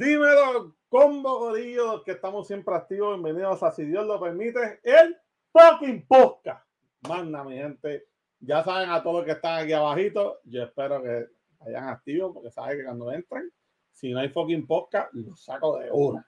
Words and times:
Dímelo, 0.00 0.76
combo 0.88 1.40
gorillo, 1.40 2.02
que 2.02 2.12
estamos 2.12 2.46
siempre 2.46 2.74
activos. 2.74 3.22
Bienvenidos 3.22 3.62
a 3.62 3.70
Si 3.70 3.84
Dios 3.84 4.06
lo 4.06 4.18
permite, 4.18 4.80
el 4.82 5.14
fucking 5.52 6.06
podcast. 6.06 6.66
Manda, 7.06 7.44
mi 7.44 7.56
gente. 7.56 8.06
Ya 8.38 8.64
saben 8.64 8.88
a 8.88 9.02
todos 9.02 9.16
los 9.16 9.24
que 9.26 9.32
están 9.32 9.62
aquí 9.62 9.74
abajito. 9.74 10.40
Yo 10.44 10.62
espero 10.62 11.02
que 11.02 11.26
vayan 11.58 11.88
activos 11.88 12.32
porque 12.32 12.50
saben 12.50 12.78
que 12.78 12.84
cuando 12.84 13.12
entren, 13.12 13.52
si 13.92 14.10
no 14.10 14.20
hay 14.20 14.30
fucking 14.30 14.66
podcast, 14.66 15.12
los 15.12 15.38
saco 15.38 15.78
de 15.78 15.90
una. 15.90 16.26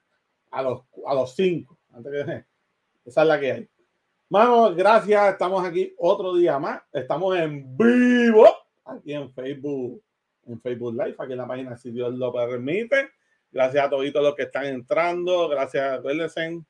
A 0.50 0.62
los, 0.62 0.82
a 1.06 1.14
los 1.14 1.34
cinco. 1.34 1.78
Antes 1.94 2.12
que 2.12 2.44
esa 3.06 3.22
es 3.22 3.26
la 3.26 3.40
que 3.40 3.52
hay. 3.52 3.70
Mano, 4.28 4.74
gracias. 4.74 5.32
Estamos 5.32 5.64
aquí 5.64 5.94
otro 5.96 6.34
día 6.34 6.58
más. 6.58 6.82
Estamos 6.92 7.38
en 7.38 7.74
vivo 7.74 8.48
aquí 8.84 9.14
en 9.14 9.32
Facebook, 9.32 10.04
en 10.44 10.60
Facebook 10.60 10.92
Live, 10.92 11.16
aquí 11.18 11.32
en 11.32 11.38
la 11.38 11.48
página 11.48 11.74
si 11.78 11.90
Dios 11.90 12.12
lo 12.12 12.30
permite. 12.34 13.12
Gracias 13.52 13.84
a 13.84 13.90
todos 13.90 14.10
los 14.10 14.34
que 14.34 14.44
están 14.44 14.64
entrando. 14.64 15.46
Gracias, 15.48 15.98
acuérdense. 15.98 16.62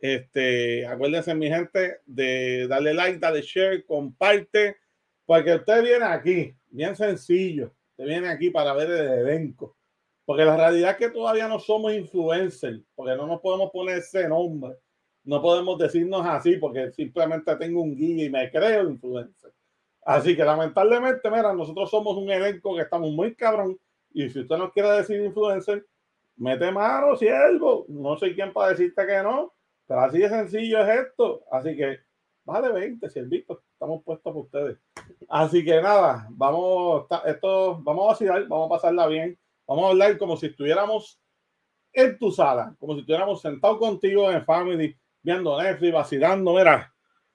Este, 0.00 0.86
acuérdense, 0.86 1.34
mi 1.34 1.48
gente, 1.48 1.98
de 2.06 2.68
darle 2.68 2.94
like, 2.94 3.18
darle 3.18 3.42
share, 3.42 3.84
comparte, 3.84 4.76
porque 5.26 5.56
usted 5.56 5.82
viene 5.82 6.04
aquí, 6.04 6.54
bien 6.68 6.94
sencillo. 6.94 7.74
Usted 7.90 8.04
viene 8.04 8.28
aquí 8.28 8.50
para 8.50 8.72
ver 8.74 8.88
el 8.90 9.26
elenco. 9.26 9.76
Porque 10.24 10.44
la 10.44 10.56
realidad 10.56 10.92
es 10.92 10.96
que 10.98 11.10
todavía 11.10 11.48
no 11.48 11.58
somos 11.58 11.92
influencers, 11.92 12.80
porque 12.94 13.16
no 13.16 13.26
nos 13.26 13.40
podemos 13.40 13.70
poner 13.72 13.98
ese 13.98 14.28
nombre. 14.28 14.76
No 15.24 15.42
podemos 15.42 15.76
decirnos 15.78 16.24
así, 16.24 16.58
porque 16.58 16.92
simplemente 16.92 17.56
tengo 17.56 17.82
un 17.82 17.96
guía 17.96 18.26
y 18.26 18.30
me 18.30 18.48
creo 18.50 18.88
influencer. 18.88 19.52
Así 20.02 20.36
que 20.36 20.44
lamentablemente, 20.44 21.28
mira, 21.28 21.52
nosotros 21.52 21.90
somos 21.90 22.16
un 22.16 22.30
elenco 22.30 22.76
que 22.76 22.82
estamos 22.82 23.10
muy 23.10 23.34
cabrón 23.34 23.76
y 24.12 24.28
si 24.30 24.40
usted 24.40 24.56
no 24.56 24.72
quiere 24.72 24.90
decir 24.90 25.20
influencer, 25.20 25.86
mete 26.36 26.70
mano, 26.70 27.16
siervo. 27.16 27.84
No 27.88 28.16
sé 28.16 28.34
quién 28.34 28.52
para 28.52 28.70
decirte 28.70 29.06
que 29.06 29.22
no, 29.22 29.54
pero 29.86 30.00
así 30.00 30.18
de 30.18 30.28
sencillo 30.28 30.84
es 30.84 31.06
esto. 31.06 31.44
Así 31.50 31.76
que 31.76 31.98
vale 32.44 32.72
20, 32.72 33.08
siervito. 33.10 33.62
Estamos 33.72 34.02
puestos 34.04 34.32
por 34.32 34.44
ustedes. 34.44 34.78
Así 35.28 35.64
que 35.64 35.80
nada, 35.80 36.26
vamos, 36.30 37.06
esto, 37.26 37.80
vamos 37.82 38.04
a 38.04 38.08
vacilar, 38.08 38.48
vamos 38.48 38.66
a 38.66 38.70
pasarla 38.70 39.06
bien. 39.06 39.38
Vamos 39.66 39.84
a 39.84 39.88
hablar 39.90 40.16
como 40.16 40.36
si 40.36 40.46
estuviéramos 40.46 41.20
en 41.92 42.18
tu 42.18 42.32
sala, 42.32 42.74
como 42.78 42.94
si 42.94 43.00
estuviéramos 43.00 43.40
sentados 43.42 43.78
contigo 43.78 44.30
en 44.30 44.44
Family, 44.44 44.96
viendo 45.22 45.60
Netflix, 45.60 45.92
vacilando, 45.92 46.54
mira, 46.54 46.94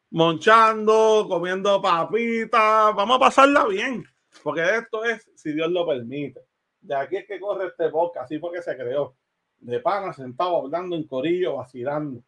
monchando, 0.10 1.28
comiendo 1.30 1.82
papitas. 1.82 2.96
Vamos 2.96 3.18
a 3.18 3.20
pasarla 3.20 3.68
bien, 3.68 4.04
porque 4.44 4.64
esto 4.64 5.04
es, 5.06 5.30
si 5.36 5.54
Dios 5.54 5.70
lo 5.72 5.86
permite. 5.86 6.42
De 6.84 6.96
aquí 6.96 7.16
es 7.16 7.26
que 7.26 7.40
corre 7.40 7.68
este 7.68 7.88
boca, 7.88 8.24
así 8.24 8.38
fue 8.40 8.52
que 8.52 8.62
se 8.62 8.76
creó. 8.76 9.16
De 9.60 9.80
pana, 9.80 10.12
sentado, 10.12 10.58
hablando 10.58 10.98
en 10.98 11.08
corillo, 11.08 11.56
vacilando. 11.56 12.22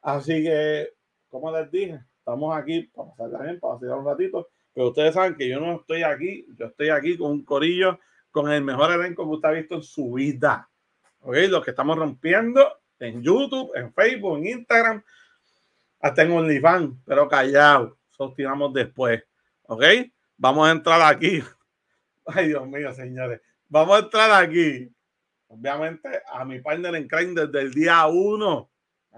Así 0.00 0.42
que, 0.42 0.94
como 1.28 1.52
les 1.52 1.70
dije, 1.70 2.00
estamos 2.18 2.56
aquí 2.56 2.90
para 2.94 3.10
pasar 3.10 3.42
bien, 3.42 3.60
para 3.60 3.74
vacilar 3.74 3.98
un 3.98 4.06
ratito. 4.06 4.48
Pero 4.72 4.88
ustedes 4.88 5.12
saben 5.12 5.36
que 5.36 5.46
yo 5.46 5.60
no 5.60 5.80
estoy 5.80 6.02
aquí, 6.04 6.46
yo 6.56 6.66
estoy 6.66 6.88
aquí 6.88 7.18
con 7.18 7.32
un 7.32 7.44
corillo, 7.44 7.98
con 8.30 8.50
el 8.50 8.64
mejor 8.64 8.92
elenco 8.92 9.24
que 9.24 9.36
usted 9.36 9.48
ha 9.48 9.52
visto 9.52 9.74
en 9.74 9.82
su 9.82 10.12
vida. 10.12 10.70
¿Ok? 11.20 11.36
Los 11.50 11.62
que 11.62 11.72
estamos 11.72 11.98
rompiendo 11.98 12.66
en 12.98 13.22
YouTube, 13.22 13.72
en 13.74 13.92
Facebook, 13.92 14.38
en 14.38 14.46
Instagram, 14.46 15.04
hasta 16.00 16.22
en 16.22 16.32
OnlyFans, 16.32 16.96
pero 17.04 17.28
callado, 17.28 17.98
sostenamos 18.08 18.72
después. 18.72 19.22
¿Ok? 19.64 19.84
Vamos 20.38 20.66
a 20.66 20.72
entrar 20.72 21.02
aquí. 21.02 21.42
Ay, 22.24 22.48
Dios 22.48 22.66
mío, 22.66 22.94
señores. 22.94 23.42
Vamos 23.68 23.96
a 23.96 23.98
entrar 24.00 24.42
aquí. 24.42 24.90
Obviamente, 25.48 26.08
a 26.30 26.44
mi 26.44 26.60
partner 26.60 26.94
en 26.94 27.08
crime 27.08 27.40
desde 27.40 27.60
el 27.60 27.72
día 27.72 28.06
uno, 28.06 28.70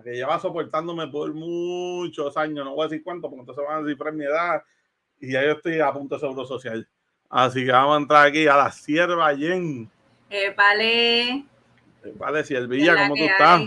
que 0.02 0.12
lleva 0.12 0.38
soportándome 0.38 1.08
por 1.08 1.32
muchos 1.34 2.36
años, 2.36 2.64
no 2.64 2.74
voy 2.74 2.86
a 2.86 2.88
decir 2.88 3.04
cuánto, 3.04 3.28
porque 3.28 3.40
entonces 3.40 3.64
van 3.66 3.82
a 3.82 3.86
decir 3.86 4.12
mi 4.12 4.24
edad, 4.24 4.62
y 5.18 5.32
ya 5.32 5.42
yo 5.42 5.52
estoy 5.52 5.80
a 5.80 5.92
punto 5.92 6.14
de 6.14 6.20
seguro 6.20 6.44
social. 6.46 6.88
Así 7.28 7.64
que 7.64 7.72
vamos 7.72 7.96
a 7.96 8.00
entrar 8.00 8.26
aquí 8.26 8.46
a 8.46 8.56
la 8.56 8.72
sierva 8.72 9.36
Jen. 9.36 9.90
Eh, 10.30 10.54
vale. 10.56 11.44
Vale, 12.14 12.44
Siervilla, 12.44 12.96
¿cómo 12.96 13.14
tú 13.14 13.22
estás? 13.22 13.62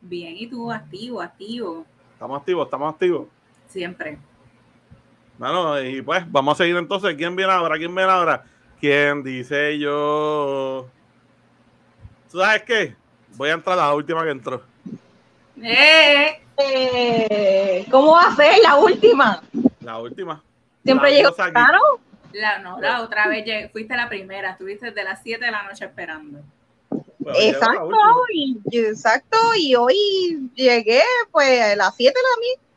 Bien, 0.00 0.34
y 0.36 0.46
tú, 0.48 0.70
activo, 0.70 1.20
activo. 1.20 1.86
Estamos 2.14 2.40
activos, 2.40 2.66
estamos 2.66 2.94
activos. 2.94 3.28
Siempre. 3.68 4.18
Bueno, 5.38 5.80
y 5.80 6.02
pues 6.02 6.30
vamos 6.30 6.54
a 6.54 6.64
seguir 6.64 6.76
entonces. 6.76 7.14
¿Quién 7.14 7.36
viene 7.36 7.52
ahora? 7.52 7.76
¿Quién 7.76 7.94
viene 7.94 8.10
ahora? 8.10 8.44
¿Quién 8.80 9.24
dice 9.24 9.76
yo? 9.78 10.88
¿Tú 12.30 12.38
sabes 12.38 12.62
qué? 12.62 12.94
Voy 13.34 13.50
a 13.50 13.54
entrar 13.54 13.78
a 13.78 13.86
la 13.86 13.94
última 13.94 14.22
que 14.22 14.30
entró. 14.30 14.62
Eh, 15.60 16.40
eh, 16.56 17.86
¿Cómo 17.90 18.12
va 18.12 18.28
a 18.28 18.36
ser 18.36 18.58
la 18.62 18.76
última? 18.76 19.42
La 19.80 19.98
última. 19.98 20.42
¿Siempre 20.84 21.12
llegó 21.12 21.34
claro? 21.34 21.80
La, 22.32 22.58
no, 22.58 22.78
la 22.80 23.02
otra 23.02 23.26
vez 23.26 23.72
fuiste 23.72 23.96
la 23.96 24.08
primera, 24.08 24.50
estuviste 24.52 24.92
de 24.92 25.02
las 25.02 25.22
7 25.22 25.44
de 25.44 25.50
la 25.50 25.62
noche 25.64 25.84
esperando. 25.84 26.40
exacto, 27.34 27.96
y, 28.32 28.58
exacto, 28.70 29.38
y 29.56 29.74
hoy 29.74 30.50
llegué 30.54 31.02
pues 31.32 31.60
a 31.60 31.74
las 31.74 31.96
7 31.96 32.14
de 32.16 32.22
la 32.22 32.40
mí. 32.40 32.67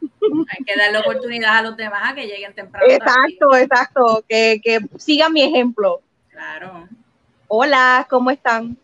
Hay 0.00 0.64
que 0.64 0.76
darle 0.76 0.98
oportunidad 0.98 1.58
a 1.58 1.62
los 1.62 1.76
demás 1.76 2.02
a 2.04 2.14
que 2.14 2.26
lleguen 2.26 2.54
temprano. 2.54 2.86
Exacto, 2.88 3.56
exacto, 3.56 4.24
que, 4.28 4.60
que 4.62 4.80
sigan 4.96 5.32
mi 5.32 5.42
ejemplo. 5.42 6.00
Claro. 6.28 6.88
Hola, 7.48 8.06
¿cómo 8.08 8.30
están? 8.30 8.76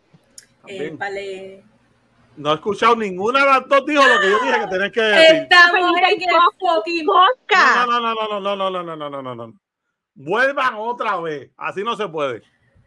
Eh, 0.67 0.93
vale. 0.97 1.63
No 2.35 2.51
he 2.51 2.55
escuchado 2.55 2.95
ninguna 2.95 3.39
de 3.39 3.45
las 3.45 3.69
dos 3.69 3.85
dijo 3.85 4.03
lo 4.05 4.19
que 4.19 4.29
yo 4.29 4.39
dije 4.39 4.59
que 4.59 4.67
tenés 4.67 4.91
que 4.91 5.01
decir. 5.01 5.35
Estamos 5.43 5.97
en 5.97 6.21
el 6.21 6.29
fucking 6.59 7.05
podcast. 7.05 7.87
No, 7.87 7.99
no, 7.99 8.13
no, 8.13 8.13
no, 8.13 8.39
no, 8.39 8.55
no, 8.55 8.69
no, 8.69 8.83
no, 8.83 8.95
no, 8.95 9.09
no, 9.09 9.21
no, 9.21 9.35
no. 9.35 9.53
Vuelvan 10.15 10.75
otra 10.75 11.17
vez. 11.21 11.51
Así 11.55 11.83
no 11.83 11.95
se 11.95 12.07
puede. 12.07 12.41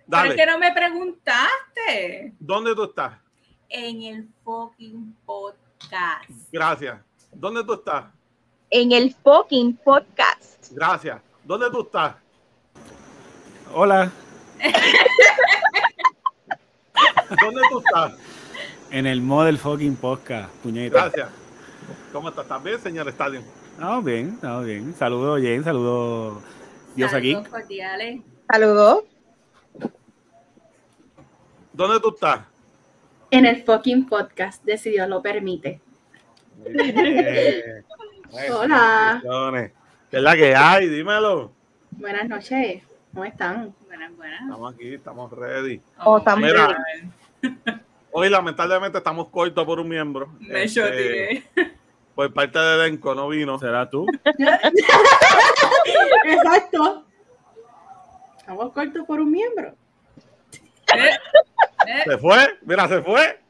Dale. 0.07 0.31
Pero 0.31 0.35
es 0.35 0.37
que 0.37 0.47
no 0.53 0.59
me 0.59 0.73
preguntaste. 0.73 2.35
¿Dónde 2.39 2.75
tú 2.75 2.85
estás? 2.85 3.19
En 3.69 4.03
el 4.03 4.29
fucking 4.45 5.17
podcast. 5.25 6.31
Gracias. 6.53 7.01
¿Dónde 7.33 7.65
tú 7.65 7.75
estás? 7.75 8.05
En 8.71 8.93
el 8.93 9.15
fucking 9.15 9.77
podcast. 9.77 10.71
Gracias. 10.73 11.21
¿Dónde 11.45 11.71
tú 11.71 11.83
estás? 11.83 12.17
Hola. 13.73 14.11
¿Dónde 17.43 17.63
tú 17.71 17.79
estás? 17.79 18.15
En 18.91 19.07
el 19.07 19.21
model 19.23 19.59
fucking 19.59 19.97
podcast, 19.97 20.51
puñeta. 20.57 21.09
Gracias. 21.09 21.29
¿Cómo 22.13 22.29
estás? 22.29 22.45
¿Estás 22.45 22.63
bien, 22.63 22.81
señor 22.81 23.09
Stalin? 23.09 23.43
Estamos 23.73 24.05
bien, 24.05 24.29
estamos 24.35 24.65
bien. 24.67 24.95
Saludos, 24.95 25.41
Jen, 25.41 25.65
saludos 25.65 26.43
Dios 26.95 27.15
aquí. 27.15 27.37
Saludos. 28.51 29.05
¿Dónde 31.73 32.01
tú 32.01 32.11
estás? 32.11 32.41
En 33.31 33.47
el 33.47 33.63
fucking 33.63 34.07
podcast, 34.07 34.65
de 34.65 34.77
si 34.79 34.91
Dios 34.91 35.09
lo 35.09 35.23
permite. 35.23 35.81
Hola. 38.31 39.23
¿Qué 40.11 40.17
es 40.17 40.23
la 40.23 40.37
que 40.37 40.55
hay? 40.55 40.89
Dímelo. 40.89 41.53
Buenas 41.93 42.29
noches. 42.29 42.83
¿Cómo 43.13 43.25
están? 43.25 43.75
Buenas, 43.87 44.15
buenas. 44.17 44.43
Estamos 44.43 44.75
aquí, 44.75 44.95
estamos 44.95 45.33
ready. 45.33 45.81
Oh, 46.05 46.19
estamos 46.19 46.51
ready. 46.51 46.75
Hoy 48.13 48.29
lamentablemente 48.29 48.99
estamos 48.99 49.29
cortos 49.29 49.65
por 49.65 49.81
un 49.81 49.89
miembro. 49.89 50.29
Me 50.41 50.65
este, 50.65 51.43
Por 52.15 52.33
parte 52.33 52.59
de 52.59 52.75
elenco 52.85 53.15
no 53.15 53.29
vino. 53.29 53.59
¿Será 53.59 53.89
tú? 53.89 54.07
Exacto. 56.25 57.05
Estamos 58.39 58.73
cortos 58.73 59.07
por 59.07 59.21
un 59.21 59.31
miembro. 59.31 59.75
¿Eh? 60.95 61.11
¿Eh? 61.87 62.03
Se 62.05 62.19
fue, 62.19 62.59
mira, 62.63 62.89
se 62.89 63.03
fue. 63.03 63.41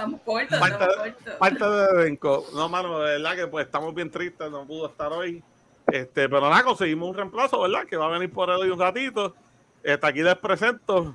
Estamos 0.00 0.22
cortos, 0.22 0.58
parte, 0.58 0.84
estamos 0.84 0.96
cortos. 0.96 1.34
Parte 1.34 1.68
de 1.68 2.02
elenco. 2.02 2.46
No, 2.54 2.70
mano, 2.70 3.00
de 3.00 3.18
verdad 3.18 3.36
que 3.36 3.46
pues 3.48 3.66
estamos 3.66 3.94
bien 3.94 4.10
tristes, 4.10 4.50
no 4.50 4.66
pudo 4.66 4.86
estar 4.86 5.12
hoy. 5.12 5.44
Este, 5.88 6.26
pero 6.26 6.48
nada, 6.48 6.62
conseguimos 6.62 7.10
un 7.10 7.16
reemplazo, 7.16 7.60
¿verdad? 7.60 7.84
Que 7.84 7.98
va 7.98 8.06
a 8.06 8.08
venir 8.08 8.32
por 8.32 8.48
hoy 8.48 8.70
un 8.70 8.80
ratito. 8.80 9.36
Este, 9.82 10.06
aquí 10.06 10.22
les 10.22 10.36
presento 10.36 11.14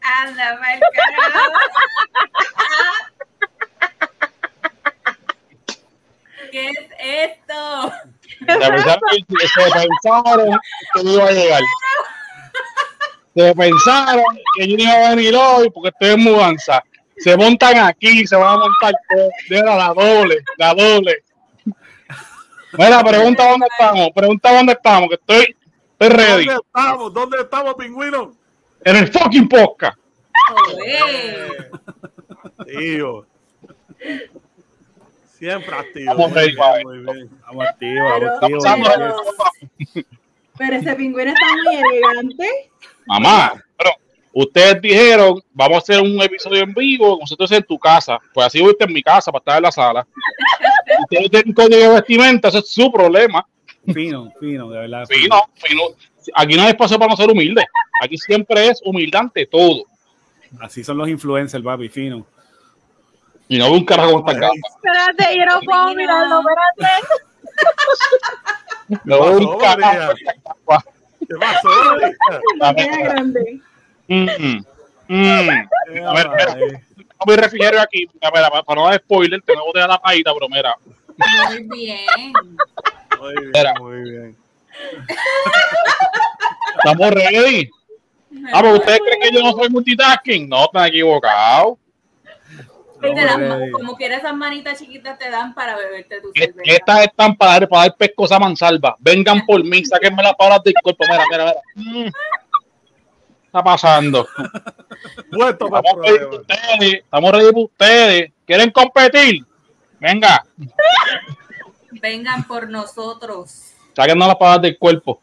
Anda, 0.00 0.60
mal 0.60 0.80
¿Qué 6.52 6.70
es 6.70 6.78
esto? 7.00 7.92
Se 8.38 8.46
pensaron 8.46 9.00
que 10.94 11.02
no 11.02 11.12
iba 11.12 11.24
a 11.24 11.32
llegar. 11.32 11.60
Se 13.38 13.54
pensaron 13.54 14.24
que 14.56 14.66
yo 14.66 14.76
no 14.76 14.82
iba 14.82 14.92
a 14.92 15.14
venir 15.14 15.32
hoy 15.36 15.70
porque 15.70 15.90
estoy 15.90 16.14
en 16.14 16.24
mudanza. 16.24 16.82
Se 17.18 17.36
montan 17.36 17.78
aquí, 17.78 18.26
se 18.26 18.34
van 18.34 18.54
a 18.54 18.58
montar 18.58 18.92
de 19.48 19.62
la 19.62 19.94
doble, 19.94 20.42
la 20.56 20.74
doble. 20.74 21.22
Mira, 22.72 23.04
pregunta 23.04 23.48
dónde 23.48 23.66
estamos, 23.70 24.10
pregunta 24.12 24.52
dónde 24.52 24.72
estamos, 24.72 25.08
que 25.08 25.14
estoy, 25.14 25.56
estoy 25.92 26.08
ready. 26.08 26.46
¿Dónde 26.46 26.60
estamos? 26.66 27.14
¿Dónde 27.14 27.38
estamos, 27.40 27.74
pingüino? 27.76 28.32
en 28.84 28.96
el 28.96 29.06
fucking 29.06 29.48
podcast. 29.48 29.98
Tío. 32.66 33.24
Siempre 35.38 35.76
activo. 35.76 36.14
Vamos, 36.16 36.32
muy, 36.32 36.42
bien, 36.42 36.82
muy 36.84 36.98
bien. 37.14 37.30
Vamos 37.46 37.66
activos, 37.68 38.64
vamos 38.64 38.88
Pero- 38.88 39.06
activos. 39.06 40.06
Pero 40.58 40.76
ese 40.76 40.94
pingüino 40.96 41.30
está 41.30 41.46
muy 41.64 41.76
elegante. 41.76 42.70
Mamá, 43.08 43.64
pero 43.76 43.90
ustedes 44.34 44.82
dijeron, 44.82 45.42
vamos 45.54 45.76
a 45.76 45.78
hacer 45.78 46.00
un 46.00 46.20
episodio 46.22 46.62
en 46.62 46.74
vivo, 46.74 47.16
nosotros 47.18 47.50
en 47.52 47.62
tu 47.62 47.78
casa. 47.78 48.18
Pues 48.34 48.46
así 48.46 48.60
voy 48.60 48.76
en 48.78 48.92
mi 48.92 49.02
casa 49.02 49.32
para 49.32 49.40
estar 49.40 49.56
en 49.56 49.62
la 49.62 49.72
sala. 49.72 50.06
Ustedes 51.02 51.30
tienen 51.30 51.54
código 51.54 51.76
de 51.76 51.88
vestimenta, 51.88 52.48
eso 52.48 52.58
es 52.58 52.68
su 52.68 52.92
problema. 52.92 53.46
Fino, 53.94 54.30
fino, 54.38 54.68
de 54.68 54.78
verdad. 54.80 55.06
Fino, 55.08 55.40
fino. 55.54 55.82
Aquí 56.34 56.54
no 56.54 56.62
hay 56.62 56.68
espacio 56.68 56.98
para 56.98 57.10
no 57.10 57.16
ser 57.16 57.30
humilde. 57.30 57.64
Aquí 58.02 58.18
siempre 58.18 58.68
es 58.68 58.82
humildad 58.84 59.22
ante 59.22 59.46
todo. 59.46 59.84
Así 60.60 60.84
son 60.84 60.98
los 60.98 61.08
influencers, 61.08 61.64
papi, 61.64 61.88
fino. 61.88 62.26
Y 63.48 63.56
no 63.56 63.64
veo 63.70 63.74
un 63.74 63.84
carajo 63.86 64.22
con 64.22 64.38
gafas. 64.38 64.58
Espérate, 64.76 65.38
yo 65.38 65.46
no 65.46 65.60
puedo 65.60 65.94
mirarlo, 65.94 66.40
espérate. 66.40 67.06
No 69.04 69.22
veo 69.22 69.38
un 69.38 69.58
carajo 69.58 70.12
¿Qué 71.28 71.34
pasó? 71.38 71.68
Lo 72.56 72.74
tiene 72.74 73.02
grande. 73.04 73.60
Mm, 74.08 74.28
mm. 74.38 74.64
A 76.06 76.12
ver, 76.14 76.28
mira, 76.28 76.54
tengo 76.54 76.80
mi 77.26 77.36
refrigerio 77.36 77.80
aquí. 77.80 78.08
Mira, 78.14 78.30
mira, 78.34 78.50
para, 78.64 78.80
no 78.80 78.88
dar 78.88 79.00
spoiler, 79.00 79.42
tengo 79.42 79.64
botella 79.66 79.86
de 79.86 79.92
la 79.92 79.98
paita, 80.00 80.32
pero 80.34 80.48
mira. 80.48 80.74
Muy 81.48 81.62
bien. 81.64 82.32
Muy 83.18 83.32
bien, 83.32 83.44
Espera. 83.46 83.74
muy 83.80 84.10
bien. 84.10 84.36
Estamos 86.76 87.10
ready. 87.10 87.70
Ah, 88.52 88.60
pero 88.62 88.74
ustedes 88.74 89.00
creen 89.00 89.20
que 89.20 89.30
yo 89.36 89.42
no 89.42 89.52
soy 89.52 89.68
multitasking. 89.70 90.48
No, 90.48 90.64
están 90.64 90.86
equivocados. 90.86 91.78
Como 93.72 93.96
quiera 93.96 94.16
esas 94.16 94.34
manitas 94.34 94.78
chiquitas 94.78 95.18
te 95.18 95.30
dan 95.30 95.54
para 95.54 95.76
beberte 95.76 96.20
tu 96.20 96.32
cerveza. 96.32 96.60
Estas 96.64 97.04
están 97.04 97.36
para 97.36 97.52
dar, 97.52 97.68
para 97.68 97.82
dar 97.82 97.96
pescos 97.96 98.32
a 98.32 98.38
mansalva. 98.38 98.96
Vengan 98.98 99.44
por 99.46 99.62
mí, 99.64 99.84
sáquenme 99.84 100.22
las 100.22 100.34
palabras 100.34 100.64
del 100.64 100.74
cuerpo. 100.82 101.04
Mira, 101.08 101.24
mira, 101.30 101.44
mira. 101.44 102.06
Mm. 102.06 102.10
¿Qué 102.10 103.46
está 103.46 103.62
pasando? 103.64 104.28
Estamos 105.30 105.82
ready 105.96 106.18
para 106.18 106.40
ustedes. 106.40 106.94
Estamos 106.94 107.32
ready 107.32 107.52
para 107.52 107.64
ustedes. 107.64 108.32
¿Quieren 108.46 108.70
competir? 108.70 109.44
Venga, 110.00 110.44
Vengan 112.00 112.44
por 112.44 112.68
nosotros. 112.68 113.72
sáquenme 113.94 114.26
las 114.26 114.36
palabras 114.36 114.62
del 114.62 114.78
cuerpo. 114.78 115.20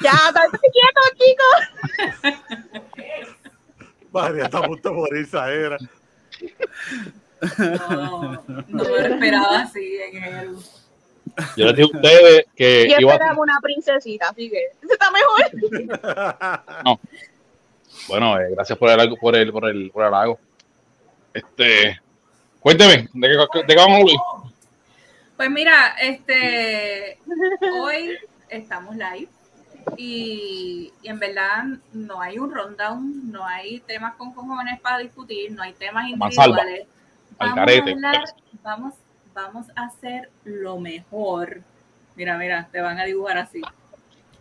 Ya, 0.00 0.10
estate 0.10 0.58
quieto, 0.72 1.00
chicos. 1.18 1.60
María 4.12 4.44
está 4.44 4.58
a 4.58 4.62
punto 4.62 4.88
de 4.88 4.94
morirse 4.94 5.36
era. 5.38 5.78
No, 7.58 8.32
no 8.46 8.64
me 8.68 8.84
lo 8.84 8.96
esperaba 8.98 9.60
así 9.60 9.96
en 10.12 10.24
él. 10.24 10.56
Yo 11.56 11.66
les 11.66 11.76
dije 11.76 11.90
a 11.90 11.96
ustedes 11.96 12.46
que 12.54 12.88
Yo 12.90 12.96
iba 12.98 13.12
a 13.12 13.14
esperaba 13.14 13.40
una 13.40 13.58
princesita, 13.62 14.28
así 14.28 14.50
que 14.50 14.58
ese 14.82 14.92
está 14.92 15.10
mejor. 15.10 16.98
Bueno, 18.08 18.40
eh, 18.40 18.48
gracias 18.50 18.78
por 18.78 18.88
el, 18.90 19.16
por 19.18 19.36
el, 19.36 19.52
por 19.52 19.68
el, 19.68 19.90
por 19.90 20.02
el 20.02 20.08
halago. 20.08 20.38
Este, 21.32 22.00
cuénteme, 22.58 23.08
¿de 23.12 23.28
qué, 23.28 23.58
de 23.60 23.66
qué 23.66 23.76
vamos 23.76 23.98
a 23.98 24.00
hablar? 24.00 24.16
Pues 25.36 25.50
mira, 25.50 25.94
este, 26.00 27.18
hoy 27.78 28.18
estamos 28.48 28.96
live 28.96 29.28
y, 29.96 30.92
y 31.02 31.08
en 31.08 31.18
verdad 31.18 31.64
no 31.92 32.20
hay 32.20 32.38
un 32.38 32.52
rundown, 32.52 33.30
no 33.30 33.46
hay 33.46 33.80
temas 33.80 34.14
con 34.16 34.32
cojones 34.32 34.80
para 34.80 34.98
discutir, 34.98 35.52
no 35.52 35.62
hay 35.62 35.72
temas 35.72 36.08
individuales. 36.08 36.86
al 37.38 37.54
Vamos 37.54 37.58
a 37.58 37.62
hablar, 37.62 38.24
vamos, 38.62 38.94
vamos 39.34 39.66
a 39.76 39.84
hacer 39.84 40.30
lo 40.44 40.78
mejor. 40.78 41.62
Mira, 42.16 42.36
mira, 42.36 42.68
te 42.70 42.80
van 42.80 42.98
a 42.98 43.04
dibujar 43.04 43.38
así. 43.38 43.62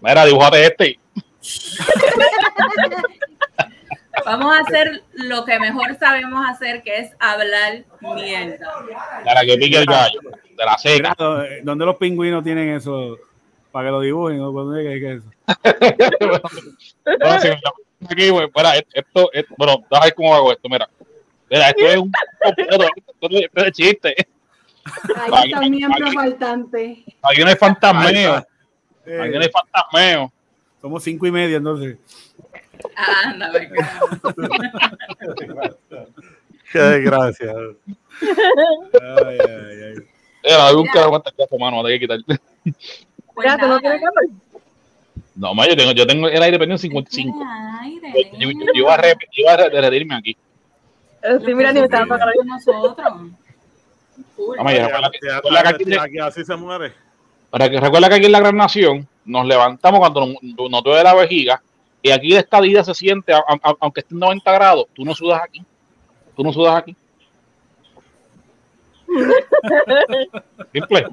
Mira, 0.01 0.25
dibujate 0.25 0.65
este. 0.65 0.99
Vamos 4.25 4.55
a 4.55 4.59
hacer 4.61 5.03
lo 5.13 5.45
que 5.45 5.59
mejor 5.59 5.97
sabemos 5.97 6.45
hacer, 6.47 6.83
que 6.83 6.97
es 6.99 7.11
hablar 7.19 7.83
mierda. 8.01 8.67
Para 9.23 9.41
que 9.41 9.57
pique 9.57 9.77
el 9.77 9.85
gallo. 9.85 10.19
De 10.55 11.01
la 11.01 11.45
eh, 11.45 11.61
¿Dónde 11.63 11.85
los 11.85 11.95
pingüinos 11.95 12.43
tienen 12.43 12.69
eso? 12.69 13.17
Para 13.79 13.87
que 13.87 13.91
lo 13.93 14.01
dibujen. 14.01 14.39
¿no? 14.39 14.51
¿Dónde 14.51 14.93
es 14.93 14.99
que 15.01 15.13
es 15.13 15.21
eso? 15.21 15.29
Bueno, 17.05 17.39
si 17.39 17.47
me 17.47 17.53
aquí, 18.09 18.29
pues, 18.31 18.49
mira, 18.55 18.75
esto, 18.93 19.29
esto- 19.31 19.55
bueno, 19.57 19.77
déjame 19.89 20.05
ver 20.07 20.15
cómo 20.15 20.35
hago 20.35 20.51
esto, 20.51 20.67
mira. 20.69 20.89
Mira, 21.49 21.69
esto 21.69 21.85
es 21.87 21.97
un 21.97 22.11
completo, 22.43 22.83
esto 22.83 23.27
es- 23.29 23.45
esto 23.45 23.65
es 23.65 23.71
chiste. 23.71 24.15
Ahí 25.15 25.51
está 25.51 25.63
el 25.63 25.71
miembro 25.71 26.11
faltante. 26.11 27.05
Aquí 27.21 27.41
no 27.41 27.47
hay 27.47 27.55
fantasmeo. 27.55 28.45
Eh, 29.05 29.21
Aquí 29.21 29.33
no 29.35 29.41
hay 29.41 29.49
fantasmeo. 29.49 30.33
Somos 30.81 31.01
cinco 31.03 31.25
y 31.25 31.31
media, 31.31 31.55
entonces. 31.57 31.97
Anda, 33.23 33.49
venga. 33.51 33.99
Qué 36.71 36.79
desgracia. 36.79 37.53
Ay, 38.21 39.37
ay, 39.39 39.81
ay. 39.83 39.95
Mira, 40.43 40.67
hay 40.67 40.75
un 40.75 40.85
carajo 40.87 41.21
con 41.49 41.59
mano, 41.59 41.85
hay 41.85 41.99
que 41.99 42.07
quitar. 42.07 42.19
Pues 43.39 43.47
Ya, 43.47 43.57
tú 43.57 43.67
no 43.67 43.79
tienes 43.79 44.01
calor. 44.01 44.29
No, 45.35 45.53
ma, 45.53 45.65
yo 45.65 45.77
tengo, 45.77 45.93
yo 45.93 46.05
tengo 46.05 46.27
el 46.27 46.43
aire 46.43 46.57
prendido 46.57 46.75
en 46.75 46.79
55. 46.79 47.41
aire, 47.81 48.13
Yo, 48.37 48.49
yo- 48.51 48.65
yo 48.65 48.71
iba 48.73 48.93
a, 48.93 48.97
re- 48.97 49.15
yo 49.31 49.41
iba 49.43 49.53
a 49.53 49.57
re- 49.57 49.69
derretirme 49.69 50.15
aquí. 50.15 50.35
Sí, 51.45 51.53
mira, 51.53 51.71
ni 51.71 51.79
me 51.79 51.85
está 51.85 51.99
dando 51.99 52.17
calor. 52.17 52.33
con 52.35 52.47
nosotros. 52.47 52.95
Vamos 52.97 53.31
allá. 54.65 54.87
recuerda 54.87 55.11
que- 55.11 55.19
Ya, 55.25 55.35
recuerda 55.37 55.77
que 55.77 55.85
ya, 55.85 56.03
aquí- 56.03 56.19
así 56.19 56.43
se 56.43 56.55
muere. 56.57 56.93
Para 57.49 57.69
que 57.69 57.79
recuerda 57.79 58.09
que 58.09 58.15
aquí 58.15 58.25
en 58.25 58.31
la 58.33 58.39
Gran 58.41 58.57
Nación 58.57 59.07
nos 59.23 59.45
levantamos 59.45 59.99
cuando 60.01 60.25
nos, 60.25 60.69
nos 60.69 60.83
duele 60.83 61.03
la 61.03 61.13
vejiga 61.15 61.61
y 62.01 62.11
aquí 62.11 62.35
esta 62.35 62.59
vida 62.59 62.83
se 62.83 62.93
siente, 62.93 63.31
a- 63.31 63.37
a- 63.47 63.75
aunque 63.79 64.01
esté 64.01 64.13
en 64.15 64.19
90 64.19 64.51
grados, 64.51 64.87
tú 64.93 65.05
no 65.05 65.15
sudas 65.15 65.41
aquí. 65.41 65.63
Tú 66.35 66.43
no 66.43 66.51
sudas 66.51 66.75
aquí. 66.75 66.95
Simple. 70.73 71.07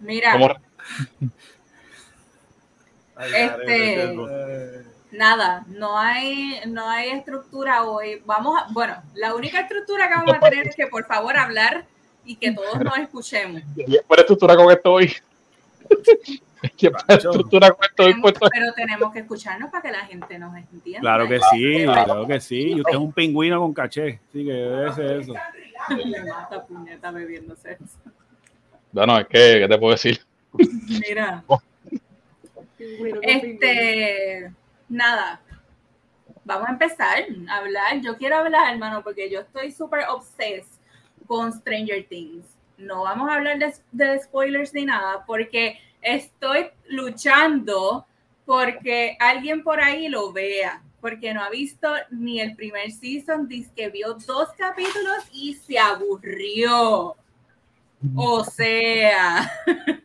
Mira, 0.00 0.32
Como- 0.32 0.54
Este- 3.26 4.84
nada, 5.12 5.64
no 5.68 5.98
hay, 5.98 6.60
no 6.66 6.88
hay 6.88 7.10
estructura 7.10 7.84
hoy. 7.84 8.22
Vamos 8.24 8.58
a, 8.60 8.72
bueno, 8.72 8.96
la 9.14 9.34
única 9.34 9.60
estructura 9.60 10.08
que 10.08 10.14
vamos 10.14 10.34
a 10.34 10.40
tener 10.40 10.68
es 10.68 10.76
que 10.76 10.86
por 10.86 11.04
favor 11.06 11.36
hablar 11.36 11.84
y 12.24 12.36
que 12.36 12.52
todos 12.52 12.80
nos 12.80 12.96
escuchemos. 12.98 13.62
¿Qué 13.76 14.00
estructura 14.16 14.56
con 14.56 14.70
esto 14.70 14.92
hoy? 14.92 15.12
¿Qué 16.76 16.92
estructura 17.08 17.70
con 17.70 17.84
esto 17.86 18.04
hoy 18.04 18.14
pero 18.22 18.72
tenemos 18.74 19.12
que 19.12 19.20
escucharnos 19.20 19.70
para 19.70 19.82
que 19.82 19.90
la 19.90 20.04
gente 20.04 20.38
nos 20.38 20.54
entienda. 20.54 21.00
Claro 21.00 21.26
que 21.26 21.40
sí, 21.50 21.84
claro 21.84 22.26
que 22.26 22.40
sí. 22.40 22.72
Y 22.72 22.80
usted 22.80 22.92
es 22.92 22.98
un 22.98 23.12
pingüino 23.12 23.58
con 23.60 23.72
caché. 23.72 24.20
Sí, 24.32 24.44
que 24.44 24.52
debe 24.52 24.92
ser 24.92 25.20
eso. 25.20 25.34
Le 25.96 26.24
mata 26.24 26.62
puñeta 26.66 27.10
bebiéndose 27.10 27.72
eso. 27.72 28.12
Bueno, 28.92 29.18
es 29.18 29.26
que, 29.26 29.60
¿qué 29.60 29.68
te 29.68 29.78
puedo 29.78 29.92
decir? 29.92 30.20
Mira. 30.52 31.42
este, 33.22 34.52
nada. 34.88 35.40
Vamos 36.44 36.68
a 36.68 36.72
empezar 36.72 37.24
a 37.48 37.56
hablar. 37.56 38.00
Yo 38.00 38.16
quiero 38.16 38.36
hablar, 38.36 38.72
hermano, 38.72 39.02
porque 39.02 39.30
yo 39.30 39.40
estoy 39.40 39.70
súper 39.70 40.04
obsessed 40.08 40.80
con 41.26 41.52
Stranger 41.52 42.04
Things. 42.08 42.46
No 42.76 43.02
vamos 43.02 43.30
a 43.30 43.34
hablar 43.34 43.58
de, 43.58 43.72
de 43.92 44.18
spoilers 44.20 44.74
ni 44.74 44.84
nada, 44.84 45.24
porque 45.26 45.78
estoy 46.02 46.70
luchando 46.88 48.06
porque 48.50 49.16
alguien 49.20 49.62
por 49.62 49.80
ahí 49.80 50.08
lo 50.08 50.32
vea, 50.32 50.82
porque 51.00 51.32
no 51.32 51.40
ha 51.40 51.50
visto 51.50 51.88
ni 52.10 52.40
el 52.40 52.56
primer 52.56 52.90
season, 52.90 53.46
dice 53.46 53.70
que 53.76 53.90
vio 53.90 54.14
dos 54.14 54.48
capítulos 54.58 55.18
y 55.32 55.54
se 55.54 55.78
aburrió. 55.78 57.14
O 58.16 58.44
sea, 58.44 59.48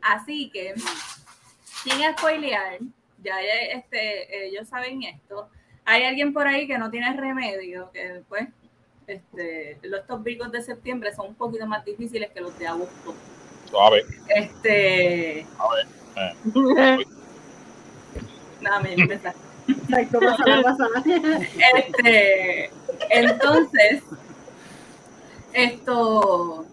así 0.00 0.48
que 0.50 0.74
sin 1.82 2.00
spoilear, 2.16 2.78
ya 3.22 3.40
este, 3.72 4.46
ellos 4.46 4.68
saben 4.68 5.02
esto. 5.02 5.48
Hay 5.84 6.04
alguien 6.04 6.32
por 6.32 6.46
ahí 6.46 6.66
que 6.66 6.78
no 6.78 6.90
tiene 6.90 7.12
remedio, 7.16 7.90
que 7.92 8.12
después 8.14 8.48
este, 9.06 9.78
los 9.82 10.00
estos 10.00 10.22
picos 10.22 10.52
de 10.52 10.62
septiembre 10.62 11.14
son 11.14 11.28
un 11.28 11.34
poquito 11.34 11.66
más 11.66 11.84
difíciles 11.84 12.30
que 12.30 12.40
los 12.40 12.56
de 12.58 12.66
agosto. 12.68 13.14
Suave. 13.68 14.04
Este, 14.28 15.46
nada, 18.60 18.80
me, 18.80 18.96
me 18.96 19.18
sa- 19.18 19.34
Exacto, 19.68 20.18
pasa, 20.20 20.44
pasa. 20.62 20.86
Este, 21.76 22.70
entonces, 23.10 24.02
esto, 25.52 26.66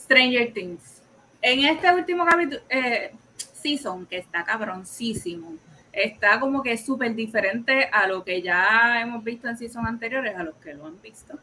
Stranger 0.00 0.52
Things. 0.52 0.97
En 1.40 1.64
este 1.64 1.92
último 1.92 2.24
capítulo, 2.24 2.60
eh, 2.68 3.12
season, 3.36 4.06
que 4.06 4.18
está 4.18 4.44
cabroncísimo, 4.44 5.54
está 5.92 6.40
como 6.40 6.62
que 6.62 6.76
súper 6.76 7.14
diferente 7.14 7.88
a 7.92 8.06
lo 8.06 8.24
que 8.24 8.42
ya 8.42 9.00
hemos 9.00 9.22
visto 9.22 9.48
en 9.48 9.56
season 9.56 9.86
anteriores, 9.86 10.36
a 10.36 10.42
los 10.42 10.54
que 10.56 10.74
lo 10.74 10.86
han 10.86 11.00
visto. 11.00 11.38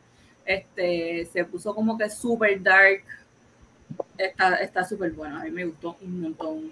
Este, 0.46 1.26
se 1.32 1.46
puso 1.46 1.74
como 1.74 1.98
que 1.98 2.10
súper 2.10 2.62
dark. 2.62 3.04
Está 4.62 4.84
súper 4.84 5.12
bueno, 5.12 5.40
a 5.40 5.44
mí 5.44 5.52
me 5.52 5.66
gustó 5.66 5.98
un 6.02 6.22
montón. 6.22 6.72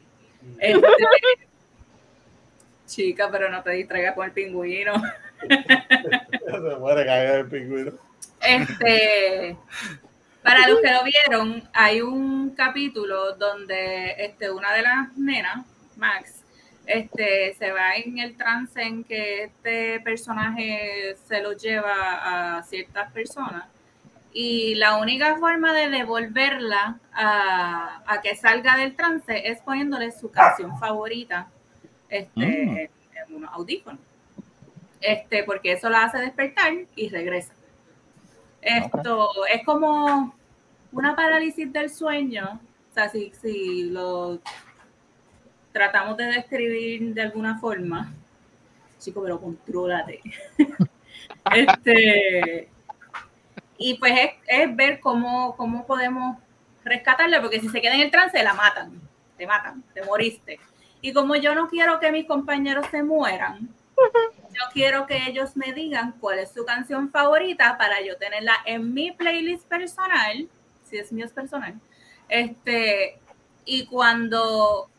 Este, 0.59 0.81
chica, 2.85 3.29
pero 3.31 3.49
no 3.49 3.63
te 3.63 3.71
distraigas 3.71 4.15
con 4.15 4.25
el 4.25 4.31
pingüino. 4.31 4.93
se 5.41 6.75
muere 6.79 7.05
caer 7.05 7.39
el 7.39 7.47
pingüino. 7.47 7.91
Este, 8.41 9.57
para 10.43 10.67
los 10.67 10.81
que 10.81 10.91
lo 10.91 11.03
vieron, 11.03 11.63
hay 11.73 12.01
un 12.01 12.51
capítulo 12.51 13.35
donde 13.35 14.15
este, 14.17 14.51
una 14.51 14.73
de 14.73 14.81
las 14.81 15.17
nenas, 15.17 15.65
Max, 15.95 16.43
este, 16.85 17.53
se 17.53 17.71
va 17.71 17.95
en 17.95 18.19
el 18.19 18.35
trance 18.35 18.81
en 18.81 19.03
que 19.03 19.45
este 19.45 20.01
personaje 20.01 21.15
se 21.27 21.41
lo 21.41 21.53
lleva 21.53 22.57
a 22.57 22.63
ciertas 22.63 23.11
personas 23.13 23.65
y 24.33 24.75
la 24.75 24.97
única 24.97 25.37
forma 25.37 25.73
de 25.73 25.89
devolverla 25.89 26.99
a, 27.13 28.19
que 28.23 28.35
salga 28.35 28.75
del 28.77 28.95
trance 28.95 29.47
es 29.47 29.59
poniéndole 29.61 30.11
su 30.11 30.31
canción 30.31 30.77
favorita 30.79 31.47
este, 32.09 32.41
mm. 32.65 32.77
en 32.77 33.35
unos 33.35 33.53
audífonos. 33.53 33.99
Este, 34.99 35.43
porque 35.43 35.73
eso 35.73 35.89
la 35.89 36.05
hace 36.05 36.17
despertar 36.17 36.73
y 36.95 37.09
regresa. 37.09 37.53
Esto 38.63 39.29
es 39.51 39.63
como 39.65 40.35
una 40.91 41.15
parálisis 41.15 41.71
del 41.71 41.89
sueño. 41.89 42.59
O 42.91 42.93
sea, 42.93 43.09
si, 43.09 43.31
si 43.41 43.89
lo 43.89 44.39
tratamos 45.71 46.15
de 46.17 46.25
describir 46.25 47.13
de 47.13 47.21
alguna 47.21 47.59
forma, 47.59 48.13
chico, 48.99 49.21
pero 49.21 49.41
contrólate. 49.41 50.21
este, 51.55 52.69
y 53.77 53.95
pues 53.95 54.13
es, 54.47 54.75
ver 54.75 54.99
cómo, 54.99 55.55
cómo 55.57 55.85
podemos 55.85 56.37
rescatarla, 56.85 57.41
porque 57.41 57.59
si 57.59 57.69
se 57.69 57.81
queda 57.81 57.95
en 57.95 58.01
el 58.01 58.11
trance, 58.11 58.41
la 58.43 58.53
matan, 58.53 59.01
te 59.37 59.47
matan, 59.47 59.83
te 59.93 60.03
moriste. 60.03 60.59
Y 61.01 61.11
como 61.11 61.35
yo 61.35 61.53
no 61.55 61.67
quiero 61.67 61.99
que 61.99 62.11
mis 62.11 62.25
compañeros 62.25 62.85
se 62.91 63.03
mueran, 63.03 63.69
yo 64.53 64.61
quiero 64.73 65.07
que 65.07 65.27
ellos 65.27 65.55
me 65.55 65.73
digan 65.73 66.13
cuál 66.19 66.39
es 66.39 66.51
su 66.51 66.65
canción 66.65 67.09
favorita 67.09 67.77
para 67.77 68.01
yo 68.01 68.17
tenerla 68.17 68.53
en 68.65 68.93
mi 68.93 69.11
playlist 69.11 69.65
personal, 69.65 70.47
si 70.89 70.97
es 70.97 71.11
mío 71.11 71.25
es 71.25 71.31
personal. 71.31 71.79
Este, 72.29 73.19
y 73.65 73.85
cuando 73.85 74.89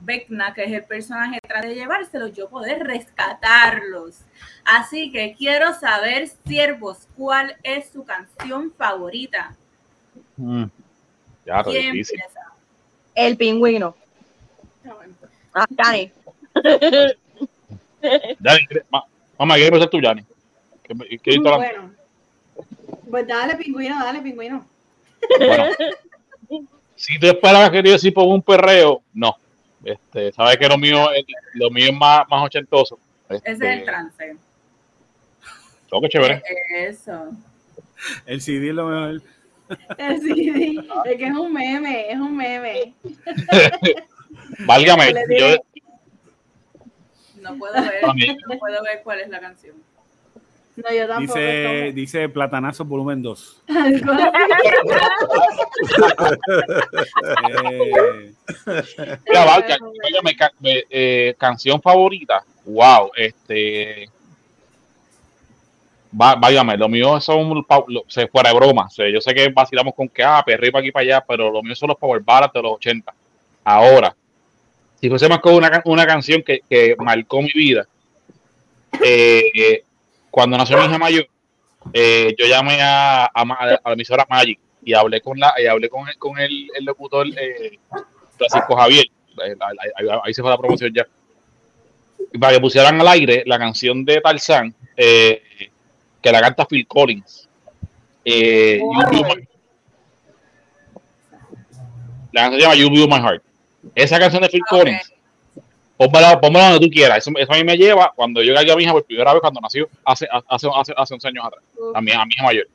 Vecna, 0.00 0.54
que 0.54 0.64
es 0.64 0.72
el 0.72 0.84
personaje, 0.84 1.40
trata 1.46 1.68
de 1.68 1.74
llevárselos, 1.74 2.32
yo 2.32 2.48
poder 2.48 2.84
rescatarlos. 2.84 4.20
Así 4.64 5.10
que 5.10 5.34
quiero 5.36 5.74
saber, 5.74 6.28
siervos, 6.46 7.08
cuál 7.16 7.56
es 7.62 7.90
su 7.90 8.04
canción 8.04 8.72
favorita. 8.72 9.54
Mm. 10.36 10.64
Ya, 11.44 11.62
¿Quién 11.62 12.04
El 13.14 13.36
pingüino. 13.36 13.94
Ah, 15.54 15.66
Dani. 15.70 16.12
Dani, 18.38 18.66
mamá, 19.38 19.56
¿qué 19.56 19.66
empezar 19.66 19.88
tú, 19.88 20.00
Dani? 20.00 20.24
¿Qué, 20.82 21.38
bueno. 21.38 21.92
Pues 23.10 23.26
dale, 23.26 23.56
pingüino, 23.56 23.96
dale, 23.96 24.20
pingüino. 24.20 24.66
si 26.94 27.18
tú 27.18 27.26
esperabas 27.26 27.70
que 27.70 27.82
yo 27.82 27.98
sí 27.98 28.10
ponga 28.10 28.34
un 28.34 28.42
perreo, 28.42 29.02
no. 29.12 29.36
Este, 29.84 30.32
sabes 30.32 30.56
que 30.56 30.68
lo 30.68 30.78
mío, 30.78 31.06
lo 31.54 31.70
mío 31.70 31.86
es 31.90 31.96
más, 31.96 32.26
más 32.28 32.44
ochentoso. 32.44 32.98
Ese 33.28 33.42
es 33.44 33.60
el 33.60 33.66
este, 33.66 33.84
trance. 33.84 34.36
Todo 35.88 36.00
que 36.00 36.08
chévere. 36.08 36.42
Eso. 36.76 37.30
El 38.26 38.40
CD 38.40 38.68
es 38.68 38.74
lo 38.74 38.86
mejor. 38.86 39.22
El 39.98 40.20
CD, 40.20 40.78
es 41.04 41.18
que 41.18 41.26
es 41.26 41.32
un 41.32 41.52
meme, 41.52 42.10
es 42.10 42.18
un 42.18 42.36
meme. 42.36 42.94
Válgame, 44.66 45.12
yo, 45.38 45.56
no 47.50 47.58
puedo 47.58 47.74
ver, 47.74 48.02
no 48.48 48.58
puedo 48.58 48.82
ver 48.82 49.02
cuál 49.02 49.20
es 49.20 49.28
la 49.28 49.40
canción. 49.40 49.76
No, 50.76 50.94
yo 50.94 51.08
tampoco. 51.08 51.38
Dice, 51.38 51.92
dice 51.94 52.28
Platanazo 52.28 52.84
volumen 52.84 53.22
2. 53.22 53.62
eh, 60.62 60.84
eh, 60.90 61.34
canción 61.38 61.80
favorita. 61.80 62.44
Wow, 62.66 63.10
este. 63.16 64.10
Váyame, 66.12 66.76
lo 66.76 66.88
mío 66.88 67.20
son 67.20 67.64
se 68.08 68.28
fuera 68.28 68.50
de 68.50 68.56
broma. 68.56 68.88
yo 69.12 69.20
sé 69.20 69.34
que 69.34 69.48
vacilamos 69.48 69.94
con 69.94 70.08
que 70.08 70.24
ah, 70.24 70.42
perri 70.44 70.70
para 70.70 70.82
aquí 70.82 70.92
para 70.92 71.02
allá, 71.02 71.24
pero 71.26 71.50
lo 71.50 71.62
mío 71.62 71.74
son 71.74 71.88
los 71.88 71.98
power 71.98 72.22
ballads 72.22 72.52
de 72.54 72.62
los 72.62 72.72
80. 72.72 73.12
Ahora, 73.64 74.14
si 75.00 75.08
fuese 75.08 75.28
más 75.28 75.40
con 75.40 75.54
una, 75.54 75.82
una 75.84 76.06
canción 76.06 76.42
que, 76.42 76.60
que 76.68 76.96
marcó 76.98 77.42
mi 77.42 77.52
vida, 77.52 77.86
eh, 79.04 79.82
cuando 80.30 80.56
nació 80.56 80.78
mi 80.78 80.84
hija 80.84 80.98
mayor, 80.98 81.28
eh, 81.92 82.34
yo 82.38 82.46
llamé 82.46 82.80
a, 82.82 83.26
a, 83.26 83.44
la 83.44 83.92
emisora 83.92 84.26
Magic 84.28 84.58
y 84.84 84.94
hablé 84.94 85.20
con 85.20 85.38
la 85.38 85.54
y 85.58 85.66
hablé 85.66 85.88
con, 85.88 86.08
el, 86.08 86.16
con 86.18 86.38
el, 86.38 86.68
el 86.76 86.84
locutor 86.84 87.26
eh, 87.28 87.78
Francisco 88.36 88.76
Javier. 88.76 89.06
Eh, 89.44 89.56
ahí, 90.24 90.34
se 90.34 90.42
fue 90.42 90.50
la 90.50 90.58
promoción 90.58 90.92
ya. 90.94 91.06
Para 92.40 92.54
que 92.54 92.60
pusieran 92.60 93.00
al 93.00 93.08
aire 93.08 93.42
la 93.46 93.58
canción 93.58 94.04
de 94.04 94.20
Tarzán, 94.20 94.74
que 94.96 96.32
la 96.32 96.40
canta 96.40 96.66
Phil 96.66 96.86
Collins. 96.86 97.48
la 102.32 102.42
canción 102.42 102.60
se 102.60 102.60
llama 102.60 102.74
You 102.74 102.90
View 102.90 103.06
My 103.06 103.20
Heart. 103.20 103.42
Esa 103.94 104.18
canción 104.18 104.42
de 104.42 104.48
Phil 104.48 104.62
Collins 104.68 105.12
Pónmela, 105.96 106.70
donde 106.72 106.86
tú 106.86 106.92
quieras. 106.92 107.18
Eso, 107.18 107.30
eso, 107.36 107.52
a 107.52 107.56
mí 107.56 107.64
me 107.64 107.76
lleva 107.76 108.12
cuando 108.14 108.42
yo 108.42 108.54
llegué 108.54 108.72
a 108.72 108.76
mi 108.76 108.82
hija 108.82 108.92
por 108.92 109.04
primera 109.04 109.32
vez 109.32 109.40
cuando 109.40 109.60
nació, 109.60 109.88
hace, 110.04 110.28
hace, 110.48 110.68
hace, 110.74 110.92
hace 110.96 111.14
11 111.14 111.28
años 111.28 111.44
atrás. 111.46 111.62
A 111.94 112.00
mi, 112.00 112.12
a 112.12 112.24
mi 112.24 112.34
hija 112.34 112.44
mayor. 112.44 112.66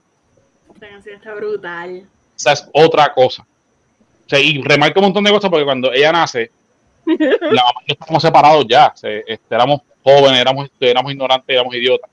Esta 0.74 0.90
canción 0.90 1.16
está 1.16 1.34
brutal. 1.36 2.08
Esa 2.36 2.54
es 2.54 2.70
otra 2.74 3.14
cosa. 3.14 3.44
O 3.44 4.30
sea, 4.30 4.40
y 4.40 4.62
remarca 4.62 5.00
un 5.00 5.06
montón 5.06 5.24
de 5.24 5.32
cosas 5.32 5.50
porque 5.50 5.66
cuando 5.66 5.94
ella 5.94 6.12
nace, 6.12 6.50
la 7.06 7.64
mamá 7.64 7.82
y 7.86 7.90
yo 7.90 7.94
estábamos 7.94 8.24
separados 8.24 8.66
ya. 8.68 8.94
este, 9.04 9.40
éramos 9.50 9.82
jóvenes, 10.04 10.40
éramos, 10.40 10.70
éramos 10.80 11.12
ignorantes, 11.12 11.54
éramos 11.54 11.76
idiotas. 11.76 12.10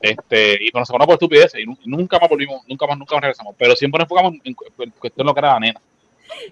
Este, 0.00 0.64
y 0.64 0.70
nos 0.72 0.86
sacamos 0.86 1.06
por 1.06 1.14
estupidez 1.14 1.52
y 1.56 1.66
nunca 1.84 2.18
más 2.20 2.30
volvimos, 2.30 2.62
nunca 2.66 2.86
más, 2.86 2.96
nunca 2.96 3.16
más 3.16 3.22
regresamos. 3.22 3.54
Pero 3.58 3.76
siempre 3.76 3.98
nos 3.98 4.06
enfocamos 4.06 4.34
en, 4.44 4.54
cuestión 4.54 4.92
de 5.16 5.24
lo 5.24 5.34
que 5.34 5.40
era 5.40 5.52
la 5.54 5.60
nena. 5.60 5.80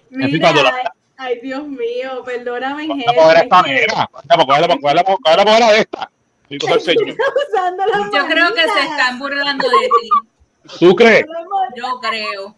Mira, 0.09 0.93
Ay, 1.17 1.39
Dios 1.41 1.67
mío, 1.67 2.23
perdóname, 2.23 2.85
jefe. 2.87 3.05
Vamos 3.15 3.35
esta 3.35 3.61
nena. 3.63 4.09
Vamos 4.29 4.55
a 4.55 5.59
la 5.59 5.71
de 5.71 5.79
esta. 5.79 6.11
Yo 6.49 6.59
creo 6.59 8.53
que 8.53 8.61
se 8.61 8.79
están 8.79 9.19
burlando 9.19 9.67
de 9.67 9.77
ti. 9.77 10.09
¿Tú 10.79 10.95
crees? 10.95 11.25
Yo 11.75 11.99
creo. 11.99 12.55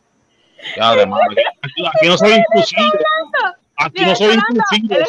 Ya, 0.76 0.92
Aquí 0.92 2.08
no 2.08 2.18
soy 2.18 2.34
inclusivo. 2.34 2.92
Aquí 3.78 4.06
no 4.06 4.16
soy 4.16 4.36
inclusivo. 4.36 5.06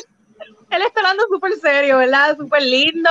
Él 0.70 0.82
está 0.82 1.00
hablando 1.00 1.24
súper 1.28 1.52
serio, 1.54 1.98
¿verdad? 1.98 2.36
Súper 2.36 2.62
lindo. 2.62 3.10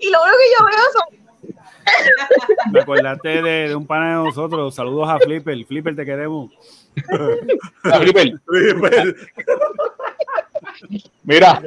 Y 0.00 0.10
lo 0.10 0.18
único 0.20 0.36
que 0.38 0.50
yo 0.58 0.66
veo 0.66 0.84
son. 0.92 2.72
Me 2.72 2.80
acordaste 2.80 3.42
de, 3.42 3.68
de 3.68 3.76
un 3.76 3.86
pana 3.86 4.08
de 4.08 4.24
nosotros. 4.24 4.74
Saludos 4.74 5.08
a 5.08 5.18
Flipper. 5.20 5.64
Flipper, 5.64 5.94
te 5.94 6.04
queremos. 6.04 6.50
Mira, 11.24 11.62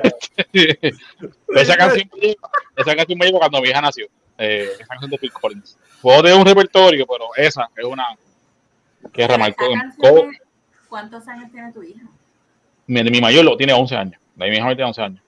esa 1.56 1.78
canción, 1.78 2.10
esa 2.76 2.96
canción 2.96 3.20
me 3.20 3.26
llevó 3.26 3.40
cuando 3.40 3.62
mi 3.62 3.70
hija 3.70 3.82
nació. 3.82 4.08
Eh, 4.38 4.70
esa 4.74 4.86
canción 4.86 5.12
de 5.12 5.18
Phil 5.18 5.32
Collins. 5.34 5.78
Puedo 6.02 6.24
tener 6.24 6.38
un 6.38 6.46
repertorio, 6.46 7.06
pero 7.06 7.26
esa 7.36 7.70
es 7.76 7.86
una 7.86 8.06
que 9.14 9.28
remarcó. 9.28 9.66
¿Cuántos 10.90 11.28
años 11.28 11.52
tiene 11.52 11.72
tu 11.72 11.84
hija? 11.84 12.04
Mi, 12.88 13.04
mi 13.04 13.22
mayor 13.22 13.46
lo 13.46 13.56
tiene 13.56 13.74
11 13.74 13.96
años. 13.96 14.22
mi 14.36 14.48
hija 14.48 14.68
tiene 14.68 14.84
11 14.86 15.02
años. 15.02 15.24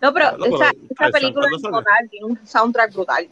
No, 0.00 0.14
pero, 0.14 0.28
esa, 0.46 0.70
esa 0.90 1.10
película 1.10 1.46
es 1.54 1.62
brutal, 1.62 2.08
tiene 2.10 2.26
un 2.26 2.46
soundtrack 2.46 2.92
brutal. 2.92 3.28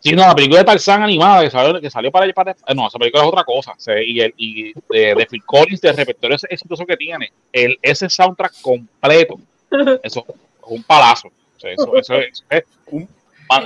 Sí, 0.00 0.12
no, 0.12 0.22
la 0.22 0.34
película 0.34 0.60
de 0.60 0.66
Tarzán 0.66 1.02
animada 1.02 1.42
que 1.42 1.50
salió, 1.50 1.80
que 1.80 1.90
salió 1.90 2.12
para, 2.12 2.32
para 2.32 2.54
no, 2.74 2.86
esa 2.86 2.98
película 2.98 3.22
es 3.24 3.28
otra 3.28 3.44
cosa. 3.44 3.74
y 4.04 4.20
el, 4.20 4.34
y 4.36 4.72
de, 4.72 5.26
Phil 5.28 5.44
Collins, 5.44 5.80
de 5.80 5.92
repertorio 5.92 6.36
exitoso 6.48 6.86
que 6.86 6.96
tiene, 6.96 7.32
el, 7.52 7.78
ese 7.82 8.08
soundtrack 8.08 8.60
completo, 8.60 9.40
eso 10.02 10.24
es 10.28 10.36
un 10.62 10.82
palazo. 10.84 11.30
eso, 11.62 11.96
eso, 11.96 12.14
es 12.50 12.64
un 12.86 13.08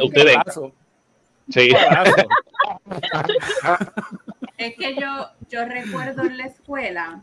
ustedes. 0.02 0.36
Sí. 1.48 1.70
es 4.56 4.76
que 4.76 4.94
yo, 4.94 5.28
yo 5.50 5.64
recuerdo 5.64 6.22
en 6.22 6.38
la 6.38 6.44
escuela, 6.46 7.22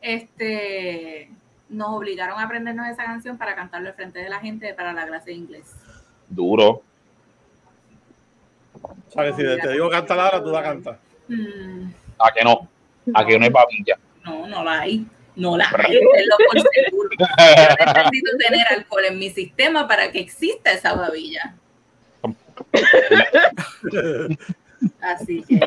este, 0.00 1.30
nos 1.68 1.88
obligaron 1.90 2.38
a 2.38 2.44
aprendernos 2.44 2.86
esa 2.88 3.04
canción 3.04 3.36
para 3.36 3.56
cantarlo 3.56 3.88
al 3.88 3.94
frente 3.94 4.20
de 4.20 4.28
la 4.28 4.38
gente 4.40 4.72
para 4.74 4.92
la 4.92 5.06
clase 5.06 5.30
de 5.30 5.36
inglés. 5.36 5.74
Duro. 6.28 6.82
O 9.08 9.12
sea, 9.12 9.24
que 9.24 9.32
si 9.32 9.60
te 9.60 9.72
digo 9.72 9.88
cantar 9.90 10.18
ahora, 10.20 10.42
tú 10.42 10.50
la 10.50 10.62
cantas. 10.62 10.98
Mm, 11.28 11.90
¿A 12.18 12.32
que 12.32 12.44
no? 12.44 12.68
¿A 13.14 13.24
que 13.24 13.38
no 13.38 13.44
hay 13.44 13.50
babilla? 13.50 13.98
no, 14.24 14.46
no 14.46 14.64
la 14.64 14.80
hay. 14.80 15.06
No 15.36 15.56
la 15.56 15.70
hay. 15.72 16.00
tenlo 16.00 16.36
por 16.50 16.60
seguro. 16.60 17.08
Yo 17.18 17.26
necesito 17.26 18.36
tener 18.38 18.66
alcohol 18.70 19.04
en 19.04 19.18
mi 19.18 19.30
sistema 19.30 19.86
para 19.86 20.10
que 20.10 20.18
exista 20.20 20.72
esa 20.72 20.94
babilla. 20.94 21.54
Así 25.00 25.42
que. 25.48 25.56
no. 25.56 25.66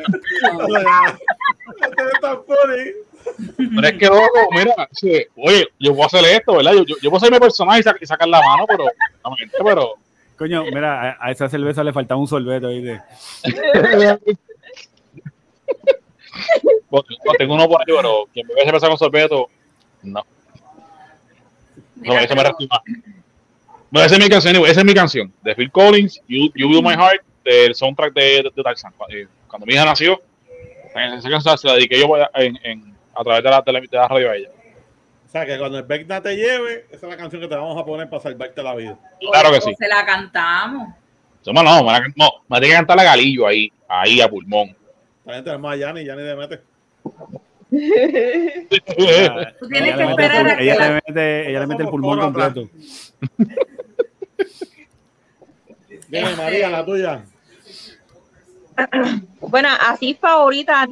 Pero 3.56 3.86
es 3.86 3.98
que 3.98 4.06
loco, 4.06 4.48
mira, 4.50 4.88
sí, 4.90 5.26
oye, 5.36 5.68
yo 5.78 5.92
puedo 5.92 6.06
hacer 6.06 6.24
esto, 6.24 6.56
¿verdad? 6.56 6.72
Yo, 6.72 6.84
yo, 6.84 6.96
yo 7.00 7.10
puedo 7.10 7.20
ser 7.20 7.30
mi 7.30 7.38
personaje 7.38 7.80
y, 7.80 8.04
y 8.04 8.06
sacar 8.06 8.28
la 8.28 8.40
mano, 8.40 8.66
pero, 8.66 8.86
pero 9.62 9.94
Coño, 10.36 10.64
mira, 10.64 11.10
a, 11.12 11.16
a 11.26 11.30
esa 11.30 11.48
cerveza 11.48 11.84
le 11.84 11.92
faltaba 11.92 12.20
un 12.20 12.26
sorbete, 12.26 12.66
¿oíste? 12.66 13.00
Bueno, 16.90 17.06
no, 17.24 17.32
tengo 17.38 17.54
uno 17.54 17.68
por 17.68 17.80
ahí, 17.80 17.86
pero 17.96 18.24
quien 18.32 18.46
me 18.46 18.62
empezado 18.62 18.90
con 18.90 18.98
sorbeto, 18.98 19.48
no. 20.02 20.24
No, 21.96 22.18
eso 22.18 22.34
me 22.34 22.42
lastima. 22.42 22.82
Bueno, 23.90 24.06
esa 24.06 24.16
es 24.16 24.20
mi 24.24 24.28
canción, 24.28 24.56
esa 24.66 24.80
es 24.80 24.84
mi 24.86 24.94
canción, 24.94 25.32
de 25.42 25.54
Phil 25.54 25.70
Collins, 25.70 26.20
You, 26.26 26.50
you 26.54 26.68
Will 26.68 26.82
My 26.82 26.94
Heart, 26.94 27.22
del 27.44 27.74
soundtrack 27.74 28.12
de, 28.14 28.22
de, 28.22 28.50
de 28.54 28.62
Tarzan. 28.62 28.92
Eh, 29.10 29.26
Cuando 29.46 29.66
mi 29.66 29.74
hija 29.74 29.84
nació, 29.84 30.20
esa 30.94 31.30
canción 31.30 31.58
se 31.58 31.66
la 31.66 31.74
dediqué 31.74 32.00
yo 32.00 32.14
a- 32.16 32.30
en, 32.34 32.58
en- 32.62 32.92
a 33.14 33.22
través 33.22 33.44
de 33.44 33.50
la, 33.50 33.60
de 33.60 33.72
la, 33.72 33.80
de 33.80 33.88
la 33.92 34.08
radio 34.08 34.30
a 34.30 34.36
ella. 34.36 34.48
O 35.32 35.34
sea, 35.34 35.46
que 35.46 35.58
cuando 35.58 35.78
el 35.78 35.84
Vecna 35.84 36.20
te 36.20 36.36
lleve, 36.36 36.84
esa 36.90 37.06
es 37.06 37.10
la 37.10 37.16
canción 37.16 37.40
que 37.40 37.48
te 37.48 37.54
vamos 37.54 37.80
a 37.80 37.86
poner 37.86 38.06
para 38.10 38.22
salvarte 38.22 38.62
la 38.62 38.74
vida. 38.74 38.98
Claro 39.18 39.50
que 39.50 39.62
sí. 39.62 39.74
Se 39.78 39.88
la 39.88 40.04
cantamos. 40.04 40.88
No, 41.46 41.52
no, 41.54 41.62
me, 41.82 41.90
la, 41.90 42.00
no, 42.16 42.30
me 42.48 42.56
la 42.56 42.60
tiene 42.60 42.66
que 42.68 42.74
cantar 42.74 42.96
la 42.98 43.04
galillo 43.04 43.46
ahí, 43.46 43.72
ahí 43.88 44.20
a 44.20 44.28
pulmón. 44.28 44.76
También 45.24 45.42
tenemos 45.42 45.72
a 45.72 45.76
Yanni, 45.76 46.04
Yanni 46.04 46.22
de 46.22 46.36
Mete. 46.36 46.60
Ella, 47.70 49.54
Tú 49.58 49.68
tienes 49.68 49.94
ella 49.94 49.96
que 49.96 50.04
le 50.04 50.06
mete, 50.06 50.22
esperar 50.26 50.46
el- 50.46 50.50
a 50.52 50.56
que 50.58 50.62
ella 50.64 50.74
la- 50.76 50.88
le 50.88 50.94
mete, 51.06 51.48
ella 51.50 51.60
le 51.60 51.66
mete 51.66 51.82
el 51.84 51.88
pulmón 51.88 52.20
completo. 52.20 52.68
Dime, 56.08 56.36
María, 56.36 56.68
la 56.68 56.84
tuya. 56.84 57.24
Bueno, 59.40 59.70
así 59.80 60.12
favorita, 60.20 60.86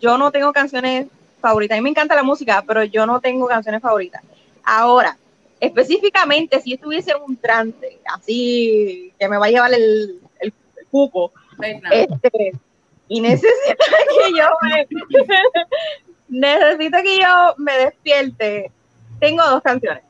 yo 0.00 0.16
no 0.16 0.30
tengo 0.30 0.52
canciones 0.52 1.08
favoritas. 1.40 1.76
A 1.76 1.80
mí 1.80 1.82
me 1.82 1.90
encanta 1.90 2.14
la 2.14 2.22
música, 2.22 2.62
pero 2.66 2.84
yo 2.84 3.06
no 3.06 3.20
tengo 3.20 3.46
canciones 3.46 3.80
favoritas. 3.80 4.22
Ahora, 4.64 5.16
específicamente, 5.58 6.60
si 6.60 6.74
estuviese 6.74 7.12
en 7.12 7.22
un 7.22 7.36
trance, 7.36 7.98
así 8.04 9.12
que 9.18 9.28
me 9.28 9.36
va 9.36 9.46
a 9.46 9.50
llevar 9.50 9.72
el, 9.74 10.20
el, 10.40 10.52
el 10.76 10.86
cuco, 10.90 11.32
este, 11.90 12.52
y 13.08 13.20
necesita 13.20 13.74
que 13.76 14.38
yo 14.38 14.46
me, 14.62 14.86
necesito 16.28 16.98
que 17.02 17.18
yo 17.18 17.54
me 17.58 17.76
despierte, 17.76 18.70
tengo 19.18 19.44
dos 19.44 19.62
canciones. 19.62 20.02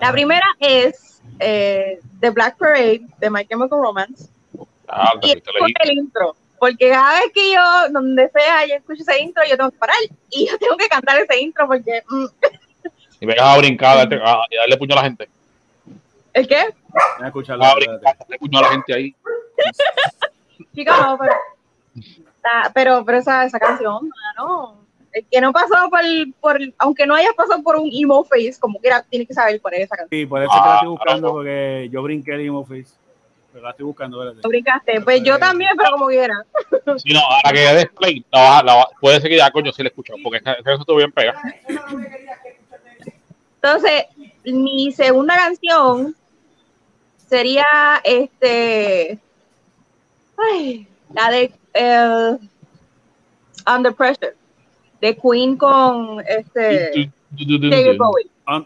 La 0.00 0.12
primera 0.12 0.44
es 0.58 1.22
eh, 1.38 2.00
The 2.20 2.30
Black 2.30 2.58
Parade 2.58 3.02
de 3.18 3.30
My 3.30 3.46
Chemical 3.46 3.78
Romance. 3.80 4.28
Ah, 4.88 5.12
Y 5.22 5.32
el 5.32 5.92
intro. 5.92 6.36
Porque 6.58 6.88
cada 6.90 7.20
vez 7.20 7.30
que 7.34 7.52
yo, 7.52 7.62
donde 7.90 8.28
sea, 8.30 8.66
yo 8.66 8.74
escucho 8.76 9.02
ese 9.02 9.20
intro, 9.20 9.42
yo 9.48 9.56
tengo 9.56 9.70
que 9.70 9.78
parar 9.78 9.96
y 10.30 10.46
yo 10.48 10.58
tengo 10.58 10.76
que 10.76 10.88
cantar 10.88 11.18
ese 11.20 11.38
intro 11.40 11.66
porque. 11.66 12.02
mm, 12.08 12.26
Y 13.20 13.26
vengas 13.26 13.44
a 13.46 13.58
brincar 13.58 13.98
a, 13.98 14.02
y 14.50 14.56
darle 14.56 14.76
puño 14.76 14.92
a 14.94 14.96
la 14.96 15.02
gente. 15.04 15.28
¿El 16.32 16.48
qué? 16.48 16.64
Voy 17.18 17.24
a 17.24 17.26
escucharlo, 17.26 17.64
A 17.64 17.74
brincar, 17.74 18.00
darle 18.18 18.38
puño 18.38 18.58
a 18.58 18.62
la 18.62 18.68
gente 18.70 18.94
ahí. 18.94 19.14
Chica, 20.74 20.96
no, 21.00 21.18
pero. 21.18 21.32
Ah, 22.44 22.70
pero, 22.74 23.04
pero 23.04 23.18
esa, 23.18 23.44
esa 23.44 23.58
canción, 23.58 24.10
no. 24.36 24.76
El 25.12 25.24
que 25.30 25.40
no 25.40 25.52
pasó 25.52 25.88
por, 25.90 26.00
por. 26.40 26.58
Aunque 26.78 27.06
no 27.06 27.14
hayas 27.14 27.34
pasado 27.34 27.62
por 27.62 27.76
un 27.76 27.88
emo 27.92 28.24
face, 28.24 28.56
como 28.58 28.78
quiera, 28.80 29.02
tienes 29.08 29.28
que 29.28 29.34
saber 29.34 29.60
cuál 29.60 29.74
es 29.74 29.80
esa 29.82 29.96
canción. 29.96 30.20
Sí, 30.20 30.26
por 30.26 30.42
eso 30.42 30.50
es 30.52 30.60
que 30.60 30.68
la 30.68 30.74
estoy 30.74 30.86
Ah, 30.86 30.90
buscando, 30.90 31.20
claro. 31.20 31.34
porque 31.34 31.88
yo 31.92 32.02
brinqué 32.02 32.32
el 32.34 32.40
emo 32.40 32.64
face. 32.64 32.94
Pero 33.54 33.66
la 33.66 33.70
estoy 33.70 33.86
buscando, 33.86 34.20
espérate. 34.20 34.48
brincaste. 34.48 35.00
Pues 35.02 35.22
yo 35.22 35.38
también, 35.38 35.70
pero 35.78 35.90
como 35.92 36.08
quiera. 36.08 36.34
Si 36.98 37.12
no, 37.12 37.20
ahora 37.20 37.52
que 37.52 37.60
des 37.60 37.86
play, 37.96 38.24
la, 38.32 38.40
va- 38.40 38.62
la, 38.64 38.74
va- 38.74 38.88
puede 39.00 39.20
que 39.20 39.36
ya 39.36 39.48
coño 39.52 39.70
sí 39.72 39.80
le 39.84 39.90
escuchó, 39.90 40.14
porque 40.24 40.38
eso 40.38 40.80
estuvo 40.80 40.96
bien 40.96 41.12
pegado. 41.12 41.38
Entonces, 43.62 44.06
mi 44.44 44.90
segunda 44.90 45.36
canción 45.36 46.16
sería 47.28 47.64
este. 48.02 49.18
Ay, 50.36 50.86
la 51.14 51.30
de 51.30 51.52
eh, 51.74 52.38
Under 53.72 53.94
Pressure. 53.94 54.34
De 55.00 55.16
Queen 55.16 55.56
con 55.56 56.20
este 56.26 57.10
David 57.30 57.98
Bowie. 57.98 58.26
Ah. 58.46 58.62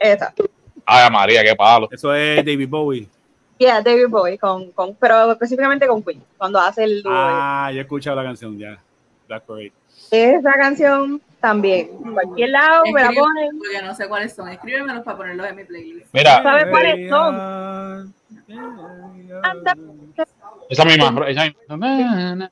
Esa. 0.00 0.34
Ay, 0.86 1.10
María, 1.10 1.42
qué 1.44 1.54
palo. 1.54 1.88
Eso 1.90 2.14
es 2.14 2.36
David 2.44 2.68
Bowie. 2.68 3.08
Yeah, 3.58 3.80
David 3.82 4.08
Bowie, 4.08 4.38
con, 4.38 4.70
con, 4.72 4.94
pero 4.94 5.32
específicamente 5.32 5.86
con 5.86 6.02
Queen, 6.02 6.22
cuando 6.36 6.60
hace 6.60 6.84
el 6.84 7.02
dúo. 7.02 7.12
Ah, 7.12 7.70
ya 7.72 7.78
he 7.78 7.82
escuchado 7.82 8.14
la 8.16 8.22
canción, 8.22 8.56
ya. 8.58 8.78
Black 9.26 9.42
Parade. 9.44 9.72
Esa 10.10 10.52
canción 10.52 11.20
también. 11.40 11.90
En 12.04 12.12
cualquier 12.14 12.50
lado 12.50 12.82
me 12.86 12.92
la 13.02 13.08
Escribe- 13.08 13.20
ponen. 13.20 13.58
Porque 13.58 13.82
no 13.82 13.94
sé 13.94 14.08
cuáles 14.08 14.32
son. 14.34 14.48
Escríbemelos 14.48 15.02
para 15.04 15.16
ponerlos 15.16 15.46
en 15.48 15.56
mi 15.56 15.64
playlist. 15.64 16.06
Mira, 16.14 16.42
¿Sabes 16.42 16.66
cuáles 16.70 17.10
son? 17.10 18.14
Anda. 19.42 19.74
esa 20.70 20.84
misma. 20.84 21.26
Esa 21.28 21.44
misma. 21.76 22.50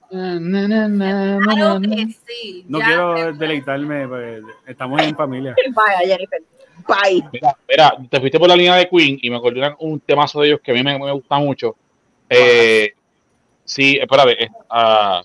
Claro 1.55 1.81
que 1.81 2.07
sí. 2.27 2.65
No 2.69 2.79
ya 2.81 2.85
quiero 2.87 3.33
deleitarme, 3.33 4.09
pues, 4.09 4.43
estamos 4.67 5.01
en 5.03 5.17
familia. 5.17 5.55
Vaya, 5.73 5.99
Jennifer. 6.15 6.43
Bye. 6.89 7.25
Mira, 7.33 7.57
mira, 7.69 7.97
te 8.09 8.21
fuiste 8.21 8.39
por 8.39 8.49
la 8.49 8.57
línea 8.57 8.77
de 8.77 8.89
Queen 8.89 9.19
y 9.21 9.29
me 9.31 9.37
acordé 9.37 9.75
un 9.81 9.99
temazo 10.01 10.41
de 10.41 10.49
ellos 10.49 10.61
que 10.63 10.71
a 10.71 10.75
mí 10.75 10.83
me, 10.83 10.99
me 10.99 11.13
gusta 11.13 11.37
mucho. 11.39 11.75
Eh, 12.29 12.93
sí, 13.65 13.99
espérate. 14.01 14.45
eh, 14.45 14.49
ah, 14.71 15.23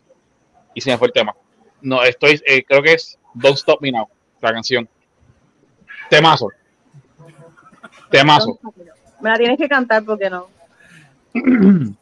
y 0.74 0.82
se 0.82 0.90
me 0.92 0.98
fue 0.98 1.08
el 1.08 1.14
tema. 1.14 1.36
No, 1.82 2.02
estoy, 2.04 2.42
eh, 2.46 2.64
creo 2.64 2.82
que 2.82 2.94
es 2.94 3.18
Don't 3.34 3.58
Stop 3.58 3.82
Me 3.82 3.92
Now, 3.92 4.08
la 4.42 4.54
canción. 4.54 4.88
Temazo. 6.10 6.50
Temazo. 8.10 8.60
Me 9.20 9.30
la 9.30 9.38
tienes 9.38 9.58
que 9.58 9.68
cantar 9.70 10.04
porque 10.04 10.30
no. 10.30 10.48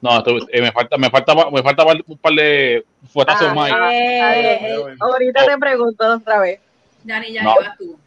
No, 0.00 0.18
esto- 0.18 0.36
eh, 0.52 0.60
me 0.60 0.70
falta, 0.72 0.96
me 0.98 1.10
falta, 1.10 1.34
me 1.50 1.62
falta 1.62 1.84
un 2.06 2.18
par 2.18 2.32
de 2.34 2.84
fuetazos 3.08 3.48
Ah, 3.50 3.54
más. 3.54 3.70
eh, 3.92 4.84
ahorita 5.00 5.46
te 5.46 5.58
pregunto 5.58 6.06
otra 6.14 6.38
vez. 6.40 6.60
Yani, 7.06 7.32
ya 7.32 7.42
No. 7.42 7.54
llevas 7.54 7.78
tú. 7.78 7.98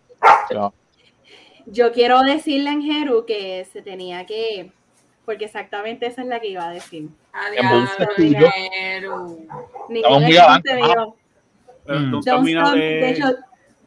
No. 0.54 0.74
Yo 1.66 1.92
quiero 1.92 2.22
decirle 2.22 2.72
en 2.72 2.82
Jeru 2.82 3.26
que 3.26 3.66
se 3.72 3.82
tenía 3.82 4.26
que, 4.26 4.72
porque 5.26 5.46
exactamente 5.46 6.06
esa 6.08 6.22
es 6.22 6.28
la 6.28 6.40
que 6.40 6.50
iba 6.50 6.68
a 6.68 6.72
decir. 6.72 7.10
Adiós, 7.32 7.90
dinero. 8.18 9.38
Ningún 9.88 10.24
muy 10.24 10.38
adelante, 10.38 10.74
Mm. 11.86 12.20
de- 12.22 12.80
de, 12.80 13.10
hecho, 13.12 13.26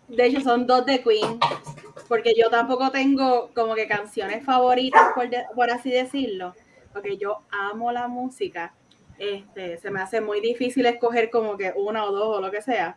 de 0.08 0.26
hecho, 0.26 0.40
son 0.40 0.66
dos 0.66 0.86
de 0.86 1.02
Queen, 1.02 1.38
porque 2.08 2.34
yo 2.36 2.50
tampoco 2.50 2.90
tengo 2.90 3.50
como 3.54 3.74
que 3.74 3.86
canciones 3.86 4.44
favoritas, 4.44 5.12
por, 5.14 5.28
de- 5.28 5.44
por 5.54 5.70
así 5.70 5.90
decirlo, 5.90 6.54
porque 6.92 7.16
yo 7.16 7.42
amo 7.50 7.92
la 7.92 8.08
música. 8.08 8.74
Este, 9.18 9.76
se 9.78 9.90
me 9.90 10.00
hace 10.00 10.20
muy 10.20 10.40
difícil 10.40 10.86
escoger 10.86 11.30
como 11.30 11.56
que 11.56 11.72
una 11.76 12.04
o 12.04 12.12
dos 12.12 12.38
o 12.38 12.40
lo 12.40 12.50
que 12.50 12.62
sea. 12.62 12.96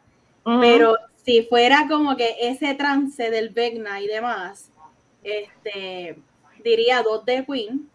Pero 0.62 0.96
si 1.26 1.44
fuera 1.44 1.88
como 1.90 2.16
que 2.16 2.36
ese 2.40 2.76
trance 2.76 3.30
del 3.32 3.50
Vecna 3.50 4.00
y 4.02 4.08
demás, 4.08 4.72
este, 5.24 6.18
diría 6.64 7.02
dos 7.04 7.26
de 7.26 7.46
Queen. 7.46 7.90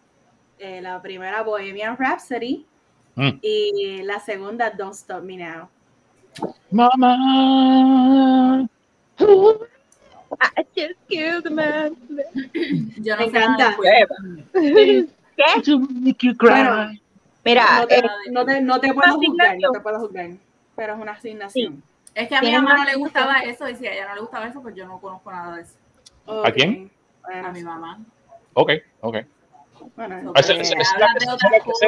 Eh, 0.59 0.79
la 0.81 1.01
primera 1.01 1.41
Bohemian 1.41 1.97
Rhapsody 1.97 2.65
Mm. 3.15 3.39
y 3.41 4.03
la 4.03 4.19
segunda 4.19 4.69
Don't 4.69 4.93
Stop 4.93 5.23
Me 5.23 5.37
Now. 5.37 5.69
Mamá. 6.71 8.67
I 9.19 10.63
just 10.75 10.95
killed 11.09 11.43
the 11.43 11.49
man. 11.49 11.95
Yo 13.01 13.17
Me 13.17 13.25
no 13.25 13.31
sé 13.31 13.39
nada 13.39 13.75
encanta. 13.75 13.77
¿Qué? 13.81 14.05
Bueno, 16.39 16.91
Mira, 17.43 17.79
no 17.79 17.87
te, 17.87 17.95
eh, 17.97 18.03
no 18.31 18.45
te, 18.45 18.61
no 18.61 18.79
te 18.79 18.93
puedo 18.93 19.15
juzgar, 19.15 19.57
no 19.59 19.71
te 19.71 19.79
puedo 19.79 19.99
juzgar, 19.99 20.29
pero 20.75 20.93
es 20.93 20.99
una 21.01 21.11
asignación. 21.13 21.83
Es 22.13 22.27
que 22.27 22.35
a 22.35 22.41
mi 22.41 22.51
mamá 22.51 22.75
no 22.77 22.83
le 22.85 22.95
gustaba 22.95 23.39
eso 23.39 23.67
y 23.69 23.75
si 23.75 23.87
a 23.87 23.93
ella 23.93 24.07
no 24.09 24.15
le 24.15 24.21
gustaba 24.21 24.47
eso, 24.47 24.61
pues 24.61 24.75
yo 24.75 24.85
no 24.85 24.99
conozco 24.99 25.31
nada 25.31 25.55
de 25.55 25.61
eso. 25.63 25.73
Ok, 26.25 26.49
quién? 26.53 26.91
A 27.43 27.51
mi 27.51 27.63
mamá. 27.63 27.99
Ok, 28.53 28.71
ok. 29.01 29.17
Bueno, 29.95 30.31
es 30.35 30.47
es 30.49 30.59
es 30.71 30.77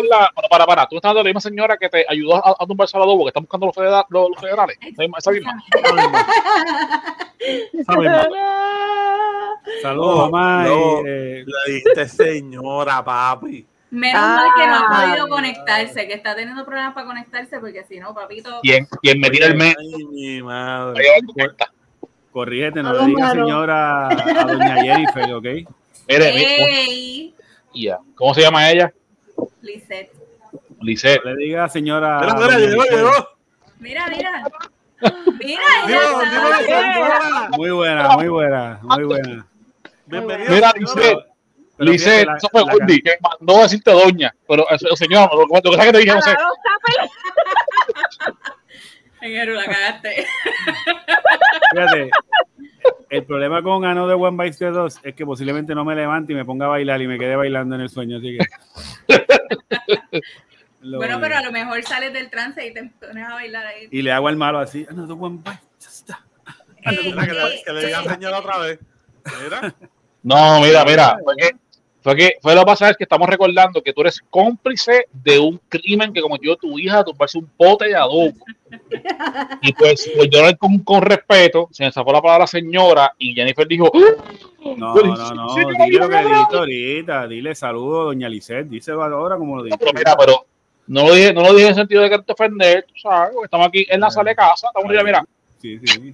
la- 0.09 0.31
bueno, 0.33 0.49
para, 0.49 0.65
para, 0.65 0.87
tú 0.87 0.95
estás 0.95 1.09
hablando 1.09 1.19
de 1.19 1.23
la 1.25 1.29
misma 1.29 1.41
señora 1.41 1.77
que 1.77 1.89
te 1.89 2.03
ayudó 2.09 2.35
a, 2.43 2.55
a 2.59 2.65
tumbarse 2.65 2.97
al 2.97 3.03
adobo, 3.03 3.25
que 3.25 3.29
están 3.29 3.43
buscando 3.43 3.67
los, 3.67 3.75
federa- 3.75 4.05
los, 4.09 4.29
los 4.29 4.39
federales. 4.39 4.77
Esa 4.81 5.03
misma- 5.03 5.17
Esa 5.19 5.31
misma. 5.31 6.27
Saludos, 9.81 10.31
mamá. 10.31 10.63
no. 10.65 10.99
eh, 11.05 11.45
Le 11.45 11.73
dijiste 11.73 12.07
señora, 12.07 13.03
papi. 13.03 13.65
Menos 13.93 14.21
mal 14.23 14.49
que 14.55 14.65
no 14.65 14.73
ha 14.73 14.87
Ah. 14.89 15.05
podido 15.07 15.27
conectarse, 15.29 16.07
que 16.07 16.13
está 16.15 16.35
teniendo 16.35 16.65
problemas 16.65 16.95
para 16.95 17.05
conectarse, 17.05 17.59
porque 17.59 17.83
si 17.83 17.99
no, 17.99 18.11
papito. 18.13 18.59
Quien, 18.63 18.87
quien 19.03 19.19
me 19.19 19.29
tira 19.29 19.45
el 19.45 19.55
mes. 19.55 19.75
Ay, 19.79 20.03
mi 20.05 20.41
madre. 20.41 21.03
Corrígete, 22.31 22.81
no 22.81 22.91
le 22.93 23.05
digas 23.05 23.33
señora 23.33 24.07
a 24.07 24.43
doña 24.45 24.75
Jennifer, 24.81 25.31
¿ok? 25.33 25.43
Mire, 25.43 25.67
mire, 26.33 26.81
¡Ey! 26.81 27.35
ya. 27.75 27.99
¿Cómo 28.15 28.33
se 28.33 28.41
llama 28.41 28.67
ella? 28.71 28.91
Lisette. 29.61 30.11
Lisette. 30.81 31.23
No 31.23 31.35
le 31.35 31.45
digas 31.45 31.71
señora. 31.71 32.19
Mira, 33.79 34.07
mira. 34.07 34.07
Mira, 34.09 34.09
mira. 34.09 34.43
Mira. 35.39 35.61
Muy 37.57 37.69
buena, 37.69 38.09
muy 38.15 38.27
buena, 38.29 38.79
muy 38.81 39.03
buena. 39.03 39.45
Bienvenida. 40.07 40.49
Mira. 40.49 40.73
Lisette. 40.77 41.32
La- 41.77 42.37
eso 42.37 42.49
fue 42.51 42.61
Gordy, 42.63 43.01
que 43.01 43.17
mandó 43.21 43.59
a 43.59 43.63
decirte 43.63 43.91
doña. 43.91 44.33
Pero, 44.47 44.69
eso, 44.69 44.95
señor, 44.95 45.29
lo, 45.33 45.45
lo 45.47 45.61
que 45.61 45.75
sea 45.75 45.85
que 45.85 45.91
te 45.91 45.97
dije, 45.99 46.13
no 46.13 46.21
sé. 46.21 46.31
Está 49.21 49.45
la 49.53 49.65
cagaste. 49.65 50.25
Fíjate, 51.71 52.09
el 53.09 53.23
problema 53.25 53.63
con 53.63 53.85
Another 53.85 54.15
One 54.15 54.43
Bites 54.43 54.59
the 54.59 54.67
Dust 54.67 54.99
es 55.05 55.15
que 55.15 55.25
posiblemente 55.25 55.73
no 55.73 55.83
me 55.85 55.95
levante 55.95 56.33
y 56.33 56.35
me 56.35 56.45
ponga 56.45 56.65
a 56.65 56.69
bailar 56.69 57.01
y 57.01 57.07
me 57.07 57.17
quede 57.17 57.35
bailando 57.35 57.75
en 57.75 57.81
el 57.81 57.89
sueño, 57.89 58.17
así 58.17 58.37
que. 58.37 59.19
Lo- 60.81 60.97
Bueno, 60.97 61.17
pero 61.21 61.37
a 61.37 61.41
lo 61.41 61.51
mejor 61.51 61.81
sales 61.83 62.11
del 62.11 62.29
trance 62.29 62.65
y 62.67 62.73
te 62.73 62.83
pones 62.99 63.25
a 63.25 63.33
bailar 63.35 63.65
ahí. 63.65 63.87
Y 63.89 64.01
le 64.01 64.11
hago 64.11 64.27
al 64.27 64.35
malo 64.35 64.59
así, 64.59 64.85
Another 64.89 65.15
One 65.19 65.37
Bites 65.43 66.05
the 66.05 66.13
Dust. 66.13 66.19
Ey, 66.85 67.13
Mira, 67.13 67.25
que, 67.25 67.71
le, 67.71 67.85
diga 67.85 68.01
ey, 68.01 68.09
señora 68.09 68.39
otra 68.39 68.57
vez. 68.57 68.79
Mira. 69.43 69.73
No, 70.23 70.59
mira, 70.59 70.83
mira. 70.83 71.17
Fue 72.03 72.15
que 72.15 72.37
fue 72.41 72.53
lo 72.53 72.61
que 72.61 72.65
pasa 72.65 72.89
es 72.89 72.97
que 72.97 73.05
estamos 73.05 73.29
recordando 73.29 73.81
que 73.81 73.93
tú 73.93 74.01
eres 74.01 74.21
cómplice 74.29 75.07
de 75.11 75.39
un 75.39 75.59
crimen 75.69 76.11
que 76.11 76.21
cometió 76.21 76.55
tu 76.57 76.77
hija 76.77 76.99
a 76.99 77.03
tumbarse 77.03 77.37
un 77.37 77.49
pote 77.57 77.85
de 77.85 77.95
adobo. 77.95 78.33
Y 79.61 79.73
pues, 79.73 80.11
pues 80.15 80.29
yo 80.29 80.41
con, 80.57 80.79
con 80.79 81.01
respeto, 81.01 81.69
se 81.71 81.85
me 81.85 81.91
sacó 81.91 82.11
la 82.11 82.21
palabra 82.21 82.45
señora 82.47 83.13
y 83.17 83.33
Jennifer 83.33 83.67
dijo, 83.67 83.91
No, 84.75 84.93
Pero 84.93 85.15
no, 85.15 85.31
no, 85.31 85.55
sí, 85.55 85.61
sí, 85.61 85.83
dile 85.85 85.99
lo 85.99 86.09
que 86.09 86.17
dijiste 86.17 86.57
ahorita, 86.57 87.27
dile 87.27 87.55
saludo, 87.55 88.05
doña 88.05 88.27
Lisette, 88.27 88.67
díselo 88.67 89.03
ahora 89.03 89.37
como 89.37 89.57
lo 89.57 89.63
dijiste. 89.63 89.85
pero 89.85 89.97
mira, 89.97 90.15
pero 90.17 90.45
no 90.87 91.07
lo 91.07 91.13
dije, 91.13 91.33
no 91.33 91.41
lo 91.41 91.53
dije 91.53 91.63
en 91.63 91.69
el 91.69 91.75
sentido 91.75 92.01
de 92.01 92.09
quererte 92.09 92.33
ofender, 92.33 92.85
tú 92.87 92.93
sabes, 93.01 93.31
porque 93.33 93.45
estamos 93.45 93.67
aquí 93.67 93.85
en 93.89 93.99
la 94.01 94.09
sala 94.11 94.31
de 94.31 94.35
casa, 94.35 94.67
estamos 94.67 94.89
mira, 94.89 95.03
mira, 95.03 95.25
Sí, 95.63 95.79
sí. 95.81 96.13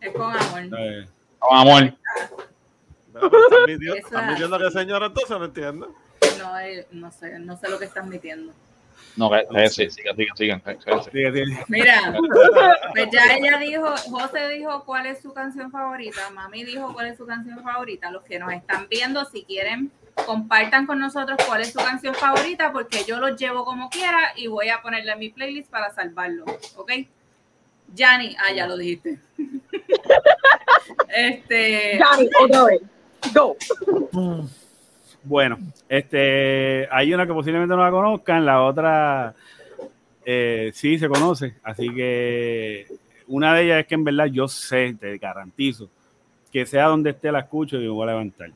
Es 0.00 0.12
con 0.14 0.34
amor. 0.34 0.78
Eh, 0.78 1.06
amor. 1.50 1.92
Mira, 3.14 3.28
pero 3.30 3.94
está 3.94 4.18
admitiendo- 4.20 4.56
Eso 4.56 4.56
es- 4.58 4.72
que 4.72 4.78
señora, 4.78 5.06
entonces 5.06 5.38
no 5.38 5.44
entiendo. 5.44 5.94
No, 6.38 6.58
eh, 6.60 6.86
no 6.90 7.10
sé, 7.10 7.38
no 7.38 7.56
sé 7.56 7.68
lo 7.68 7.78
que 7.78 7.84
estás 7.84 8.06
metiendo. 8.06 8.52
No, 9.50 9.58
sí, 9.68 9.90
sigan, 9.90 10.16
sigan, 10.16 10.36
sigan. 10.36 10.62
Mira, 11.68 12.14
pues 12.92 13.08
ya 13.12 13.36
ella 13.36 13.58
dijo, 13.58 13.94
José 14.10 14.48
dijo 14.48 14.84
cuál 14.84 15.06
es 15.06 15.22
su 15.22 15.32
canción 15.32 15.70
favorita, 15.70 16.30
Mami 16.30 16.64
dijo 16.64 16.92
cuál 16.92 17.06
es 17.06 17.16
su 17.16 17.24
canción 17.26 17.62
favorita. 17.62 18.10
Los 18.10 18.24
que 18.24 18.38
nos 18.40 18.52
están 18.52 18.88
viendo, 18.88 19.24
si 19.26 19.44
quieren, 19.44 19.92
compartan 20.26 20.86
con 20.86 20.98
nosotros 20.98 21.38
cuál 21.46 21.60
es 21.60 21.72
su 21.72 21.78
canción 21.78 22.14
favorita, 22.14 22.72
porque 22.72 23.04
yo 23.06 23.20
los 23.20 23.36
llevo 23.38 23.64
como 23.64 23.88
quiera 23.88 24.32
y 24.36 24.48
voy 24.48 24.68
a 24.70 24.82
ponerle 24.82 25.12
en 25.12 25.18
mi 25.20 25.28
playlist 25.28 25.70
para 25.70 25.92
salvarlo, 25.94 26.44
¿ok? 26.76 26.92
Yanni, 27.94 28.34
ah, 28.40 28.52
ya 28.52 28.66
lo 28.66 28.76
dijiste. 28.76 29.20
este, 31.08 31.98
vez. 32.66 32.80
Go. 33.32 33.56
Bueno, 35.24 35.58
este, 35.88 36.86
hay 36.90 37.14
una 37.14 37.26
que 37.26 37.32
posiblemente 37.32 37.74
no 37.74 37.82
la 37.82 37.90
conozcan, 37.90 38.44
la 38.44 38.62
otra 38.62 39.34
eh, 40.24 40.70
sí 40.74 40.98
se 40.98 41.08
conoce, 41.08 41.54
así 41.62 41.88
que 41.94 42.86
una 43.28 43.54
de 43.54 43.64
ellas 43.64 43.80
es 43.80 43.86
que 43.86 43.94
en 43.94 44.04
verdad 44.04 44.26
yo 44.26 44.48
sé, 44.48 44.94
te 45.00 45.16
garantizo, 45.16 45.88
que 46.52 46.66
sea 46.66 46.88
donde 46.88 47.10
esté 47.10 47.32
la 47.32 47.40
escucho 47.40 47.76
y 47.76 47.80
me 47.80 47.88
voy 47.88 48.04
a 48.04 48.12
levantar. 48.12 48.50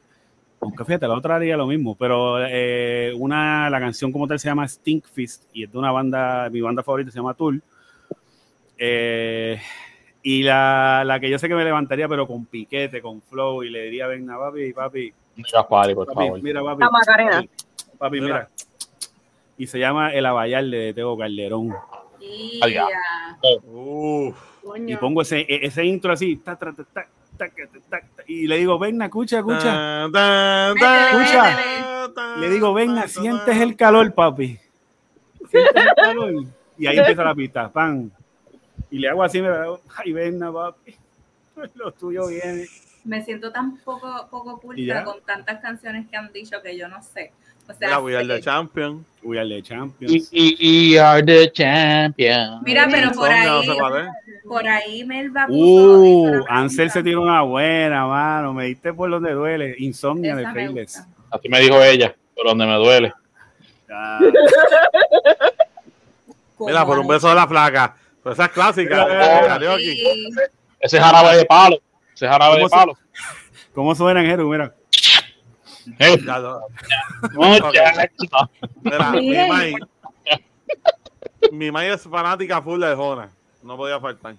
Aunque 0.61 0.85
fíjate, 0.85 1.09
la 1.09 1.15
otra 1.15 1.37
haría 1.37 1.57
lo 1.57 1.67
mismo, 1.67 1.95
pero 1.95 2.45
eh, 2.45 3.15
una, 3.17 3.71
la 3.71 3.81
canción 3.81 4.13
como 4.13 4.27
tal 4.27 4.39
se 4.39 4.49
llama 4.49 4.69
Stink 4.69 5.07
Fist 5.07 5.45
y 5.55 5.65
es 5.65 5.73
de 5.73 5.79
una 5.79 5.93
banda, 5.93 6.51
mi 6.51 6.61
banda 6.61 6.83
favorita 6.83 7.11
se 7.11 7.17
llama 7.17 7.35
Tool. 7.35 7.63
Eh, 8.77 9.59
y 10.23 10.43
la, 10.43 11.03
la 11.05 11.21
que 11.21 11.31
yo 11.31 11.39
sé 11.39 11.49
que 11.49 11.55
me 11.55 11.65
levantaría, 11.65 12.09
pero 12.09 12.27
con 12.27 12.45
piquete, 12.47 13.01
con 13.01 13.23
flow, 13.23 13.63
y 13.63 13.71
le 13.71 13.85
diría, 13.85 14.07
venga, 14.07 14.39
papi, 14.39 14.73
papi, 14.73 15.13
Mira, 15.37 15.67
padre, 15.69 15.95
por 15.95 16.07
papi, 16.07 16.17
favor. 16.27 16.43
mira, 16.43 16.63
papi. 16.63 16.81
La 16.83 16.91
Macarena. 16.91 17.45
Papi, 17.99 18.21
Mira. 18.21 18.27
mira. 18.35 18.49
Y 19.57 19.67
se 19.67 19.79
llama 19.79 20.13
El 20.13 20.27
Abayal 20.27 20.71
de 20.71 20.93
Tego 20.95 21.17
Calderón. 21.17 21.75
y 22.21 22.61
Allá. 22.63 22.87
ya. 22.89 23.49
Uf. 23.71 24.37
Y 24.87 24.97
pongo 24.97 25.23
ese, 25.23 25.41
e- 25.41 25.67
ese 25.67 25.85
intro 25.85 26.13
así, 26.13 26.37
ta, 26.37 26.57
ta, 26.57 26.73
ta, 26.73 27.07
y 28.27 28.47
le 28.49 28.57
digo, 28.59 28.79
venga, 28.79 29.05
escucha, 29.07 29.39
escucha. 29.39 30.09
Tan, 30.13 30.75
Le 32.41 32.51
digo, 32.51 32.75
venga, 32.75 33.07
sientes 33.07 33.57
el 33.61 33.77
calor, 33.77 34.13
papi. 34.13 34.59
Sientes 35.49 35.73
el 35.77 35.95
calor. 35.95 36.35
Y 36.77 36.87
ahí 36.89 36.99
empieza 36.99 37.23
la 37.25 37.35
pista, 37.35 37.69
pan. 37.73 38.11
Y 38.91 38.99
le 38.99 39.09
hago 39.09 39.23
así, 39.23 39.41
me 39.43 39.49
hago, 39.49 39.81
ay, 39.97 40.13
venga, 40.13 40.53
papi. 40.53 40.95
Lo 41.75 41.93
tuyo 41.93 42.29
viene. 42.29 42.67
Me 43.05 43.25
siento 43.25 43.51
tan 43.51 43.77
poco, 43.79 44.29
poco 44.31 44.59
¿Y 44.75 44.87
culta 44.87 45.05
con 45.05 45.21
tantas 45.23 45.61
canciones 45.61 46.07
que 46.09 46.17
han 46.17 46.33
dicho 46.33 46.61
que 46.63 46.77
yo 46.77 46.89
no 46.89 47.03
sé. 47.03 47.33
O 47.69 47.75
sea, 47.75 47.89
Mira, 47.89 48.01
we 48.01 48.17
are 48.17 48.27
the 48.27 48.41
champion. 48.41 49.05
We 49.23 49.39
are 49.39 49.47
the 49.49 49.59
Y, 49.59 49.63
champions. 49.63 50.29
y, 50.33 50.57
y 50.95 50.97
are 50.97 51.23
the 51.23 51.51
champion. 51.53 52.63
Mira, 52.65 52.89
pero 52.91 53.13
por 53.13 53.29
ahí, 53.31 53.69
por 54.45 54.67
ahí 54.69 55.05
Melba 55.05 55.47
puso. 55.47 56.01
Uh, 56.01 56.45
Ansel 56.49 56.91
se 56.91 57.03
tiró 57.03 57.21
una 57.23 57.43
buena, 57.43 58.07
mano. 58.07 58.55
Me 58.55 58.67
diste 58.67 58.93
por 58.95 59.11
donde 59.11 59.33
duele. 59.33 59.75
Insomnia 59.79 60.35
de 60.35 60.43
Esa 60.43 60.53
Faithless. 60.55 60.97
gusta. 60.97 61.09
Así 61.31 61.49
me 61.51 61.61
dijo 61.61 61.83
ella, 61.83 62.15
pero 62.35 62.49
donde 62.51 62.67
me 62.67 62.75
duele. 62.77 63.13
Ah, 63.91 64.19
Mira, 66.61 66.85
por 66.87 66.99
un 66.99 67.07
beso 67.07 67.29
de 67.29 67.35
la 67.35 67.47
flaca. 67.47 67.97
Pues 68.23 68.35
esa 68.35 68.45
es 68.47 68.51
clásica. 68.53 69.07
Sí. 69.79 70.31
Ese 70.81 71.01
jarabe 71.01 71.37
de 71.37 71.45
palo. 71.45 71.79
Ese 72.15 72.27
jarabe 72.29 72.55
de 72.57 72.61
¿Cómo 72.63 72.69
se- 72.69 72.77
palo. 72.77 72.99
¿Cómo 73.75 73.95
suenan, 73.95 74.25
Jeru? 74.27 74.49
Mira. 74.51 74.75
Ya. 75.99 76.23
Mira, 78.83 79.11
mi 79.13 79.49
mai. 79.49 79.75
Mi 81.53 81.71
mai 81.71 81.89
es 81.89 82.03
fanática 82.03 82.61
full 82.61 82.81
de 82.81 82.95
Jona. 82.95 83.31
No 83.63 83.77
podía 83.77 83.99
faltar. 84.01 84.35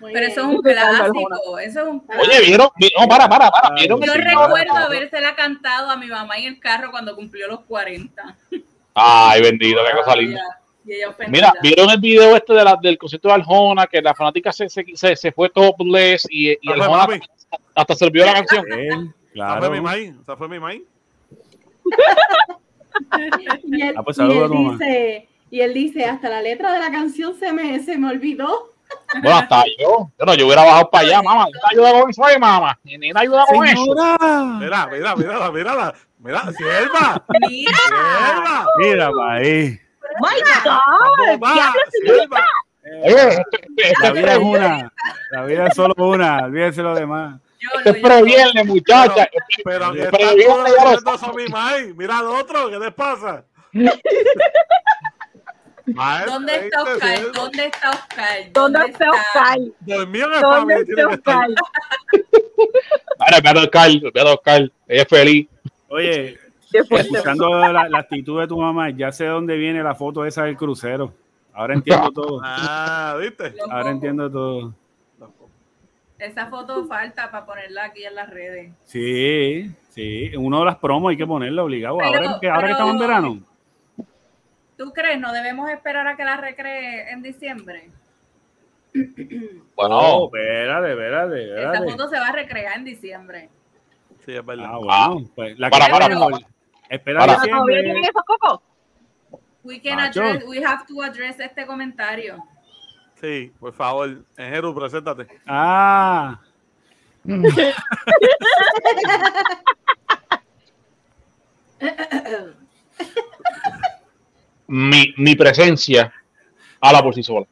Pero 0.00 0.26
eso 0.26 0.40
es 0.40 0.46
un 0.46 0.62
clásico. 0.62 1.58
Eso 1.58 1.80
es 1.80 1.86
un 1.86 2.02
Oye, 2.18 2.40
¿vieron? 2.46 2.68
Vi- 2.76 2.90
No, 2.98 3.06
para, 3.08 3.28
para, 3.28 3.50
para. 3.50 3.74
¿Vieron? 3.74 4.00
Yo 4.02 4.14
recuerdo 4.14 4.74
habérsela 4.76 5.34
cantado 5.34 5.90
a 5.90 5.96
mi 5.96 6.06
mamá 6.08 6.36
en 6.38 6.44
el 6.44 6.60
carro 6.60 6.90
cuando 6.90 7.14
cumplió 7.14 7.46
los 7.48 7.60
40. 7.60 8.36
Ay, 8.94 9.40
bendito, 9.42 9.78
qué 9.88 9.96
cosa 9.96 10.16
linda. 10.16 10.59
Y 10.90 10.94
ella. 10.96 11.14
Mira, 11.28 11.52
¿vieron 11.62 11.90
el 11.90 12.00
video 12.00 12.36
este 12.36 12.52
de 12.54 12.64
la, 12.64 12.76
del 12.80 12.98
concierto 12.98 13.28
de 13.28 13.34
Arjona? 13.34 13.86
Que 13.86 14.02
la 14.02 14.14
fanática 14.14 14.52
se, 14.52 14.68
se, 14.68 14.84
se, 14.94 15.16
se 15.16 15.32
fue 15.32 15.48
topless 15.50 16.26
y, 16.30 16.56
mami. 16.64 17.20
hasta 17.74 17.94
se 17.94 18.04
olvidó 18.04 18.26
la 18.26 18.34
canción. 18.34 18.64
Él, 18.72 18.90
Esa 18.90 19.32
claro. 19.32 19.60
fue 19.60 19.70
mi 19.70 19.80
mai. 19.80 20.14
Esa 20.22 20.36
fue 20.36 20.48
mi 20.48 20.58
mai. 20.58 20.84
Y 23.64 23.82
él, 23.82 23.94
Ah, 23.96 24.02
pues 24.02 24.18
y 24.18 24.22
dice, 24.24 25.28
y 25.50 25.60
él 25.60 25.72
dice, 25.74 26.04
hasta 26.04 26.28
la 26.28 26.42
letra 26.42 26.72
de 26.72 26.80
la 26.80 26.90
canción 26.90 27.34
se 27.38 27.52
me, 27.52 27.80
se 27.80 27.96
me 27.96 28.08
olvidó. 28.10 28.66
Bueno, 29.22 29.36
hasta 29.38 29.62
yo. 29.78 30.10
Yo 30.18 30.26
no, 30.26 30.34
yo 30.34 30.46
hubiera 30.46 30.64
bajado 30.64 30.90
para 30.90 31.06
allá, 31.06 31.22
mamá. 31.22 31.46
¿Quién 31.46 31.62
ayuda 31.80 32.00
con 32.00 32.10
eso 32.10 32.22
mamá? 32.40 32.78
Ni 32.82 32.98
ni 32.98 33.12
ayuda 33.14 33.44
con 33.46 33.64
eso. 33.64 33.84
Señora. 33.84 34.16
Mira, 34.58 34.86
mira, 34.88 35.16
mírala, 35.16 35.50
mírala. 35.52 35.94
Mira, 36.18 36.52
sierva. 36.52 37.24
Mira, 37.28 37.48
Sierva. 37.48 38.66
Mira, 38.78 39.10
ahí. 39.30 39.80
My 40.18 40.40
God. 40.64 40.80
Oye, 43.04 43.28
este, 43.28 43.92
La 44.02 44.10
vida 44.12 44.32
es 44.32 44.38
una. 44.38 44.92
La 45.30 45.44
vida 45.44 45.66
es 45.66 45.74
solo 45.74 45.94
una. 45.96 46.44
Olvídense 46.44 46.82
lo 46.82 46.94
demás. 46.94 47.40
yo 47.60 47.68
este 47.78 47.90
no, 47.90 47.96
es 47.96 48.02
yo 48.02 48.08
previernes, 48.08 48.66
muchacha. 48.66 49.28
Pero 49.64 49.92
Pero 49.92 51.34
mi 51.34 51.46
mai. 51.46 51.92
Mira 51.94 52.18
al 52.18 52.26
otro, 52.26 52.70
¿qué 52.70 52.78
les 52.78 52.94
pasa? 52.94 53.44
¿Dónde 56.26 56.54
está 56.54 56.84
¿viste, 56.84 56.94
Oscar? 56.94 57.32
¿Dónde 57.32 57.66
está 57.66 57.90
Oscar? 57.90 58.52
¿Dónde 58.52 58.86
está 58.86 59.10
Oscar? 59.10 59.58
Dormió 59.80 60.26
en 60.26 60.34
el 60.34 60.40
¿Dónde 60.40 60.74
está. 60.74 61.08
Oscar? 61.08 61.48
Ahora, 63.18 63.40
ve 63.40 63.48
a 63.48 63.62
Oscar, 63.62 63.90
ve 64.14 64.20
a 64.20 64.24
Oscar. 64.24 64.72
Ella 64.88 65.02
es 65.02 65.08
feliz. 65.08 65.48
Oye, 65.88 66.38
escuchando 66.72 67.48
la, 67.50 67.88
la, 67.88 67.98
actitud 67.98 68.40
de 68.40 68.46
tu 68.46 68.58
mamá, 68.58 68.90
ya 68.90 69.12
sé 69.12 69.26
dónde 69.26 69.56
viene 69.56 69.82
la 69.82 69.94
foto 69.94 70.24
esa 70.24 70.44
del 70.44 70.56
crucero. 70.56 71.12
Ahora 71.52 71.74
entiendo 71.74 72.10
todo. 72.12 72.40
Ah, 72.42 73.16
¿viste? 73.20 73.54
Ahora 73.68 73.90
entiendo 73.90 74.30
todo. 74.30 74.74
Esa 76.18 76.46
foto 76.46 76.84
falta 76.86 77.30
para 77.30 77.46
ponerla 77.46 77.86
aquí 77.86 78.04
en 78.04 78.14
las 78.14 78.28
redes. 78.28 78.72
Sí, 78.84 79.70
sí. 79.88 80.30
Uno 80.36 80.60
de 80.60 80.66
las 80.66 80.76
promos 80.76 81.10
hay 81.10 81.16
que 81.16 81.26
ponerla 81.26 81.64
obligado. 81.64 82.00
ahora, 82.00 82.38
que, 82.40 82.48
ahora 82.48 82.66
que 82.66 82.72
estamos 82.72 82.94
en 82.94 83.00
verano. 83.00 83.38
¿Tú 84.76 84.92
crees? 84.92 85.18
¿No 85.18 85.32
debemos 85.32 85.68
esperar 85.70 86.06
a 86.06 86.16
que 86.16 86.24
la 86.24 86.36
recree 86.36 87.10
en 87.10 87.22
diciembre? 87.22 87.90
Bueno, 89.76 89.98
oh, 89.98 90.26
espérate, 90.26 90.90
espérate, 90.90 91.42
espérate. 91.44 91.76
Esa 91.76 91.90
foto 91.90 92.08
se 92.08 92.18
va 92.18 92.28
a 92.28 92.32
recrear 92.32 92.76
en 92.76 92.84
diciembre. 92.84 93.48
Sí, 94.24 94.32
es 94.32 94.44
verdad. 94.44 94.66
Ah, 94.68 94.78
bueno, 95.08 95.30
pues 95.34 95.58
la 95.58 95.70
para, 95.70 95.88
para, 95.88 96.18
para, 96.18 96.38
Espera 96.90 97.24
diciembre. 97.24 97.82
¿Tienen 97.82 98.04
esos 98.04 98.22
cocos? 98.26 98.60
We, 99.62 99.80
can 99.80 100.00
address, 100.00 100.42
we 100.44 100.62
have 100.64 100.84
to 100.88 101.00
address 101.02 101.38
este 101.38 101.64
comentario. 101.64 102.42
Sí, 103.20 103.52
por 103.60 103.72
favor. 103.72 104.24
Enjeru, 104.36 104.74
preséntate. 104.74 105.28
Ah. 105.46 106.40
mi, 114.66 115.14
mi 115.16 115.36
presencia 115.36 116.12
habla 116.80 117.02
por 117.02 117.14
sí 117.14 117.22
sola. 117.22 117.46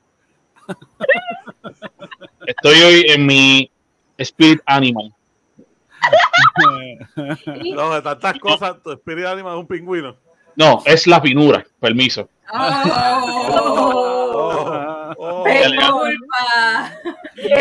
Estoy 2.46 2.82
hoy 2.82 3.04
en 3.08 3.24
mi 3.24 3.70
spirit 4.18 4.60
animal. 4.66 5.14
No, 7.74 7.94
de 7.94 8.02
tantas 8.02 8.38
cosas, 8.38 8.76
tu 8.82 8.90
animal 9.26 9.54
es 9.54 9.60
un 9.60 9.66
pingüino. 9.66 10.16
No, 10.56 10.82
es 10.84 11.06
la 11.06 11.20
finura, 11.20 11.64
permiso. 11.78 12.28
Oh, 12.52 12.58
oh, 15.16 15.44
disculpa. 15.46 16.92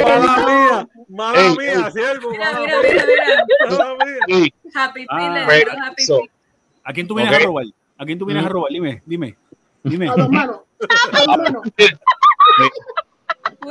Mala 0.04 0.38
mía, 0.46 0.88
mala 1.10 1.56
mía, 1.56 1.92
siervo. 1.92 2.32
Mira, 2.32 2.60
mira, 2.60 2.76
mira, 2.82 3.06
mira. 3.06 3.46
Happy 4.74 5.06
Ah, 5.10 5.46
happy 5.86 6.04
so. 6.04 6.22
¿A 6.84 6.94
quién 6.94 7.08
tú 7.08 7.14
vienes 7.16 7.36
a 7.36 7.40
robar? 7.40 7.66
¿A 7.98 8.06
quién 8.06 8.18
tú 8.18 8.26
vienes 8.26 8.46
a 8.46 8.50
robar? 8.50 8.72
Dime, 8.72 9.02
dime. 9.06 9.36
Dime. 9.84 10.10
A 10.10 10.16
dos 10.16 10.30
manos. 10.30 10.62
A 10.90 11.18
dos 11.26 11.38
manos. 11.38 11.64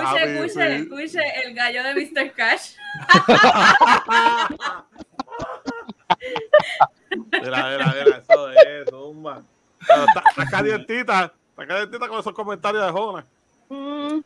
Escuche, 0.00 0.34
escuche, 0.44 0.76
escuche 0.76 1.20
el 1.44 1.54
gallo 1.54 1.82
de 1.84 1.94
Mr. 1.94 2.32
Cash. 2.32 2.72
Mira, 7.32 7.70
mira, 7.70 7.94
mira, 7.94 8.18
eso 8.18 8.50
es 8.50 8.56
eso, 8.86 9.08
un 9.08 9.22
man. 9.22 9.46
Pero 9.86 10.04
Está, 10.04 10.22
está 10.28 10.44
calientita, 10.50 11.32
está 11.50 11.66
calientita 11.66 12.08
con 12.08 12.18
esos 12.20 12.32
comentarios 12.32 12.84
de 12.84 12.92
Jona. 12.92 13.24
Mm, 13.68 14.20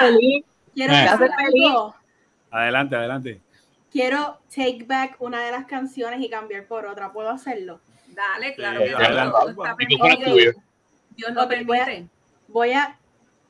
feliz. 0.00 0.44
Quiero 0.74 0.92
Eh. 0.92 1.92
Adelante, 2.50 2.96
adelante. 2.96 3.40
Quiero 3.90 4.38
take 4.54 4.84
back 4.86 5.16
una 5.20 5.42
de 5.44 5.52
las 5.52 5.66
canciones 5.66 6.20
y 6.20 6.28
cambiar 6.28 6.64
por 6.66 6.86
otra. 6.86 7.12
¿Puedo 7.12 7.30
hacerlo? 7.30 7.80
Dale, 8.08 8.54
claro 8.54 8.80
Sí, 8.80 8.86
que 8.88 8.94
adelante. 8.94 9.36
Dios 11.16 11.32
lo 11.32 11.42
Ok, 11.42 11.48
voy 11.64 11.78
a- 11.78 11.84
permite. 11.84 12.08
Voy 12.48 12.72
a. 12.72 12.98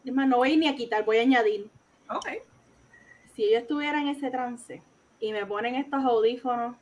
es 0.06 0.14
más, 0.14 0.26
no 0.28 0.38
voy 0.38 0.56
ni 0.56 0.68
a 0.68 0.76
quitar, 0.76 1.04
voy 1.04 1.18
a 1.18 1.22
añadir. 1.22 1.68
Ok. 2.10 2.28
Si 3.34 3.50
yo 3.50 3.58
estuviera 3.58 4.00
en 4.00 4.08
ese 4.08 4.30
trance 4.30 4.82
y 5.20 5.32
me 5.32 5.44
ponen 5.46 5.74
estos 5.74 6.02
audífonos 6.04 6.76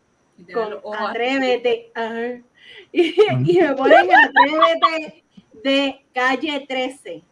con. 0.53 0.81
Atrévete, 0.99 1.91
ajá, 1.95 2.41
y, 2.93 3.15
y 3.53 3.61
me 3.61 3.75
ponen 3.75 4.09
Atrévete 4.13 5.25
de 5.63 6.05
calle 6.15 6.65
13. 6.69 7.23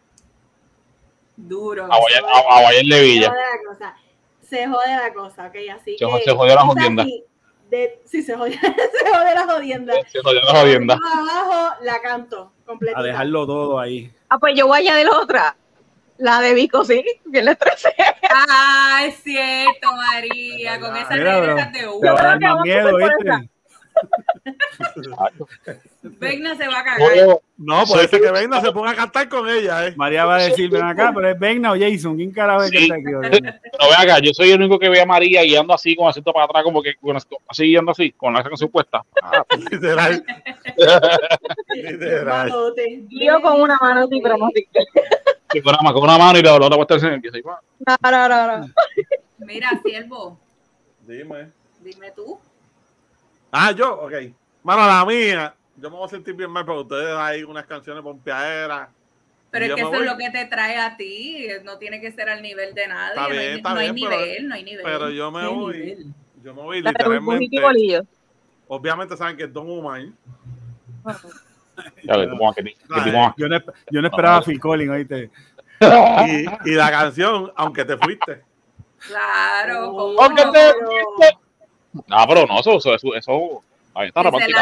Duro. 1.36 1.88
A 1.90 2.70
de 2.70 2.84
Se 2.84 3.02
Villa. 3.02 3.28
jode 3.28 3.40
la 3.40 3.68
cosa. 3.70 3.96
Se 4.42 4.66
jode 4.66 4.88
la 4.96 5.14
cosa, 5.14 5.46
ok, 5.46 5.54
así 5.74 5.96
Se 5.98 6.06
que. 6.06 6.24
se 6.24 6.30
jodió 6.32 6.54
la 6.54 6.62
jodienda. 6.62 7.04
sí, 7.04 7.24
de- 7.70 8.00
sí, 8.04 8.22
se 8.22 8.36
jodió, 8.36 8.58
se 8.60 9.10
jode 9.10 9.34
la 9.34 9.46
jodienda. 9.46 9.94
Se 10.08 10.20
jodió 10.20 10.40
la 10.42 10.60
jodienda. 10.60 10.98
Abajo 11.16 11.76
la 11.82 12.00
canto 12.02 12.52
completita. 12.66 13.00
A 13.00 13.02
dejarlo 13.02 13.46
todo 13.46 13.78
ahí. 13.80 14.12
Ah, 14.28 14.38
pues 14.38 14.54
yo 14.56 14.66
voy 14.66 14.76
a 14.76 14.80
añadir 14.92 15.08
otra. 15.10 15.56
La 16.22 16.40
de 16.40 16.54
Vico, 16.54 16.84
sí, 16.84 17.04
viernes 17.24 17.58
13. 17.58 17.94
Ah, 18.30 19.00
es 19.06 19.16
cierto, 19.24 19.92
María, 19.92 20.78
con 20.78 20.96
esas 20.96 21.18
reglas 21.18 21.72
de 21.72 21.80
Te 21.80 21.86
va 21.86 21.90
a 21.90 21.94
uva. 21.96 22.12
dar 22.22 22.38
creo 22.38 22.38
que 22.38 22.44
más 22.46 22.54
vamos 22.54 22.60
a 22.60 22.62
miedo, 22.62 22.96
¿viste? 22.96 23.48
Vegna 26.02 26.56
se 26.56 26.68
va 26.68 26.78
a 26.78 26.84
cagar. 26.84 27.10
No, 27.58 27.84
puede 27.86 28.06
ser 28.08 28.20
que 28.20 28.30
venga 28.30 28.60
se 28.60 28.70
ponga 28.72 28.90
a 28.90 28.94
cantar 28.94 29.28
con 29.28 29.48
ella, 29.48 29.86
eh. 29.86 29.94
María 29.96 30.24
va 30.24 30.36
a 30.36 30.42
decir, 30.42 30.70
ven 30.70 30.84
acá, 30.84 31.12
pero 31.14 31.28
es 31.28 31.38
Vegna 31.38 31.72
o 31.72 31.76
Jason. 31.78 32.16
¿Quién 32.16 32.30
carajo 32.32 32.62
es 32.62 32.70
que 32.70 32.78
Sí. 32.78 32.84
está 32.84 32.94
aquí? 32.94 33.14
hoy? 33.14 33.40
No 33.42 33.88
ve 33.88 33.94
acá, 33.98 34.18
yo 34.20 34.30
soy 34.32 34.50
el 34.52 34.60
único 34.60 34.78
que 34.78 34.88
ve 34.88 35.00
a 35.00 35.06
María 35.06 35.42
guiando 35.42 35.74
así 35.74 35.94
con 35.96 36.08
asiento 36.08 36.32
para 36.32 36.44
atrás, 36.46 36.62
como 36.62 36.82
que 36.82 36.94
con, 36.96 37.16
así 37.16 37.64
guiando 37.64 37.90
así, 37.92 38.12
con 38.12 38.32
la 38.32 38.42
canción 38.44 38.70
puesta. 38.70 39.04
Ah, 39.22 39.44
Literal. 39.70 40.24
Literal. 41.74 42.48
Malote. 42.48 43.04
Yo 43.10 43.40
con 43.42 43.60
una 43.60 43.76
mano 43.80 44.06
sí, 44.08 44.20
pero 44.22 44.38
no 44.38 44.48
sí. 44.54 44.66
con, 45.64 45.74
una, 45.80 45.92
con 45.92 46.02
una 46.02 46.18
mano 46.18 46.38
y 46.38 46.42
la, 46.42 46.58
la 46.58 46.66
otra 46.66 46.76
puesta 46.76 47.06
en 47.08 47.22
el 47.24 47.42
pa. 47.42 47.60
No, 47.86 48.10
no, 48.10 48.28
no, 48.28 48.58
no. 48.58 48.66
Mira, 49.38 49.70
siervo, 49.84 50.38
Dime. 51.06 51.50
dime 51.80 52.10
tú. 52.12 52.38
Ah, 53.50 53.72
yo, 53.72 54.00
ok. 54.02 54.12
Mano, 54.62 54.86
la 54.86 55.04
mía. 55.04 55.54
Yo 55.76 55.90
me 55.90 55.96
voy 55.96 56.06
a 56.06 56.08
sentir 56.08 56.34
bien 56.34 56.50
mal 56.50 56.64
porque 56.64 56.82
ustedes 56.82 57.16
hay 57.16 57.42
unas 57.42 57.66
canciones 57.66 58.02
pompeaderas. 58.02 58.88
Pero 59.50 59.66
es 59.66 59.74
que 59.74 59.80
eso 59.82 59.94
es 59.94 60.06
lo 60.06 60.16
que 60.16 60.30
te 60.30 60.46
trae 60.46 60.78
a 60.78 60.96
ti, 60.96 61.46
no 61.64 61.76
tiene 61.76 62.00
que 62.00 62.10
ser 62.12 62.30
al 62.30 62.40
nivel 62.40 62.72
de 62.74 62.86
nadie. 62.88 63.12
Está 63.14 63.28
no 63.28 63.34
hay, 63.34 63.46
está 63.56 63.74
no 63.74 63.80
hay 63.80 63.92
bien, 63.92 64.08
pero- 64.08 64.22
nivel, 64.22 64.48
no 64.48 64.54
hay 64.54 64.64
nivel. 64.64 64.84
Pero 64.84 65.10
yo 65.10 65.30
me 65.30 65.46
voy. 65.48 65.78
nivel. 65.78 66.14
Yo 66.42 66.54
me 66.54 66.62
voy 66.62 66.82
literalmente. 66.82 68.00
Obviamente 68.68 69.16
saben 69.16 69.36
que 69.36 69.44
es 69.44 69.52
Don. 69.52 70.16
Yo 73.36 73.46
no, 73.48 73.60
yo 73.90 74.00
no 74.00 74.06
esperaba 74.08 74.36
a 74.38 74.42
Phil 74.42 74.60
Collins, 74.60 74.90
¿oíste? 74.90 75.30
Y, 76.28 76.46
y 76.70 76.74
la 76.74 76.90
canción, 76.92 77.50
aunque 77.56 77.84
te 77.84 77.96
fuiste. 77.96 78.42
Claro, 79.06 79.90
Oh, 79.90 79.96
como 80.16 80.22
Aunque 80.22 80.44
te- 80.52 80.74
Ah, 82.08 82.24
pero 82.28 82.46
no, 82.46 82.60
eso, 82.60 82.76
eso, 82.78 82.94
eso, 82.94 83.14
eso 83.14 83.62
ahí 83.94 84.08
está 84.08 84.22
romántico. 84.22 84.58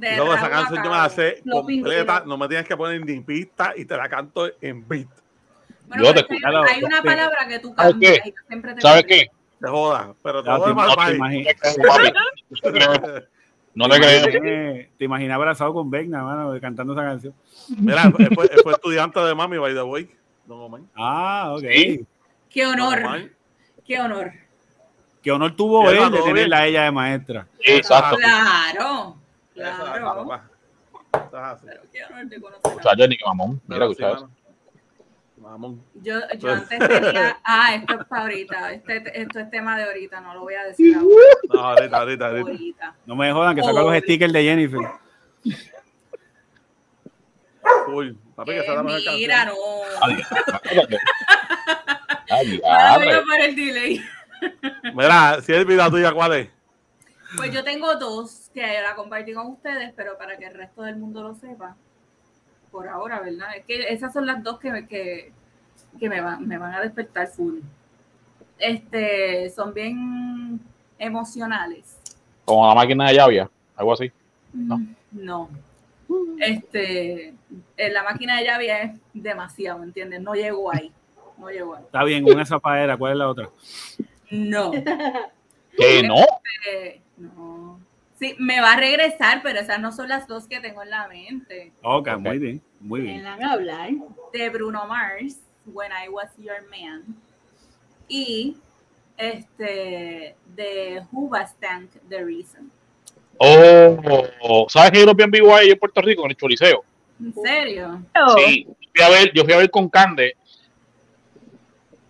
Luego 0.00 0.34
esa 0.34 0.50
canción 0.50 0.82
yo 0.84 0.90
me 0.90 0.96
la 0.96 1.08
sé 1.08 1.42
completa. 1.50 2.22
No 2.26 2.36
me 2.36 2.48
tienes 2.48 2.66
que 2.66 2.76
poner 2.76 3.04
ni 3.06 3.20
pista 3.20 3.72
y 3.76 3.84
te 3.84 3.96
la 3.96 4.08
canto 4.08 4.50
en 4.60 4.86
beat. 4.86 5.06
Bueno, 5.86 6.04
Yo 6.04 6.14
te 6.14 6.20
escucho. 6.20 6.46
hay 6.48 6.82
una 6.82 6.96
Sí. 7.00 7.06
palabra 7.06 7.46
que 7.48 7.58
tú 7.60 7.72
¿Sabes 7.76 7.92
cambias 7.92 8.20
qué? 8.22 8.28
y 8.28 8.32
yo 8.32 8.36
siempre 8.48 8.74
te 8.74 8.80
¿Sabes 8.80 9.04
qué? 9.04 9.26
Te 9.60 9.68
joda. 9.68 10.14
Pero 10.22 10.42
todo 10.42 10.64
te, 10.64 10.74
no. 10.74 10.84
No 13.74 13.88
te. 13.88 13.98
No 13.98 14.06
te 14.24 14.38
creo. 14.38 14.86
te 14.98 15.04
imaginas 15.04 15.36
abrazado 15.36 15.72
con 15.72 15.90
Vegna, 15.90 16.22
mano, 16.22 16.58
cantando 16.60 16.92
esa 16.92 17.02
canción. 17.02 17.34
Mira, 17.78 18.10
fue, 18.10 18.48
fue 18.62 18.72
estudiante 18.72 19.20
de 19.20 19.34
mami, 19.34 19.58
by 19.58 19.74
the 19.74 19.82
way. 19.82 20.10
Don 20.46 20.60
Omar. 20.60 20.80
Ah, 20.96 21.54
ok. 21.56 21.64
Sí. 21.72 22.06
Qué 22.50 22.66
honor, 22.66 23.30
qué 23.84 23.98
honor. 23.98 24.32
Qué 25.22 25.30
honor 25.30 25.54
tuvo 25.54 25.84
Qué 25.84 25.96
él 25.96 26.10
de 26.10 26.20
tenerla 26.22 26.58
a 26.58 26.66
ella 26.66 26.82
de 26.82 26.90
maestra. 26.90 27.46
Exacto. 27.60 28.16
Claro, 28.16 29.16
claro. 29.54 30.28
papá. 30.28 30.48
Pero 31.64 31.82
qué 31.92 32.04
honor 32.04 32.26
de 32.26 32.40
conocer. 32.40 32.72
Muchachos, 32.72 33.08
ni 33.08 33.16
que 33.16 33.24
mamón. 33.24 33.62
Mira, 33.66 33.86
sí, 33.86 33.92
escucha 33.92 34.12
eso. 34.12 34.20
mano. 34.20 34.34
Mamón. 35.52 35.84
Yo, 35.96 36.18
yo 36.18 36.38
Pues- 36.40 36.52
antes 36.72 36.78
tenía, 36.88 37.38
ah, 37.44 37.74
esto 37.74 38.00
es 38.00 38.06
para 38.06 38.22
ahorita, 38.22 38.72
este, 38.72 39.20
esto 39.20 39.38
es 39.38 39.50
tema 39.50 39.76
de 39.76 39.84
ahorita, 39.84 40.20
no 40.22 40.32
lo 40.32 40.40
voy 40.40 40.54
a 40.54 40.64
decir 40.64 40.94
ahora. 40.96 41.14
No, 41.52 41.60
ahorita, 41.60 41.98
ahorita, 41.98 42.26
ahorita. 42.28 42.50
ahorita. 42.50 42.94
No 43.04 43.16
me 43.16 43.30
jodan 43.32 43.54
que 43.54 43.62
saca 43.62 43.82
Oh. 43.82 43.90
los 43.90 43.98
stickers 44.02 44.32
de 44.32 44.42
Jennifer. 44.44 44.80
Uy, 47.88 48.18
papi, 48.34 48.52
que 48.52 48.58
Eh, 48.60 48.64
la 48.74 48.82
mejor 48.82 49.00
mira, 49.14 49.44
no. 49.44 49.52
Espérate. 50.54 50.96
Ay, 52.30 52.60
Ahora 52.64 52.94
voy 52.96 53.02
diablo. 53.04 53.18
a 53.20 53.22
poner 53.24 53.40
el 53.50 53.56
delay. 53.56 54.00
Mira, 54.94 55.38
si 55.42 55.52
es 55.52 55.66
vida 55.66 55.90
tuya, 55.90 56.12
¿cuál 56.12 56.32
es? 56.32 56.48
Pues 57.36 57.52
yo 57.52 57.62
tengo 57.62 57.94
dos 57.96 58.50
que 58.54 58.62
la 58.80 58.94
compartí 58.94 59.34
con 59.34 59.48
ustedes, 59.48 59.92
pero 59.94 60.16
para 60.16 60.38
que 60.38 60.46
el 60.46 60.54
resto 60.54 60.82
del 60.82 60.96
mundo 60.96 61.22
lo 61.22 61.34
sepa, 61.34 61.76
por 62.70 62.88
ahora, 62.88 63.20
¿verdad? 63.20 63.54
Es 63.56 63.66
que 63.66 63.92
esas 63.92 64.12
son 64.14 64.24
las 64.26 64.42
dos 64.42 64.58
que, 64.58 64.86
que, 64.88 65.32
que 65.98 66.08
me, 66.08 66.20
van, 66.20 66.46
me 66.46 66.58
van 66.58 66.74
a 66.74 66.80
despertar 66.80 67.28
full. 67.28 67.60
Este, 68.58 69.50
son 69.50 69.74
bien 69.74 70.60
emocionales. 70.98 71.98
Como 72.44 72.66
la 72.66 72.74
máquina 72.74 73.08
de 73.08 73.14
llavia, 73.14 73.50
algo 73.76 73.92
así. 73.92 74.12
No. 74.52 74.80
No. 75.10 75.48
Este, 76.38 77.34
en 77.76 77.94
la 77.94 78.02
máquina 78.02 78.38
de 78.38 78.44
llave 78.44 78.82
es 78.82 79.00
demasiado, 79.12 79.82
¿entiendes? 79.82 80.20
No 80.20 80.34
llegó 80.34 80.72
ahí. 80.72 80.92
No 81.38 81.48
llegó 81.48 81.74
ahí. 81.74 81.82
Está 81.84 82.04
bien, 82.04 82.24
una 82.24 82.44
zapadera. 82.44 82.96
¿Cuál 82.96 83.12
es 83.12 83.18
la 83.18 83.28
otra? 83.28 83.48
No. 84.30 84.72
Que 85.74 86.02
no. 86.02 86.16
Eh, 86.70 87.00
no. 87.16 87.80
Sí, 88.18 88.36
me 88.38 88.60
va 88.60 88.74
a 88.74 88.76
regresar, 88.76 89.40
pero 89.42 89.58
esas 89.58 89.80
no 89.80 89.90
son 89.90 90.08
las 90.08 90.28
dos 90.28 90.46
que 90.46 90.60
tengo 90.60 90.82
en 90.82 90.90
la 90.90 91.08
mente. 91.08 91.72
Ok, 91.82 92.08
okay. 92.08 92.16
muy 92.18 92.38
bien, 92.38 92.62
muy 92.78 93.00
bien. 93.00 93.24
van 93.24 93.42
a 93.42 93.52
hablar? 93.52 93.90
De 94.32 94.50
Bruno 94.50 94.86
Mars, 94.86 95.40
When 95.66 95.90
I 95.92 96.08
Was 96.08 96.30
Your 96.38 96.68
Man. 96.70 97.16
Y 98.08 98.56
este 99.16 100.34
de 100.54 101.02
Who 101.12 101.28
Was 101.28 101.54
Tank 101.60 101.90
The 102.08 102.24
Reason. 102.24 102.70
Oh, 103.38 104.66
¿sabes 104.68 104.92
que 104.92 105.00
yo 105.00 105.06
lo 105.06 105.14
vi 105.14 105.24
en 105.24 105.30
vivo 105.30 105.54
ahí 105.54 105.70
en 105.70 105.78
Puerto 105.78 106.00
Rico, 106.00 106.24
en 106.24 106.30
el 106.30 106.36
Choliseo? 106.36 106.84
¿En 107.18 107.34
serio? 107.34 108.04
Sí, 108.36 108.66
fui 108.94 109.04
a 109.04 109.08
ver, 109.08 109.32
yo 109.32 109.44
fui 109.44 109.52
a 109.52 109.58
ver 109.58 109.70
con 109.70 109.88
Cande. 109.88 110.36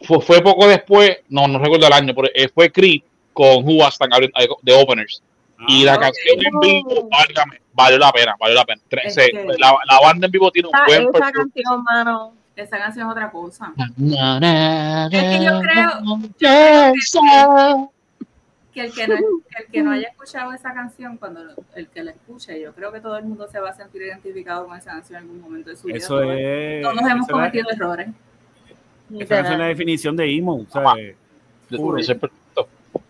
Fue, 0.03 0.21
fue 0.21 0.43
poco 0.43 0.67
después, 0.67 1.19
no, 1.29 1.47
no 1.47 1.59
recuerdo 1.59 1.87
el 1.87 1.93
año, 1.93 2.13
pero 2.15 2.29
eh, 2.35 2.49
fue 2.49 2.71
Creed 2.71 3.03
con 3.33 3.65
Who 3.65 3.77
Was 3.77 3.97
Tank 3.99 4.13
de 4.63 4.75
Openers 4.75 5.23
y 5.69 5.85
la 5.85 5.99
canción 5.99 6.39
en 6.45 6.61
vivo, 6.61 7.09
válgame, 7.09 7.61
valió 7.73 7.99
la 7.99 8.13
pena, 8.13 8.37
valió 8.39 8.57
la 8.57 8.65
pena. 8.65 8.81
la, 9.59 9.77
la, 9.89 10.01
banda 10.01 10.27
en 10.27 10.33
vivo 10.33 10.51
tiene 10.51 10.69
un 10.69 10.75
buen 10.87 11.03
Esa 11.15 11.33
canción, 11.33 11.83
mano. 11.85 12.35
Esa 12.55 12.79
canción 12.79 13.07
es 13.07 13.13
otra 13.13 13.31
cosa. 13.31 13.73
es 15.11 15.39
que 15.39 15.45
yo 15.45 15.61
creo, 15.61 15.89
que, 18.73 18.81
el 18.81 18.93
que, 18.93 19.07
no, 19.09 19.15
el 19.17 19.67
que 19.71 19.83
no 19.83 19.91
haya 19.93 20.09
escuchado 20.09 20.53
esa 20.53 20.73
canción, 20.73 21.17
cuando 21.17 21.41
el 21.75 21.89
que 21.89 22.03
la 22.03 22.13
escuche, 22.13 22.61
yo 22.61 22.73
creo 22.75 22.93
que 22.93 23.01
todo 23.01 23.17
el 23.17 23.25
mundo 23.25 23.49
se 23.51 23.59
va 23.61 23.71
a 23.71 23.75
sentir 23.75 24.03
identificado 24.03 24.67
con 24.67 24.77
esa 24.77 24.93
canción 24.93 25.19
en 25.19 25.29
algún 25.29 25.41
momento 25.41 25.71
de 25.71 25.77
su 25.77 25.87
vida. 25.87 25.99
Eso 25.99 26.23
es, 26.23 26.83
todos 26.83 27.11
hemos 27.11 27.27
cometido 27.27 27.71
errores. 27.71 28.09
Esa 29.19 29.37
canción 29.37 29.55
es 29.55 29.59
la 29.59 29.67
definición 29.67 30.17
de 30.17 30.37
emo. 30.37 30.67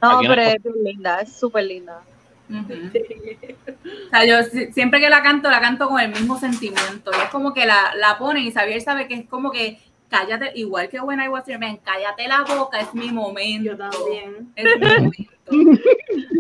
No, 0.01 0.21
pero 0.21 0.43
es 0.43 0.59
linda, 0.83 1.21
es 1.21 1.33
súper 1.33 1.65
linda. 1.65 2.01
O 2.61 4.11
sea, 4.11 4.25
yo 4.25 4.43
siempre 4.73 5.01
que 5.01 5.09
la 5.11 5.23
canto, 5.23 5.51
la 5.51 5.61
canto 5.61 5.89
con 5.89 6.01
el 6.01 6.11
mismo 6.11 6.39
sentimiento. 6.39 7.11
Y 7.13 7.21
es 7.23 7.31
como 7.31 7.55
que 7.55 7.67
la, 7.67 7.95
la 7.97 8.19
ponen 8.19 8.45
y 8.45 8.53
Xavier 8.53 8.81
sabe 8.81 9.09
que 9.09 9.15
es 9.15 9.29
como 9.29 9.51
que 9.51 9.79
cállate, 10.13 10.53
igual 10.55 10.89
que 10.89 11.01
When 11.01 11.21
I 11.21 11.29
Was 11.29 11.47
Your 11.47 11.59
Man, 11.59 11.79
cállate 11.83 12.29
la 12.29 12.43
boca, 12.43 12.79
es 12.81 12.95
mi 12.95 13.11
momento. 13.11 13.71
Yo 13.71 13.77
también. 13.77 14.53
Es 14.55 14.65
mi 14.65 14.87
momento. 14.87 15.51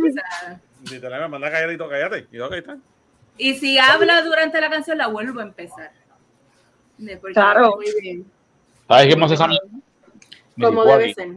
o 0.08 0.12
sea, 0.12 0.60
si 0.84 1.00
te 1.00 1.08
la 1.08 1.28
manda 1.28 1.50
calladito, 1.50 1.88
cállate. 1.88 2.26
Y, 2.30 2.38
okay, 2.38 2.58
está. 2.58 2.76
y 3.38 3.54
si 3.54 3.78
habla 3.78 4.22
durante 4.22 4.60
la 4.60 4.68
canción, 4.68 4.98
la 4.98 5.06
vuelvo 5.06 5.40
a 5.40 5.44
empezar. 5.44 5.90
Claro. 7.32 7.76
Muy 7.76 7.86
bien. 8.00 8.26
¿Sabes 8.86 9.06
qué 9.06 9.16
más 9.16 9.32
esa 9.32 9.48
Como 10.60 10.84
debe 10.84 11.14
ser. 11.14 11.28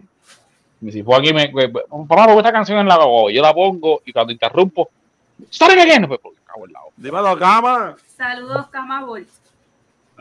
Si 0.92 1.04
fue 1.04 1.18
aquí, 1.18 1.34
me, 1.34 1.52
me, 1.52 1.70
pongo 1.70 2.38
esta 2.38 2.52
canción 2.52 2.80
en 2.80 2.88
la 2.88 2.98
voz, 2.98 3.32
yo 3.34 3.42
la 3.42 3.54
pongo 3.54 4.02
y 4.06 4.12
cuando 4.12 4.34
interrumpo, 4.34 4.90
¡Start 5.52 5.78
again! 5.78 6.08
Pues, 6.08 6.20
porque 6.22 6.40
cago 6.46 6.66
en 6.66 6.74
la 6.74 6.80
Dímelo, 6.98 7.38
Cama. 7.38 7.96
Saludos, 8.16 8.68
Cama 8.68 9.04
Bolt. 9.04 9.28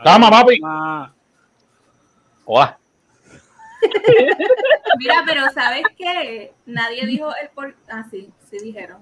Cama, 0.03 0.29
papi. 0.29 0.59
Hola. 2.45 2.77
Mira, 4.99 5.23
pero 5.25 5.49
¿sabes 5.51 5.83
qué? 5.97 6.53
Nadie 6.65 7.05
dijo 7.05 7.33
el 7.41 7.49
por... 7.49 7.75
Ah, 7.89 8.03
sí, 8.09 8.29
sí 8.49 8.57
dijeron. 8.59 8.97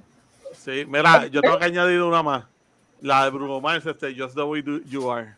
Sí, 0.53 0.85
mira, 0.87 1.27
yo 1.27 1.41
tengo 1.41 1.57
que 1.57 1.65
añadir 1.65 2.01
una 2.01 2.21
más. 2.21 2.45
La 3.01 3.23
de 3.25 3.31
Bruno 3.31 3.59
Mars, 3.59 3.85
este, 3.85 4.15
Just 4.15 4.35
the 4.35 4.43
Way 4.43 4.63
You 4.85 5.11
Are. 5.11 5.35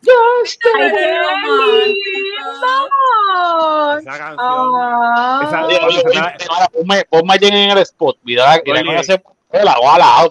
Just 0.00 0.62
Esa 3.98 4.18
canción. 4.18 4.38
Ah. 4.38 5.40
Ponme 7.10 7.34
allí 7.34 7.48
en 7.48 7.70
el 7.70 7.78
spot. 7.78 8.18
Mira, 8.22 8.54
se 9.02 9.20
la. 9.64 9.76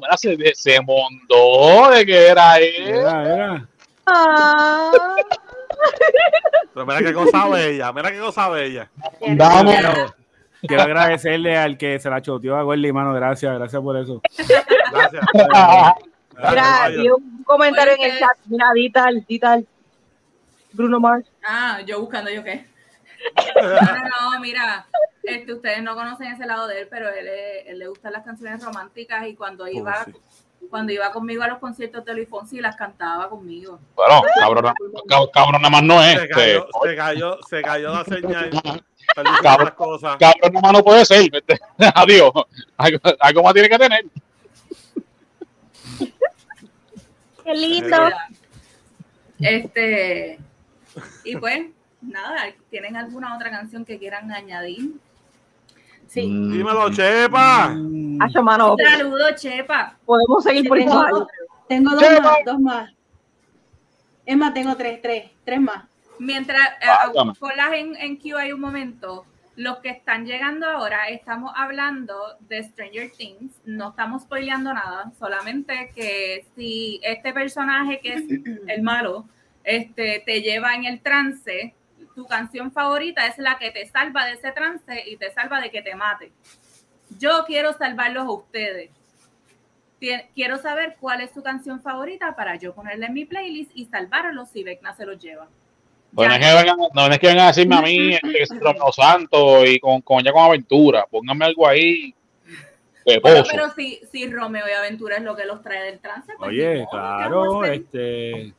Mira, 0.01 0.17
se, 0.17 0.38
se 0.56 0.82
mondó 0.82 1.91
de 1.91 2.06
que 2.06 2.27
era 2.27 2.58
él. 2.58 2.88
Era, 2.88 3.34
era. 3.34 3.67
Ah. 4.06 4.91
Pero 6.73 6.86
mira 6.86 6.99
qué 6.99 7.13
cosa 7.13 7.47
bella, 7.47 7.91
mira 7.91 8.12
qué 8.12 8.19
cosa 8.19 8.49
bella. 8.49 8.89
Vamos. 9.21 9.75
Quiero, 9.75 10.15
quiero 10.62 10.84
agradecerle 10.84 11.58
al 11.58 11.77
que 11.77 11.99
se 11.99 12.10
la 12.10 12.21
choteó 12.21 12.56
a 12.56 12.63
Gordy, 12.63 12.91
mano. 12.91 13.13
Gracias, 13.13 13.53
gracias 13.58 13.82
por 13.82 13.97
eso. 13.97 14.21
Gracias. 14.91 15.25
Mira, 16.38 16.89
vi 16.89 17.10
un 17.10 17.43
comentario 17.43 17.93
en 17.93 18.12
el 18.12 18.19
chat. 18.19 18.38
Mira, 18.45 18.71
Vital, 18.73 19.26
Vital. 19.28 19.67
Bruno 20.73 21.00
Mars. 21.00 21.26
Ah, 21.43 21.82
yo 21.86 22.00
buscando 22.00 22.30
yo 22.30 22.43
qué. 22.43 22.65
No, 23.56 24.32
no, 24.32 24.39
mira, 24.39 24.86
este, 25.23 25.54
ustedes 25.54 25.82
no 25.82 25.95
conocen 25.95 26.32
ese 26.32 26.45
lado 26.45 26.67
de 26.67 26.82
él, 26.82 26.88
pero 26.89 27.10
él, 27.10 27.28
él 27.65 27.80
le 27.80 27.88
gustan 27.88 28.13
las 28.13 28.23
canciones 28.23 28.63
románticas 28.63 29.28
y 29.28 29.36
cuando 29.36 29.67
iba, 29.67 30.06
cuando 30.69 30.93
iba 30.93 31.12
conmigo 31.12 31.43
a 31.43 31.47
los 31.47 31.58
conciertos 31.58 32.06
de 32.06 32.13
Luis 32.13 32.30
Fonsi 32.30 32.62
las 32.62 32.76
cantaba 32.76 33.28
conmigo. 33.28 33.80
Bueno, 33.95 34.21
cabrón, 34.39 34.73
cabrón 35.34 35.62
nada 35.62 35.69
más 35.69 35.84
no 35.84 36.02
es. 36.04 36.19
Se 36.19 36.28
cayó, 36.30 36.67
se 36.84 36.95
cayó, 36.95 37.39
se 37.50 37.62
cayó 37.62 37.93
la 37.93 38.04
señal. 38.06 38.50
Cabrón, 39.41 39.73
cabrón 40.19 40.54
nada 40.54 40.62
más 40.62 40.73
no 40.73 40.84
puede 40.84 41.06
ser. 41.06 41.30
Adiós. 41.95 42.32
Algo, 42.78 43.00
algo 43.19 43.43
más 43.43 43.54
tiene 43.54 43.69
que 43.69 43.78
tener. 43.80 44.06
Qué 47.47 47.53
lindo. 47.55 47.97
Este, 49.39 50.38
y 51.23 51.38
pues, 51.38 51.67
nada, 52.01 52.47
¿tienen 52.69 52.97
alguna 52.97 53.38
otra 53.38 53.49
canción 53.49 53.86
que 53.86 53.97
quieran 53.97 54.29
añadir? 54.33 54.95
Sí. 56.07 56.23
Dímelo, 56.23 56.91
Chepa. 56.91 57.69
Mm. 57.69 58.21
Hacho, 58.21 58.43
mano. 58.43 58.75
Saludos, 58.77 59.36
Chepa. 59.36 59.95
Podemos 60.05 60.43
seguir 60.43 60.67
por 60.67 60.77
Tengo, 60.77 61.27
tengo 61.69 61.91
dos 61.91 62.01
Chepa. 62.01 62.21
más, 62.21 62.38
dos 62.45 62.60
más. 62.60 62.93
Es 64.25 64.36
más, 64.36 64.53
tengo 64.53 64.75
tres, 64.75 65.01
tres, 65.01 65.31
tres 65.45 65.62
más. 65.62 65.86
Mientras, 66.19 66.67
eh, 66.81 67.31
ponlas 67.39 67.71
en, 67.73 67.95
en 67.95 68.17
Q 68.17 68.36
hay 68.36 68.51
un 68.51 68.60
momento. 68.60 69.25
Los 69.57 69.79
que 69.79 69.89
están 69.89 70.27
llegando 70.27 70.69
ahora, 70.69 71.09
estamos 71.09 71.51
hablando 71.55 72.37
de 72.41 72.63
Stranger 72.63 73.09
Things. 73.09 73.59
No 73.65 73.89
estamos 73.89 74.21
spoileando 74.21 74.71
nada, 74.71 75.11
solamente 75.17 75.91
que 75.95 76.45
si 76.55 76.99
este 77.01 77.33
personaje 77.33 77.99
que 77.99 78.13
es 78.13 78.23
el 78.67 78.83
malo 78.83 79.27
este, 79.63 80.21
te 80.23 80.43
lleva 80.43 80.75
en 80.75 80.85
el 80.85 81.01
trance, 81.01 81.73
tu 82.13 82.27
canción 82.27 82.71
favorita 82.71 83.25
es 83.25 83.39
la 83.39 83.58
que 83.58 83.71
te 83.71 83.87
salva 83.87 84.27
de 84.27 84.33
ese 84.33 84.51
trance 84.51 85.10
y 85.10 85.17
te 85.17 85.31
salva 85.31 85.60
de 85.60 85.71
que 85.71 85.81
te 85.81 85.95
mate. 85.95 86.31
Yo 87.17 87.43
quiero 87.47 87.73
salvarlos 87.73 88.25
a 88.25 88.31
ustedes. 88.31 88.91
Quiero 90.35 90.60
saber 90.60 90.97
cuál 90.99 91.21
es 91.21 91.31
su 91.31 91.41
canción 91.41 91.81
favorita 91.81 92.35
para 92.35 92.58
yo 92.58 92.75
ponerla 92.75 93.08
en 93.08 93.13
mi 93.13 93.25
playlist 93.25 93.71
y 93.73 93.85
salvarlos 93.85 94.49
si 94.49 94.62
Vecna 94.63 94.93
se 94.93 95.08
los 95.08 95.19
lleva. 95.19 95.47
Bueno, 96.12 96.33
Ya. 96.35 96.39
es 96.39 96.45
que 96.47 96.58
vengan, 96.71 96.77
no 96.93 97.05
es 97.08 97.19
que 97.19 97.27
vengan 97.27 97.43
a 97.45 97.47
decirme 97.47 97.75
a 97.75 97.81
mí 97.81 98.13
este, 98.13 98.31
que 98.31 98.41
es 98.43 98.49
Romeo 98.60 98.91
Santos 98.91 99.67
y 99.67 99.79
con, 99.79 100.01
con 100.01 100.23
ya 100.23 100.31
con 100.31 100.43
aventura. 100.45 101.05
Pónganme 101.10 101.45
algo 101.45 101.67
ahí. 101.67 102.13
De 103.05 103.19
Bueno, 103.19 103.39
pozo. 103.39 103.51
pero 103.51 103.69
si, 103.71 104.01
si 104.12 104.29
Romeo 104.29 104.65
y 104.67 104.71
Aventura 104.73 105.15
es 105.17 105.23
lo 105.23 105.33
que 105.35 105.45
los 105.45 105.62
trae 105.63 105.81
del 105.83 105.99
trance, 105.99 106.33
pues 106.37 106.49
Oye, 106.49 106.79
modo, 106.79 106.85
¿qué 106.85 106.89
claro, 106.91 107.63
este. 107.65 108.53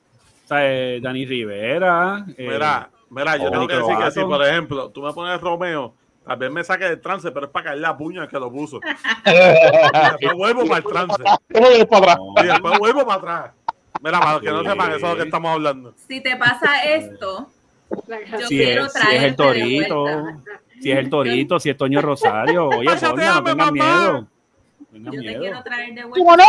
O 0.45 0.49
sea, 0.49 0.59
eh, 0.63 1.01
Dani 1.03 1.27
Rivera. 1.27 2.25
eh, 2.37 2.49
Mira, 2.51 2.89
mira, 3.11 3.37
yo 3.37 3.49
Oh, 3.49 3.51
tengo 3.51 3.69
que 3.69 3.75
decir 3.77 3.97
que 3.99 4.11
si, 4.11 4.21
por 4.21 4.43
ejemplo, 4.47 4.89
tú 4.91 5.03
me 5.03 5.13
pones 5.13 5.39
Romeo, 5.43 5.93
tal 6.27 6.39
vez 6.39 6.51
me 6.51 6.65
saque 6.65 6.85
del 6.87 7.01
trance, 7.03 7.31
pero 7.31 7.45
es 7.45 7.53
para 7.53 7.65
caer 7.67 7.79
la 7.81 7.95
puña 7.95 8.27
que 8.27 8.39
lo 8.39 8.51
puso. 8.51 8.81
Y 9.27 9.31
después 9.33 10.35
vuelvo 10.35 10.65
para 10.67 10.79
el 10.79 10.85
trance. 10.85 11.23
Y 12.43 12.47
después 12.47 12.79
vuelvo 12.79 13.05
para 13.07 13.15
atrás. 13.19 13.51
Mira, 14.01 14.21
para 14.21 14.33
los 14.35 14.43
que 14.43 14.51
no 14.51 14.63
sepan, 14.63 14.89
eso 14.93 14.97
es 14.97 15.03
lo 15.13 15.17
que 15.17 15.23
estamos 15.23 15.51
hablando. 15.53 15.95
Si 16.07 16.21
te 16.21 16.37
pasa 16.37 16.83
esto, 16.85 17.51
yo 18.39 18.47
si 18.49 18.57
quiero 18.59 18.87
es, 18.87 18.93
si 18.93 19.17
es 19.17 19.23
el 19.23 19.37
Torito, 19.37 20.05
si 20.81 20.91
es 20.93 20.99
el 20.99 21.11
Torito, 21.11 21.61
si 21.61 21.71
es 21.71 21.77
Toño 21.77 22.01
Rosario. 22.01 22.69
Oye, 22.71 22.89
no 23.01 23.15
tengan 23.15 23.45
mamá. 23.57 23.71
miedo. 23.73 24.27
Yo 24.93 25.11
te 25.11 25.39
quiero 25.39 25.63
traer 25.63 25.95
de 25.95 26.03
¡Qué 26.03 26.05
vuelta. 26.07 26.45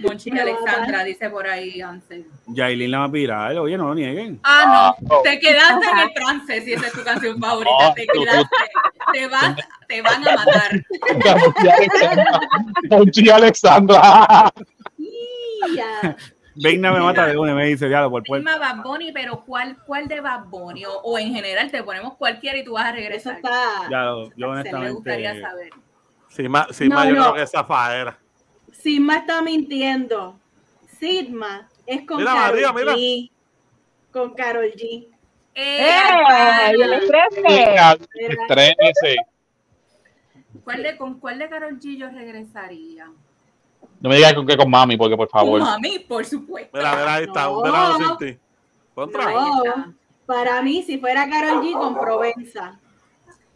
Monchi 0.00 0.30
Alexandra 0.30 1.02
dice 1.02 1.28
por 1.28 1.46
ahí, 1.46 1.80
Ansel. 1.80 2.24
Yailin 2.46 2.90
la 2.90 2.98
va 3.00 3.04
a 3.06 3.10
pirar. 3.10 3.56
Oye, 3.58 3.76
no 3.76 3.88
lo 3.88 3.94
nieguen. 3.96 4.38
Ah, 4.44 4.94
no. 5.00 5.08
no. 5.08 5.22
Te 5.22 5.40
quedaste 5.40 5.86
en 5.90 5.98
el 5.98 6.14
trance 6.14 6.60
si 6.62 6.72
esa 6.74 6.86
es 6.86 6.92
tu 6.92 7.02
canción 7.02 7.40
favorita. 7.40 7.88
No, 7.88 7.94
te 7.94 8.06
tú- 8.06 8.12
tú- 8.14 8.20
quedaste. 8.22 8.56
Te, 9.12 9.26
vas, 9.26 9.56
te 9.88 10.02
van 10.02 10.28
a 10.28 10.36
matar. 10.36 10.84
Monchi 12.90 13.28
Alexandra. 13.28 14.52
Ya. 15.74 16.16
Venga, 16.54 16.92
me 16.92 17.00
mata 17.00 17.26
de 17.26 17.36
una 17.36 17.52
y 17.52 17.54
me 17.54 17.64
dice, 17.66 17.88
diablo, 17.88 18.10
por 18.10 18.22
puerto. 18.24 18.48
Bad 18.58 18.82
Bunny, 18.82 19.12
pero 19.12 19.44
¿cuál, 19.44 19.76
cuál 19.84 20.08
de 20.08 20.20
Bad 20.20 20.44
Bunny? 20.46 20.84
O, 20.86 20.92
o 21.02 21.18
en 21.18 21.32
general 21.34 21.70
te 21.70 21.82
ponemos 21.82 22.14
cualquiera 22.14 22.58
y 22.58 22.64
tú 22.64 22.72
vas 22.72 22.86
a 22.86 22.88
Eso 22.90 22.96
regresar. 22.96 23.36
está. 23.36 23.88
Ya, 23.90 24.04
yo 24.36 24.62
Se 24.62 24.72
me 24.72 24.90
gustaría 24.90 25.30
honestamente. 25.30 25.40
saber. 25.42 26.50
Más, 26.50 26.76
sin 26.76 26.88
No, 26.88 27.04
yo 27.04 27.14
no. 27.14 27.22
creo 27.22 27.34
que 27.34 27.42
esa 27.42 27.64
faera. 27.64 28.18
Sigma 28.72 29.16
está 29.18 29.42
mintiendo. 29.42 30.38
Sigma 30.98 31.68
es 31.86 32.02
con 32.06 32.18
Mira, 32.18 32.32
Karol 32.32 32.52
María, 32.52 32.72
mira. 32.72 32.94
G. 32.94 33.30
Con 34.12 34.34
Carol 34.34 34.70
G. 34.72 35.06
¡Eh! 35.54 35.88
¡Eh! 35.90 36.72
¡Y 36.76 36.82
el 36.82 36.92
estrés! 36.92 37.24
Estrénese. 38.14 39.16
¿Cuál 40.64 40.82
de, 40.82 40.96
¿Con 40.96 41.18
cuál 41.18 41.38
de 41.38 41.48
Carol 41.48 41.78
G 41.80 41.96
yo 41.96 42.08
regresaría? 42.10 43.10
No 44.00 44.08
me 44.08 44.16
digas 44.16 44.34
con 44.34 44.46
qué 44.46 44.56
con 44.56 44.70
mami, 44.70 44.96
porque 44.96 45.16
por 45.16 45.28
favor. 45.28 45.60
Con 45.60 45.68
mami, 45.68 45.98
por 46.00 46.24
supuesto. 46.24 46.76
Mira, 46.76 46.92
mira, 46.96 47.14
ahí 47.14 47.24
está, 47.24 47.48
un 47.48 47.56
No. 47.56 47.62
verano 47.62 47.98
sin 47.98 48.16
ti. 48.34 48.38
Contra. 48.94 49.30
No, 49.32 49.94
para 50.26 50.62
mí, 50.62 50.82
si 50.82 50.98
fuera 50.98 51.28
Carol 51.28 51.62
G 51.64 51.72
con 51.72 51.94
Provenza. 51.98 52.78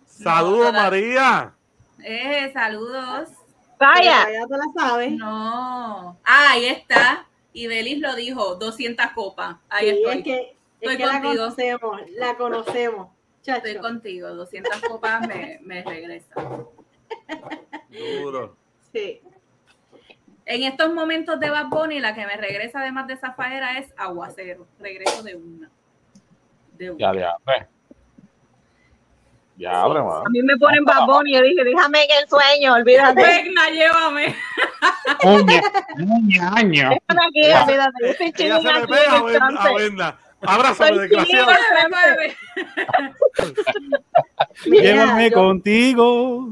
Saludos, 0.06 0.72
No. 0.72 0.78
María. 0.80 1.54
Eh, 2.04 2.50
saludos. 2.52 3.28
Vaya. 3.78 4.30
Ya 4.32 4.46
te 4.46 4.56
la 4.56 4.64
sabes. 4.76 5.12
No. 5.12 6.16
Ah, 6.24 6.46
ahí 6.52 6.66
está. 6.66 7.26
Y 7.52 7.66
Belis 7.66 7.98
lo 8.00 8.14
dijo, 8.14 8.54
200 8.56 9.06
copas. 9.14 9.56
Ahí 9.68 9.90
Sí, 9.90 9.96
estoy. 9.96 10.18
es 10.18 10.24
que, 10.24 10.36
es 10.40 10.46
Estoy 10.80 10.96
que 10.96 11.06
la 11.06 11.12
contigo. 11.20 11.34
conocemos, 11.44 12.00
la 12.16 12.36
conocemos. 12.36 13.08
Chacho. 13.42 13.66
Estoy 13.66 13.82
contigo, 13.82 14.28
200 14.34 14.80
copas 14.88 15.26
me, 15.26 15.58
me 15.62 15.82
regresa. 15.82 16.34
Duro. 17.90 18.56
Sí. 18.92 19.20
En 20.44 20.64
estos 20.64 20.92
momentos 20.92 21.38
de 21.38 21.50
Bad 21.50 21.68
Bunny, 21.68 22.00
la 22.00 22.14
que 22.14 22.26
me 22.26 22.36
regresa 22.36 22.80
además 22.80 23.06
de 23.06 23.16
Zafaera 23.16 23.78
es 23.78 23.92
Aguacero. 23.96 24.66
Regreso 24.80 25.22
de 25.22 25.36
una. 25.36 25.70
De 26.72 26.90
una. 26.90 26.98
Ya, 26.98 27.20
ya, 27.20 27.36
hombre. 27.36 27.68
Ya, 29.56 29.86
mano. 29.86 30.22
A 30.26 30.30
mí 30.30 30.42
me 30.42 30.56
ponen 30.56 30.84
babón 30.84 31.28
y 31.28 31.34
yo 31.34 31.42
dije, 31.42 31.62
déjame 31.62 32.02
en 32.04 32.10
el 32.22 32.28
sueño, 32.28 32.74
olvídate. 32.74 33.22
Vegna, 33.22 33.70
llévame. 33.70 34.34
Uña, 35.24 36.52
año. 36.56 36.90
Aquí, 36.90 37.42
olvídate. 37.44 37.92
Yo 38.00 38.06
estoy 38.06 38.32
pega 38.32 38.58
en 38.58 39.92
el. 39.92 40.02
A. 40.02 40.18
Abrázame, 40.44 40.98
desgraciado. 40.98 41.52
Llévame 44.64 45.30
contigo. 45.30 46.48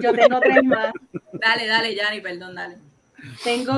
yo 0.00 0.12
tengo 0.12 0.40
tres 0.40 0.62
más. 0.62 0.92
Dale, 1.32 1.66
dale, 1.66 1.94
Yanni, 1.96 2.20
perdón, 2.20 2.54
dale. 2.54 2.91
Tengo, 3.44 3.76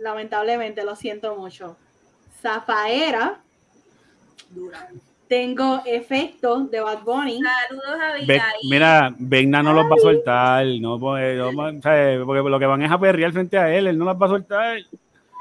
lamentablemente, 0.00 0.84
lo 0.84 0.94
siento 0.96 1.34
mucho. 1.36 1.76
Zafaera. 2.40 3.40
Dura. 4.50 4.88
Tengo 5.28 5.82
efectos 5.86 6.70
de 6.70 6.80
Bad 6.80 7.02
Bunny. 7.02 7.40
Saludos 7.68 8.00
a 8.00 8.08
Abigail. 8.10 8.42
mira, 8.68 9.14
Vegna 9.18 9.62
no 9.62 9.72
los 9.72 9.86
va 9.86 9.94
a 9.96 9.98
soltar. 9.98 10.66
No, 10.80 10.98
pues, 11.00 11.36
no, 11.38 11.48
o 11.48 11.82
sea, 11.82 12.20
porque 12.24 12.48
lo 12.50 12.58
que 12.58 12.66
van 12.66 12.82
es 12.82 12.90
a 12.92 12.98
perrear 12.98 13.32
frente 13.32 13.56
a 13.58 13.74
él. 13.74 13.86
Él 13.86 13.98
no 13.98 14.04
las 14.04 14.16
va 14.20 14.26
a 14.26 14.28
soltar. 14.28 14.78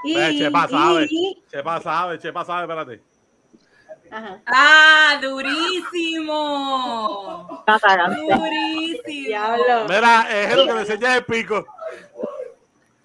Y, 0.05 0.39
Chepa 0.39 0.67
sabe. 0.67 1.07
y- 1.09 1.43
Chepa 1.51 1.81
sabe, 1.81 2.17
Chepa 2.19 2.45
sabe, 2.45 2.61
espérate. 2.63 3.01
ajá. 4.09 4.39
Ah, 4.45 5.19
durísimo. 5.21 6.03
Durísimo. 7.67 9.01
Diablo. 9.05 9.85
Mira, 9.89 10.27
es 10.29 10.53
el 10.53 10.67
que 10.67 10.73
le 10.73 10.79
enseña 10.81 11.17
el 11.17 11.25
pico. 11.25 11.65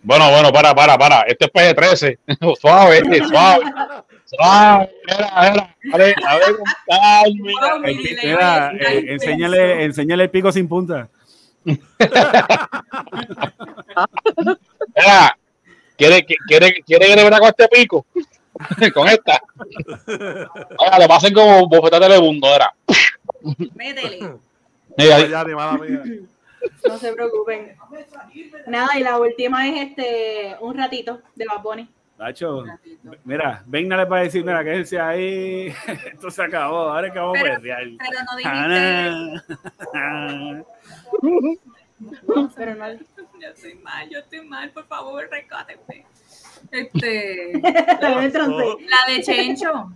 Bueno, 0.09 0.31
bueno, 0.31 0.51
para, 0.51 0.75
para, 0.75 0.97
para. 0.97 1.21
Este 1.27 1.45
es 1.45 1.53
PG-13. 1.53 2.19
suave, 2.59 3.03
suave. 3.29 3.65
Suave. 4.25 4.91
Era, 5.07 5.29
era. 5.49 5.77
A 5.93 5.99
ver, 5.99 6.15
a 6.27 6.37
ver, 6.39 6.57
es 7.85 8.25
eh, 8.81 9.05
enséñale, 9.13 9.85
enséñale 9.85 10.23
el 10.25 10.31
pico 10.31 10.51
sin 10.51 10.67
punta. 10.67 11.09
Mira, 14.97 15.39
¿quiere, 15.99 16.25
que- 16.25 16.37
quiere, 16.47 16.83
quiere 16.87 17.07
que 17.07 17.17
le 17.17 17.39
con 17.39 17.49
este 17.49 17.69
pico? 17.69 18.07
con 18.95 19.09
esta. 19.09 19.43
Oiga, 20.79 20.99
le 21.01 21.07
pasen 21.07 21.35
como 21.35 21.69
bofetate 21.69 22.09
de 22.09 22.19
mundo, 22.19 22.49
era. 22.55 22.73
Métele. 23.75 24.37
Mira, 24.97 25.45
No 26.87 26.99
se 26.99 27.13
preocupen. 27.13 27.77
Nada, 28.67 28.99
y 28.99 29.03
la 29.03 29.19
última 29.19 29.69
es 29.69 29.89
este 29.91 30.57
un 30.61 30.77
ratito 30.77 31.21
de 31.35 31.45
Bad 31.47 31.63
Bunny. 31.63 31.89
Nacho, 32.19 32.65
mira, 33.25 33.63
Vegna 33.67 33.97
le 33.97 34.05
va 34.05 34.19
a 34.19 34.23
decir, 34.23 34.45
mira, 34.45 34.65
quédense 34.65 34.99
ahí. 34.99 35.73
Esto 36.13 36.31
se 36.31 36.43
acabó. 36.43 36.91
Ahora 36.91 37.07
es 37.07 37.13
que 37.13 37.19
vamos 37.21 37.39
a 37.39 37.43
Pero- 37.43 37.55
perrear. 37.55 37.83
Pero 37.99 38.21
no 38.25 38.37
dijiste. 38.37 39.59
Ah, 39.95 40.63
Pero 42.57 42.75
no. 42.75 42.93
Yo 43.41 43.49
estoy 43.55 43.75
mal, 43.77 44.09
yo 44.11 44.19
estoy 44.19 44.41
mal, 44.45 44.71
por 44.71 44.87
favor, 44.87 45.29
rescáteme. 45.31 46.05
Este, 46.73 47.53
la 48.01 49.13
de 49.15 49.23
Chencho. 49.23 49.93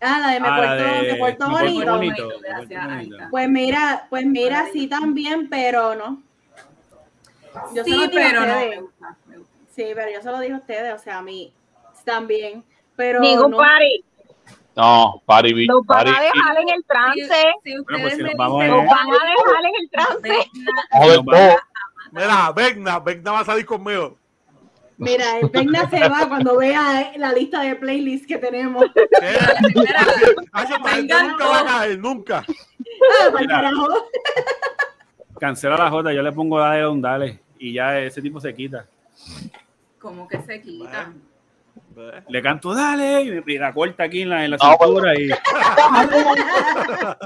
Ah, 0.00 0.18
la 0.20 0.28
de 0.32 0.40
me 0.40 0.48
Ah, 0.48 0.50
la 0.50 0.56
porto, 0.56 0.84
de 1.04 1.12
me 1.12 1.18
Porto 1.18 1.48
bonito. 1.50 1.92
Bonito. 1.92 2.24
bonito, 2.24 2.40
gracias, 2.42 2.68
Me 2.86 2.92
ahí 2.92 2.96
Bonito. 2.98 3.16
está. 3.16 3.30
Pues 3.30 3.48
mira, 3.48 4.06
pues 4.10 4.26
mira, 4.26 4.66
sí 4.72 4.86
también, 4.88 5.48
pero 5.48 5.94
no. 5.94 6.22
Yo 7.74 7.84
Sí, 7.84 8.10
pero 8.12 8.40
no. 8.40 8.46
ustedes. 8.46 8.70
Me 8.70 8.80
gusta, 8.82 9.16
me 9.26 9.36
gusta. 9.38 9.52
Sí, 9.74 9.84
pero 9.94 10.10
yo 10.12 10.20
se 10.22 10.30
lo 10.30 10.40
dije 10.40 10.52
a 10.54 10.58
ustedes, 10.58 10.94
o 10.94 10.98
sea, 10.98 11.18
a 11.18 11.22
mí 11.22 11.52
también. 12.04 12.64
Pero 12.96 13.20
Ningún 13.20 13.50
no. 13.50 13.56
party. 13.58 14.04
no, 14.76 15.22
pari, 15.26 15.52
bi- 15.54 15.66
Nos 15.66 15.84
van 15.86 16.06
a 16.08 16.20
dejar 16.20 16.58
en 16.60 16.68
el 16.68 16.84
trance. 16.84 17.22
Si, 17.64 17.70
si 17.72 17.76
Bueno, 17.78 17.84
pues 17.86 17.96
ustedes 18.04 18.16
si 18.16 18.22
me 18.22 18.28
nos 18.30 18.36
vamos 18.38 18.62
dicen, 18.62 18.76
Nos 18.76 18.86
van 18.86 19.08
a 19.08 19.24
dejar 19.24 19.64
en 19.64 19.72
el 19.80 19.90
trance. 19.90 20.50
Mira, 22.12 22.52
Vegna, 22.52 22.98
Vegna 23.00 23.32
va 23.32 23.40
a 23.40 23.44
salir 23.44 23.66
conmigo. 23.66 24.16
Mira, 24.98 25.38
el 25.40 25.48
Vegna 25.50 25.88
se 25.90 26.08
va 26.08 26.26
cuando 26.28 26.56
vea 26.56 27.12
la 27.16 27.32
lista 27.32 27.60
de 27.60 27.76
playlists 27.76 28.26
que 28.26 28.38
tenemos. 28.38 28.84
Nunca 30.54 31.46
va 31.46 31.58
a 31.60 31.64
caer, 31.66 31.98
nunca. 31.98 32.44
Ah. 33.50 33.70
Cancela 35.38 35.76
la 35.76 35.90
J, 35.90 36.12
yo 36.14 36.22
le 36.22 36.32
pongo 36.32 36.58
dale 36.58 36.80
don 36.80 37.02
dale. 37.02 37.40
Y 37.58 37.74
ya 37.74 37.98
ese 38.00 38.22
tipo 38.22 38.40
se 38.40 38.54
quita. 38.54 38.86
como 39.98 40.26
que 40.26 40.40
se 40.42 40.62
quita. 40.62 41.12
Le 42.28 42.42
canto 42.42 42.74
dale 42.74 43.22
y 43.22 43.30
me 43.30 43.42
y 43.46 43.58
la 43.58 43.72
corta 43.72 44.04
aquí 44.04 44.22
en 44.22 44.30
la, 44.30 44.44
en 44.44 44.50
la 44.52 44.56
No, 44.56 44.76
cintura 44.78 45.14
y. 45.18 45.28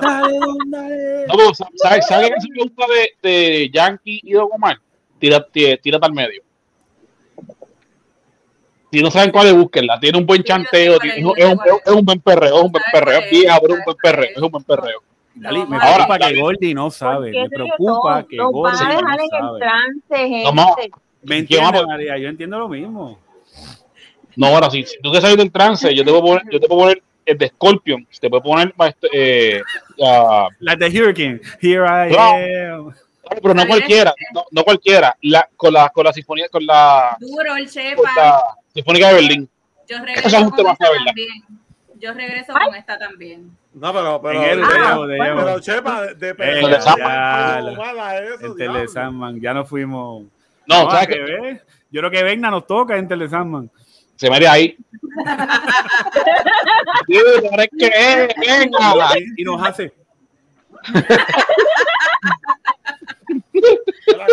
dale 0.00 0.38
don 0.38 0.58
dale. 0.70 1.26
No, 1.26 1.54
¿sabes 1.76 2.06
sabe 2.06 2.30
qué 2.34 2.40
se 2.40 2.48
me 2.50 2.62
gusta 2.64 2.84
de, 2.86 3.28
de 3.28 3.70
Yankee 3.70 4.20
y 4.24 4.32
Don 4.32 4.48
Omar? 4.52 4.78
Tira, 5.18 5.44
tira, 5.46 5.76
tírate 5.76 6.06
al 6.06 6.12
medio. 6.14 6.42
Si 8.92 9.02
no 9.02 9.10
saben 9.10 9.30
cuál 9.30 9.46
es, 9.48 9.54
búsquenla. 9.54 10.00
Tiene 10.00 10.18
un 10.18 10.26
buen 10.26 10.38
Sí, 10.40 10.46
sé 10.46 10.48
chanteo, 10.52 10.96
cuál 10.98 11.10
es, 11.10 11.24
un, 11.24 11.32
es. 11.36 11.82
es 11.86 11.92
un 11.92 12.04
buen 12.04 12.20
perreo, 12.20 12.56
es 12.56 12.62
un 12.64 12.72
buen 12.72 12.82
¿Sabes 12.82 12.92
perreo. 12.92 13.20
pero 13.20 13.36
es 13.36 13.42
un 13.42 13.48
¿Sabes 13.48 13.84
buen 13.84 13.96
perreo, 13.96 14.30
es? 14.36 14.42
un 14.42 14.50
buen 14.50 14.64
perreo. 14.64 15.02
Dale, 15.32 15.58
me 15.66 15.76
Ahora, 15.76 15.94
preocupa 15.94 16.18
que 16.18 16.24
dale. 16.24 16.40
Gordy 16.40 16.74
no 16.74 16.90
sabe. 16.90 17.30
Me 17.32 17.48
preocupa 17.48 18.24
que 18.28 18.36
Gordy 18.36 18.84
no 18.84 18.88
dejar 18.88 19.02
en 19.04 19.20
el 19.20 19.28
sabe. 19.30 19.58
trance, 19.60 20.28
gente. 20.28 20.42
Vamos. 20.44 20.74
¿Me 20.76 21.46
¿Qué 21.46 21.56
vamos 21.56 21.70
entiendes, 21.70 21.82
a- 21.82 21.86
María? 21.86 22.18
Yo 22.18 22.28
entiendo 22.28 22.58
lo 22.58 22.68
mismo. 22.68 23.18
No, 24.36 24.46
ahora 24.48 24.70
sí, 24.70 24.84
si 24.84 24.98
tú 25.00 25.12
te 25.12 25.20
sales 25.20 25.36
del 25.36 25.50
trance, 25.52 25.94
yo 25.94 26.04
te 26.04 26.10
puedo 26.10 26.22
poner, 26.22 26.42
yo 26.50 26.58
te 26.60 26.66
puedo 26.66 26.80
poner 26.82 27.02
el 27.26 27.38
de 27.38 27.48
Scorpion, 27.48 28.06
te 28.20 28.28
puedo 28.30 28.42
poner 28.42 28.74
este, 28.88 29.56
eh, 29.58 29.62
ah, 30.04 30.48
La 30.60 30.74
de 30.76 30.86
Hurricane. 30.86 31.40
Here 31.60 31.84
I 31.86 32.12
No. 32.12 32.18
am. 32.20 32.84
no, 32.86 32.94
pero 33.42 33.54
no 33.54 33.66
cualquiera, 33.66 34.12
no, 34.34 34.44
no 34.50 34.64
cualquiera, 34.64 35.16
la, 35.22 35.48
con 35.56 35.72
la 35.72 35.88
con 35.90 36.04
la 36.04 36.12
sinfonía, 36.12 36.48
con 36.48 36.64
la, 36.66 37.16
Duro 37.20 37.54
el 37.56 37.68
Chepa. 37.70 38.56
Sinfónica 38.74 39.08
de 39.08 39.14
Berlín. 39.14 39.48
Yo 39.88 39.96
Eso 39.96 40.04
regreso 40.04 40.52
con 40.54 40.68
esta 40.68 40.88
también. 41.04 41.44
Yo 41.98 42.12
regreso 42.14 42.52
con 42.52 42.74
esta 42.74 42.98
también. 42.98 43.56
No, 43.74 43.92
pero, 43.92 44.20
pero, 44.22 44.42
En 44.42 44.50
el 44.50 44.60
pero, 44.66 45.06
de 45.06 45.18
llevo. 45.18 45.40
pero, 45.44 45.60
Chepa, 45.60 46.02
de, 46.06 46.14
de 46.14 46.30
Eh, 46.38 46.62
ya, 46.62 46.80
ya, 46.80 47.60
¿cómo 47.60 47.76
mala 47.76 48.18
eso, 48.18 48.34
En 48.34 48.38
diablo? 48.38 48.54
Tele 48.56 48.88
Sandman. 48.88 49.40
Ya 49.40 49.54
no 49.54 49.64
fuimos. 49.64 50.24
No, 50.66 50.84
No, 50.84 50.90
¿sabes 50.90 51.08
que. 51.08 51.60
Yo 51.90 52.00
creo 52.00 52.10
que 52.10 52.22
Vegna 52.22 52.50
nos 52.50 52.66
toca 52.66 52.96
en 52.96 53.06
Tele 53.08 53.28
Sandman. 53.28 53.70
Se 54.16 54.30
mete 54.30 54.46
ahí. 54.48 54.76
Sí, 57.06 57.16
ahora 57.50 57.64
es 57.64 57.70
que 57.76 57.86
es, 57.86 58.28
venga. 58.36 59.18
Y, 59.18 59.42
y 59.42 59.44
nos 59.44 59.60
hace. 59.62 59.92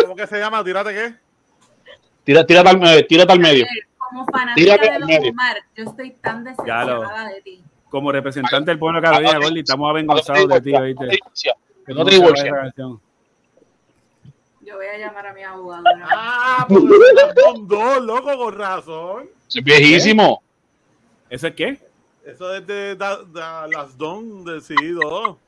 ¿Cómo 0.02 0.16
que 0.16 0.26
se 0.26 0.38
llama? 0.38 0.62
¿Tírate 0.64 0.92
qué? 0.94 1.14
Tira, 2.24 2.44
tírate 2.46 2.68
al 2.68 2.78
medio, 2.78 3.06
tírate 3.06 3.32
al 3.32 3.40
medio. 3.40 3.66
Como 4.08 4.24
fanática 4.26 4.76
de 4.78 4.98
medio. 5.04 5.30
Omar, 5.30 5.56
yo 5.76 5.84
estoy 5.84 6.10
tan 6.12 6.44
decepcionada 6.44 7.28
de 7.28 7.40
ti. 7.42 7.62
Como 7.90 8.12
representante 8.12 8.70
del 8.70 8.78
pueblo 8.78 9.00
de 9.00 9.06
Carolina, 9.06 9.38
Gordy, 9.38 9.60
estamos 9.60 9.90
avergonzados 9.90 10.48
de 10.48 10.60
ti, 10.60 10.72
No 10.72 10.78
te 10.80 10.86
¿viste? 10.86 11.20
que 11.86 11.94
no 11.94 12.04
te 12.04 12.10
divorcias. 12.12 12.74
Yo 14.60 14.76
voy 14.76 14.86
a 14.86 14.98
llamar 14.98 15.26
a 15.26 15.32
mi 15.32 15.42
abogado. 15.42 15.82
¿no? 15.82 16.06
Ah, 16.10 16.66
porque 16.68 16.86
es 16.86 17.42
con 17.44 17.66
dos, 17.66 18.02
loco, 18.02 18.36
con 18.36 18.58
razón. 18.58 19.30
Es 19.48 19.64
viejísimo. 19.64 20.42
¿Eso 21.30 21.46
es 21.46 21.54
qué? 21.54 21.80
Eso 22.26 22.54
es 22.54 22.66
de, 22.66 22.94
da- 22.94 23.22
da- 23.24 23.66
las 23.68 23.96
don 23.96 24.44
de 24.44 24.58
CD2. 24.58 25.38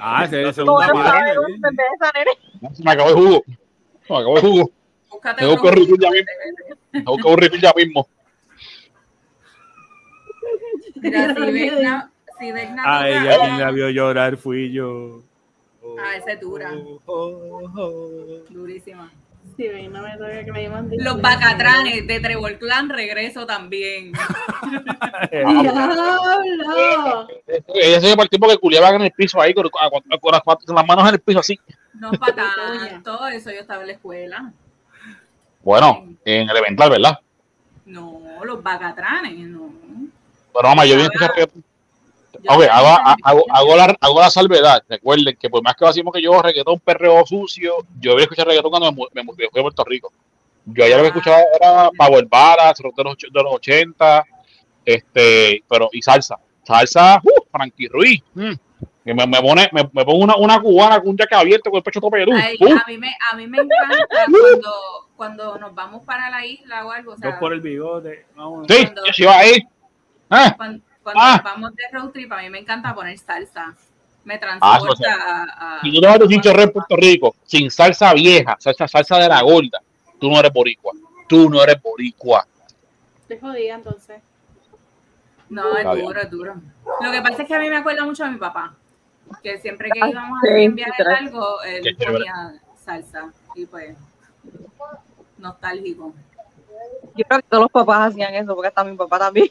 Ah, 0.00 0.24
ese 0.24 0.42
La 0.42 0.50
es 0.50 0.58
empieza, 0.58 2.12
nene. 2.14 2.74
Se 2.76 2.84
me 2.84 2.90
acabó 2.92 3.08
el 3.10 3.16
jugo. 3.16 3.42
Se 4.06 4.12
me 4.12 4.18
acabó 4.18 4.36
el 4.36 4.42
jugo. 4.42 4.70
Búscate 5.10 5.40
Tengo 5.40 5.56
repetir 5.70 5.96
ya 6.00 6.10
mismo. 6.10 6.26
Tengo 6.92 7.16
que 7.16 7.28
aburrir 7.28 7.60
ya 7.60 7.72
mismo. 7.76 8.08
Mira, 10.96 11.34
si 11.34 11.52
Vecna, 11.52 12.12
si 12.38 12.52
Vecna 12.52 12.82
A 12.82 12.98
toca- 12.98 13.08
ella 13.08 13.38
quien 13.38 13.58
la 13.58 13.70
vio 13.70 13.90
llorar 13.90 14.36
fui 14.36 14.72
yo. 14.72 15.22
Ah, 16.00 16.16
esa 16.16 16.32
es 16.32 16.40
dura. 16.40 16.72
Durísima. 18.50 19.12
Sí, 19.56 19.88
no 19.88 20.02
me 20.02 20.44
que 20.44 20.52
me 20.52 20.68
Los 20.98 21.20
bacatranes 21.20 22.06
de 22.06 22.20
Trevor 22.20 22.58
Clan 22.58 22.88
regreso 22.88 23.44
también. 23.46 24.12
¡Diablo! 25.32 27.26
Ella 27.74 28.00
se 28.00 28.12
el 28.12 28.28
tipo 28.28 28.46
que 28.48 28.58
culiaban 28.58 28.96
en 28.96 29.02
el 29.02 29.10
piso 29.12 29.40
ahí 29.40 29.54
con, 29.54 29.68
con, 29.68 29.82
las, 30.08 30.42
con, 30.42 30.76
las, 30.76 30.86
manos 30.86 31.08
en 31.08 31.14
el 31.14 31.20
piso 31.20 31.40
así. 31.40 31.58
No 31.94 32.12
para 32.12 32.34
tanto, 32.34 33.26
eso 33.28 33.50
yo 33.50 33.60
estaba 33.60 33.80
en 33.82 33.88
la 33.88 33.94
escuela. 33.94 34.52
Bueno, 35.68 36.02
en 36.24 36.48
elemental, 36.48 36.88
¿verdad? 36.88 37.18
No, 37.84 38.22
los 38.42 38.62
bacatranes, 38.62 39.38
no. 39.48 39.70
Bueno, 40.50 40.68
mamá, 40.70 40.86
yo 40.86 40.96
vine 40.96 41.08
a 41.08 41.12
escuchar 41.12 41.50
Ok, 42.48 42.62
hago, 42.70 42.88
hago, 43.22 43.44
hago, 43.50 43.76
la, 43.76 43.96
hago, 44.00 44.18
la, 44.18 44.30
salvedad. 44.30 44.82
Recuerden 44.88 45.36
que 45.38 45.50
por 45.50 45.62
más 45.62 45.74
que 45.76 45.84
decimos 45.84 46.14
que 46.14 46.22
yo 46.22 46.40
reggaetón 46.40 46.80
perreo 46.80 47.22
sucio, 47.26 47.84
yo 48.00 48.12
voy 48.12 48.20
a 48.20 48.22
escuchar 48.22 48.46
reggaetón 48.46 48.70
cuando 48.70 48.92
me, 48.92 49.22
me, 49.22 49.34
fui 49.34 49.44
a 49.44 49.62
Puerto 49.62 49.84
Rico. 49.84 50.10
Yo 50.64 50.86
ayer 50.86 50.96
lo 50.96 51.02
que 51.02 51.08
escuchaba 51.08 51.42
era 51.60 51.90
Power 51.98 52.24
Ballads, 52.24 52.78
de 52.78 53.04
los, 53.04 53.18
de 53.18 53.42
los 53.42 53.52
80, 53.52 54.24
este, 54.86 55.62
pero 55.68 55.90
y 55.92 56.00
salsa. 56.00 56.38
Salsa, 56.64 57.20
uh, 57.22 57.44
Frankie 57.52 57.88
Ruiz. 57.88 58.22
Mm. 58.32 58.54
Me, 59.14 59.26
me, 59.26 59.40
pone, 59.40 59.68
me, 59.72 59.82
me 59.92 60.04
pongo 60.04 60.24
una, 60.24 60.36
una, 60.36 60.60
cubana 60.60 60.98
con 61.00 61.10
un 61.10 61.16
jaque 61.16 61.34
abierto 61.34 61.70
con 61.70 61.78
el 61.78 61.82
pecho 61.82 62.00
de 62.00 62.26
luz. 62.26 62.34
Uh. 62.60 62.72
a, 62.72 62.84
mí 62.86 62.98
me, 62.98 63.14
a 63.30 63.36
mí 63.36 63.46
me 63.46 63.58
encanta 63.58 64.06
cuando, 64.30 64.72
cuando 65.16 65.58
nos 65.58 65.74
vamos 65.74 66.04
para 66.04 66.30
la 66.30 66.44
isla 66.44 66.86
o 66.86 66.90
algo. 66.90 67.12
O 67.12 67.16
sea, 67.16 67.32
yo 67.32 67.38
por 67.38 67.52
el 67.52 67.60
bigote. 67.60 68.26
Vamos. 68.34 68.66
Sí, 68.68 68.84
cuando, 68.84 69.02
yo 69.04 69.24
iba 69.24 69.38
ahí. 69.38 69.68
Ah. 70.30 70.54
Cuando, 70.56 70.84
cuando 71.02 71.22
ah. 71.22 71.40
vamos 71.42 71.74
de 71.74 71.84
road 71.92 72.10
trip, 72.10 72.32
a 72.32 72.42
mí 72.42 72.50
me 72.50 72.58
encanta 72.58 72.94
poner 72.94 73.18
salsa. 73.18 73.74
Me 74.24 74.34
ah, 74.34 74.40
transporta 74.40 75.14
a, 75.14 75.76
a, 75.78 75.80
Si 75.80 75.92
tú 75.92 76.00
te 76.00 76.06
vas 76.06 76.20
a 76.20 76.24
un 76.24 76.40
chorro 76.40 76.62
en 76.62 76.70
Puerto 76.70 76.96
Rico 76.96 77.36
sin 77.44 77.70
salsa 77.70 78.12
vieja, 78.12 78.56
salsa, 78.58 78.86
salsa 78.86 79.18
de 79.18 79.28
la 79.28 79.40
gorda, 79.40 79.80
tú 80.20 80.28
no 80.30 80.38
eres 80.38 80.52
boricua. 80.52 80.92
Tú 81.26 81.48
no 81.48 81.62
eres 81.62 81.80
boricua. 81.80 82.46
Te 83.26 83.38
jodía 83.38 83.74
entonces. 83.74 84.20
No, 85.50 85.76
es 85.76 85.84
duro, 85.84 86.20
es 86.20 86.30
duro. 86.30 86.54
Lo 87.00 87.10
que 87.10 87.22
pasa 87.22 87.42
es 87.42 87.48
que 87.48 87.54
a 87.54 87.58
mí 87.58 87.68
me 87.68 87.76
acuerda 87.76 88.04
mucho 88.04 88.24
a 88.24 88.30
mi 88.30 88.38
papá. 88.38 88.74
Que 89.42 89.58
siempre 89.58 89.90
que 89.90 89.98
íbamos 89.98 90.38
a 90.42 90.54
un 90.54 90.74
viaje 90.74 91.04
largo, 91.04 91.62
él 91.62 91.96
ponía 91.96 92.54
salsa. 92.84 93.32
Y 93.54 93.66
pues, 93.66 93.96
nostálgico. 95.38 96.12
Yo 97.16 97.24
creo 97.24 97.40
que 97.40 97.46
todos 97.48 97.62
los 97.64 97.72
papás 97.72 98.12
hacían 98.12 98.34
eso, 98.34 98.54
porque 98.54 98.68
hasta 98.68 98.84
mi 98.84 98.96
papá 98.96 99.18
también. 99.18 99.48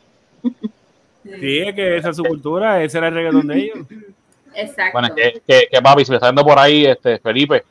Sí, 1.23 1.59
es 1.59 1.75
que 1.75 1.97
esa 1.97 2.09
es 2.11 2.15
su 2.15 2.23
cultura, 2.23 2.81
ese 2.81 2.97
era 2.97 3.09
el 3.09 3.13
reggaetón 3.13 3.47
de 3.47 3.57
ellos. 3.57 3.79
Exacto. 4.53 4.99
Bueno, 4.99 5.13
que, 5.13 5.41
que, 5.45 5.67
que 5.69 5.81
papi, 5.81 6.05
si 6.05 6.11
me 6.11 6.17
está 6.17 6.27
yendo 6.27 6.43
por 6.43 6.57
ahí, 6.57 6.85
este, 6.85 7.19
Felipe, 7.19 7.63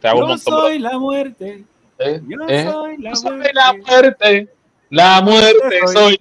te 0.00 0.08
hago 0.08 0.28
Yo 0.28 0.38
soy 0.38 0.78
la 0.78 0.98
muerte. 0.98 1.64
¿Eh? 1.98 2.20
Yo 2.26 2.38
¿Eh? 2.48 2.64
soy 2.70 2.96
la 2.98 3.16
soy 3.16 3.36
muerte. 3.36 3.52
la 3.54 3.72
muerte. 3.72 4.48
La 4.90 5.20
muerte 5.20 5.80
soy. 5.92 6.18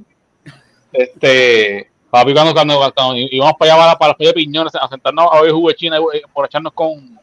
Este, 0.91 1.89
papi, 2.15 2.33
cuando, 2.33 2.53
cuando, 2.53 2.93
cuando 2.93 3.15
íbamos 3.17 3.55
para 3.59 3.73
allá 3.73 3.81
para, 3.81 3.97
para 3.97 4.15
las 4.17 4.27
de 4.27 4.33
piñones 4.33 4.73
a 4.75 4.87
sentarnos 4.87 5.27
a 5.31 5.41
ver 5.41 5.51
jugo 5.51 5.67
de 5.67 5.75
China 5.75 5.97
eh, 6.13 6.21
por 6.33 6.45
echarnos 6.45 6.71
con, 6.71 7.19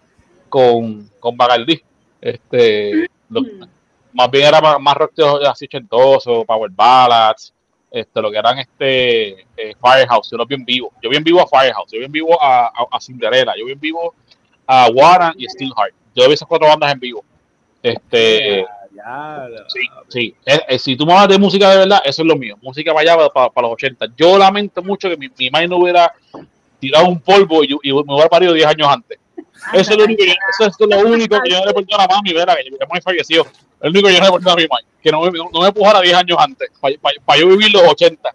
con, 0.51 1.11
con 1.18 1.36
Bagaldí. 1.36 1.82
Este, 2.20 3.09
lo, 3.30 3.40
más 4.12 4.30
bien 4.30 4.49
era 4.49 4.61
más, 4.61 4.78
más 4.78 4.95
rock 4.95 5.12
así 5.49 5.64
ochentoso, 5.64 6.45
Power 6.45 6.70
Ballads, 6.70 7.55
este, 7.90 8.20
lo 8.20 8.30
que 8.30 8.36
eran 8.36 8.59
este 8.59 9.47
eh, 9.57 9.74
Firehouse, 9.80 10.30
yo 10.30 10.36
lo 10.36 10.45
vi 10.45 10.57
en 10.57 10.64
vivo. 10.64 10.93
Yo 11.03 11.09
vi 11.09 11.16
en 11.16 11.24
vivo 11.24 11.40
a 11.40 11.47
Firehouse, 11.47 11.90
yo 11.90 11.99
vi 11.99 12.05
en 12.05 12.12
vivo 12.12 12.43
a, 12.43 12.66
a, 12.66 12.86
a 12.90 13.01
Cinderella, 13.01 13.55
yo 13.59 13.64
vi 13.64 13.72
en 13.72 13.80
vivo 13.80 14.14
a 14.66 14.90
Warren 14.90 15.32
y 15.38 15.47
Steelheart. 15.49 15.95
Yo 16.14 16.26
vi 16.28 16.34
esas 16.34 16.47
cuatro 16.47 16.68
bandas 16.68 16.93
en 16.93 17.01
vivo. 17.01 17.24
Este, 17.82 18.66
ya, 19.50 19.64
sí, 19.68 19.80
sí. 20.09 20.34
Eh, 20.46 20.61
eh, 20.68 20.78
si 20.78 20.96
tú 20.96 21.05
me 21.07 21.12
hablas 21.12 21.28
de 21.28 21.38
música 21.38 21.70
de 21.70 21.78
verdad, 21.78 22.00
eso 22.05 22.22
es 22.22 22.28
lo 22.28 22.36
mío. 22.36 22.57
Música 22.62 22.92
para 22.94 23.12
allá, 23.12 23.28
para, 23.30 23.50
para 23.50 23.66
los 23.68 23.74
80. 23.74 24.07
Yo 24.16 24.38
lamento 24.38 24.82
mucho 24.82 25.09
que 25.09 25.16
mi, 25.16 25.28
mi 25.36 25.50
madre 25.50 25.68
no 25.68 25.78
hubiera 25.78 26.12
tirado 26.78 27.07
un 27.07 27.20
polvo 27.20 27.62
y, 27.64 27.68
me 27.68 27.92
hubiera 27.92 28.28
parido 28.28 28.53
10 28.53 28.66
años 28.66 28.88
antes. 28.88 29.18
Eso 29.72 29.92
es 29.92 29.96
lo 29.96 30.05
único, 30.05 30.24
que- 30.24 30.30
eso 30.30 30.66
es 30.66 30.74
lo 30.80 30.98
único 31.09 31.40
que 31.40 31.50
yo 31.50 31.61
no 31.61 31.66
le 31.66 31.74
perdono 31.74 32.03
a 32.03 32.09
mami, 32.09 32.32
¿verdad? 32.32 32.57
Que 32.57 32.70
mi 32.70 32.76
mamá 32.78 33.00
falleció. 33.03 33.42
Es 33.42 33.50
lo 33.80 33.90
único 33.90 34.09
que 34.09 34.14
yo 34.14 34.20
no 34.20 34.26
le 34.26 34.32
perdono 34.32 34.53
a 34.53 34.57
mi 34.57 34.66
madre. 34.66 34.86
Que 35.03 35.11
no, 35.11 35.20
me- 35.22 35.38
no 35.53 35.61
me 35.61 35.68
empujara 35.68 36.00
10 36.00 36.14
años 36.14 36.38
antes, 36.40 36.70
para, 36.80 37.38
yo 37.38 37.46
vivir 37.48 37.72
los 37.72 37.82
80. 37.82 38.32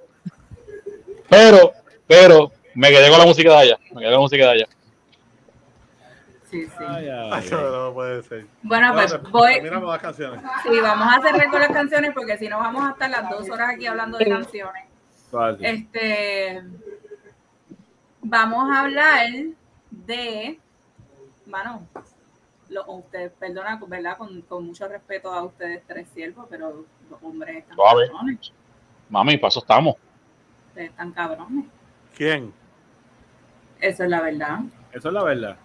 Pero, 1.30 1.74
pero, 2.08 2.52
me 2.74 2.90
quedé 2.90 3.10
con 3.10 3.20
la 3.20 3.26
música 3.26 3.52
de 3.52 3.58
allá. 3.58 3.80
Me 3.92 4.02
quedé 4.02 4.06
con 4.06 4.12
la 4.14 4.20
música 4.20 4.46
de 4.46 4.52
allá. 4.52 4.68
Sí, 6.50 6.66
sí. 6.66 6.72
Ay, 6.80 7.10
ay, 7.10 7.30
Ay, 7.34 7.50
no 7.52 7.94
puede 7.94 8.24
ser. 8.24 8.46
Bueno, 8.64 8.94
pues 8.94 9.22
voy. 9.32 9.62
Miramos 9.62 9.90
las 9.90 10.02
canciones. 10.02 10.42
Sí, 10.64 10.80
vamos 10.82 11.08
a 11.14 11.22
cerrar 11.22 11.50
con 11.50 11.60
las 11.60 11.72
canciones 11.72 12.12
porque 12.14 12.38
si 12.38 12.48
no 12.48 12.58
vamos 12.60 12.88
a 12.88 12.92
estar 12.92 13.10
las 13.10 13.30
dos 13.30 13.50
horas 13.50 13.72
aquí 13.74 13.86
hablando 13.86 14.18
de 14.18 14.30
canciones. 14.30 14.86
Este, 15.60 16.64
vamos 18.22 18.70
a 18.72 18.82
hablar 18.82 19.28
de, 19.92 20.58
bueno, 21.46 21.86
lo, 22.70 22.86
usted, 22.94 23.32
perdona, 23.34 23.78
¿verdad? 23.86 24.18
Con, 24.18 24.42
con 24.44 24.66
mucho 24.68 24.88
respeto 24.88 25.32
a 25.34 25.44
ustedes 25.44 25.84
tres 25.86 26.08
siervos, 26.14 26.46
pero 26.50 26.86
los 27.10 27.24
hombres 27.24 27.58
están 27.58 27.76
Suave. 27.76 28.08
cabrones. 28.08 28.54
Mami, 29.10 29.38
para 29.38 29.50
eso 29.50 29.60
estamos. 29.60 29.96
Ustedes 30.70 30.92
están 30.92 31.12
cabrones. 31.12 31.66
¿Quién? 32.16 32.54
Eso 33.82 34.06
es 34.06 34.10
la 34.10 34.22
verdad. 34.22 34.60
Eso 34.94 35.10
es 35.10 35.14
la 35.14 35.24
verdad. 35.24 35.58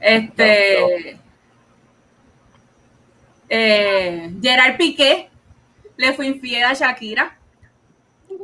Este. 0.00 1.18
Eh, 3.48 4.30
Gerard 4.42 4.76
Piqué 4.76 5.28
le 5.96 6.12
fue 6.14 6.26
infiel 6.26 6.64
a 6.64 6.74
Shakira, 6.74 7.36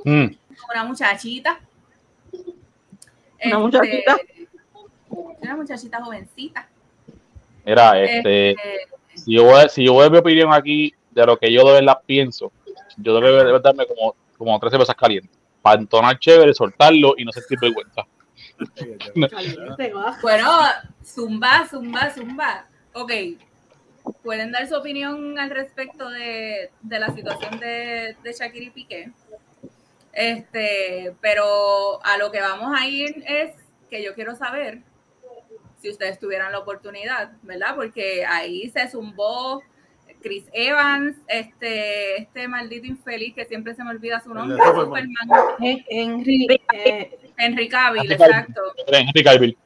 Mm. 0.05 0.27
una 0.73 0.85
muchachita. 0.85 1.59
Una 3.45 3.59
muchachita. 3.59 4.17
Una 5.41 5.57
muchachita 5.57 6.03
jovencita. 6.03 6.69
Mira, 7.65 8.01
este, 8.03 8.51
Este, 8.51 8.89
si 9.17 9.35
yo, 9.35 9.45
voy, 9.45 9.61
a- 9.61 9.69
si 9.69 9.85
yo 9.85 9.93
voy 9.93 10.07
a 10.07 10.11
mi 10.11 10.19
opinión 10.19 10.53
aquí 10.53 10.95
de 11.11 11.27
lo 11.27 11.37
que 11.37 11.53
yo 11.53 11.65
de 11.67 11.73
verdad 11.81 12.01
pienso, 12.07 12.53
yo 12.97 13.21
debo, 13.21 13.45
debo 13.45 13.59
darme 13.59 13.87
como, 13.87 14.15
como 14.39 14.59
13 14.61 14.79
veces 14.79 14.95
calientes. 14.95 15.31
Para 15.61 15.81
entonar 15.81 16.19
chévere, 16.19 16.55
soltarlo 16.55 17.15
y 17.19 17.25
no 17.25 17.33
sentir 17.33 17.59
vergüenza. 17.61 18.03
Bueno, 20.23 20.51
zumba, 21.05 21.67
zumba, 21.69 22.11
zumba. 22.11 22.67
Ok. 22.93 23.13
¿Pueden 24.23 24.51
dar 24.51 24.67
su 24.67 24.75
opinión 24.75 25.39
al 25.39 25.51
respecto 25.51 26.11
de, 26.11 26.71
de 26.81 26.99
la 26.99 27.11
situación 27.15 27.59
de, 27.61 28.17
de 28.23 28.33
Shakira 28.33 28.67
y 28.67 28.71
Piqué? 28.71 29.13
Este, 30.13 31.15
pero 31.21 32.05
a 32.05 32.17
lo 32.19 32.31
que 32.31 32.41
vamos 32.41 32.77
a 32.79 32.87
ir 32.87 33.23
es 33.27 33.55
que 33.89 34.03
yo 34.03 34.15
quiero 34.15 34.35
saber 34.35 34.81
si 35.81 35.91
ustedes 35.91 36.19
tuvieran 36.19 36.53
la 36.53 36.59
oportunidad, 36.61 37.33
¿verdad? 37.43 37.75
Porque 37.75 38.25
ahí 38.25 38.69
se 38.71 38.89
zumbó 38.89 39.63
Chris 40.23 40.45
Evans, 40.53 41.17
este, 41.29 42.23
este 42.23 42.49
maldito 42.49 42.87
infeliz 42.87 43.35
que 43.35 43.45
siempre 43.45 43.75
se 43.75 43.83
me 43.85 43.91
olvida 43.91 44.21
su 44.21 44.33
nombre, 44.33 44.57
Superman. 44.57 44.85
Superman, 44.85 45.57
Hen- 45.59 45.85
Henry, 45.89 46.47
eh, 46.73 47.19
Henry 47.37 47.69
Cavill, 47.69 48.11
exacto. 48.13 48.61
Henry 48.87 49.25
Cavill. 49.25 49.59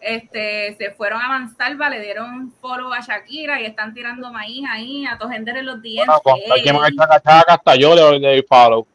Este, 0.00 0.74
se 0.78 0.90
fueron 0.90 1.22
a 1.22 1.28
Mansalva, 1.28 1.88
le 1.88 2.00
dieron 2.00 2.52
foro 2.60 2.92
a 2.92 3.00
Shakira 3.00 3.60
y 3.60 3.66
están 3.66 3.94
tirando 3.94 4.32
maíz 4.32 4.64
ahí 4.68 5.06
a 5.06 5.16
todos 5.16 5.32
en 5.32 5.44
los 5.64 5.80
dientes. 5.80 6.14
Bueno, 6.24 6.82
hasta 7.48 7.76
yo 7.76 7.94
le 7.94 8.18
le 8.18 8.28
doy 8.28 8.42
follow. 8.48 8.86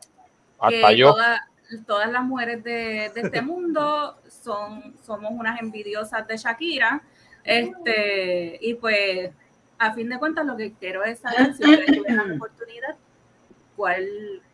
Hasta 0.59 0.87
que 0.89 0.97
yo. 0.97 1.11
toda- 1.13 1.47
todas 1.85 2.11
las 2.11 2.23
mujeres 2.23 2.63
de, 2.63 3.11
de 3.13 3.21
este 3.21 3.41
mundo 3.41 4.17
son, 4.29 4.95
somos 5.05 5.31
unas 5.31 5.61
envidiosas 5.61 6.27
de 6.27 6.37
Shakira. 6.37 7.01
Este, 7.43 8.57
y 8.61 8.73
pues, 8.75 9.31
a 9.79 9.93
fin 9.93 10.09
de 10.09 10.17
cuentas, 10.19 10.45
lo 10.45 10.55
que 10.57 10.73
quiero 10.73 11.03
es 11.03 11.19
saber 11.19 11.53
si 11.53 11.63
ustedes 11.63 11.85
tuvieran 11.97 12.29
la 12.29 12.35
oportunidad, 12.37 12.95
cuál, 13.75 14.07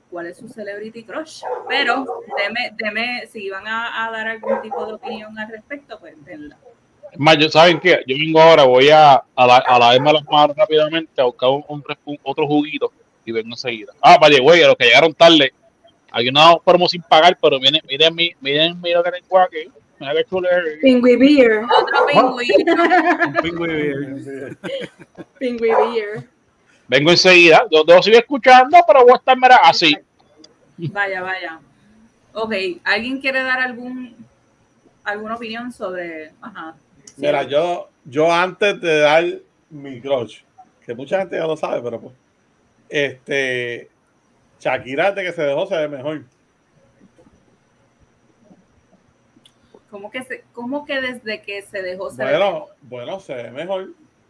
cuál 0.10 0.28
es 0.28 0.38
su 0.38 0.48
celebrity 0.50 1.04
crush. 1.04 1.44
Pero, 1.68 2.06
deme, 2.38 2.72
deme, 2.78 3.28
si 3.28 3.50
van 3.50 3.68
a, 3.68 4.06
a 4.06 4.12
dar 4.12 4.28
algún 4.28 4.62
tipo 4.62 4.86
de 4.86 4.94
opinión 4.94 5.38
al 5.38 5.50
respecto, 5.50 6.00
pues 6.00 6.14
denla. 6.26 6.58
Es 7.12 7.20
más, 7.20 7.38
yo, 7.38 7.48
¿saben 7.50 7.80
qué? 7.80 8.04
Yo 8.08 8.16
vengo 8.18 8.42
ahora, 8.42 8.64
voy 8.64 8.90
a, 8.90 9.14
a, 9.36 9.48
la, 9.48 9.58
a 9.58 9.80
lavarme 9.80 10.14
las 10.14 10.26
manos 10.26 10.56
rápidamente 10.58 11.22
a 11.22 11.26
buscar 11.26 11.50
un, 11.50 11.64
un- 11.68 11.84
un- 12.06 12.20
otro 12.24 12.48
juguito 12.48 12.92
y 13.24 13.32
vengo 13.32 13.50
enseguida. 13.50 13.94
Ah, 14.02 14.18
vaya, 14.20 14.42
güey, 14.42 14.64
a 14.64 14.68
los 14.68 14.76
que 14.76 14.86
llegaron 14.86 15.14
tarde, 15.14 15.54
hay 16.12 16.28
una 16.28 16.58
promo 16.58 16.88
sin 16.88 17.02
pagar, 17.04 17.38
pero 17.42 17.60
miren, 17.60 17.82
miren, 17.88 18.16
mi- 18.16 18.34
miren, 18.42 18.82
miren 18.82 18.98
lo 18.98 19.04
que 19.04 19.12
tengo 19.12 19.40
aquí. 19.40 19.70
Mira 20.00 20.14
qué. 20.16 20.80
Pingüi 20.82 21.16
Beer. 21.16 21.64
Otro 21.64 22.06
pingüino. 23.42 24.18
Pingüi 25.40 25.72
Beer. 25.72 26.28
Vengo 26.88 27.12
enseguida. 27.12 27.66
Yo 27.72 28.02
sigo 28.02 28.18
escuchando, 28.18 28.78
pero 28.86 29.04
voy 29.04 29.14
a 29.14 29.16
estar 29.16 29.38
mira, 29.38 29.58
así. 29.64 29.98
Vaya, 30.78 31.22
vaya. 31.22 31.60
Ok, 32.34 32.54
¿alguien 32.84 33.22
quiere 33.22 33.44
dar 33.44 33.60
algún 33.60 34.16
alguna 35.04 35.36
opinión 35.36 35.72
sobre 35.72 36.32
ajá, 36.42 36.76
Mira, 37.18 37.44
yo, 37.44 37.90
yo 38.06 38.32
antes 38.32 38.80
de 38.82 39.00
dar 39.00 39.26
mi 39.70 40.02
crush, 40.02 40.40
que 40.86 40.96
mucha 40.96 41.20
gente 41.20 41.36
ya 41.36 41.46
lo 41.46 41.56
sabe, 41.56 41.82
pero 41.82 42.00
pues, 42.00 42.16
este, 42.90 43.90
Shakira 44.60 45.12
de 45.12 45.24
que 45.24 45.32
se 45.32 45.44
dejó 45.44 45.68
se 45.68 45.78
ve 45.78 45.88
mejor. 45.88 46.24
¿Cómo 49.94 50.10
que, 50.10 50.24
se, 50.24 50.44
¿Cómo 50.54 50.86
que 50.88 51.00
desde 51.00 51.44
que 51.44 51.62
se 51.62 51.84
dejó 51.84 52.10
se 52.10 52.24
bueno, 52.24 52.66
ve 52.66 52.72
Bueno, 52.82 53.20
se 53.20 53.36
ve 53.36 53.52
mejor. 53.52 53.90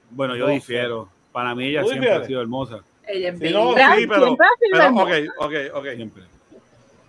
Bueno, 0.10 0.36
yo 0.36 0.48
difiero. 0.48 1.08
Para 1.32 1.56
mí 1.56 1.68
ella 1.68 1.86
siempre 1.86 2.12
ha 2.12 2.26
sido 2.26 2.42
hermosa. 2.42 2.80
Ella 3.08 3.30
es 3.30 3.40
sí, 3.40 3.50
no, 3.54 3.72
sí, 3.72 4.06
pero, 4.06 4.36
pero 4.74 4.90
ok, 4.90 5.12
ok, 5.38 5.54
ok. 5.76 5.86
Siempre. 5.96 6.24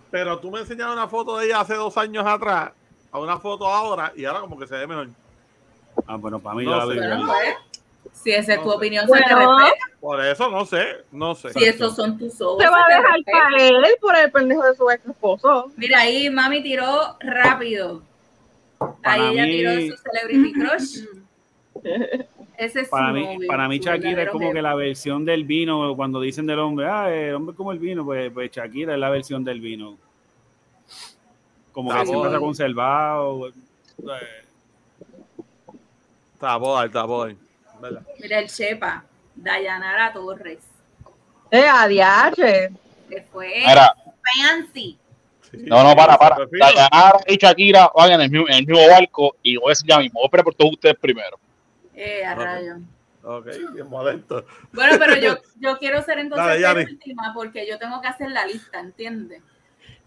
Pero 0.09 0.39
tú 0.39 0.51
me 0.51 0.61
enseñaste 0.61 0.93
una 0.93 1.09
foto 1.09 1.37
de 1.37 1.47
ella 1.47 1.59
hace 1.59 1.73
dos 1.73 1.97
años 1.97 2.25
atrás, 2.25 2.71
a 3.11 3.19
una 3.19 3.37
foto 3.39 3.67
ahora, 3.67 4.13
y 4.15 4.23
ahora 4.23 4.39
como 4.39 4.57
que 4.57 4.67
se 4.67 4.77
ve 4.77 4.87
mejor. 4.87 5.09
Ah, 6.07 6.15
bueno, 6.15 6.39
para 6.39 6.55
mí 6.55 6.63
no 6.63 6.71
ya 6.71 6.85
la 6.85 6.85
veo. 6.85 7.25
Si 8.13 8.31
esa 8.31 8.53
es 8.53 8.63
tu 8.63 8.71
opinión, 8.71 9.05
se 9.05 9.11
te 9.11 9.35
respeta. 9.35 9.85
Por 9.99 10.23
eso 10.23 10.49
no 10.49 10.65
sé, 10.65 11.03
no 11.11 11.35
sé. 11.35 11.51
Si 11.51 11.65
esos 11.65 11.93
son 11.93 12.17
tus 12.17 12.39
ojos. 12.39 12.63
Se 12.63 12.69
va 12.69 12.85
a 12.85 12.87
dejar 12.87 13.19
caer 13.25 13.97
por 13.99 14.15
el 14.15 14.31
pendejo 14.31 14.63
de 14.63 14.75
su 14.75 14.89
ex 14.89 15.05
esposo. 15.05 15.71
Mira, 15.75 15.99
ahí 15.99 16.29
mami 16.29 16.63
tiró 16.63 17.17
rápido. 17.19 18.01
Ahí 19.03 19.37
ella 19.37 19.45
tiró 19.45 19.95
su 19.95 20.03
celebrity 20.03 20.53
crush. 20.53 20.99
Ese 22.57 22.81
es 22.81 22.87
para, 22.87 23.11
mí, 23.11 23.37
para 23.47 23.67
mí 23.67 23.79
Shakira 23.79 24.23
es 24.23 24.29
como 24.29 24.53
que 24.53 24.61
la 24.61 24.75
versión 24.75 25.25
del 25.25 25.43
vino, 25.43 25.93
cuando 25.95 26.21
dicen 26.21 26.45
del 26.45 26.59
hombre, 26.59 26.87
ah, 26.87 27.13
el 27.13 27.35
hombre 27.35 27.53
como 27.53 27.73
el 27.73 27.79
vino, 27.79 28.05
pues, 28.05 28.31
pues 28.31 28.49
Shakira 28.51 28.93
es 28.93 28.99
la 28.99 29.09
versión 29.09 29.43
del 29.43 29.59
vino. 29.59 29.97
Como 31.73 31.91
que 31.91 32.05
siempre 32.05 32.29
se 32.29 32.35
ha 32.37 32.39
conservado. 32.39 33.51
Está 36.33 36.55
boy, 36.55 36.85
está 36.85 37.03
boy. 37.03 37.37
Mira 38.21 38.39
el 38.39 38.47
Chepa, 38.47 39.03
Dayanara 39.35 40.13
Torres. 40.13 40.59
Eh, 41.51 41.65
adiache. 41.67 42.71
Que 43.09 43.21
fue 43.21 43.63
fancy. 43.65 44.97
No, 45.63 45.83
no, 45.83 45.95
para, 45.95 46.17
para. 46.17 46.37
Dayanara 46.51 47.19
y 47.27 47.37
Shakira 47.37 47.91
van 47.95 48.11
en 48.11 48.21
el 48.21 48.29
mismo, 48.29 48.47
en 48.47 48.55
el 48.55 48.65
mismo 48.65 48.87
barco 48.87 49.35
y 49.41 49.57
voy 49.57 49.67
a 49.67 49.69
decir 49.69 49.87
ya 49.87 49.99
mismo, 49.99 50.19
voy 50.19 50.39
a 50.39 50.43
por 50.43 50.55
todos 50.55 50.73
ustedes 50.73 50.95
primero. 50.99 51.39
Eh, 51.95 52.23
a 52.25 52.35
rayo. 52.35 52.75
Ok, 53.23 53.47
bien 53.73 53.89
modesto. 53.89 54.45
Bueno, 54.71 54.97
pero 54.99 55.15
yo, 55.15 55.37
yo 55.59 55.77
quiero 55.79 56.01
ser 56.03 56.19
entonces 56.19 56.61
la 56.61 56.73
última 56.73 57.33
porque 57.33 57.67
yo 57.67 57.79
tengo 57.79 57.99
que 58.01 58.07
hacer 58.07 58.29
la 58.29 58.45
lista, 58.45 58.79
¿entiendes? 58.79 59.41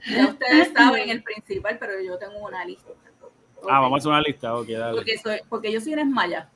Ya 0.06 0.28
ustedes 0.28 0.72
saben 0.72 1.10
el 1.10 1.22
principal, 1.24 1.78
pero 1.80 2.00
yo 2.00 2.16
tengo 2.18 2.38
una 2.38 2.64
lista. 2.64 2.90
Ah, 3.68 3.80
vamos 3.80 3.94
a 3.94 3.98
hacer 3.98 4.10
una 4.10 4.20
lista, 4.20 4.54
ok, 4.54 4.68
dale. 4.68 4.94
Porque, 4.94 5.18
soy, 5.18 5.40
porque 5.48 5.72
yo 5.72 5.80
soy 5.80 5.94
una 5.94 6.02
esmaya. 6.02 6.48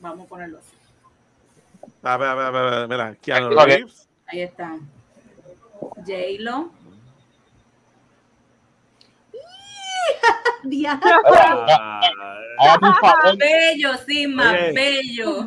Vamos 0.00 0.26
a 0.26 0.28
ponerlo 0.28 0.58
así. 0.58 0.76
A 2.02 2.16
ver, 2.16 2.28
a 2.28 2.34
ver, 2.34 2.46
a 2.46 2.50
ver, 2.50 2.88
mira, 2.88 3.16
Keanu 3.22 3.48
Reeves. 3.50 4.08
Ahí 4.26 4.42
está. 4.42 4.76
J-Lo. 5.80 6.70
Bello, 13.38 13.90
sí, 14.06 14.26
más 14.26 14.54
bello. 14.74 15.44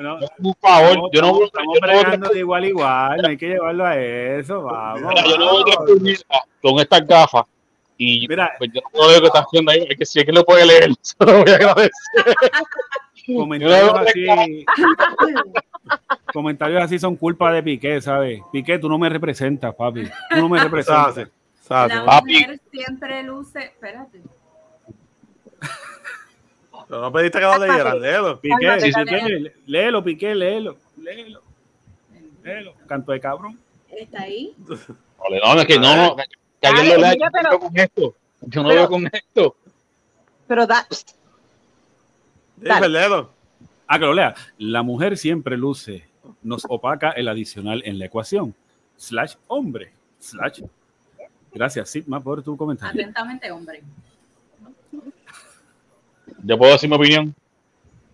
No, 0.00 0.18
no. 0.18 0.18
Por 0.42 0.56
favor, 0.60 1.10
yo 1.12 1.20
no 1.20 1.44
estamos 1.44 1.78
bregando 1.80 2.28
de 2.30 2.38
igual 2.38 2.64
igual, 2.64 3.20
no 3.22 3.28
hay 3.28 3.36
que 3.36 3.48
llevarlo 3.48 3.84
a 3.84 3.96
eso, 3.96 4.62
vamos. 4.62 5.14
yo 5.28 5.38
no 5.38 5.50
voy 5.52 5.70
a 5.70 6.38
con 6.62 6.80
estas 6.80 7.06
gafas 7.06 7.44
y 7.98 8.26
Mira, 8.28 8.52
pues 8.58 8.70
yo 8.74 8.80
no 8.92 9.08
veo 9.08 9.20
que 9.20 9.26
está 9.26 9.40
haciendo 9.40 9.72
ahí, 9.72 9.86
es 9.88 9.96
que 9.96 10.04
si 10.04 10.18
es 10.20 10.24
que 10.26 10.32
lo 10.32 10.44
puede 10.44 10.66
leer, 10.66 10.90
se 11.00 11.14
lo 11.20 11.38
voy 11.38 11.50
a 11.50 11.54
agradecer. 11.54 11.90
Comentarios 13.26 13.94
así, 13.94 14.64
comentarios 16.32 16.82
así 16.82 16.98
son 16.98 17.16
culpa 17.16 17.50
de 17.52 17.62
Piqué, 17.62 18.00
¿sabes? 18.00 18.40
Piqué, 18.52 18.78
tú 18.78 18.88
no 18.88 18.98
me 18.98 19.08
representas, 19.08 19.74
papi. 19.74 20.04
Tú 20.04 20.36
no 20.36 20.48
me 20.48 20.62
representas. 20.62 21.28
La 21.68 22.22
mujer 22.24 22.60
siempre 22.70 23.22
luce. 23.22 23.64
Espérate. 23.64 24.22
Pero 26.88 27.00
no 27.00 27.12
pediste 27.12 27.38
que 27.38 27.44
lo 27.44 27.58
leyeran, 27.58 28.00
léelo. 28.00 28.40
Piqué, 28.40 28.80
sí, 28.80 28.92
sí, 28.92 29.00
léelo, 29.66 30.04
Piqué, 30.04 30.34
léelo, 30.34 30.76
léelo. 30.96 31.42
Léelo, 32.44 32.74
canto 32.86 33.10
de 33.12 33.20
cabrón. 33.20 33.58
¿Está 33.90 34.22
ahí? 34.22 34.54
Vale, 35.18 35.40
no, 35.42 35.60
es 35.60 35.66
que 35.66 35.78
no, 35.78 35.96
no, 35.96 36.16
que 36.16 36.68
alguien 36.68 36.94
lo 36.94 37.00
lea. 37.00 37.14
Yo 37.16 37.30
no 37.32 37.48
veo 37.48 37.58
con 37.58 37.76
esto. 37.78 38.14
Yo 38.42 38.62
no 38.62 38.68
veo 38.68 38.88
con 38.88 39.06
esto. 39.12 39.56
Pero 40.46 40.66
da. 40.66 40.86
Dime, 42.56 42.88
léelo. 42.88 43.30
Ah, 43.88 43.98
que 43.98 44.04
lo 44.04 44.14
lea. 44.14 44.34
La 44.58 44.82
mujer 44.82 45.16
siempre 45.16 45.56
luce, 45.56 46.08
nos 46.42 46.64
opaca 46.68 47.10
el 47.10 47.26
adicional 47.26 47.82
en 47.84 47.98
la 47.98 48.06
ecuación. 48.06 48.54
Slash 48.96 49.34
hombre. 49.48 49.92
Slash 50.20 50.62
Gracias, 51.56 51.88
Sigma, 51.88 52.20
por 52.20 52.42
tu 52.42 52.54
comentario. 52.54 53.00
Atentamente, 53.00 53.50
hombre. 53.50 53.82
¿Yo 56.42 56.58
puedo 56.58 56.72
decir 56.72 56.86
mi 56.86 56.96
opinión? 56.96 57.34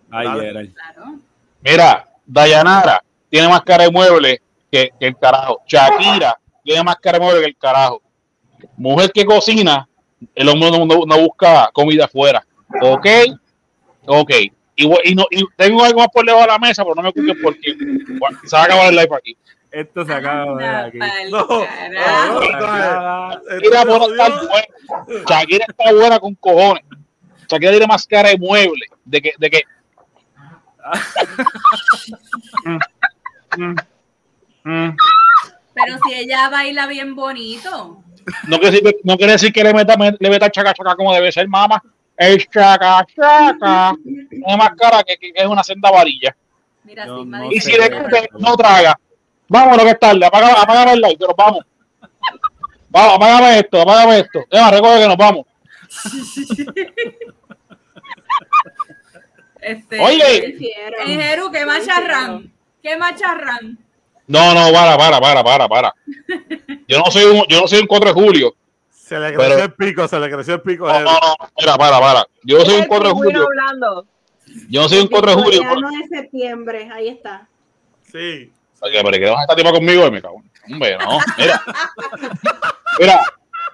Ay, 0.09 0.71
Claro. 0.73 1.19
Mira, 1.61 2.07
Dayanara 2.25 3.03
tiene 3.29 3.49
más 3.49 3.61
cara 3.63 3.83
de 3.83 3.91
mueble 3.91 4.41
que, 4.71 4.91
el 4.97 5.17
carajo. 5.17 5.61
Shakira 5.67 6.39
tiene 6.63 6.83
más 6.83 6.95
cara 6.95 7.19
de 7.19 7.25
mueble 7.25 7.41
que 7.41 7.47
el 7.47 7.57
carajo. 7.57 8.01
Mujer 8.77 9.11
que 9.11 9.25
cocina, 9.25 9.89
el 10.33 10.47
hombre 10.47 10.71
no, 10.71 11.19
busca 11.19 11.69
comida 11.73 12.05
afuera. 12.05 12.45
¿Ok? 12.81 13.07
Ok. 14.05 14.31
Y, 14.77 15.15
no, 15.15 15.25
y 15.29 15.43
tengo 15.57 15.83
algo 15.83 15.99
más 15.99 16.07
por 16.13 16.25
debajo 16.25 16.45
de 16.45 16.51
la 16.53 16.59
mesa, 16.59 16.83
pero 16.83 16.95
no 16.95 17.01
me 17.01 17.09
ocupen 17.09 17.37
porque 17.41 17.75
se 18.45 18.55
va 18.55 18.61
a 18.61 18.65
acabar 18.65 18.87
el 18.87 18.95
live 18.95 19.15
aquí. 19.17 19.37
Esto 19.73 20.05
se 20.05 20.13
acaba 20.13 20.55
de 20.55 20.67
aquí. 20.67 20.99
No, 21.31 21.65
Shakira 25.27 25.65
está 25.67 25.91
buena 25.91 26.19
con 26.19 26.35
cojones. 26.35 26.83
Shakira 27.49 27.71
tiene 27.71 27.87
más 27.87 28.05
cara 28.05 28.29
de 28.29 28.37
mueble. 28.37 28.85
De 29.03 29.19
que, 29.19 29.33
de 29.35 29.49
que. 29.49 29.63
Pero 34.63 35.97
si 36.05 36.13
ella 36.13 36.49
baila 36.49 36.85
bien 36.85 37.15
bonito. 37.15 38.03
No 38.47 38.59
quiere 38.59 38.79
decir, 38.79 38.95
no 39.03 39.17
quiere 39.17 39.31
decir 39.33 39.51
que 39.51 39.63
le 39.63 39.73
meta, 39.73 39.95
le 39.97 40.29
meta 40.29 40.51
chaca 40.51 40.75
chaca 40.75 40.95
como 40.95 41.15
debe 41.15 41.31
ser, 41.31 41.47
mamá. 41.47 41.81
Es 42.15 42.47
chaca 42.47 43.03
chaca. 43.15 43.95
Tiene 44.03 44.55
más 44.55 44.69
cara 44.77 45.01
que, 45.03 45.17
que, 45.17 45.31
es 45.33 45.47
una 45.47 45.63
senda 45.63 45.89
varilla. 45.89 46.35
Mira, 46.83 47.07
no, 47.07 47.25
no 47.25 47.51
y 47.51 47.59
si 47.59 47.71
le 47.71 47.89
no 48.37 48.55
traga. 48.55 48.99
Vámonos 49.53 49.85
que 49.85 49.91
es 49.91 49.99
tarde, 49.99 50.25
apágame, 50.25 50.53
apágame 50.57 50.93
el 50.93 51.01
like, 51.01 51.17
pero 51.19 51.35
vamos. 51.37 51.63
Vamos, 52.89 53.15
apágame 53.17 53.59
esto, 53.59 53.81
apágame 53.81 54.19
esto. 54.19 54.39
Emma, 54.49 54.71
recuerda 54.71 54.99
que 54.99 55.07
nos 55.07 55.17
vamos. 55.17 55.45
Este, 59.65 59.97
Oye, 59.97 60.57
Jeru, 60.91 61.49
¿qué 61.49 61.65
macharrán? 61.65 62.51
¿Qué 62.81 62.97
macharrán? 62.97 63.77
No, 64.27 64.53
no, 64.53 64.73
para, 64.73 64.97
para, 64.97 65.21
para, 65.21 65.41
para, 65.41 65.69
para. 65.69 65.95
Yo 66.85 66.99
no 66.99 67.09
soy 67.09 67.23
un, 67.23 67.45
yo 67.47 67.61
no 67.61 67.67
soy 67.69 67.79
un 67.79 67.87
4 67.87 68.13
de 68.13 68.13
julio. 68.13 68.55
Se 68.89 69.17
le 69.17 69.33
creció 69.33 69.63
el 69.63 69.73
pico, 69.73 70.05
se 70.05 70.19
le 70.19 70.29
creció 70.29 70.55
el 70.55 70.61
pico. 70.63 70.85
No, 70.85 70.99
no, 70.99 71.11
no, 71.13 71.35
para, 71.55 71.77
para, 71.77 71.99
para. 72.01 72.27
Yo 72.43 72.59
soy 72.65 72.81
un 72.81 72.87
4 72.87 73.07
de 73.07 73.13
julio. 73.13 73.47
Yo 74.67 74.81
no 74.81 74.89
soy 74.89 74.99
un 74.99 75.07
4 75.07 75.33
de 75.33 75.41
julio. 75.41 75.63
No 75.79 75.89
es 75.91 76.09
septiembre, 76.09 76.89
ahí 76.91 77.07
está. 77.07 77.47
Sí. 78.11 78.51
Oye, 78.83 79.01
pero 79.01 79.11
que 79.11 79.41
esta 79.41 79.55
tipa 79.55 79.71
conmigo 79.71 80.05
y 80.07 80.11
me 80.11 80.21
cago. 80.21 80.43
Hombre, 80.69 80.97
no. 80.97 81.19
Mira. 81.37 81.63
Mira, 82.99 83.21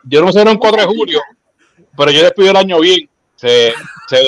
yo 0.03 0.21
no 0.21 0.31
sé 0.31 0.43
un 0.43 0.57
4 0.57 0.81
de 0.81 0.87
julio, 0.87 1.21
pero 1.97 2.11
yo 2.11 2.21
despido 2.21 2.51
el 2.51 2.57
año 2.57 2.79
bien. 2.79 3.09
Se, 3.35 3.73
se, 4.07 4.21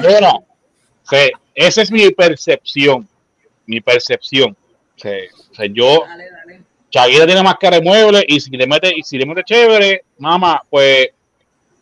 mira, 0.00 0.32
se, 1.02 1.32
esa 1.54 1.82
es 1.82 1.92
mi 1.92 2.10
percepción. 2.10 3.08
Mi 3.66 3.80
percepción. 3.80 4.56
Se, 4.96 5.28
se 5.52 5.70
yo. 5.70 6.02
Dale, 6.92 7.24
tiene 7.24 7.42
más 7.42 7.56
cara 7.56 7.78
de 7.78 7.84
mueble 7.84 8.24
y 8.26 8.40
si 8.40 8.50
le 8.50 8.66
mete, 8.66 8.92
y 8.96 9.02
si 9.04 9.16
le 9.16 9.26
mete 9.26 9.44
chévere, 9.44 10.02
mamá, 10.18 10.60
pues 10.68 11.10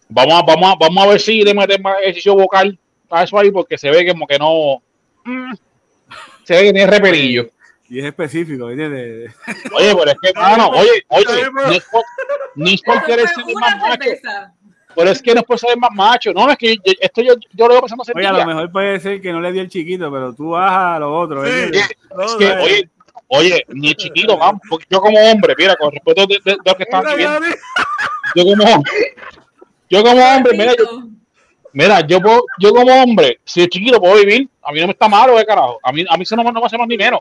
vamos 0.09 0.35
a, 0.35 0.43
vamos 0.43 0.73
a, 0.73 0.75
vamos 0.79 1.05
a 1.05 1.09
ver 1.09 1.21
si 1.21 1.43
le 1.43 1.55
mete 1.55 1.79
más 1.79 1.99
ejercicio 2.03 2.35
vocal 2.35 2.79
a 3.09 3.23
eso 3.23 3.39
ahí, 3.39 3.51
porque 3.51 3.79
se 3.79 3.91
ve 3.91 4.07
como 4.07 4.27
que 4.27 4.39
no. 4.39 4.83
Mm, 5.25 5.55
se 6.49 6.55
ve 6.55 6.63
que 6.63 6.73
tiene 6.73 6.91
reperillo. 6.91 7.51
Y 7.91 7.99
es 7.99 8.07
específico, 8.07 8.71
¿entiendes? 8.71 9.35
Oye, 9.75 9.95
pero 9.95 10.11
es 10.11 10.17
que, 10.23 10.33
mano, 10.35 10.69
oye, 10.71 11.05
oye, 11.09 11.27
no 12.55 12.67
es 12.67 12.83
por 12.83 13.05
querer 13.05 13.29
ser 13.29 13.45
más 13.61 13.79
macho. 13.79 14.11
Pero 14.95 15.11
es 15.11 15.23
que 15.23 15.35
no 15.35 15.41
es 15.41 15.47
por 15.47 15.59
ser 15.59 15.77
más 15.77 15.91
macho. 15.93 16.33
No, 16.33 16.51
es 16.51 16.57
que 16.57 16.77
esto 16.85 17.21
yo, 17.21 17.35
yo 17.53 17.69
lo 17.69 17.75
veo 17.75 17.83
pasando 17.83 18.03
Oye, 18.15 18.27
a 18.27 18.33
lo 18.33 18.47
mejor 18.47 18.73
puede 18.73 18.99
ser 18.99 19.21
que 19.21 19.31
no 19.31 19.43
le 19.43 19.53
dio 19.53 19.61
el 19.61 19.69
chiquito, 19.69 20.11
pero 20.11 20.35
tú 20.35 20.51
vas 20.51 20.73
a 20.73 20.99
lo 20.99 21.15
otro. 21.15 21.45
Sí, 21.45 21.51
es 21.71 22.35
que, 22.39 22.51
oye, 22.53 22.91
oye, 23.27 23.65
ni 23.69 23.89
el 23.89 23.97
chiquito, 23.97 24.39
vamos, 24.39 24.63
porque 24.71 24.87
yo 24.89 25.01
como 25.03 25.19
hombre, 25.21 25.55
mira, 25.57 25.77
con 25.77 25.93
respeto 25.93 26.27
de, 26.27 26.39
de, 26.43 26.53
de 26.53 26.59
lo 26.65 26.75
que 26.75 26.83
están 26.83 27.05
viendo, 27.15 27.41
yo 28.35 28.45
como, 28.45 28.83
yo 29.91 30.03
como 30.03 30.25
hombre, 30.25 30.57
mira, 30.57 30.75
yo, 30.77 31.09
Mira, 31.73 32.07
yo 32.07 32.21
puedo, 32.21 32.45
yo 32.59 32.73
como 32.73 32.93
hombre, 32.93 33.41
si 33.45 33.63
es 33.63 33.69
chiquito 33.69 34.01
puedo 34.01 34.17
vivir, 34.17 34.49
a 34.63 34.73
mí 34.73 34.81
no 34.81 34.87
me 34.87 34.93
está 34.93 35.09
malo, 35.09 35.37
de 35.37 35.45
carajo. 35.45 35.79
A 35.83 35.93
mí, 35.93 36.05
a 36.09 36.17
mí 36.17 36.23
eso 36.23 36.37
no, 36.37 36.43
no 36.43 36.61
me 36.61 36.67
hace 36.67 36.79
más 36.79 36.89
ni 36.89 36.97
menos. 36.97 37.21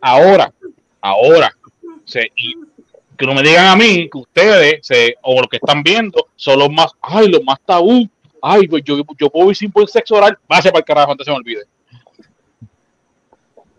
Ahora, 0.00 0.52
ahora, 1.00 1.54
se, 2.04 2.30
y 2.36 2.54
que 3.16 3.26
no 3.26 3.34
me 3.34 3.42
digan 3.42 3.66
a 3.66 3.76
mí 3.76 4.08
que 4.10 4.18
ustedes 4.18 4.86
se, 4.86 5.16
o 5.22 5.40
los 5.40 5.48
que 5.48 5.58
están 5.58 5.82
viendo 5.82 6.28
son 6.36 6.58
los 6.58 6.70
más, 6.70 6.92
ay, 7.00 7.28
los 7.28 7.42
más 7.44 7.60
tabú. 7.64 8.08
Ay, 8.40 8.66
pues 8.66 8.82
yo, 8.84 8.96
yo 9.18 9.30
puedo 9.30 9.46
vivir 9.46 9.56
sin 9.56 9.70
buen 9.70 9.86
sexo 9.86 10.16
oral. 10.16 10.36
Vaya 10.48 10.70
para 10.72 10.80
el 10.80 10.84
carajo 10.84 11.12
antes 11.12 11.24
se 11.24 11.30
me 11.30 11.36
olvide. 11.36 11.64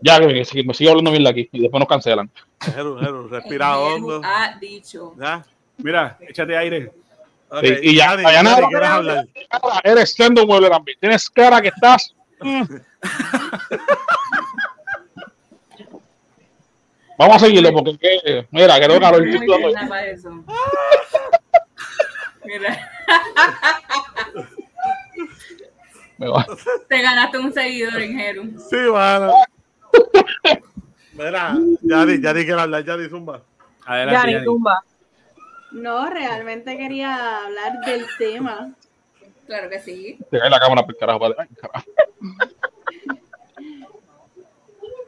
Ya, 0.00 0.18
que, 0.20 0.64
me 0.64 0.74
sigo 0.74 0.90
hablando 0.90 1.10
bien 1.10 1.24
de 1.24 1.30
aquí 1.30 1.48
y 1.52 1.60
después 1.60 1.78
nos 1.78 1.88
cancelan. 1.88 2.30
Jero, 2.60 2.98
Jero, 2.98 3.28
respira 3.28 3.78
hondo. 3.78 4.20
Ha 4.24 4.58
dicho. 4.58 5.14
¿Ya? 5.18 5.44
Mira, 5.78 6.18
échate 6.20 6.56
aire. 6.56 6.92
Y 7.62 7.96
ya, 7.96 8.16
ya 8.20 8.42
nada, 8.42 8.66
¿quieres 8.68 8.88
hablar? 8.88 9.26
eres 9.82 10.12
siendo 10.12 10.46
mueble 10.46 10.68
también. 10.70 10.98
Tienes 11.00 11.28
cara 11.30 11.60
que 11.62 11.68
estás. 11.68 12.14
mm. 12.40 12.62
Vamos 17.16 17.36
a 17.36 17.38
seguirlo 17.46 17.72
porque 17.72 17.96
que- 17.98 18.46
mira, 18.50 18.74
que 18.80 18.86
tengo 18.88 19.00
calor. 19.00 19.24
Mira, 22.44 22.90
Me 26.18 26.28
va. 26.28 26.44
te 26.88 27.00
ganaste 27.02 27.38
un 27.38 27.52
seguidor 27.52 28.02
en 28.02 28.18
Jeru. 28.18 28.42
Sí, 28.68 28.76
mano. 28.92 29.32
Mira, 31.14 31.56
Yari, 31.82 32.20
Yari 32.20 32.44
quiere 32.44 32.60
hablar, 32.60 32.84
Yari 32.84 33.08
Zumba. 33.08 33.40
Adelante. 33.86 34.42
Tumba. 34.44 34.82
No, 35.74 36.08
realmente 36.08 36.76
quería 36.78 37.44
hablar 37.44 37.80
del 37.84 38.06
tema. 38.18 38.72
Claro 39.46 39.68
que 39.68 39.78
sí. 39.80 40.18
Te 40.30 40.38
cae 40.38 40.48
la 40.48 40.58
cámara 40.60 40.84
por 40.86 40.96
carajo. 40.96 41.18
padre. 41.20 41.34
Ay, 41.38 41.48
carajo. 41.60 41.84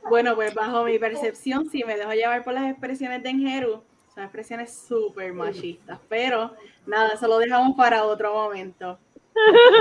Bueno, 0.09 0.35
pues 0.37 0.55
bajo 0.55 0.85
mi 0.85 0.99
percepción, 0.99 1.69
si 1.71 1.83
me 1.85 1.97
dejo 1.97 2.13
llevar 2.13 2.45
por 2.45 2.53
las 2.55 2.71
expresiones 2.71 3.23
de 3.23 3.31
Enjeru, 3.31 3.83
son 4.15 4.23
expresiones 4.25 4.73
súper 4.89 5.33
machistas, 5.33 5.99
pero 6.09 6.55
nada, 6.87 7.11
eso 7.15 7.27
lo 7.27 7.39
dejamos 7.39 7.77
para 7.77 8.05
otro 8.05 8.33
momento. 8.33 8.99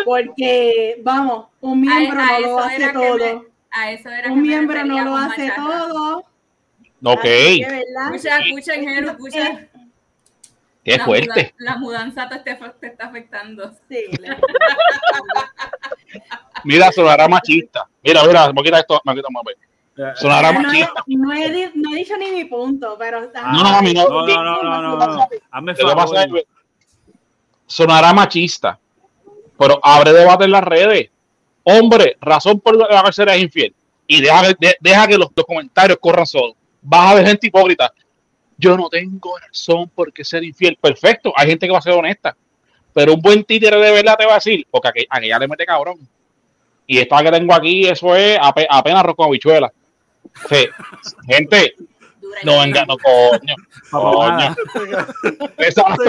Porque, 0.03 0.99
vamos, 1.03 1.47
un 1.61 1.81
miembro 1.81 2.19
A- 2.19 2.23
a 2.35 2.39
no 2.39 2.47
lo 2.47 2.59
hace 2.59 2.89
todo. 2.91 3.17
me- 3.17 3.41
A 3.71 3.91
eso 3.91 4.09
era 4.09 4.31
Un 4.31 4.41
miembro 4.41 4.83
no 4.85 5.03
lo 5.03 5.15
hace 5.15 5.47
machaca. 5.47 5.61
todo. 5.61 6.23
Ok. 7.03 7.25
Escucha, 7.25 8.39
escucha, 8.39 8.73
Jeru, 8.73 9.09
escucha. 9.09 9.67
Qué 10.85 10.97
La 10.97 11.05
fuerte. 11.05 11.53
muda- 11.57 11.71
La 11.73 11.77
mudanza 11.77 12.29
te, 12.29 12.39
te- 12.39 12.55
te 12.79 12.87
está 12.87 13.07
afectando. 13.07 13.71
Sí, 13.89 14.05
le- 14.21 14.37
Mira, 16.63 16.91
sonará 16.91 17.27
machista. 17.27 17.87
Mira, 18.03 18.23
mira, 18.23 18.53
me 18.53 18.63
quita 18.63 18.79
esto, 18.79 19.01
me 19.03 19.15
quita 19.15 19.27
más. 19.31 19.43
Sonará 20.19 20.51
no, 20.51 20.59
he, 20.59 20.63
machista. 20.63 21.03
no 21.07 21.33
he 21.33 21.71
no 21.75 21.93
he 21.93 21.95
dicho 21.97 22.17
ni 22.17 22.31
mi 22.31 22.45
punto, 22.45 22.95
pero 22.97 23.21
No, 23.21 23.63
no, 23.63 23.67
a 23.77 23.81
mí 23.81 23.93
no. 23.93 24.07
No, 24.07 24.25
no, 24.27 24.43
no, 24.43 24.63
no, 24.63 24.81
no, 24.81 24.97
no. 25.07 25.27
Hazme 25.51 25.75
favor. 25.75 26.43
sonará 27.65 28.13
machista, 28.13 28.79
pero 29.57 29.79
abre 29.83 30.11
debate 30.13 30.45
en 30.45 30.51
las 30.51 30.63
redes. 30.63 31.09
Hombre, 31.63 32.17
razón 32.21 32.59
por 32.59 32.75
la 32.75 32.87
que 32.87 33.21
eres 33.21 33.41
infiel. 33.41 33.73
Y 34.07 34.21
deja, 34.21 34.43
de- 34.59 34.77
deja 34.79 35.07
que 35.07 35.17
los, 35.17 35.29
los 35.35 35.45
comentarios 35.45 35.97
corran 35.99 36.27
solos. 36.27 36.55
Vas 36.81 37.11
a 37.11 37.15
ver 37.15 37.25
gente 37.25 37.47
hipócrita. 37.47 37.91
Yo 38.57 38.77
no 38.77 38.89
tengo 38.89 39.37
razón 39.37 39.89
por 39.93 40.11
qué 40.13 40.23
ser 40.23 40.43
infiel. 40.43 40.77
Perfecto, 40.81 41.33
hay 41.35 41.47
gente 41.49 41.65
que 41.67 41.71
va 41.73 41.79
a 41.79 41.81
ser 41.81 41.93
honesta. 41.93 42.35
Pero 42.93 43.13
un 43.13 43.21
buen 43.21 43.43
títere 43.43 43.77
de 43.77 43.91
verdad 43.91 44.15
te 44.17 44.25
va 44.25 44.33
a 44.33 44.35
decir, 44.35 44.65
porque 44.71 44.87
aqu- 44.89 45.07
aquella 45.09 45.39
le 45.39 45.47
mete 45.47 45.65
cabrón. 45.65 45.97
Y 46.87 46.97
esta 46.99 47.21
que 47.23 47.31
tengo 47.31 47.53
aquí, 47.53 47.85
eso 47.87 48.15
es 48.15 48.37
ape- 48.39 48.67
apenas 48.69 48.99
arroz 49.01 49.15
con 49.15 49.27
habichuela. 49.27 49.71
Sí. 50.47 50.67
Gente, 51.27 51.75
no 52.43 52.59
venga, 52.59 52.85
no, 52.85 52.95
coño. 52.97 53.55
Coño. 53.91 54.55
Exacto. 55.57 56.03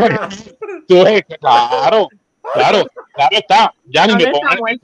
Tú 0.86 1.03
ves, 1.05 1.22
claro, 1.40 2.09
claro, 2.55 2.86
claro 3.14 3.28
está. 3.32 3.74
Ya 3.86 4.07
ni 4.07 4.14
me 4.14 4.24
¿Dónde 4.24 4.38
está 4.38 4.57
pone, 4.57 4.78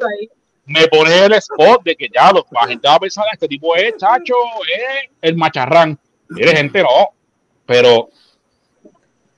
me 0.67 0.89
pone 0.89 1.25
el 1.27 1.33
spot 1.35 1.83
de 1.85 1.95
que 1.97 2.09
ya 2.13 2.33
lo- 2.33 2.47
la 2.51 2.67
gente 2.67 2.89
va 2.89 2.95
a 2.95 3.01
pensar 3.01 3.25
este 3.33 3.47
tipo 3.49 3.77
es 3.77 3.97
chacho, 3.97 4.35
es 4.77 5.11
el 5.21 5.37
macharrán. 5.37 5.99
Mire, 6.31 6.57
gente, 6.57 6.83
no. 6.83 6.89
Pero 7.73 8.09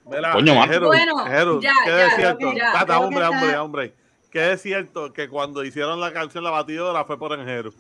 Mira, 0.07 0.33
Coño, 0.33 0.55
Bueno, 0.55 1.61
ya, 1.63 1.73
¿qué 1.85 1.91
ya, 1.91 2.07
es 2.09 2.17
cierto? 2.17 2.53
ya. 2.55 2.73
Tata, 2.73 3.01
hombre, 3.01 3.21
que 3.23 3.27
hombre, 3.29 3.47
está- 3.49 3.63
hombre. 3.63 3.95
¿Qué 4.31 4.53
es 4.53 4.61
cierto 4.63 5.13
que 5.13 5.29
cuando 5.29 5.65
hicieron 5.65 5.99
la 6.01 6.13
canción 6.13 6.45
La 6.45 6.51
Batidora 6.51 7.05
fue 7.05 7.19
por 7.19 7.33
Enjero? 7.39 7.73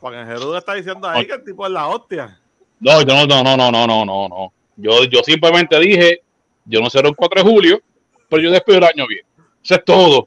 Porque 0.00 0.18
Enjero 0.18 0.56
está 0.56 0.74
diciendo 0.74 1.06
ahí 1.08 1.26
que 1.26 1.34
el 1.34 1.44
tipo 1.44 1.66
es 1.66 1.72
la 1.72 1.86
hostia. 1.86 2.40
no, 2.80 3.02
yo 3.02 3.14
no, 3.14 3.26
no, 3.26 3.44
no, 3.44 3.56
no, 3.56 3.70
no, 3.70 3.86
no, 3.86 4.04
no, 4.04 4.28
no. 4.28 4.52
Yo, 4.76 5.04
yo 5.04 5.20
simplemente 5.22 5.78
dije, 5.78 6.22
yo 6.64 6.80
no 6.80 6.88
seré 6.90 7.08
un 7.08 7.14
4 7.14 7.42
de 7.44 7.50
julio, 7.50 7.80
pero 8.28 8.42
yo 8.42 8.50
despido 8.50 8.78
el 8.78 8.84
año 8.84 9.06
bien. 9.06 9.24
Eso 9.62 9.74
es 9.74 9.84
todo. 9.84 10.26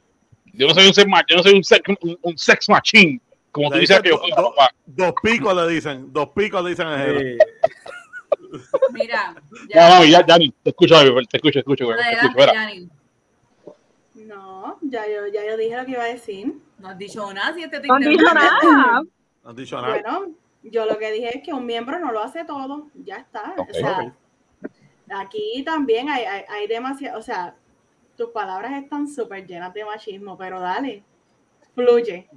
Yo 0.52 0.68
no 0.68 0.74
soy 0.74 0.86
un 0.86 0.94
sex, 0.94 1.06
yo 1.28 1.36
no 1.36 1.42
soy 1.42 1.54
un 1.54 1.64
sex, 1.64 1.82
un, 2.00 2.18
un 2.22 2.38
sex 2.38 2.68
machine, 2.68 3.20
como 3.50 3.68
tú 3.68 3.74
Le 3.74 3.80
dices 3.80 4.00
dicen 4.02 4.18
que 4.20 4.30
yo 4.30 4.36
do-. 4.42 4.54
Dos 4.86 5.12
picos 5.20 5.54
le 5.56 5.66
dicen, 5.74 6.12
dos 6.12 6.28
picos 6.28 6.62
le 6.62 6.70
dicen 6.70 6.86
a 6.86 6.94
Enjero. 7.04 7.20
eh, 7.20 7.38
Mira, 8.92 9.34
No, 9.34 9.68
ya. 9.68 9.88
mami, 9.88 10.10
ya, 10.10 10.26
ya, 10.26 10.38
ni- 10.38 10.50
te 10.50 10.70
escucho, 10.70 10.94
te 10.98 11.36
escucho, 11.36 11.52
te 11.52 11.58
escucho, 11.60 11.84
güey, 11.86 11.96
te 11.98 12.26
escucho. 12.26 12.52
Yanni. 12.52 12.88
no, 14.14 14.78
ya 14.82 15.06
yo, 15.06 15.26
ya 15.26 15.44
yo 15.46 15.56
dije 15.56 15.76
lo 15.76 15.84
que 15.84 15.92
iba 15.92 16.02
a 16.02 16.06
decir. 16.06 16.54
No 16.78 16.88
has 16.88 16.98
dicho 16.98 17.32
nada, 17.32 17.54
si 17.54 17.62
este 17.62 17.80
te 17.80 17.88
No 17.88 17.94
han 17.94 18.02
dicho 18.02 18.34
nada. 18.34 19.02
No 19.42 19.50
han 19.50 19.56
dicho 19.56 19.80
nada. 19.80 19.88
Bueno, 20.00 20.34
yo 20.62 20.86
lo 20.86 20.98
que 20.98 21.12
dije 21.12 21.38
es 21.38 21.42
que 21.44 21.52
un 21.52 21.66
miembro 21.66 21.98
no 21.98 22.12
lo 22.12 22.20
hace 22.22 22.44
todo, 22.44 22.88
ya 22.94 23.16
está. 23.16 23.54
Ok, 23.56 23.68
o 23.70 23.74
sea, 23.74 24.00
ok. 24.00 24.70
aquí 25.10 25.62
también 25.64 26.08
hay, 26.08 26.24
hay, 26.24 26.44
hay 26.48 26.66
demasiado, 26.66 27.18
o 27.18 27.22
sea, 27.22 27.54
tus 28.16 28.30
palabras 28.30 28.72
están 28.82 29.08
súper 29.08 29.46
llenas 29.46 29.74
de 29.74 29.84
machismo, 29.84 30.38
pero 30.38 30.60
dale, 30.60 31.02
fluye. 31.74 32.28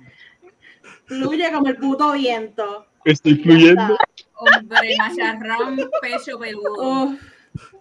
Fluye 1.05 1.51
como 1.51 1.68
el 1.68 1.78
puto 1.78 2.11
viento. 2.13 2.88
Estoy 3.11 3.35
fluyendo. 3.35 3.97
Hombre, 4.35 4.95
macharrán, 4.97 5.77
pecho 6.01 6.37
peludo. 6.37 7.03
Uf, 7.05 7.19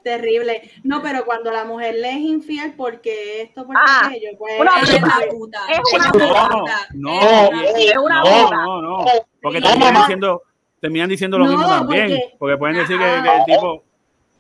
terrible. 0.02 0.70
No, 0.84 1.02
pero 1.02 1.24
cuando 1.24 1.50
la 1.50 1.64
mujer 1.64 1.96
le 1.96 2.10
es 2.12 2.16
infiel 2.18 2.74
porque 2.76 3.42
esto, 3.42 3.66
porque 3.66 3.80
Ah, 3.84 4.06
aquello, 4.06 4.28
pues. 4.38 4.60
una 4.60 4.78
Eres 4.78 5.02
la 5.02 5.28
puta. 5.30 5.58
Es 5.70 5.80
una 5.94 6.04
la 6.04 6.12
puta. 6.48 6.86
No, 6.94 7.20
la 7.20 7.64
Es 7.64 7.96
una 7.96 8.20
No, 8.22 8.24
puta. 8.44 8.56
no, 8.56 8.82
no. 8.82 9.04
Porque 9.42 9.58
Sí, 9.58 9.64
terminan 9.64 9.94
diciendo, 9.94 10.42
terminan 10.80 11.08
diciendo 11.08 11.38
lo 11.38 11.44
No, 11.44 11.50
mismo 11.52 11.66
también. 11.68 12.08
porque- 12.08 12.36
Porque 12.38 12.56
pueden 12.56 12.76
decir 12.76 12.98
que, 12.98 13.04
Ah. 13.04 13.22
que 13.22 13.30
el 13.36 13.44
tipo 13.58 13.82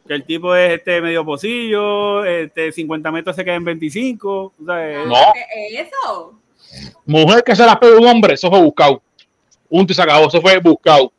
que 0.06 0.14
el 0.14 0.22
tipo 0.24 0.54
es 0.54 0.74
este 0.74 1.00
medio 1.00 1.24
pocillo, 1.24 2.24
este 2.24 2.70
50 2.70 3.10
metros 3.10 3.34
se 3.34 3.44
queda 3.44 3.56
en 3.56 3.64
25. 3.64 4.52
o 4.56 4.64
sea, 4.64 4.88
eh, 4.88 5.04
No. 5.04 5.14
¿Qué 5.34 5.80
es 5.80 5.88
eso? 5.88 6.38
Mujer 7.06 7.42
que 7.42 7.56
se 7.56 7.66
la 7.66 7.78
pega 7.78 7.98
un 7.98 8.06
hombre, 8.06 8.34
eso 8.34 8.48
fue 8.48 8.60
buscado. 8.62 9.02
Un 9.68 9.86
y 9.88 9.94
se 9.94 10.02
acabó, 10.02 10.28
eso 10.28 10.40
fue 10.40 10.58
buscado. 10.58 11.12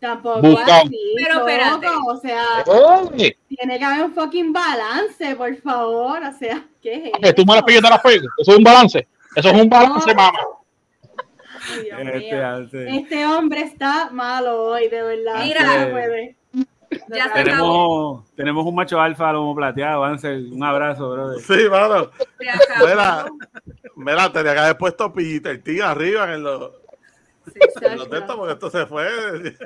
Tampoco 0.00 0.40
Buscado. 0.40 0.82
así, 0.86 1.14
Pero 1.16 1.38
espérate. 1.38 1.86
O 2.08 2.16
sea, 2.16 2.44
Oye, 2.66 3.38
tiene 3.48 3.78
que 3.78 3.84
haber 3.84 4.04
un 4.06 4.12
fucking 4.14 4.52
balance, 4.52 5.36
por 5.36 5.56
favor. 5.58 6.20
O 6.24 6.32
sea, 6.38 6.64
¿qué 6.82 7.12
es 7.14 7.20
que 7.20 7.32
tú 7.32 7.42
me 7.46 7.54
las 7.54 7.58
eso? 7.58 7.66
pegas, 7.66 7.82
te 7.82 7.88
las 7.90 8.00
pegas. 8.00 8.26
Eso 8.38 8.50
es 8.50 8.58
un 8.58 8.64
balance. 8.64 9.08
Eso 9.36 9.48
es 9.48 9.54
un 9.62 9.68
balance, 9.68 10.10
No. 10.10 10.14
mamá. 10.16 10.38
Este, 12.00 12.96
este, 12.96 13.26
hombre 13.26 13.60
está 13.62 14.10
malo 14.10 14.64
hoy, 14.64 14.88
de 14.88 15.02
verdad. 15.02 15.44
Mira. 15.44 15.84
No 15.86 15.90
puede. 15.92 16.36
Ya 17.08 17.32
tenemos, 17.32 18.34
tenemos 18.34 18.66
un 18.66 18.74
macho 18.74 19.00
alfa 19.00 19.32
lomo 19.32 19.54
plateado, 19.54 20.04
Ansel. 20.04 20.50
Un 20.52 20.62
abrazo, 20.64 21.10
brother. 21.10 21.40
Sí, 21.40 21.68
mano. 21.70 22.10
Mira, 22.38 23.26
mira, 23.96 24.32
tenía 24.32 24.52
que 24.52 24.58
haber 24.58 24.76
puesto 24.76 25.12
Peter 25.12 25.62
T 25.62 25.80
arriba 25.82 26.24
en 26.34 26.44
en 26.44 26.44
los 27.96 28.10
de 28.10 28.18
estos, 28.18 28.36
porque 28.36 28.52
esto 28.52 28.70
se 28.70 28.86
fue. 28.86 29.08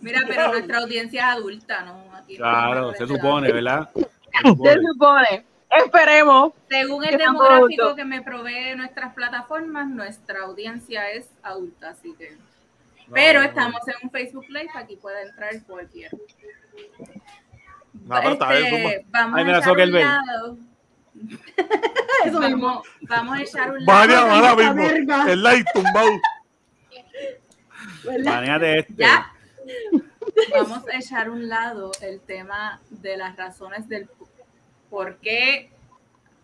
Mira, 0.00 0.20
pero 0.26 0.48
nuestra 0.48 0.78
audiencia 0.78 1.28
es 1.28 1.36
adulta, 1.38 1.82
¿no? 1.82 2.14
Aquí 2.14 2.36
Claro, 2.36 2.92
se 2.98 3.06
supone, 3.06 3.52
¿verdad? 3.52 3.90
Se 3.94 4.00
Se 4.42 4.80
supone. 4.92 5.46
Esperemos. 5.84 6.52
Según 6.68 7.04
el 7.04 7.16
demográfico 7.18 7.82
adultos. 7.82 7.96
que 7.96 8.04
me 8.04 8.22
provee 8.22 8.76
nuestras 8.76 9.14
plataformas, 9.14 9.88
nuestra 9.88 10.42
audiencia 10.42 11.10
es 11.10 11.28
adulta, 11.42 11.90
así 11.90 12.14
que. 12.16 12.36
Pero 13.12 13.42
estamos 13.42 13.80
en 13.88 13.94
un 14.02 14.10
Facebook 14.10 14.46
Live, 14.48 14.70
aquí 14.74 14.96
puede 14.96 15.22
entrar 15.22 15.62
cualquiera. 15.64 16.10
Este, 17.94 19.06
vamos 19.08 19.38
Ay, 19.38 19.50
a 19.50 19.58
echar 19.58 19.72
un 19.72 19.92
lado. 19.92 20.58
Eso. 22.24 22.40
Vamos, 22.40 22.86
vamos 23.02 23.38
a 23.38 23.42
echar 23.42 23.70
un 23.72 23.88
ahora 23.88 24.56
mismo. 24.56 24.82
El 25.28 25.42
light 25.42 25.66
tumbado. 25.72 26.10
este. 28.62 28.94
Ya. 28.96 29.32
Vamos 30.52 30.88
a 30.88 30.96
echar 30.96 31.30
un 31.30 31.48
lado 31.48 31.92
el 32.00 32.20
tema 32.20 32.80
de 32.90 33.16
las 33.16 33.36
razones 33.36 33.88
del 33.88 34.08
por 34.90 35.16
qué 35.18 35.70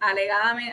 alegadamente, 0.01 0.73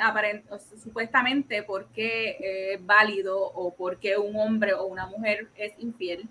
supuestamente, 0.82 1.64
porque 1.64 2.74
es 2.74 2.86
válido 2.86 3.40
o 3.40 3.74
porque 3.74 4.18
un 4.18 4.36
hombre 4.36 4.74
o 4.74 4.86
una 4.86 5.06
mujer 5.08 5.48
es 5.56 5.74
infiel. 5.80 6.28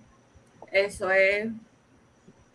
Eso 0.72 1.10
es. 1.10 1.48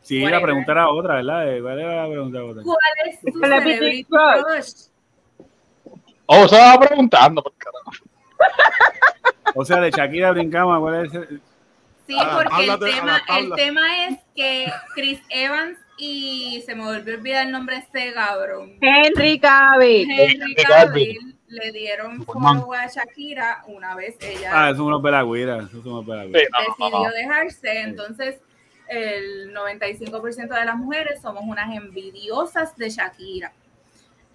Sí, 0.01 0.20
la 0.26 0.41
pregunta 0.41 0.72
era 0.72 0.89
otra, 0.89 1.16
¿verdad? 1.16 1.62
¿Cuál 1.62 1.80
era 1.80 2.03
la 2.03 2.09
pregunta 2.09 2.43
otra? 2.43 2.64
¿Cuál 2.64 2.80
es 3.05 3.22
tu 3.22 3.39
celebrity 3.39 4.03
crush? 4.05 4.91
Oh, 6.34 6.48
se 6.48 6.56
estaba 6.56 6.80
preguntando. 6.80 7.44
o 9.56 9.66
sea, 9.66 9.82
de 9.82 9.92
Shakira 9.92 10.32
brincamos, 10.32 10.80
¿cuál 10.80 11.06
es? 11.06 11.12
Sí, 12.08 12.16
ah, 12.18 12.42
porque 12.42 12.68
el, 12.68 12.80
tema, 12.80 13.22
el 13.38 13.52
tema 13.52 14.08
es 14.08 14.20
que 14.34 14.72
Chris 14.96 15.20
Evans 15.30 15.78
y 15.98 16.64
se 16.66 16.74
me 16.74 16.86
volvió 16.86 17.16
a 17.16 17.18
olvidar 17.18 17.46
el 17.46 17.52
nombre 17.52 17.76
de 17.76 17.82
este 17.82 18.14
cabrón. 18.14 18.78
Henry 18.80 19.40
Cavill. 19.40 20.10
Henry 20.10 20.56
Cavill 20.56 21.36
le 21.50 21.72
dieron 21.74 22.24
follow 22.24 22.74
a 22.74 22.88
Shakira 22.88 23.64
una 23.68 23.94
vez 23.96 24.16
ella. 24.22 24.52
Ah, 24.54 24.70
es 24.70 24.80
unos 24.80 25.02
pelagüiras. 25.02 25.70
decidió 25.70 27.10
dejarse. 27.14 27.82
Entonces, 27.82 28.40
el 28.88 29.54
95% 29.54 30.48
de 30.48 30.66
las 30.66 30.78
mujeres 30.78 31.22
somos 31.22 31.44
unas 31.46 31.76
envidiosas 31.76 32.78
de 32.78 32.90
Shakira. 32.90 33.52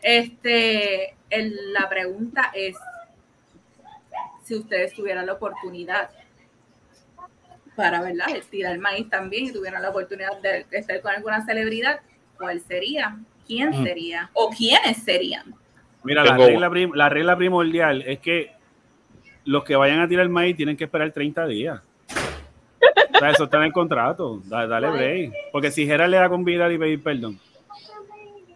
Este, 0.09 1.17
la 1.31 1.89
pregunta 1.89 2.53
es: 2.55 2.77
si 4.45 4.55
ustedes 4.55 4.95
tuvieran 4.95 5.27
la 5.27 5.33
oportunidad 5.33 6.11
para 7.75 8.01
¿verdad? 8.01 8.27
tirar 8.49 8.79
maíz 8.79 9.11
también 9.11 9.47
y 9.47 9.53
tuvieran 9.53 9.83
la 9.83 9.91
oportunidad 9.91 10.41
de 10.41 10.65
estar 10.71 11.01
con 11.01 11.11
alguna 11.11 11.45
celebridad, 11.45 12.01
¿cuál 12.39 12.61
sería? 12.61 13.19
¿Quién 13.49 13.71
mm. 13.71 13.83
sería? 13.83 14.31
¿O 14.33 14.49
quiénes 14.51 14.99
serían? 14.99 15.53
Mira, 16.05 16.23
la 16.23 16.37
regla, 16.37 16.71
la 16.95 17.09
regla, 17.09 17.37
primordial 17.37 18.03
es 18.03 18.21
que 18.21 18.53
los 19.45 19.65
que 19.65 19.75
vayan 19.75 19.99
a 19.99 20.07
tirar 20.07 20.29
maíz 20.29 20.57
tienen 20.57 20.77
que 20.77 20.85
esperar 20.85 21.11
30 21.11 21.49
días. 21.49 21.81
O 23.13 23.19
sea, 23.19 23.31
eso 23.31 23.45
está 23.45 23.57
en 23.57 23.65
el 23.65 23.73
contrato. 23.73 24.41
Dale, 24.45 24.89
break. 24.89 25.33
Porque 25.51 25.73
si 25.73 25.85
Gerard 25.85 26.11
le 26.11 26.19
da 26.19 26.29
con 26.29 26.45
vida 26.45 26.73
y 26.73 26.79
pedir 26.79 27.03
perdón. 27.03 27.41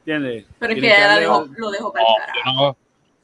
¿Entiendes? 0.01 0.47
Pero 0.59 0.73
es 0.73 0.81
que 0.81 0.89
ya 0.89 1.21
lo 1.21 1.71
dejó 1.71 1.93
para 1.93 2.05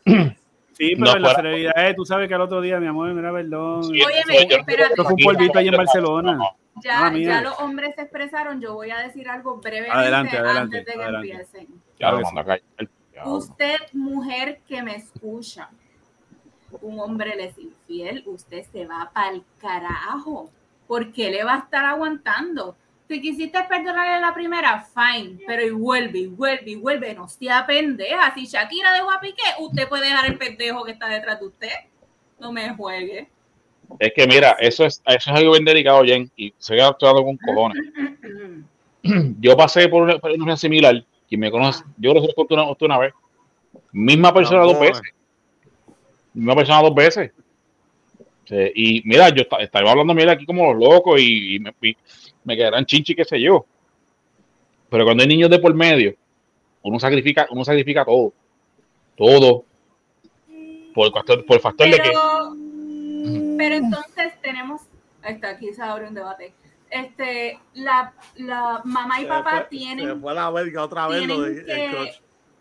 el 0.05 0.33
Sí, 0.72 0.95
pero 0.95 1.16
en 1.16 1.22
la 1.22 1.35
celebridad, 1.35 1.95
tú 1.97 2.05
sabes 2.05 2.29
que 2.29 2.35
al 2.35 2.43
otro 2.43 2.61
día, 2.61 2.79
mi 2.79 2.87
amor, 2.87 3.09
mira, 3.14 3.33
perdón. 3.33 3.81
Oye, 3.85 4.05
espérate. 4.51 4.91
Esto 4.91 5.05
fue 5.05 5.14
un 5.14 5.24
polvito 5.24 5.59
ahí 5.59 5.68
en 5.68 5.77
Barcelona. 5.77 6.39
Ya, 6.83 7.11
ya 7.14 7.41
los 7.41 7.59
hombres 7.61 7.95
se 7.95 8.03
expresaron. 8.03 8.61
Yo 8.61 8.74
voy 8.74 8.91
a 8.91 8.99
decir 8.99 9.27
algo 9.31 9.57
brevemente 9.57 10.37
antes 10.37 10.85
de 10.85 10.93
que 10.93 11.03
empiecen. 11.03 11.68
Usted, 13.24 13.77
mujer 13.95 14.61
que 14.68 14.83
me 14.83 14.97
escucha, 14.97 15.70
un 16.83 17.01
hombre 17.01 17.35
le 17.35 17.47
es 17.47 17.59
infiel, 17.59 18.22
usted 18.27 18.66
se 18.70 18.85
va 18.85 19.11
para 19.14 19.31
el 19.31 19.43
carajo. 19.59 20.51
¿Por 20.87 21.11
qué 21.12 21.31
le 21.31 21.43
va 21.43 21.55
a 21.55 21.59
estar 21.61 21.87
aguantando? 21.87 22.77
Si 23.09 23.21
quisiste 23.21 23.59
perdonarle 23.69 24.21
la 24.21 24.35
primera, 24.35 24.85
fine, 24.93 25.39
pero 25.47 25.65
y 25.65 25.71
vuelve, 25.71 26.19
y 26.21 26.27
vuelve, 26.27 26.71
y 26.73 26.75
vuelve, 26.75 27.15
no 27.15 27.29
sea 27.29 27.65
pendeja. 27.65 28.35
Si 28.35 28.47
Shakira 28.47 28.93
dejó 28.93 29.13
a 29.13 29.21
Piqué, 29.21 29.43
usted 29.61 29.89
puede 29.89 30.07
dejar 30.07 30.27
el 30.27 30.39
pendejo 30.39 30.85
que 30.85 30.93
está 30.93 31.09
detrás 31.09 31.39
de 31.39 31.47
usted. 31.47 31.71
No 32.41 32.53
me 32.53 32.75
juegue. 32.75 33.29
Es 34.01 34.13
que 34.13 34.27
mira, 34.27 34.57
eso 34.59 34.85
es, 34.85 35.01
eso 35.07 35.31
es 35.31 35.37
algo 35.37 35.53
bien 35.53 35.65
delicado, 35.65 36.03
Jen, 36.05 36.31
y 36.37 36.53
se 36.59 36.81
ha 36.81 36.89
actuado 36.89 37.23
con 37.23 37.37
cojones. 37.37 37.85
yo 39.41 39.57
pasé 39.57 39.89
por 39.89 40.03
una 40.03 40.15
experiencia 40.15 40.57
similar, 40.57 41.05
quien 41.29 41.41
me 41.41 41.51
conoce, 41.51 41.85
yo 41.99 42.13
lo 42.13 42.23
sé 42.23 42.35
una, 42.37 42.65
una 42.79 42.99
vez. 42.99 43.15
Misma 43.93 44.35
persona 44.35 44.63
dos 44.63 44.81
veces. 44.81 45.03
Misma 46.35 46.57
persona 46.57 46.83
dos 46.83 46.95
veces. 46.95 47.31
y 48.75 49.03
mira, 49.05 49.29
yo 49.29 49.45
estaba 49.61 49.91
hablando 49.91 50.15
mira 50.15 50.33
aquí 50.33 50.45
como 50.45 50.73
los 50.73 50.83
locos 50.83 51.21
y, 51.21 51.59
me, 51.61 51.73
y 51.83 51.97
me 52.47 52.57
quedarán 52.57 52.86
chinchi, 52.86 53.14
qué 53.14 53.24
sé 53.24 53.40
yo. 53.40 53.66
Pero 54.88 55.05
cuando 55.05 55.22
hay 55.22 55.28
niños 55.28 55.51
de 55.51 55.59
por 55.59 55.74
medio, 55.74 56.14
uno 56.82 56.99
sacrifica, 57.01 57.47
uno 57.51 57.64
sacrifica 57.64 58.05
todo. 58.05 58.32
Todo. 59.16 59.64
Por 60.94 61.09
el 61.09 61.12
factor, 61.12 61.44
por 61.44 61.57
el 61.57 61.61
factor 61.61 61.88
pero, 61.90 62.03
de 62.03 62.11
que. 62.11 63.55
Pero 63.59 63.74
entonces 63.74 64.40
tenemos. 64.40 64.82
Está 65.24 65.51
aquí 65.51 65.72
se 65.74 65.82
abre 65.82 66.07
un 66.07 66.14
debate. 66.14 66.55
Este, 66.88 67.59
la, 67.74 68.14
la 68.36 68.80
mamá 68.84 69.20
y 69.20 69.24
papá 69.24 69.66
tienen. 69.68 70.07
Se 70.07 70.14
fue 70.14 70.32
la 70.32 70.49
verga 70.51 70.84
otra 70.84 71.09
vez 71.09 71.26
lo 71.26 71.40
de, 71.40 71.64
que, 71.64 72.12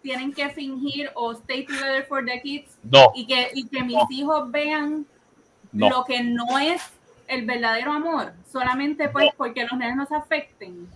tienen 0.02 0.34
que 0.34 0.50
fingir 0.50 1.12
o 1.14 1.34
stay 1.34 1.64
together 1.64 2.04
for 2.08 2.26
the 2.26 2.42
kids. 2.42 2.80
No. 2.84 3.12
Y 3.14 3.28
que, 3.28 3.52
y 3.54 3.68
que 3.68 3.84
mis 3.84 4.00
hijos 4.10 4.50
vean 4.50 5.06
lo 5.72 6.04
que 6.06 6.24
no 6.24 6.58
es 6.58 6.82
el 7.28 7.46
verdadero 7.46 7.92
amor, 7.92 8.34
solamente 8.52 9.10
pues 9.10 9.30
porque 9.38 9.64
los 9.64 9.74
nenes 9.78 9.96
no 9.96 10.06
se 10.06 10.16
afecten. 10.16 10.88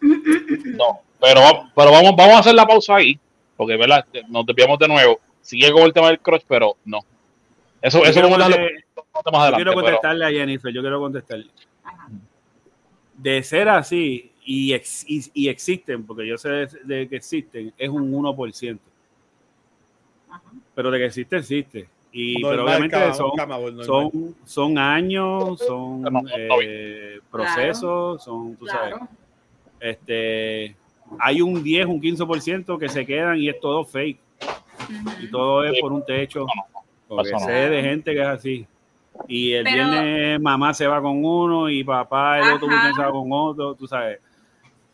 No, 0.00 1.00
pero, 1.20 1.40
pero 1.74 1.90
vamos, 1.90 2.14
vamos 2.16 2.34
a 2.34 2.38
hacer 2.38 2.54
la 2.54 2.66
pausa 2.66 2.96
ahí, 2.96 3.18
porque 3.56 3.76
¿verdad? 3.76 4.04
nos 4.28 4.44
desviamos 4.46 4.78
de 4.78 4.88
nuevo. 4.88 5.20
Sigue 5.40 5.70
con 5.72 5.82
el 5.82 5.92
tema 5.92 6.08
del 6.08 6.20
crush, 6.20 6.42
pero 6.46 6.76
no. 6.84 7.00
Eso, 7.80 8.04
eso 8.04 8.20
vamos 8.20 8.40
a 8.40 9.50
Yo 9.50 9.56
quiero 9.56 9.74
contestarle 9.74 10.26
a 10.26 10.30
Jennifer, 10.30 10.72
yo 10.72 10.80
quiero 10.80 11.00
contestarle. 11.00 11.46
De 13.14 13.42
ser 13.42 13.68
así, 13.68 14.32
y, 14.44 14.74
y, 15.34 15.48
existen, 15.48 16.06
porque 16.06 16.26
yo 16.26 16.38
sé 16.38 16.68
de, 16.84 17.08
que 17.08 17.16
existen, 17.16 17.72
es 17.76 17.88
un 17.88 18.12
1%. 18.12 18.78
Pero 20.74 20.90
de 20.90 20.98
que 20.98 21.06
existe, 21.06 21.36
existe. 21.36 21.88
Y, 22.12 22.42
pero 22.42 22.64
obviamente 22.64 22.96
son, 23.12 24.34
son, 24.44 24.78
años, 24.78 25.58
son 25.58 26.04
eh, 26.36 27.18
procesos, 27.30 28.24
son, 28.24 28.56
tú 28.56 28.66
sabes, 28.66 28.94
este, 29.80 30.74
hay 31.18 31.42
un 31.42 31.62
10, 31.62 31.86
un 31.86 32.00
15% 32.00 32.78
que 32.78 32.88
se 32.88 33.04
quedan 33.04 33.38
y 33.38 33.48
es 33.48 33.60
todo 33.60 33.84
fake. 33.84 34.18
Y 35.20 35.30
todo 35.30 35.64
es 35.64 35.78
por 35.80 35.92
un 35.92 36.04
techo. 36.04 36.46
Porque 37.08 37.38
sé 37.38 37.52
de 37.52 37.82
gente 37.82 38.14
que 38.14 38.20
es 38.20 38.26
así. 38.26 38.66
Y 39.28 39.52
el 39.52 39.64
viernes 39.64 40.40
mamá 40.40 40.74
se 40.74 40.86
va 40.86 41.00
con 41.00 41.24
uno 41.24 41.70
y 41.70 41.82
papá 41.84 42.38
el 42.38 42.54
otro 42.54 42.68
viernes 42.68 42.94
se 42.94 43.02
va 43.02 43.10
con 43.10 43.28
otro, 43.30 43.74
tú 43.74 43.86
sabes. 43.86 44.20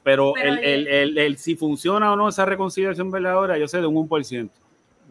Pero, 0.02 0.36
el, 0.36 0.58
el, 0.58 0.88
el, 0.88 1.18
el, 1.18 1.38
si 1.38 1.54
funciona 1.54 2.12
o 2.12 2.16
no 2.16 2.28
esa 2.28 2.44
reconciliación 2.44 3.10
verdadera, 3.10 3.56
yo 3.56 3.68
sé 3.68 3.80
de 3.80 3.86
un 3.86 4.08
1%. 4.08 4.50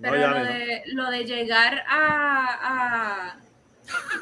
Pero 0.02 0.30
lo, 0.30 0.44
de, 0.44 0.84
lo 0.88 1.12
de 1.12 1.26
llegar 1.26 1.84
a, 1.88 3.36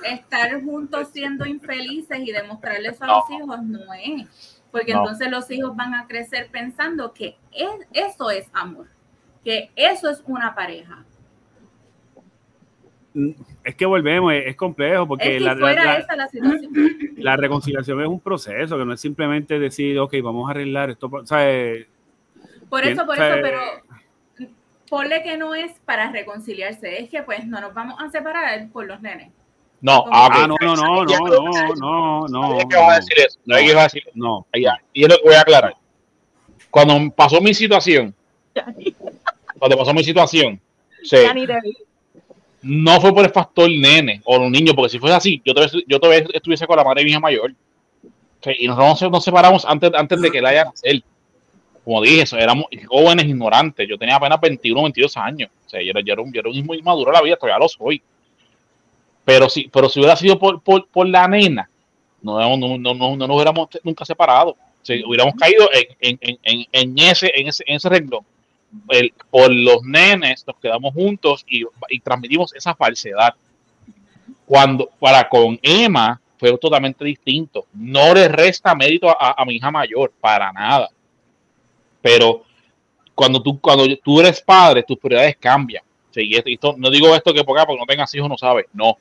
estar 0.04 0.62
juntos 0.64 1.10
siendo 1.14 1.46
infelices 1.46 2.20
y 2.20 2.32
demostrarles 2.32 3.02
a 3.02 3.08
los 3.08 3.30
hijos 3.30 3.62
no 3.64 3.94
es. 3.94 4.62
Porque 4.72 4.92
entonces 4.92 5.32
los 5.32 5.50
hijos 5.52 5.76
van 5.76 5.96
a 5.96 6.08
crecer 6.08 6.50
pensando 6.52 7.14
que 7.14 7.38
es, 7.52 7.70
eso 7.94 8.30
es 8.30 8.48
amor, 8.54 8.88
que 9.44 9.72
eso 9.76 10.10
es 10.10 10.22
una 10.28 10.54
pareja. 10.54 11.04
Mm, 13.14 13.32
es 13.64 13.76
que 13.76 13.86
volvemos, 13.86 14.34
es, 14.34 14.56
complejo 14.56 15.08
porque 15.08 15.40
la, 15.40 15.56
la, 17.18 17.36
reconciliación 17.38 18.02
es 18.02 18.08
un 18.08 18.20
proceso 18.20 18.78
que 18.78 18.86
no 18.86 18.94
es 18.94 19.02
simplemente 19.02 19.58
decir, 19.58 19.98
ok, 19.98 20.16
vamos 20.22 20.48
a 20.48 20.52
arreglar 20.52 20.92
esto. 20.92 21.08
O 21.12 21.26
sea, 21.26 21.48
por 22.70 22.86
eso, 22.86 23.06
por 23.06 23.16
eso, 23.16 23.36
pero 23.42 23.60
ponle 24.90 25.24
que 25.24 25.38
no 25.38 25.56
es 25.56 25.72
para 25.86 26.12
reconciliarse, 26.12 27.02
es 27.02 27.10
que 27.10 27.24
pues 27.24 27.46
no 27.46 27.62
nos 27.62 27.74
vamos 27.74 27.96
a 28.00 28.10
separar 28.10 28.68
por 28.70 28.86
los 28.86 29.02
nenes. 29.02 29.32
No, 29.82 30.06
ah, 30.12 30.46
no, 30.48 30.58
no, 30.60 30.76
no, 30.76 31.06
no, 31.06 31.06
no, 31.06 32.28
no, 32.28 32.28
no. 32.28 32.68
¿Qué 32.68 32.76
va 32.76 32.94
a 32.94 32.96
decir 32.98 33.18
eso? 33.18 33.40
No, 33.46 33.56
que 33.56 33.74
a 33.74 33.84
decir 33.84 34.04
no. 34.14 34.46
Allá. 34.54 34.78
Y 34.94 35.04
es 35.04 35.10
lo 35.10 35.16
que 35.16 35.24
voy 35.24 35.36
a 35.36 35.42
aclarar. 35.42 35.74
Cuando 36.70 37.10
pasó 37.16 37.40
mi 37.40 37.54
situación, 37.54 38.14
cuando 39.58 39.78
pasó 39.78 39.94
mi 39.94 40.04
situación, 40.04 40.60
sí, 41.04 41.18
no 42.62 43.00
fue 43.00 43.14
por 43.14 43.24
el 43.24 43.32
factor 43.32 43.70
nene 43.70 44.22
o 44.26 44.38
los 44.38 44.52
niños, 44.52 44.76
porque 44.76 44.90
si 44.90 45.00
fuese 45.00 45.16
así, 45.16 45.42
yo 45.46 45.54
todavía, 45.54 45.82
yo 45.88 46.00
todavía 46.00 46.28
estuviese 46.34 46.68
con 46.68 46.76
la 46.76 46.84
madre 46.84 47.02
de 47.02 47.06
mi 47.06 47.12
hija 47.12 47.20
mayor. 47.22 47.54
y 48.58 48.68
nosotros 48.68 49.12
nos 49.12 49.24
separamos 49.24 49.64
antes, 49.66 49.92
antes 49.94 50.22
de 50.22 50.30
que 50.30 50.42
la 50.42 50.50
haya 50.50 50.66
nacer 50.66 51.02
como 51.84 52.02
dije, 52.02 52.24
éramos 52.38 52.66
jóvenes 52.88 53.26
ignorantes. 53.26 53.88
Yo 53.88 53.98
tenía 53.98 54.16
apenas 54.16 54.40
21, 54.40 54.84
22 54.84 55.18
años. 55.18 55.50
O 55.66 55.70
sea, 55.70 55.82
yo 55.82 55.92
era, 55.92 56.02
yo 56.02 56.14
era, 56.14 56.22
un, 56.22 56.32
yo 56.32 56.40
era 56.42 56.50
un 56.50 56.66
muy 56.66 56.82
maduro 56.82 57.12
la 57.12 57.22
vida, 57.22 57.36
todavía 57.36 57.60
lo 57.60 57.68
soy. 57.68 58.02
Pero 59.26 59.50
si, 59.50 59.68
pero 59.68 59.90
si 59.90 60.00
hubiera 60.00 60.16
sido 60.16 60.40
por, 60.40 60.62
por, 60.62 60.88
por 60.88 61.08
la 61.08 61.28
nena, 61.28 61.70
no, 62.22 62.58
no, 62.58 62.78
no, 62.78 62.94
no, 62.94 63.16
nos 63.16 63.30
hubiéramos 63.30 63.70
nunca 63.84 64.06
separado. 64.06 64.56
Si 64.82 65.04
hubiéramos 65.04 65.36
caído 65.36 65.70
en, 66.00 66.18
en, 66.22 66.40
en, 66.44 66.66
en, 66.72 67.00
ese, 67.00 67.32
en 67.36 67.48
ese, 67.48 67.64
en 67.68 67.76
ese 67.76 67.90
renglón. 67.90 68.26
El, 68.90 69.14
por 69.30 69.52
los 69.52 69.82
nenes 69.84 70.46
nos 70.46 70.56
quedamos 70.58 70.94
juntos 70.94 71.44
y, 71.48 71.64
y, 71.90 72.00
transmitimos 72.00 72.54
esa 72.56 72.76
falsedad. 72.76 73.34
Cuando 74.46 74.90
para 75.00 75.28
con 75.28 75.60
Emma 75.62 76.20
fue 76.38 76.56
totalmente 76.58 77.04
distinto. 77.04 77.66
No 77.74 78.14
le 78.14 78.28
resta 78.28 78.74
mérito 78.74 79.10
a, 79.10 79.36
a 79.38 79.46
mi 79.46 79.56
hija 79.56 79.72
mayor, 79.72 80.12
para 80.22 80.52
nada 80.52 80.90
pero 82.02 82.44
cuando 83.16 83.42
tú, 83.42 83.60
cuando 83.60 83.86
tú 84.04 84.20
eres 84.20 84.42
padre, 84.42 84.84
tus 84.84 84.98
prioridades 84.98 85.38
cambian. 85.38 85.84
y 86.16 86.36
esto, 86.36 86.76
no 86.78 86.90
digo 86.90 87.14
esto 87.16 87.34
que 87.34 87.44
porque, 87.44 87.64
porque 87.66 87.80
no 87.80 87.86
tengas 87.86 88.14
hijos 88.16 88.30
no 88.30 88.38
sabes, 88.38 88.66
no, 88.74 88.98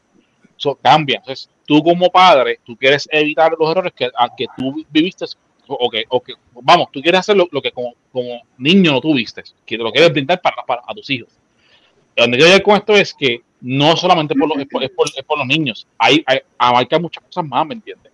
eso 0.56 0.78
cambia. 0.82 1.16
Entonces, 1.18 1.48
tú 1.64 1.82
como 1.82 2.10
padre, 2.10 2.60
tú 2.64 2.76
quieres 2.76 3.08
evitar 3.10 3.54
los 3.58 3.70
errores 3.70 3.92
que, 3.94 4.10
que 4.36 4.46
tú 4.56 4.84
viviste 4.90 5.24
o 5.68 5.90
que, 5.90 6.04
o 6.08 6.20
que, 6.20 6.34
vamos, 6.62 6.88
tú 6.90 7.00
quieres 7.00 7.20
hacer 7.20 7.36
lo, 7.36 7.46
que 7.62 7.70
como, 7.70 7.94
como, 8.10 8.42
niño 8.56 8.92
no 8.92 9.00
tuviste, 9.00 9.42
que 9.66 9.76
te 9.76 9.82
lo 9.82 9.92
quieres 9.92 10.10
brindar 10.12 10.40
para, 10.40 10.56
para 10.66 10.82
a 10.86 10.94
tus 10.94 11.08
hijos. 11.10 11.28
Donde 12.16 12.36
quiero 12.36 12.50
llegar 12.50 12.62
con 12.62 12.76
esto 12.76 12.96
es 12.96 13.14
que 13.14 13.42
no 13.60 13.96
solamente 13.96 14.34
por 14.34 14.48
los, 14.48 14.58
es, 14.58 14.66
por, 14.66 14.82
es, 14.82 15.24
por, 15.24 15.38
los 15.38 15.46
niños, 15.46 15.86
hay, 15.98 16.24
hay, 16.26 16.40
muchas 17.00 17.22
cosas 17.24 17.44
más, 17.44 17.66
¿me 17.66 17.74
entiendes? 17.74 18.07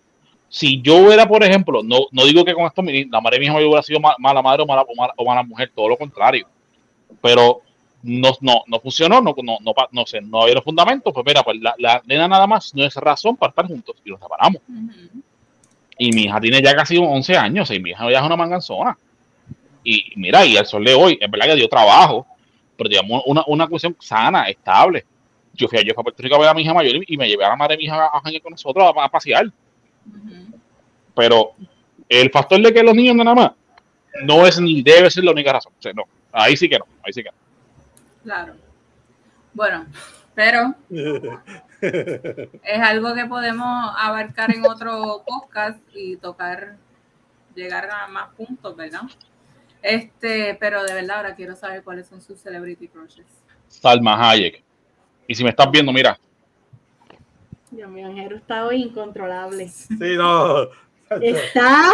Si 0.55 0.81
yo 0.81 0.95
hubiera, 0.99 1.27
por 1.27 1.43
ejemplo, 1.43 1.83
no, 1.83 2.07
no 2.11 2.23
digo 2.23 2.45
que 2.45 2.53
con 2.53 2.65
esto 2.65 2.81
la 2.81 3.19
madre 3.19 3.35
de 3.35 3.39
mi 3.41 3.45
hija 3.47 3.55
hubiera 3.55 3.83
sido 3.83 3.99
mala 3.99 4.41
madre 4.41 4.63
o 4.63 4.65
mala, 4.65 4.85
o 5.17 5.25
mala, 5.25 5.43
mujer, 5.43 5.69
todo 5.75 5.89
lo 5.89 5.97
contrario, 5.97 6.47
pero 7.21 7.59
no, 8.01 8.31
no, 8.39 8.63
no 8.65 8.79
funcionó, 8.79 9.19
no, 9.19 9.35
no, 9.43 9.57
no, 9.59 9.73
no 9.91 10.05
sé, 10.05 10.21
no 10.21 10.43
había 10.43 10.55
los 10.55 10.63
fundamentos, 10.63 11.13
pues 11.13 11.25
mira, 11.25 11.43
pues 11.43 11.59
la, 11.59 11.75
la, 11.77 12.01
nena 12.05 12.29
nada 12.29 12.47
más 12.47 12.73
no 12.73 12.85
es 12.85 12.95
razón 12.95 13.35
para 13.35 13.49
estar 13.49 13.67
juntos 13.67 13.97
y 14.05 14.11
nos 14.11 14.21
separamos. 14.21 14.61
Y 15.97 16.13
mi 16.13 16.21
hija 16.23 16.39
tiene 16.39 16.61
ya 16.61 16.73
casi 16.73 16.95
11 16.95 17.35
años 17.35 17.69
y 17.71 17.79
mi 17.81 17.89
hija 17.89 18.09
ya 18.09 18.19
es 18.19 18.25
una 18.25 18.37
manganzona. 18.37 18.97
Y 19.83 20.13
mira, 20.15 20.45
y 20.45 20.55
al 20.55 20.65
sol 20.65 20.85
de 20.85 20.93
hoy, 20.93 21.17
es 21.19 21.29
verdad 21.29 21.47
que 21.47 21.55
dio 21.55 21.67
trabajo, 21.67 22.25
pero 22.77 22.89
digamos 22.89 23.23
una, 23.25 23.43
una 23.47 23.67
cuestión 23.67 23.93
sana, 23.99 24.47
estable. 24.47 25.03
Yo 25.53 25.67
fui, 25.67 25.79
yo 25.79 25.93
fui 25.93 26.01
a 26.01 26.03
Puerto 26.03 26.23
Rico 26.23 26.35
a 26.35 26.39
ver 26.39 26.47
a 26.47 26.53
mi 26.53 26.61
hija 26.61 26.73
mayor 26.73 27.03
y, 27.05 27.17
me 27.17 27.27
llevé 27.27 27.43
a 27.43 27.49
la 27.49 27.55
madre 27.57 27.73
de 27.73 27.79
mi 27.79 27.83
hija 27.85 28.05
a, 28.05 28.21
con 28.21 28.51
nosotros 28.51 28.93
a, 28.95 29.09
pasear. 29.09 29.51
Pero 31.15 31.53
el 32.09 32.29
factor 32.29 32.61
de 32.61 32.73
que 32.73 32.83
los 32.83 32.93
niños 32.93 33.15
nada 33.15 33.33
más 33.33 33.51
no 34.23 34.45
es 34.45 34.59
ni 34.59 34.81
debe 34.81 35.09
ser 35.09 35.23
la 35.23 35.31
única 35.31 35.53
razón. 35.53 35.73
O 35.77 35.81
sea, 35.81 35.93
no, 35.93 36.03
ahí 36.31 36.55
sí 36.55 36.69
que 36.69 36.79
no, 36.79 36.85
ahí 37.03 37.13
sí 37.13 37.23
que 37.23 37.29
no. 37.29 37.37
Claro. 38.23 38.53
Bueno, 39.53 39.85
pero 40.33 40.75
es 41.81 42.81
algo 42.81 43.13
que 43.15 43.25
podemos 43.25 43.93
abarcar 43.97 44.53
en 44.53 44.65
otro 44.65 45.23
podcast 45.25 45.79
y 45.93 46.17
tocar, 46.17 46.75
llegar 47.55 47.89
a 47.89 48.07
más 48.07 48.33
puntos, 48.35 48.75
¿verdad? 48.75 49.03
Este, 49.81 50.57
pero 50.59 50.83
de 50.83 50.93
verdad 50.93 51.17
ahora 51.17 51.35
quiero 51.35 51.55
saber 51.55 51.83
cuáles 51.83 52.07
son 52.07 52.21
sus 52.21 52.39
celebrity 52.39 52.87
crushes. 52.87 53.27
Salma 53.67 54.29
Hayek. 54.29 54.63
Y 55.27 55.35
si 55.35 55.43
me 55.43 55.51
estás 55.51 55.69
viendo, 55.71 55.91
mira. 55.93 56.19
Dios 57.71 57.89
mío, 57.89 58.07
Angelo 58.07 58.35
está 58.37 58.65
hoy 58.65 58.81
incontrolable. 58.81 59.67
Sí, 59.67 60.15
no. 60.17 60.69
Está. 61.21 61.91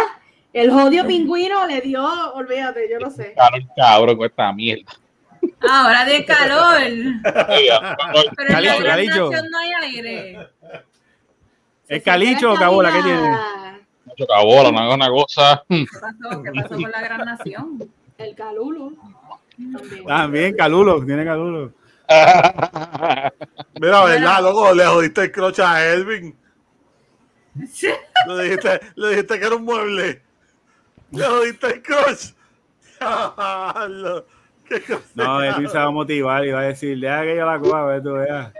El 0.52 0.70
odio 0.70 1.06
pingüino 1.06 1.66
le 1.66 1.80
dio, 1.80 2.04
olvídate, 2.34 2.88
yo 2.90 2.98
no 2.98 3.10
sé. 3.10 3.32
Cabrón, 3.34 3.68
cabrón, 3.74 4.16
con 4.16 4.26
esta 4.26 4.52
mierda. 4.52 4.92
Ahora 5.68 6.04
de 6.04 6.24
calor. 6.24 6.80
Pero 8.36 8.48
calicho, 8.48 8.74
en 8.76 8.84
la 8.84 8.88
calicho. 8.88 9.30
no 9.30 9.58
hay 9.58 9.72
aire. 9.82 10.48
¿Es 11.88 12.02
calicho 12.02 12.52
o 12.52 12.56
cabola? 12.56 12.92
¿Qué 12.92 13.02
tiene? 13.02 13.36
Mucho 14.04 14.26
cabola, 14.26 14.68
una, 14.68 14.94
una 14.94 15.08
cosa. 15.08 15.64
¿Qué 15.68 15.84
pasó? 16.00 16.42
¿Qué 16.42 16.52
pasó 16.52 16.68
con 16.68 16.90
la 16.90 17.00
gran 17.00 17.24
nación? 17.24 17.90
El 18.18 18.34
calulo. 18.34 18.92
También, 19.56 20.06
También 20.06 20.56
calulo, 20.56 21.04
tiene 21.04 21.24
calulo. 21.24 21.72
Mira, 23.80 24.04
¿verdad, 24.04 24.42
loco? 24.42 24.74
Le 24.74 24.84
jodiste 24.86 25.22
el 25.22 25.32
croche 25.32 25.62
a 25.62 25.92
Elvin. 25.92 26.36
Le 27.54 28.44
dijiste, 28.44 28.80
dijiste 28.96 29.38
que 29.38 29.46
era 29.46 29.56
un 29.56 29.64
mueble. 29.64 30.22
Le 31.10 31.24
jodiste 31.24 31.66
el 31.66 31.82
croche. 31.82 32.34
no, 35.14 35.42
Edwin 35.42 35.68
se 35.68 35.78
va 35.78 35.84
a 35.84 35.90
motivar 35.90 36.44
y 36.44 36.52
va 36.52 36.60
a 36.60 36.64
decir, 36.64 36.98
deja 36.98 37.22
que 37.22 37.36
yo 37.36 37.44
la 37.44 37.58
coja, 37.58 37.84
ver 37.84 38.02
tú 38.02 38.12
veas. 38.14 38.52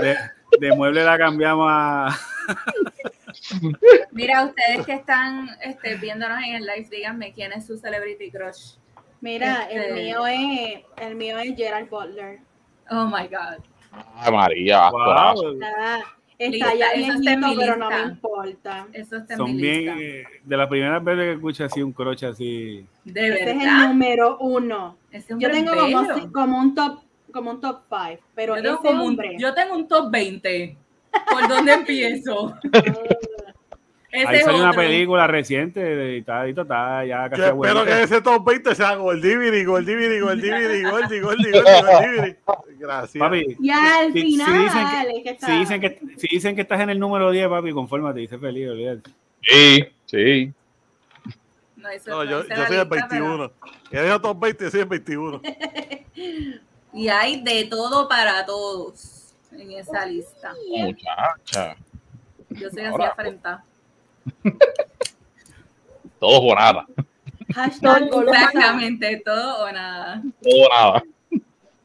De, 0.00 0.16
de, 0.60 0.76
mueble 0.76 1.02
la 1.02 1.18
cambiamos 1.18 1.66
a... 1.70 2.16
Mira, 4.12 4.44
ustedes 4.44 4.86
que 4.86 4.92
están 4.92 5.48
este, 5.62 5.96
viéndonos 5.96 6.38
en 6.44 6.56
el 6.56 6.66
live, 6.66 6.88
díganme 6.90 7.32
quién 7.32 7.52
es 7.52 7.66
su 7.66 7.76
celebrity 7.76 8.30
crush. 8.30 8.76
Mira, 9.20 9.64
el 9.70 9.82
este, 9.82 9.94
mío 9.94 10.26
es 10.26 10.84
el 10.98 11.14
mío 11.16 11.38
es 11.38 11.56
Gerald 11.56 11.88
Butler. 11.90 12.40
Oh 12.90 13.06
my 13.06 13.26
God. 13.26 13.64
Ay, 14.16 14.32
María, 14.32 14.90
wow. 14.90 15.56
Está 16.38 16.74
ya 16.74 16.92
viejito, 16.94 17.48
pero 17.58 17.76
no 17.76 17.90
me 17.90 18.02
importa. 18.02 18.86
Eso 18.92 19.16
está 19.16 19.36
Son 19.36 19.56
bien, 19.56 19.98
eh, 19.98 20.24
de 20.44 20.56
las 20.56 20.68
primeras 20.68 21.02
veces 21.02 21.24
que 21.24 21.32
escucho 21.32 21.64
así 21.64 21.82
un 21.82 21.92
croche 21.92 22.26
así. 22.26 22.86
¿De 23.04 23.28
Ese 23.28 23.50
es 23.52 23.62
el 23.62 23.88
número 23.88 24.38
uno. 24.38 24.98
Yo 25.38 25.50
tengo 25.50 25.72
como, 25.72 26.32
como, 26.32 26.58
un 26.58 26.74
top 26.74 27.00
como 27.32 27.50
un 27.50 27.60
top 27.60 27.82
five, 27.88 28.20
pero 28.34 28.60
yo 28.62 28.78
ese 28.78 28.88
hombre... 28.88 29.30
Un, 29.34 29.38
yo 29.38 29.54
tengo 29.54 29.74
un 29.76 29.88
top 29.88 30.10
20. 30.10 30.76
¿Por 31.30 31.48
dónde 31.48 31.72
empiezo? 31.74 32.54
Ese 34.10 34.28
Ahí 34.28 34.40
salió 34.40 34.62
una 34.62 34.72
película 34.72 35.26
reciente 35.26 35.80
de 35.80 36.18
está, 36.18 36.46
está 36.46 37.04
ya 37.04 37.28
casi 37.28 37.42
Espero 37.42 37.84
que 37.84 38.02
ese 38.02 38.20
top 38.20 38.44
20 38.46 38.74
sea 38.74 38.94
Goldiviri, 38.94 39.64
Goldiviri, 39.64 40.20
Goldiviri, 40.20 40.82
Goldiviri, 40.84 41.20
Goldiviri. 41.20 42.36
Gracias. 42.78 43.20
Papi, 43.20 43.56
y 43.58 43.70
al 43.70 44.12
si, 44.12 44.22
final, 44.22 44.46
si 44.46 44.58
dicen, 44.62 45.22
que, 45.22 45.36
si, 45.40 45.52
dicen 45.58 45.80
que, 45.80 46.00
si 46.18 46.28
dicen 46.28 46.54
que 46.54 46.62
estás 46.62 46.80
en 46.80 46.90
el 46.90 46.98
número 46.98 47.30
10, 47.30 47.48
papi, 47.48 47.72
confórmate, 47.72 48.20
dice 48.20 48.38
feliz, 48.38 48.70
olvídate. 48.70 49.10
Sí, 49.42 49.84
sí. 50.06 50.52
No, 51.76 51.88
eso 51.90 52.10
no 52.10 52.24
yo, 52.24 52.46
yo 52.46 52.66
soy 52.66 52.76
el 52.76 52.88
21. 52.88 53.52
Que 53.90 54.02
dijo 54.02 54.20
top 54.20 54.40
20, 54.40 54.64
yo 54.64 54.70
soy 54.70 54.80
el 54.80 54.86
21. 54.86 55.42
y 56.94 57.08
hay 57.08 57.42
de 57.42 57.64
todo 57.64 58.08
para 58.08 58.46
todos 58.46 59.34
en 59.52 59.72
esa 59.72 60.06
lista. 60.06 60.54
Muchacha. 60.68 61.76
Yo 62.50 62.70
soy 62.70 62.82
así 62.84 63.02
afrentada. 63.02 63.64
todo 66.20 66.40
o 66.40 66.54
nada. 66.54 66.86
Exactamente, 67.48 69.22
todo 69.24 69.64
o 69.64 69.72
nada. 69.72 70.22
Todo 70.42 70.64
o 70.64 70.68
nada. 70.68 71.02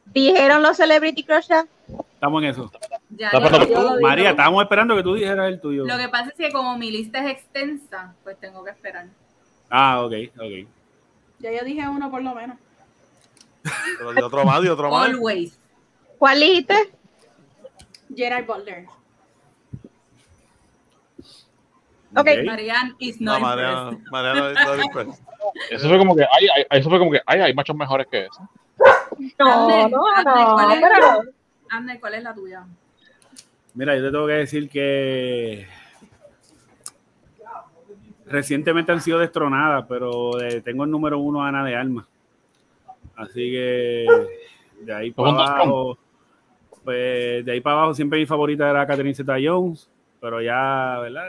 ¿Dijeron 0.06 0.62
los 0.62 0.76
Celebrity 0.76 1.24
Crush 1.24 1.48
Estamos 2.14 2.42
en 2.42 2.50
eso. 2.50 2.70
María, 4.00 4.30
estábamos 4.30 4.62
esperando 4.62 4.94
que 4.94 5.02
tú 5.02 5.14
dijeras 5.14 5.48
el 5.48 5.60
tuyo. 5.60 5.84
Lo 5.84 5.98
que 5.98 6.08
pasa 6.08 6.30
es 6.30 6.34
que 6.34 6.52
como 6.52 6.78
mi 6.78 6.90
lista 6.90 7.18
es 7.18 7.32
extensa, 7.32 8.14
pues 8.22 8.38
tengo 8.38 8.62
que 8.62 8.70
esperar. 8.70 9.06
Ah, 9.68 10.02
ok, 10.02 10.12
ok. 10.36 10.68
Ya 11.40 11.50
yo 11.50 11.64
dije 11.64 11.88
uno 11.88 12.10
por 12.10 12.22
lo 12.22 12.34
menos. 12.34 12.58
Pero 13.98 14.12
de 14.12 14.22
otro 14.22 14.44
más, 14.44 14.62
de 14.62 14.70
otro 14.70 14.90
más. 14.90 15.08
Always. 15.08 15.58
¿Cuál 16.18 16.40
dijiste? 16.40 16.92
Gerard 18.14 18.46
Butler. 18.46 18.86
Ok. 22.16 22.28
Marianne 22.44 22.94
is 22.98 23.20
not 23.20 23.40
no, 23.40 23.46
Mariana, 23.46 23.98
Mariana 24.10 24.54
Eso 25.70 25.88
fue 25.88 25.98
como 25.98 26.14
que, 26.14 26.22
ay, 26.22 26.48
ay, 26.56 26.78
eso 26.78 26.88
fue 26.88 26.98
como 26.98 27.10
que, 27.10 27.20
ay, 27.26 27.40
hay 27.40 27.54
machos 27.54 27.76
mejores 27.76 28.06
que 28.06 28.26
eso. 28.26 28.48
No, 29.38 29.68
no, 29.68 29.88
no, 29.88 30.02
¿cuál 30.54 30.72
es, 31.90 32.00
¿cuál 32.00 32.14
es 32.14 32.22
la 32.22 32.34
tuya? 32.34 32.64
Mira, 33.74 33.96
yo 33.96 34.02
te 34.02 34.10
tengo 34.10 34.26
que 34.26 34.32
decir 34.32 34.68
que 34.68 35.66
recientemente 38.26 38.92
han 38.92 39.00
sido 39.00 39.18
destronadas, 39.18 39.84
pero 39.88 40.32
tengo 40.64 40.84
el 40.84 40.90
número 40.90 41.18
uno 41.18 41.42
Ana 41.42 41.64
de 41.64 41.76
Alma. 41.76 42.06
Así 43.16 43.50
que 43.50 44.06
de 44.80 44.94
ahí 44.94 45.10
para 45.10 45.30
abajo, 45.30 45.98
pues 46.84 47.44
de 47.44 47.52
ahí 47.52 47.60
para 47.60 47.76
abajo 47.76 47.94
siempre 47.94 48.18
mi 48.18 48.26
favorita 48.26 48.68
era 48.68 48.86
Catherine 48.86 49.14
Zeta 49.14 49.36
Jones, 49.42 49.88
pero 50.20 50.40
ya, 50.40 50.98
¿verdad? 51.00 51.28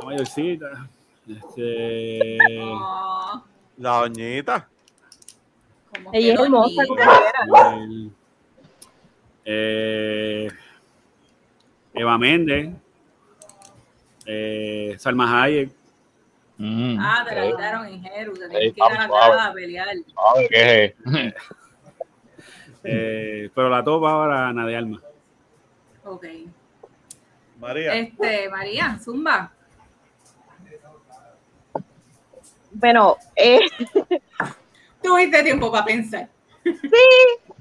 La 0.00 0.06
mayorcita. 0.06 0.88
Este... 1.28 2.38
La 3.78 3.90
doñita. 4.00 4.68
Ella 6.12 6.34
es 6.34 6.40
hermosa 6.40 6.82
eh, 9.44 10.48
Eva 11.94 12.18
Méndez. 12.18 12.70
Eh, 14.26 14.94
Salma 14.98 15.42
Hayek. 15.42 15.70
Mm, 16.58 16.96
ah, 17.00 17.24
te 17.28 17.34
la 17.34 17.46
quitaron 17.50 17.86
en 17.86 18.02
Jeru. 18.02 18.34
Te 18.34 18.48
tienes 18.48 18.74
que 18.74 18.80
ir 18.80 18.98
a 18.98 19.34
la 19.34 19.46
a 19.46 19.52
pelear. 19.52 19.88
¿qué 20.48 20.84
es? 20.84 20.94
eh, 22.84 23.50
pero 23.54 23.68
la 23.68 23.82
topa 23.82 24.10
ahora 24.12 24.48
Ana 24.48 24.66
de 24.66 24.76
Alma. 24.76 25.02
Ok. 26.04 26.24
María. 27.62 27.94
Este, 27.94 28.48
María, 28.48 28.98
Zumba. 29.00 29.52
Bueno, 32.72 33.16
eh. 33.36 33.60
Tuviste 35.02 35.44
tiempo 35.44 35.70
para 35.70 35.84
pensar. 35.84 36.28
Sí. 36.64 37.52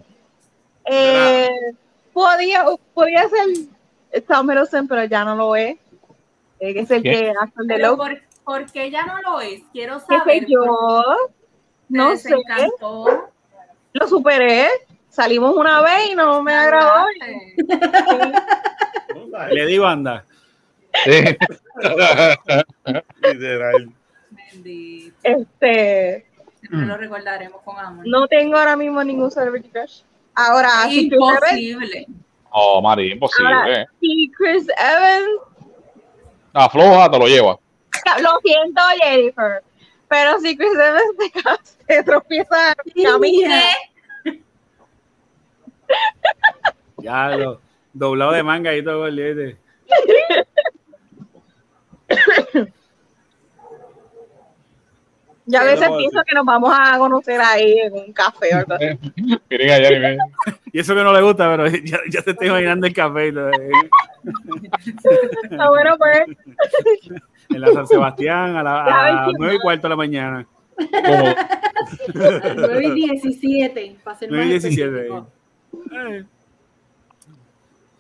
Eh, 0.86 1.50
podía, 2.12 2.66
podía 2.96 3.30
ser 3.30 4.24
Tom 4.24 4.50
Hiddleston, 4.50 4.88
pero 4.88 5.04
ya 5.06 5.24
no 5.24 5.36
lo 5.36 5.56
es. 5.56 5.78
Eh, 6.60 6.74
es 6.80 6.90
el 6.90 7.04
que 7.04 7.32
hace 7.40 7.54
el 7.60 7.68
de 7.68 8.18
¿Por 8.44 8.72
qué 8.72 8.90
ya 8.90 9.06
no 9.06 9.22
lo 9.22 9.40
es? 9.40 9.62
Quiero 9.72 10.00
saber. 10.00 10.24
¿Qué 10.24 10.40
sé 10.40 10.46
yo? 10.48 11.16
No 11.90 12.18
sé. 12.18 12.32
Lo 13.94 14.08
superé. 14.08 14.68
salimos 15.10 15.56
una 15.56 15.82
vez 15.82 16.10
y 16.10 16.16
no 16.16 16.42
me 16.42 16.54
agradó. 16.54 17.06
Le 19.52 19.66
di 19.66 19.78
banda. 19.78 20.26
Sí. 21.04 21.24
Literal. 23.22 23.90
Bendito. 24.30 25.16
Este, 25.24 26.26
Siempre 26.60 26.86
lo 26.88 26.98
recordaremos 26.98 27.62
con 27.64 27.78
amor. 27.80 28.06
no 28.08 28.28
tengo 28.28 28.58
ahora 28.58 28.76
mismo 28.76 29.04
ningún 29.04 29.32
celebrity 29.32 29.70
crush. 29.70 30.02
Ahora, 30.36 30.70
Imposible. 30.90 32.08
Oh, 32.52 32.82
Mari, 32.82 33.12
imposible. 33.14 33.54
ahora, 33.54 33.88
si 34.00 34.32
Chris 34.38 34.68
Evans, 34.78 35.42
Afloja, 36.54 37.10
te 37.10 37.18
lo 37.20 37.28
lleva. 37.28 37.58
lo 38.22 38.40
siento 38.44 38.82
Jennifer, 39.02 39.64
pero 40.10 40.38
si 40.40 40.56
Chris 40.58 40.74
Evans 40.74 41.16
se 41.88 42.04
tropieza 42.04 42.76
camina, 43.04 43.62
Ya 46.98 47.30
lo 47.38 47.60
doblado 47.94 48.32
de 48.32 48.44
manga 48.44 48.76
y 48.76 48.84
todo 48.84 49.00
gordete. 49.00 49.58
yo 55.46 55.60
a 55.60 55.64
veces 55.64 55.90
no, 55.90 55.98
pienso 55.98 56.20
sí. 56.20 56.26
que 56.28 56.36
nos 56.36 56.46
vamos 56.46 56.74
a 56.78 56.98
conocer 56.98 57.42
ahí 57.42 57.80
en 57.80 57.94
un 57.94 58.14
café 58.14 58.54
o 58.54 58.58
algo 58.60 58.74
así. 58.76 58.86
Y 60.72 60.80
eso 60.80 60.96
que 60.96 61.04
no 61.04 61.12
le 61.12 61.22
gusta, 61.22 61.50
pero 61.50 61.68
ya, 61.86 62.00
ya 62.10 62.22
se 62.22 62.32
está 62.32 62.46
imaginando 62.46 62.88
el 62.88 62.94
café 62.94 63.28
y 63.28 63.34
todo, 63.34 63.50
eh. 63.50 63.72
Está 65.44 65.70
bueno, 65.70 65.98
pues. 65.98 66.22
en 67.50 67.62
la 67.62 67.74
San 67.74 67.88
Sebastián 67.88 68.56
a 68.56 68.64
las 68.64 68.88
Ya 68.88 69.04
ven 69.04 69.26
que- 69.26 69.38
9 69.40 69.56
y 69.56 69.60
cuarto 69.60 69.82
de 69.84 69.90
la 69.90 69.96
mañana. 69.96 70.48
Como, 70.76 71.36
9 72.14 72.86
y 72.96 73.10
17, 73.10 73.98
para 74.04 74.18
ser 74.18 74.30
9 74.30 74.46
y 74.46 74.54
más 74.54 74.64
17. 74.64 75.10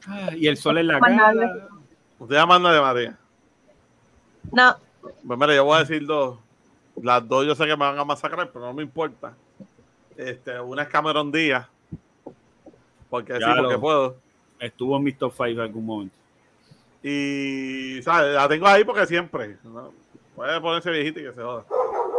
Ah, 0.08 0.30
Y 0.36 0.47
el 0.47 0.58
sol 0.58 0.78
en 0.78 0.88
la 0.88 0.99
cara. 0.99 1.45
Usted 2.20 2.36
ya 2.36 2.45
manda 2.45 2.72
de 2.72 2.82
María. 2.82 3.18
No, 4.52 4.76
Pues 5.26 5.39
mira, 5.39 5.56
yo 5.56 5.66
voy 5.66 5.78
a 5.78 5.80
decir 5.80 6.06
dos. 6.06 6.38
Las 7.02 7.28
dos 7.28 7.45
yo 7.45 7.56
sé 7.56 7.64
que 7.66 7.72
me 7.72 7.86
van 7.86 7.97
a 7.97 8.06
masacrar, 8.06 8.49
pero 8.52 8.66
no 8.66 8.74
me 8.74 8.84
importa. 8.84 9.34
Este, 10.18 10.60
una 10.60 10.84
es 10.84 10.89
Cameron 10.89 11.32
Díaz. 11.32 11.68
Porque 13.10 13.34
sí, 13.34 13.39
Ya 13.39 13.56
porque 13.56 13.74
lo- 13.74 13.82
puedo. 13.82 14.16
Estuvo 14.60 14.97
en 14.97 15.16
top 15.18 15.32
5 15.34 15.45
en 15.47 15.60
algún 15.60 15.86
momento. 15.86 16.16
Y, 17.02 17.99
¿sabes? 18.04 18.36
La 18.36 18.47
tengo 18.47 18.68
ahí 18.68 18.84
porque 18.84 19.08
siempre. 19.08 19.58
¿no? 19.64 19.91
Puede 20.36 20.62
ponerse 20.62 20.91
viejita 20.91 21.20
y 21.20 21.24
que 21.24 21.34
se 21.34 21.41
joda. 21.41 21.66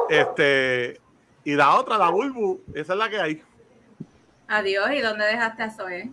Este, 0.09 1.01
y 1.45 1.55
la 1.55 1.77
otra, 1.77 1.97
la 1.99 2.11
Bulbu, 2.11 2.61
esa 2.75 2.93
es 2.95 2.99
la 2.99 3.09
que 3.09 3.21
hay. 3.21 3.43
Adiós. 4.49 4.91
¿Y 4.93 5.01
dónde 5.01 5.25
dejaste 5.27 5.63
a 5.63 5.71
Zoe? 5.71 6.11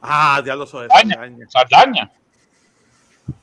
Ah, 0.00 0.42
ya 0.44 0.54
lo 0.54 0.66
soy. 0.66 0.88
Saldaña. 0.88 1.14
Saldaña. 1.14 1.46
Saldaña. 1.48 2.10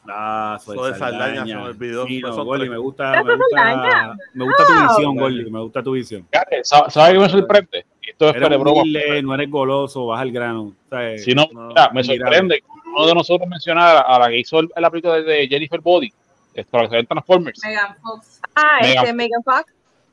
Ah, 0.07 0.57
soy 0.63 0.77
Soy 0.77 0.93
Saldaña, 0.93 1.35
Saldaña. 1.37 1.45
se 1.45 1.55
me 1.55 1.63
olvidó. 1.63 2.07
Sí, 2.07 2.21
no, 2.21 2.45
Gordy, 2.45 2.69
me 2.69 2.77
gusta, 2.77 3.23
me 3.23 3.35
gusta, 3.35 4.15
me 4.33 4.45
gusta 4.45 4.63
tu 4.65 4.73
visión, 4.87 5.15
Gordy, 5.15 5.51
me 5.51 5.59
gusta 5.61 5.83
tu 5.83 5.91
visión. 5.91 6.27
Fíjate, 6.31 6.61
¿Sabes 6.63 7.13
qué 7.13 7.19
me 7.19 7.29
sorprende? 7.29 7.85
Esto 8.01 8.29
es 8.29 8.35
Eres 8.35 8.49
de 8.49 8.55
humilde, 8.57 9.23
no 9.23 9.33
eres 9.33 9.49
goloso, 9.49 10.07
vas 10.07 10.21
al 10.21 10.31
grano. 10.31 10.73
¿sabes? 10.89 11.23
Si 11.23 11.33
no, 11.33 11.47
No, 11.51 11.67
mira, 11.67 11.89
me 11.91 12.03
sorprende 12.03 12.59
que 12.61 12.65
uno 12.95 13.05
de 13.07 13.15
nosotros 13.15 13.49
mencionara 13.49 14.01
a 14.01 14.19
la 14.19 14.29
que 14.29 14.39
hizo 14.39 14.59
el, 14.59 14.69
película 14.89 15.21
de 15.21 15.47
Jennifer 15.47 15.81
Body, 15.81 16.11
que 16.53 16.65
en 16.71 17.05
Transformers. 17.07 17.59
Megan 17.63 17.95
Fox. 18.01 18.41
ah, 18.55 18.77
Megan- 18.81 19.03
este 19.03 19.13
Megan 19.13 19.43
Fox. 19.43 19.65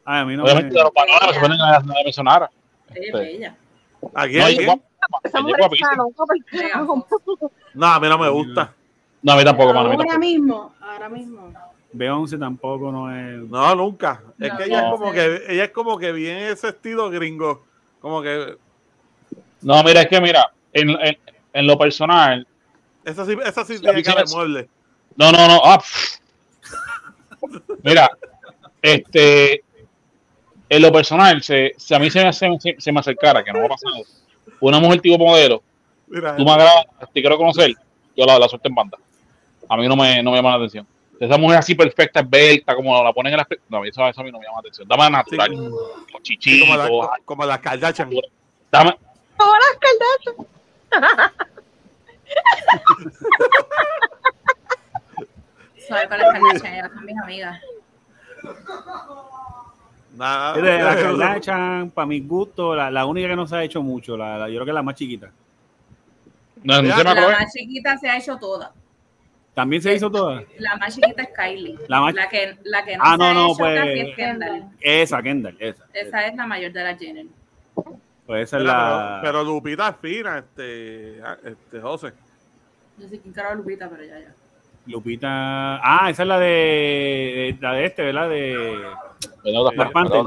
Ay, 0.04 0.20
a 0.20 0.24
mí 0.24 0.36
no 0.36 0.42
Obviamente, 0.44 0.70
me... 0.70 0.78
de 0.78 0.82
los 0.82 0.92
valores 0.92 1.34
se 1.34 1.40
ponen 1.40 1.60
a 1.60 1.70
la 1.72 1.80
mencionara. 2.04 2.50
Ella 2.94 3.06
es 3.06 3.12
bella. 3.12 3.56
¿A 4.14 4.26
No, 4.26 4.30
quién? 4.30 4.82
Esa 5.24 5.40
mujer 5.40 5.60
está 5.72 5.96
loca. 5.96 6.16
No, 7.74 7.86
a 7.86 8.00
mí 8.00 8.08
no 8.08 8.18
me 8.18 8.28
gusta. 8.28 8.74
No, 9.22 9.32
a 9.32 9.36
mí 9.36 9.44
tampoco, 9.44 9.68
mano. 9.72 9.86
Ahora 9.90 9.96
tampoco. 9.98 10.18
mismo, 10.18 10.74
ahora 10.80 11.08
mismo. 11.08 11.52
Beyoncé 11.94 12.38
tampoco 12.38 12.90
no 12.90 13.14
es... 13.14 13.48
No, 13.50 13.74
nunca. 13.74 14.22
Es 14.40 14.50
No, 14.50 14.56
que 14.58 14.64
ella 14.64 14.80
no. 14.82 14.86
es 14.94 15.00
como 15.00 15.12
que 15.12 15.42
ella 15.48 15.64
es 15.64 15.70
como 15.70 15.98
que 15.98 16.12
bien 16.12 16.38
ese 16.38 16.68
estilo 16.68 17.10
gringo. 17.10 17.64
Como 18.00 18.22
que 18.22 18.56
No, 19.60 19.82
mira, 19.84 20.02
es 20.02 20.08
que 20.08 20.20
mira, 20.20 20.52
en, 20.72 20.90
en, 20.90 21.18
en 21.52 21.66
lo 21.66 21.76
personal, 21.78 22.46
esa 23.04 23.26
sí, 23.26 23.36
esa 23.44 23.64
sí 23.64 23.78
tiene 23.78 24.02
cara 24.02 24.22
de 24.24 24.34
mueble. 24.34 24.68
no, 25.16 25.30
no, 25.32 25.46
no. 25.48 25.60
ah, 25.64 25.82
mira, 27.82 28.10
este, 28.80 29.62
en 30.76 30.82
lo 30.82 30.90
personal, 30.90 31.42
se, 31.42 31.72
si 31.76 31.94
a 31.94 31.98
mí 31.98 32.10
se 32.10 32.24
me, 32.24 32.32
se, 32.32 32.48
se- 32.58 32.76
se 32.78 32.92
me 32.92 33.00
acercara, 33.00 33.44
que 33.44 33.52
no 33.52 33.58
va 33.60 33.66
a 33.66 33.68
pasar, 33.68 33.92
una 34.60 34.80
mujer 34.80 35.00
tipo 35.00 35.18
modelo, 35.18 35.62
Mira, 36.06 36.34
tú 36.36 36.44
me 36.44 36.50
agradas, 36.52 36.86
te 37.12 37.20
quiero 37.20 37.36
conocer, 37.36 37.74
yo 38.16 38.24
la, 38.24 38.38
la 38.38 38.48
suelto 38.48 38.68
en 38.68 38.74
banda. 38.74 38.96
A 39.68 39.76
mí 39.76 39.86
no 39.86 39.96
me, 39.96 40.22
no 40.22 40.30
me 40.30 40.36
llama 40.38 40.50
la 40.50 40.56
atención. 40.56 40.86
Esa 41.20 41.36
mujer 41.38 41.58
así 41.58 41.74
perfecta, 41.74 42.20
esbelta, 42.20 42.74
como 42.74 43.02
la 43.04 43.12
ponen 43.12 43.32
en 43.34 43.36
las... 43.38 43.46
No, 43.68 43.84
eso, 43.84 44.06
eso 44.08 44.20
a 44.20 44.24
mí 44.24 44.32
no 44.32 44.38
me 44.38 44.44
llama 44.44 44.56
la 44.56 44.60
atención. 44.60 44.88
Dame 44.88 45.10
natural, 45.10 45.50
Sí. 45.50 45.56
con 45.56 46.24
sí, 46.24 46.36
chichitos, 46.38 46.68
como, 46.68 47.02
la, 47.04 47.10
como 47.24 47.44
las 47.44 47.58
Kardashian. 47.60 48.10
dame... 48.70 48.96
Todas 49.38 49.60
las 49.60 49.78
Kardashian. 49.78 51.32
Suave 55.86 56.08
con 56.08 56.18
las 56.18 56.32
Kardashian, 56.32 56.74
ellas 56.74 56.90
son 56.94 57.04
mis 57.04 57.18
amigas. 57.18 57.60
Nada. 60.16 60.56
Es 60.56 60.62
de 60.62 60.78
la 60.78 60.94
Kardashian, 60.96 61.90
para 61.90 62.06
mi 62.06 62.20
gusto, 62.20 62.74
la, 62.74 62.90
la 62.90 63.06
única 63.06 63.28
que 63.28 63.36
no 63.36 63.46
se 63.46 63.56
ha 63.56 63.64
hecho 63.64 63.82
mucho, 63.82 64.16
la, 64.16 64.36
la- 64.38 64.48
yo 64.48 64.54
creo 64.56 64.64
que 64.66 64.70
es 64.70 64.74
la 64.74 64.82
más 64.82 64.94
chiquita. 64.94 65.30
No, 66.62 66.80
no 66.82 66.96
se 66.96 67.04
me 67.04 67.14
La 67.14 67.28
más 67.28 67.52
chiquita 67.52 67.96
se 67.98 68.08
ha 68.08 68.18
hecho 68.18 68.36
toda. 68.36 68.72
También 69.54 69.82
se 69.82 69.94
hizo 69.94 70.10
toda. 70.10 70.42
La 70.58 70.76
más 70.76 70.94
chiquita 70.94 71.22
es 71.22 71.28
Kylie. 71.36 71.78
La 71.88 72.00
más- 72.00 72.14
La 72.14 72.28
que, 72.28 72.56
la 72.64 72.84
que 72.84 72.96
no 72.96 73.02
Ah, 73.04 73.12
se 73.12 73.18
no, 73.18 73.24
ha 73.24 73.34
no, 73.34 73.46
hecho 73.48 73.56
pues- 73.58 73.78
casi 73.80 74.00
es 74.00 74.16
Kendall. 74.16 74.64
Esa, 74.80 75.22
Kendall, 75.22 75.56
esa. 75.58 75.84
Esa 75.92 76.26
es 76.26 76.34
la 76.36 76.46
mayor 76.46 76.72
de 76.72 76.84
las 76.84 76.98
Jenner. 76.98 77.26
Pues 78.26 78.44
esa 78.44 78.58
es 78.58 78.62
la... 78.64 79.18
pero, 79.22 79.40
pero 79.40 79.44
Lupita 79.44 79.88
es 79.88 79.96
fina, 79.96 80.38
este, 80.38 81.20
ah, 81.24 81.36
este 81.44 81.80
José. 81.80 82.12
Yo 82.98 83.08
sé 83.08 83.18
quién 83.18 83.34
carajo 83.34 83.56
Lupita, 83.56 83.88
pero 83.90 84.04
ya, 84.04 84.20
ya. 84.20 84.32
Lupita... 84.86 85.80
Ah, 85.82 86.10
esa 86.10 86.22
es 86.22 86.28
la 86.28 86.38
de... 86.38 87.56
La 87.60 87.72
de 87.72 87.84
este, 87.86 88.02
¿verdad? 88.02 88.28
De... 88.28 88.80
Black 89.42 89.74
fuera, 89.74 89.90
Panther. 89.90 90.24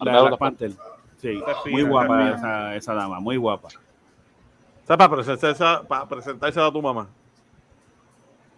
La 0.00 0.12
de 0.12 0.28
Black. 0.28 0.38
Panther. 0.38 0.70
Sí, 1.18 1.42
muy 1.70 1.82
guapa 1.84 2.22
esa 2.22 2.32
es 2.32 2.38
esa, 2.38 2.76
esa 2.76 2.94
dama, 2.94 3.20
muy 3.20 3.36
guapa. 3.36 3.68
O 3.68 4.86
sea, 4.86 4.96
para 4.96 5.14
presentarse, 5.14 5.64
para 5.86 6.08
presentarse 6.08 6.60
a 6.60 6.72
tu 6.72 6.82
mamá. 6.82 7.06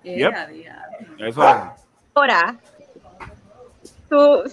Yep. 0.03 0.33
Eso 1.19 1.49
es. 1.49 1.57
Ahora, 2.15 2.57
tu 4.09 4.45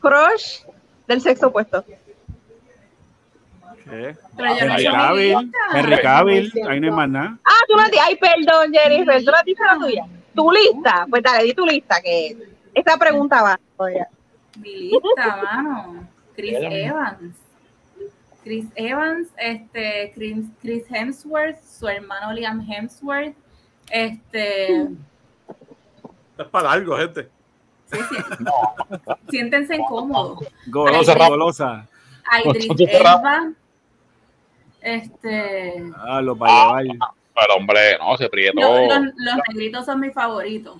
crush 0.00 0.64
del 1.06 1.20
sexo 1.20 1.46
opuesto. 1.46 1.84
No 3.86 4.44
Henry 4.44 4.84
Cavill. 4.84 5.52
Henry 5.74 5.98
Cavill, 6.00 6.52
ahí 6.68 6.80
no 6.80 6.86
hay 6.86 6.92
más 6.92 7.08
nada. 7.08 7.38
Ah, 7.44 7.60
tú 7.68 7.76
no 7.76 7.82
ay, 8.02 8.16
perdón, 8.16 8.72
Jennifer, 8.72 9.24
tú 9.24 9.30
no 9.30 9.42
dicho 9.44 9.62
la 9.64 9.78
tuya. 9.78 10.06
Tu 10.34 10.50
lista, 10.50 11.06
pues 11.08 11.22
dale, 11.22 11.44
di 11.44 11.54
tu 11.54 11.66
lista, 11.66 12.00
que 12.00 12.36
esta 12.74 12.96
pregunta 12.96 13.42
va. 13.42 13.60
Oye. 13.76 14.06
Mi 14.60 14.90
lista, 14.90 15.36
mano. 15.42 16.08
Chris 16.34 16.56
Evans. 16.60 17.36
Chris 18.42 18.66
Evans, 18.74 19.28
este, 19.38 20.12
Chris, 20.14 20.46
Chris 20.60 20.84
Hemsworth, 20.90 21.58
su 21.62 21.88
hermano 21.88 22.32
Liam 22.34 22.60
Hemsworth, 22.60 23.34
este, 23.90 24.88
es 26.38 26.46
para 26.50 26.72
algo, 26.72 26.96
gente. 26.96 27.28
sí, 27.90 27.98
sí. 28.10 28.44
siéntense 29.30 29.76
incómodos. 29.76 30.40
Golosa, 30.66 31.14
Ay, 31.18 31.28
golosa. 31.28 31.88
A 32.26 32.40
Idris 32.40 32.66
Nosotros 32.66 32.90
cerramos. 32.90 33.20
Elba, 33.20 33.52
este, 34.84 35.82
Ah, 35.96 36.20
lo 36.20 36.36
para 36.36 36.82
llevar. 36.82 37.10
Pero 37.34 37.54
hombre, 37.56 37.98
no, 37.98 38.16
se 38.16 38.28
prietó. 38.28 38.60
no, 38.60 38.78
los, 38.86 39.12
los 39.16 39.36
negritos 39.48 39.84
son 39.84 39.98
mis 40.00 40.12
favoritos. 40.14 40.76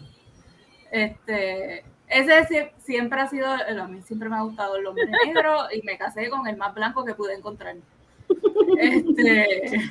Este, 0.93 1.85
ese 2.07 2.47
sie- 2.47 2.71
siempre 2.85 3.21
ha 3.21 3.27
sido, 3.29 3.49
a 3.53 3.89
mí 3.89 4.01
siempre 4.03 4.29
me 4.29 4.37
ha 4.37 4.43
gustado 4.43 4.77
el 4.77 4.87
hombre 4.87 5.07
negro 5.27 5.65
y 5.73 5.83
me 5.83 5.99
casé 5.99 6.29
con 6.31 6.47
el 6.47 6.57
más 6.57 6.73
blanco 6.75 7.05
que 7.05 7.15
pude 7.15 7.35
encontrar. 7.35 7.75
Este, 8.79 9.91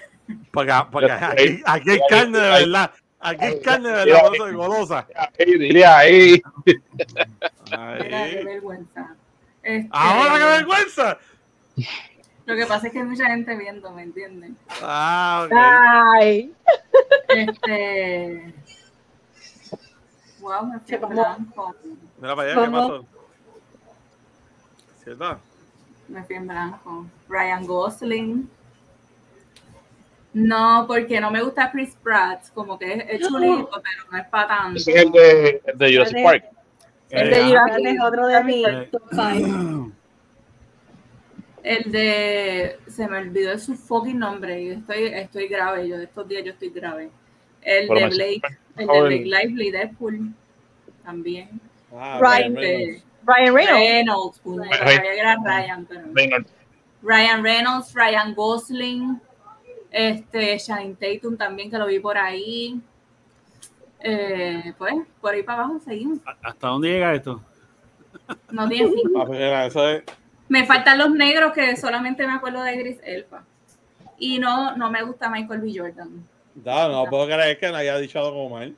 Porque, 0.53 0.73
porque 0.91 1.11
aquí, 1.11 1.61
aquí 1.65 1.89
hay 1.89 1.99
carne 2.09 2.37
de 2.39 2.49
verdad. 2.49 2.91
Aquí 3.19 3.45
hay 3.45 3.59
carne 3.61 3.89
de 3.89 3.95
verdad, 4.05 4.21
por 4.27 4.35
eso 4.35 4.47
es 4.47 4.53
golosa. 4.53 5.07
Ahí, 5.15 5.57
dile 5.57 5.85
ahí. 5.85 6.41
Mira, 6.65 7.97
qué 8.29 8.43
vergüenza. 8.45 9.15
Este, 9.63 9.89
Ahora 9.91 10.37
qué 10.37 10.43
vergüenza. 10.45 11.17
Lo 12.45 12.55
que 12.55 12.65
pasa 12.65 12.87
es 12.87 12.93
que 12.93 12.99
hay 12.99 13.05
mucha 13.05 13.25
gente 13.27 13.55
viendo, 13.55 13.91
¿me 13.91 14.03
entienden? 14.03 14.57
Ah, 14.81 15.43
ok. 15.45 15.53
Ay, 15.55 16.53
Este. 17.29 18.53
Wow, 20.41 20.65
me 20.65 20.79
fui 20.79 20.87
Se 20.89 20.95
en 20.95 21.01
pasó. 21.01 21.13
blanco. 21.13 21.75
Mira 22.19 22.35
para 22.35 22.51
allá, 22.51 22.65
¿qué 22.65 22.71
pasó? 22.71 23.05
¿Cierto? 25.03 25.39
Me 26.09 26.23
fui 26.25 26.35
en 26.35 26.47
blanco. 26.47 27.05
Ryan 27.29 27.65
Gosling. 27.65 28.49
No, 30.33 30.85
porque 30.87 31.21
no 31.21 31.29
me 31.31 31.41
gusta 31.43 31.71
Chris 31.71 31.95
Pratt, 32.01 32.49
como 32.53 32.77
que 32.77 32.91
es, 32.93 33.03
es 33.21 33.27
chulito, 33.27 33.69
pero 33.71 34.11
no 34.11 34.17
es 34.17 34.27
para 34.27 34.47
tanto. 34.47 34.77
Ese 34.79 34.91
es 34.91 35.01
el 35.03 35.11
de, 35.11 35.61
el 35.65 35.77
de 35.77 35.93
Jurassic 35.93 36.23
Park. 36.23 36.45
El 37.09 37.29
de 37.29 37.43
Jurassic 37.45 37.85
es 37.85 38.01
otro 38.01 38.27
de 38.27 38.89
5. 39.11 39.91
El 41.63 41.91
de. 41.91 42.77
Se 42.87 43.07
me 43.07 43.17
olvidó 43.19 43.57
su 43.57 43.75
fucking 43.75 44.19
nombre. 44.19 44.61
y 44.61 44.69
estoy, 44.69 45.05
estoy 45.05 45.47
grave. 45.47 45.87
Yo 45.87 45.95
estos 45.97 46.27
días 46.27 46.43
yo 46.43 46.51
estoy 46.51 46.69
grave. 46.69 47.09
El 47.61 47.87
de 47.87 47.93
me- 47.93 48.07
Blake. 48.09 48.41
El 48.77 48.87
de 48.87 49.23
Blake 49.23 49.47
Lively, 49.47 49.71
Deadpool. 49.71 50.33
También. 51.03 51.49
Ah, 51.95 52.19
Ryan 52.21 52.55
Reynolds. 52.55 53.03
Ryan 53.25 53.53
Reynolds. 53.55 54.41
Ryan- 54.43 54.77
sabía 54.77 55.01
que 55.01 55.19
era 55.19 55.37
Ryan, 55.43 55.85
pero. 55.85 56.01
Reynolds. 56.13 56.51
Ryan 57.01 57.43
Reynolds, 57.43 57.93
Ryan 57.93 58.33
Gosling, 58.33 59.19
este, 59.91 60.57
Shannon 60.57 60.95
Tatum 60.95 61.35
también, 61.37 61.69
que 61.69 61.77
lo 61.77 61.85
vi 61.85 61.99
por 61.99 62.17
ahí. 62.17 62.79
Eh, 63.99 64.73
pues, 64.77 64.95
por 65.21 65.33
ahí 65.33 65.43
para 65.43 65.63
abajo 65.63 65.79
seguimos. 65.79 66.19
¿Hasta 66.41 66.67
dónde 66.67 66.89
llega 66.89 67.13
esto? 67.13 67.41
No 68.51 68.67
tiene 68.67 68.89
fin. 68.93 69.03
Ah, 69.17 69.23
pues 69.25 69.39
eso 69.67 69.89
es. 69.89 70.03
Me 70.53 70.67
faltan 70.67 70.99
los 70.99 71.09
negros 71.09 71.51
que 71.51 71.75
solamente 71.77 72.27
me 72.27 72.33
acuerdo 72.33 72.61
de 72.61 72.77
Gris 72.77 72.99
Elfa. 73.03 73.43
Y 74.19 74.37
no, 74.37 74.77
no 74.77 74.91
me 74.91 75.01
gusta 75.01 75.27
Michael 75.27 75.61
B. 75.61 75.73
Jordan. 75.75 76.23
No, 76.63 76.89
no 76.89 77.09
puedo 77.09 77.25
creer 77.25 77.57
que 77.57 77.71
no 77.71 77.77
haya 77.77 77.97
dicho 77.97 78.19
algo 78.19 78.47
mal. 78.49 78.75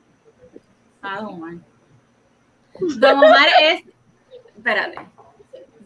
Ah, 1.02 1.20
Don 1.20 1.34
Omar. 1.34 1.56
Don 2.80 3.18
Omar 3.18 3.48
es. 3.60 3.82
Espérate. 4.56 4.96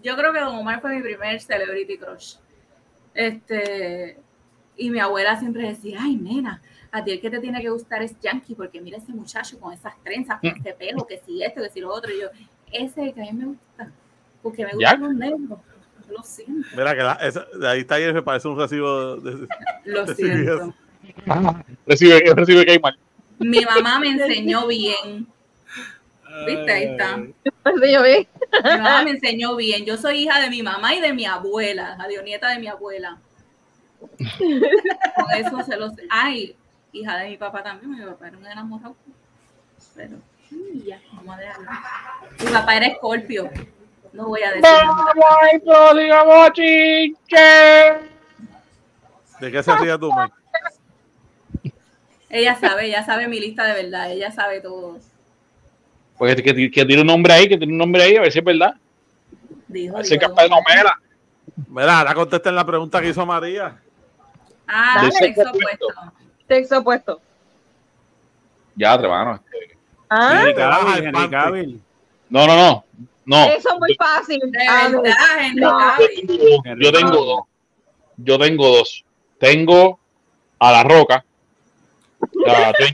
Yo 0.01 0.17
creo 0.17 0.33
que 0.33 0.39
Don 0.39 0.59
Omar 0.59 0.81
fue 0.81 0.95
mi 0.95 1.03
primer 1.03 1.41
celebrity 1.41 1.99
crush. 1.99 2.37
Este. 3.12 4.17
Y 4.77 4.91
mi 4.91 5.01
abuela 5.01 5.41
siempre 5.41 5.71
decía: 5.71 5.99
Ay, 6.03 6.15
nena, 6.15 6.62
a 6.93 7.03
ti 7.03 7.11
el 7.11 7.21
que 7.21 7.31
te 7.31 7.41
tiene 7.41 7.61
que 7.61 7.69
gustar 7.69 8.01
es 8.01 8.15
Yankee, 8.21 8.55
porque 8.55 8.81
mira 8.81 8.99
ese 8.99 9.11
muchacho 9.11 9.59
con 9.59 9.73
esas 9.73 10.01
trenzas, 10.05 10.39
con 10.39 10.51
ese 10.51 10.73
pelo, 10.73 11.05
que 11.05 11.21
si 11.27 11.43
esto, 11.43 11.61
que 11.61 11.71
si 11.71 11.81
lo 11.81 11.93
otro. 11.93 12.12
Y 12.15 12.21
yo, 12.21 12.29
ese 12.71 12.85
es 12.85 13.09
el 13.09 13.15
que 13.15 13.23
a 13.23 13.25
mí 13.25 13.33
me 13.33 13.47
gusta. 13.47 13.91
Porque 14.41 14.65
me 14.65 14.75
gustan 14.75 15.01
los 15.01 15.15
negros. 15.15 15.59
Lo 16.11 16.23
siento. 16.23 16.69
Mira 16.77 16.95
que 16.95 17.03
la, 17.03 17.12
esa- 17.15 17.47
de 17.59 17.69
ahí 17.69 17.81
está 17.81 17.95
ahí, 17.97 18.12
me 18.12 18.23
parece 18.23 18.49
un 18.49 18.59
recibo 18.59 19.16
de, 19.16 19.47
Lo 19.85 20.07
siento. 20.15 20.74
Recibe, 21.87 22.23
recibe 22.35 22.66
Cayman. 22.66 22.95
Mi 23.39 23.61
mamá 23.65 23.99
me 24.01 24.09
enseñó 24.11 24.66
bien. 24.66 25.27
¿Viste? 26.47 26.73
Ahí 26.73 26.85
está. 26.85 27.16
Mi 27.16 27.32
Pues 27.62 27.93
yo 27.93 28.03
vi. 28.03 28.27
mamá 28.62 29.03
me 29.03 29.11
enseñó 29.11 29.57
bien. 29.57 29.85
Yo 29.85 29.97
soy 29.97 30.20
hija 30.24 30.41
de 30.41 30.51
mi 30.51 30.62
mamá 30.62 30.95
y 30.95 31.01
de 31.01 31.12
mi 31.12 31.27
abuela, 31.27 31.97
adiós, 31.99 32.23
nieta 32.24 32.49
de 32.51 32.59
mi 32.59 32.69
abuela. 32.69 33.19
Con 34.01 35.31
eso 35.37 35.62
se 35.65 35.77
los. 35.77 35.93
Ay, 36.09 36.55
hija 36.93 37.16
de 37.19 37.31
mi 37.31 37.37
papá 37.37 37.62
también. 37.62 37.91
Mi 37.99 38.05
papá 38.05 38.28
era 38.28 38.39
un 38.39 38.47
enamorado. 38.47 38.97
Pero, 39.95 40.16
mm, 40.51 40.78
ya, 40.87 41.01
vamos 41.12 41.37
a 41.37 41.41
dejarlo. 41.41 41.70
Mi 42.45 42.51
papá 42.53 42.77
era 42.77 42.87
escorpio. 42.87 43.51
No 44.12 44.27
voy 44.27 44.43
a 44.43 44.49
decir 44.53 44.62
nada. 44.62 45.12
¿De 49.41 49.51
qué 49.51 49.62
se 49.62 49.77
ríe 49.77 49.99
tú, 49.99 50.11
Mike? 50.12 51.73
Ella 52.28 52.55
sabe, 52.55 52.87
ella 52.87 53.05
sabe 53.05 53.27
mi 53.28 53.41
lista 53.41 53.65
de 53.65 53.82
verdad. 53.82 54.11
Ella 54.12 54.31
sabe 54.31 54.61
todo. 54.61 54.99
Pues 56.19 56.37
que, 56.37 56.70
que 56.70 56.85
tiene 56.85 57.01
un 57.01 57.07
nombre 57.07 57.32
ahí, 57.32 57.49
que 57.49 57.57
tiene 57.57 57.73
un 57.73 57.78
nombre 57.78 58.03
ahí, 58.03 58.16
a 58.16 58.20
ver 58.20 58.31
si 58.32 58.39
es 58.39 58.45
verdad. 58.45 58.74
Dijo. 59.69 59.99
Ese 59.99 60.15
dijo, 60.15 60.28
capa 60.28 60.43
de 60.43 60.49
novela. 60.51 61.01
Mira, 61.69 61.99
ahora 61.99 62.15
contesten 62.15 62.55
la 62.55 62.65
pregunta 62.65 63.01
que 63.01 63.09
hizo 63.09 63.24
María. 63.24 63.81
Ah, 64.69 65.03
De 65.05 65.11
sexo 65.12 65.43
sexo 65.43 65.51
opuesto. 65.51 65.87
Sexo 66.47 66.78
opuesto. 66.78 67.20
Ya, 68.77 68.95
hermano. 68.95 69.43
este, 69.51 69.78
Ah, 70.09 70.41
Henry 70.43 70.55
Cavill, 70.55 71.05
Henry. 71.07 71.31
Cavill. 71.31 71.81
No, 72.28 72.47
no, 72.47 72.57
no. 72.57 72.85
No. 73.31 73.44
eso 73.44 73.69
es 73.73 73.78
muy 73.78 73.94
fácil. 73.94 74.40
De 74.44 74.59
Ah, 74.69 74.89
verdad. 74.90 75.98
Yo 76.78 76.93
tengo 76.93 77.24
dos. 77.24 77.40
Yo 78.16 78.39
tengo 78.39 78.69
dos. 78.69 79.05
Tengo 79.39 79.98
a 80.59 80.73
la 80.73 80.82
roca. 80.82 81.24
A 82.47 82.73
Dwayne 82.73 82.93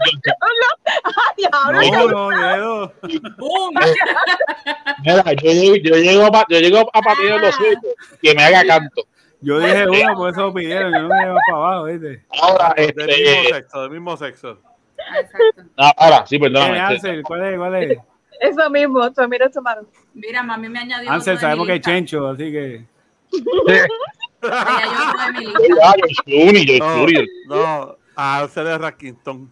Johnson. 1.96 2.34
diablo. 2.36 2.92
No, 3.38 3.70
no. 3.70 3.80
Mira, 5.04 5.32
yo, 5.32 5.50
llego- 5.52 5.76
yo 5.82 5.96
llego 5.96 6.22
a, 6.26 6.44
yo 6.48 6.58
llego 6.60 6.90
a 6.92 7.00
patinar 7.00 7.40
los 7.40 7.54
suyos 7.54 7.76
que 8.22 8.34
me 8.34 8.44
haga 8.44 8.64
canto. 8.66 9.02
Yo 9.40 9.58
dije 9.58 9.86
uno, 9.86 10.14
por 10.16 10.30
eso 10.30 10.40
lo 10.42 10.54
pidieron. 10.54 10.92
Yo 10.92 11.00
no 11.00 11.08
me 11.08 11.14
llevo 11.24 11.38
para 11.48 11.58
abajo, 11.58 11.84
¿viste? 11.84 12.24
Ahora, 12.40 12.74
Del 12.76 12.86
mismo 12.94 13.02
este, 13.12 13.54
sexo, 13.54 13.82
del 13.82 13.90
mismo 13.90 14.16
sexo. 14.16 14.58
Ah, 14.98 15.20
Exacto. 15.20 15.62
ah, 15.76 15.92
ahora, 15.96 16.26
sí, 16.26 16.38
¿Quién 16.38 16.56
es 16.56 16.60
perdóname. 16.62 16.94
este? 16.94 17.22
¿Cuál 17.22 17.44
es? 17.44 17.58
¿Cuál 17.58 17.74
es? 17.76 17.98
Eso 18.40 18.70
mismo, 18.70 19.12
tú 19.12 19.28
mira 19.28 19.50
su 19.52 19.60
mano. 19.62 19.82
Mira, 20.14 20.42
mami 20.42 20.68
me 20.68 20.80
añadió. 20.80 21.10
Ansel, 21.10 21.38
sabemos 21.38 21.66
que 21.66 21.72
es 21.72 21.78
lista. 21.78 21.90
Chencho, 21.90 22.28
así 22.28 22.52
que. 22.52 22.84
Ah, 24.42 24.76
No, 27.48 27.96
a 28.14 28.38
Arcel 28.38 28.64
de 28.64 28.78
Rackington. 28.78 29.50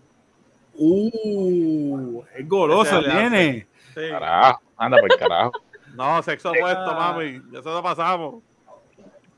Uh, 0.77 2.23
es 2.35 2.49
goloso 2.49 2.99
el 2.99 3.09
nene. 3.09 3.67
Sí. 3.95 4.09
Carajo, 4.11 4.61
anda 4.77 4.99
por 4.99 5.19
carajo. 5.19 5.53
No, 5.95 6.23
sexo 6.23 6.51
opuesto, 6.51 6.95
mami. 6.95 7.41
Eso 7.53 7.73
lo 7.73 7.83
pasamos. 7.83 8.43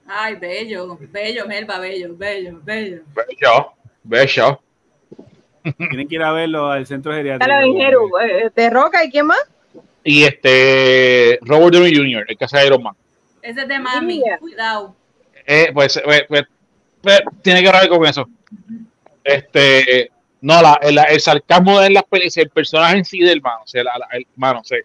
Ay, 0.07 0.37
bello, 0.37 0.97
bello, 1.01 1.47
Melba, 1.47 1.79
bello, 1.79 2.15
bello, 2.17 2.61
bello. 2.63 3.03
Bello, 3.13 3.73
bello. 4.05 4.61
Tienen 5.77 6.09
que 6.09 6.15
ir 6.15 6.23
a 6.23 6.33
verlo 6.33 6.67
al 6.71 6.87
centro 6.87 7.13
geriátrico. 7.13 7.51
Dale, 7.53 7.67
Ingeru, 7.69 8.11
eh, 8.19 8.51
de 8.55 8.71
Roca 8.71 9.05
y 9.05 9.11
quién 9.11 9.27
más? 9.27 9.39
Y 10.05 10.23
este, 10.25 11.39
Robert 11.43 11.75
Downey 11.75 11.95
Jr., 11.95 12.25
el 12.29 12.37
que 12.39 12.45
hace 12.45 12.65
Iron 12.67 12.83
Man. 12.83 12.95
Ese 13.43 13.63
es 13.63 13.69
de 13.69 13.79
mami, 13.79 14.23
cuidado. 14.41 14.95
Eh, 15.47 15.71
pues, 15.73 16.01
pues, 16.05 16.25
pues, 16.29 16.43
pues, 17.03 17.21
tiene 17.43 17.63
que 17.63 17.71
ver 17.73 17.89
con 17.89 18.05
eso. 18.07 18.29
Este, 19.25 20.11
no, 20.41 20.63
la, 20.63 20.79
el, 20.83 20.99
el 20.99 21.21
sarcasmo 21.21 21.81
de 21.81 21.91
las 21.91 22.05
películas, 22.05 22.37
el 22.37 22.51
personaje 22.51 22.99
en 22.99 23.05
sí 23.05 23.19
del 23.21 23.41
mano, 23.43 23.61
o 23.65 23.67
sea, 23.67 23.83
la- 23.85 23.99
la- 23.99 24.09
el 24.17 24.27
mano, 24.37 24.61
o 24.61 24.65
sea, 24.65 24.79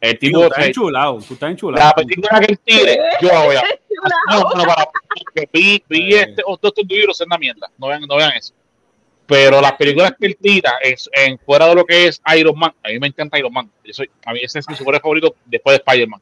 el 0.00 0.10
Sí, 0.12 0.16
tipo, 0.18 0.40
tú 0.40 0.44
estás 0.46 0.66
enchulado, 0.66 1.18
tú 1.26 1.34
estás 1.34 1.50
enchulado. 1.50 1.86
la 1.86 1.92
película 1.94 2.40
que 2.40 2.52
él 2.52 2.58
tire, 2.62 2.98
yo 3.22 3.28
la 3.28 3.44
voy 3.44 3.56
a. 3.56 3.62
No, 4.28 4.42
no, 4.54 4.64
para, 4.64 4.86
que 5.34 5.48
vi, 5.50 5.82
vi 5.88 6.14
este, 6.14 6.42
otros 6.44 6.72
estos 6.76 6.84
libros 6.86 7.18
en 7.22 7.28
la 7.30 7.38
mierda, 7.38 7.70
no 7.78 7.86
vean, 7.86 8.02
no 8.02 8.16
vean 8.16 8.32
eso. 8.36 8.52
Pero 9.26 9.60
las 9.60 9.72
películas 9.74 10.14
que 10.18 10.26
él 10.26 10.36
tira, 10.40 10.74
es, 10.82 11.08
en, 11.12 11.38
fuera 11.38 11.66
de 11.66 11.74
lo 11.74 11.86
que 11.86 12.06
es 12.06 12.20
Iron 12.36 12.58
Man, 12.58 12.74
a 12.82 12.88
mí 12.88 12.98
me 12.98 13.06
encanta 13.06 13.38
Iron 13.38 13.52
Man. 13.52 13.70
Yo 13.82 13.94
soy, 13.94 14.10
a 14.24 14.32
mí 14.32 14.40
ese 14.42 14.58
es 14.58 14.68
mi 14.68 14.74
superhéroe 14.74 15.00
favorito 15.00 15.34
después 15.46 15.74
de 15.74 15.82
Spider-Man. 15.86 16.20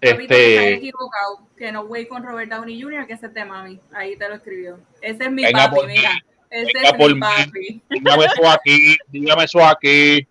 Este, 0.00 0.74
equivocado. 0.74 1.48
Que 1.56 1.72
no 1.72 1.86
voy 1.86 2.06
con 2.06 2.22
Robert 2.22 2.50
Downey 2.50 2.80
Jr., 2.80 3.06
que 3.06 3.14
ese 3.14 3.26
es 3.26 3.34
de 3.34 3.44
mami. 3.44 3.80
Ahí 3.92 4.16
te 4.16 4.28
lo 4.28 4.34
escribió. 4.36 4.78
Ese 5.00 5.24
es 5.24 5.30
mi 5.30 5.42
Venga 5.42 5.64
papi, 5.64 5.76
por 5.76 5.86
mí, 5.86 5.94
mira. 5.94 6.12
Ese 6.50 6.72
venga 6.74 6.88
es 6.88 6.94
por 6.94 7.08
mi 7.08 7.14
mí. 7.14 7.20
papi. 7.20 7.82
dígame 7.88 8.24
eso 8.26 8.48
aquí, 8.48 8.96
dígame 9.08 9.44
eso 9.44 9.64
aquí, 9.64 10.26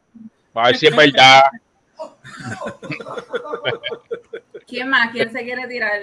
a 0.53 0.67
ver 0.67 0.77
si 0.77 0.87
es 0.87 0.95
verdad. 0.95 1.43
¿Quién 4.67 4.89
más? 4.89 5.11
¿Quién 5.11 5.31
se 5.31 5.43
quiere 5.43 5.67
tirar? 5.67 6.01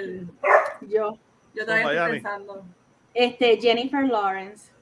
Yo. 0.83 1.19
Yo 1.55 1.65
todavía 1.65 1.93
estoy 1.93 2.11
pensando. 2.13 2.65
Este, 3.13 3.59
Jennifer 3.61 4.05
Lawrence. 4.05 4.74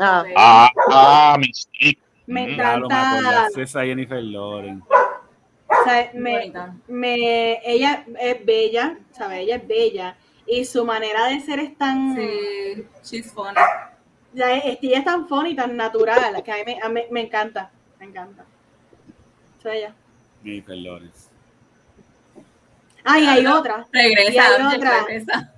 Ah. 0.00 0.24
Ah, 0.36 0.70
ah, 0.90 1.36
Mystique. 1.38 2.00
Me 2.26 2.42
Mm, 2.42 2.44
me 2.46 2.52
encanta. 2.54 3.10
acordé, 3.46 3.62
esa 3.62 3.84
Jennifer 3.84 4.22
Lawrence. 4.22 4.84
O 5.70 5.84
sea, 5.84 6.10
me, 6.14 6.52
me, 6.86 7.60
ella 7.64 8.04
es 8.20 8.44
bella, 8.44 8.98
¿sabes? 9.12 9.40
Ella 9.40 9.56
es 9.56 9.66
bella. 9.68 10.16
Y 10.46 10.64
su 10.64 10.84
manera 10.84 11.26
de 11.26 11.40
ser 11.40 11.60
es 11.60 11.76
tan. 11.76 12.14
Sí, 12.16 12.86
she's 13.04 13.32
funny. 13.32 13.58
Es- 14.34 14.78
ella 14.82 14.98
es 14.98 15.04
tan 15.04 15.26
funny, 15.28 15.54
tan 15.54 15.76
natural, 15.76 16.42
que 16.42 16.52
a 16.52 16.56
mí 16.56 16.62
me, 16.66 16.80
a 16.82 16.88
mí 16.88 17.02
me 17.10 17.20
encanta. 17.22 17.70
Me 17.98 18.06
encanta. 18.06 18.44
O 19.58 19.62
sea, 19.62 19.74
ella. 19.74 19.94
Jennifer 20.44 20.76
Lawrence. 20.76 21.28
Ah, 23.04 23.18
y 23.18 23.26
hay 23.26 23.46
otra. 23.46 23.86
Y 23.92 23.96
Regresa, 23.96 24.46
hay 24.48 24.76
otra. 24.76 25.04
regresa. 25.06 25.52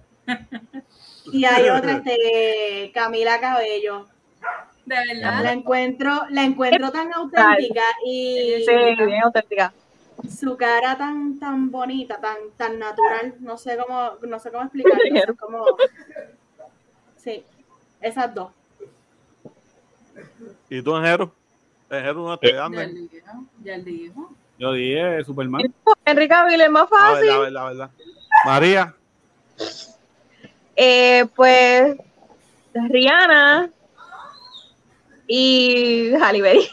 Y 1.32 1.44
hay 1.44 1.68
otra, 1.76 1.92
este, 1.96 2.90
Camila 2.94 3.40
Cabello. 3.40 4.06
De 4.86 4.96
La 5.16 5.30
verdad. 5.36 5.52
encuentro, 5.52 6.10
la 6.30 6.44
encuentro 6.44 6.90
tan 6.90 7.12
auténtica 7.12 7.82
y 8.04 8.64
sí, 8.66 9.04
bien 9.04 9.22
auténtica. 9.22 9.72
su 10.28 10.56
cara 10.56 10.96
tan, 10.98 11.38
tan 11.38 11.70
bonita, 11.70 12.20
tan, 12.20 12.36
tan 12.56 12.78
natural. 12.78 13.34
No 13.40 13.56
sé 13.56 13.76
cómo, 13.76 14.12
no 14.26 14.38
sé 14.40 14.50
cómo 14.50 14.64
explicarlo. 14.64 14.98
o 14.98 15.12
sea, 15.14 15.24
es 15.32 15.38
como- 15.38 15.64
Sí, 17.16 17.44
esas 18.00 18.34
dos. 18.34 18.50
¿Y 20.68 20.82
tú, 20.82 20.96
Enjero? 20.96 21.32
Enjero 21.90 22.26
no 22.28 22.36
te 22.38 22.58
anda. 22.58 22.82
el 22.82 23.08
dijo. 23.08 23.44
Ya 23.62 23.74
el 23.74 23.84
dijo. 23.84 24.32
Yo 24.58 24.72
dije 24.72 25.24
Superman. 25.24 25.72
Enrique 26.04 26.28
Cavill 26.28 26.60
es 26.60 26.70
más 26.70 26.88
La 26.90 26.98
fácil. 26.98 27.28
verdad, 27.28 27.50
la 27.50 27.64
verdad. 27.64 27.90
María, 28.44 28.94
Eh, 30.76 31.26
pues 31.36 31.96
Rihanna 32.72 33.70
y 35.32 36.12
Halle 36.20 36.42
Berry. 36.42 36.68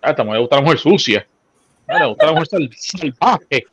Ah, 0.00 0.10
esta 0.10 0.24
mujer 0.24 0.36
le 0.38 0.40
gusta 0.40 0.56
la 0.56 0.62
mujer 0.62 0.78
sucia. 0.78 1.26
Ah, 1.86 1.98
le 2.00 2.06
gusta 2.06 2.26
la 2.26 2.32
mujer 2.32 2.46
salvaje. 2.74 3.66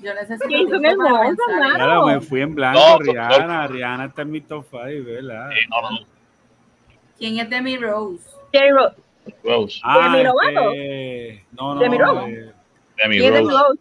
Yo 0.00 0.14
necesito 0.14 0.80
para 0.80 1.20
pensar. 1.20 1.74
Claro, 1.76 2.06
me 2.06 2.20
fui 2.20 2.40
en 2.40 2.54
blanco, 2.54 2.80
No, 2.80 2.98
Rihanna. 2.98 3.66
Rihanna 3.68 4.04
está 4.06 4.22
en 4.22 4.30
mi 4.32 4.40
top 4.40 4.66
5, 4.70 4.80
¿verdad? 5.04 5.50
No, 5.70 5.90
no, 5.90 5.98
¿Quién 7.18 7.38
es 7.38 7.48
Demi 7.48 7.76
Rose? 7.76 8.24
Rose. 9.44 9.80
Ah, 9.84 10.10
¿Demi 10.10 10.24
Lovato? 10.24 10.72
este, 10.72 11.44
No, 11.52 11.74
no. 11.76 11.80
¿Demi 11.80 11.98
Lovato? 11.98 12.26
eh, 12.26 12.52
Demi 12.96 13.18
¿Quién 13.18 13.34
es 13.34 13.40
Rose. 13.44 13.80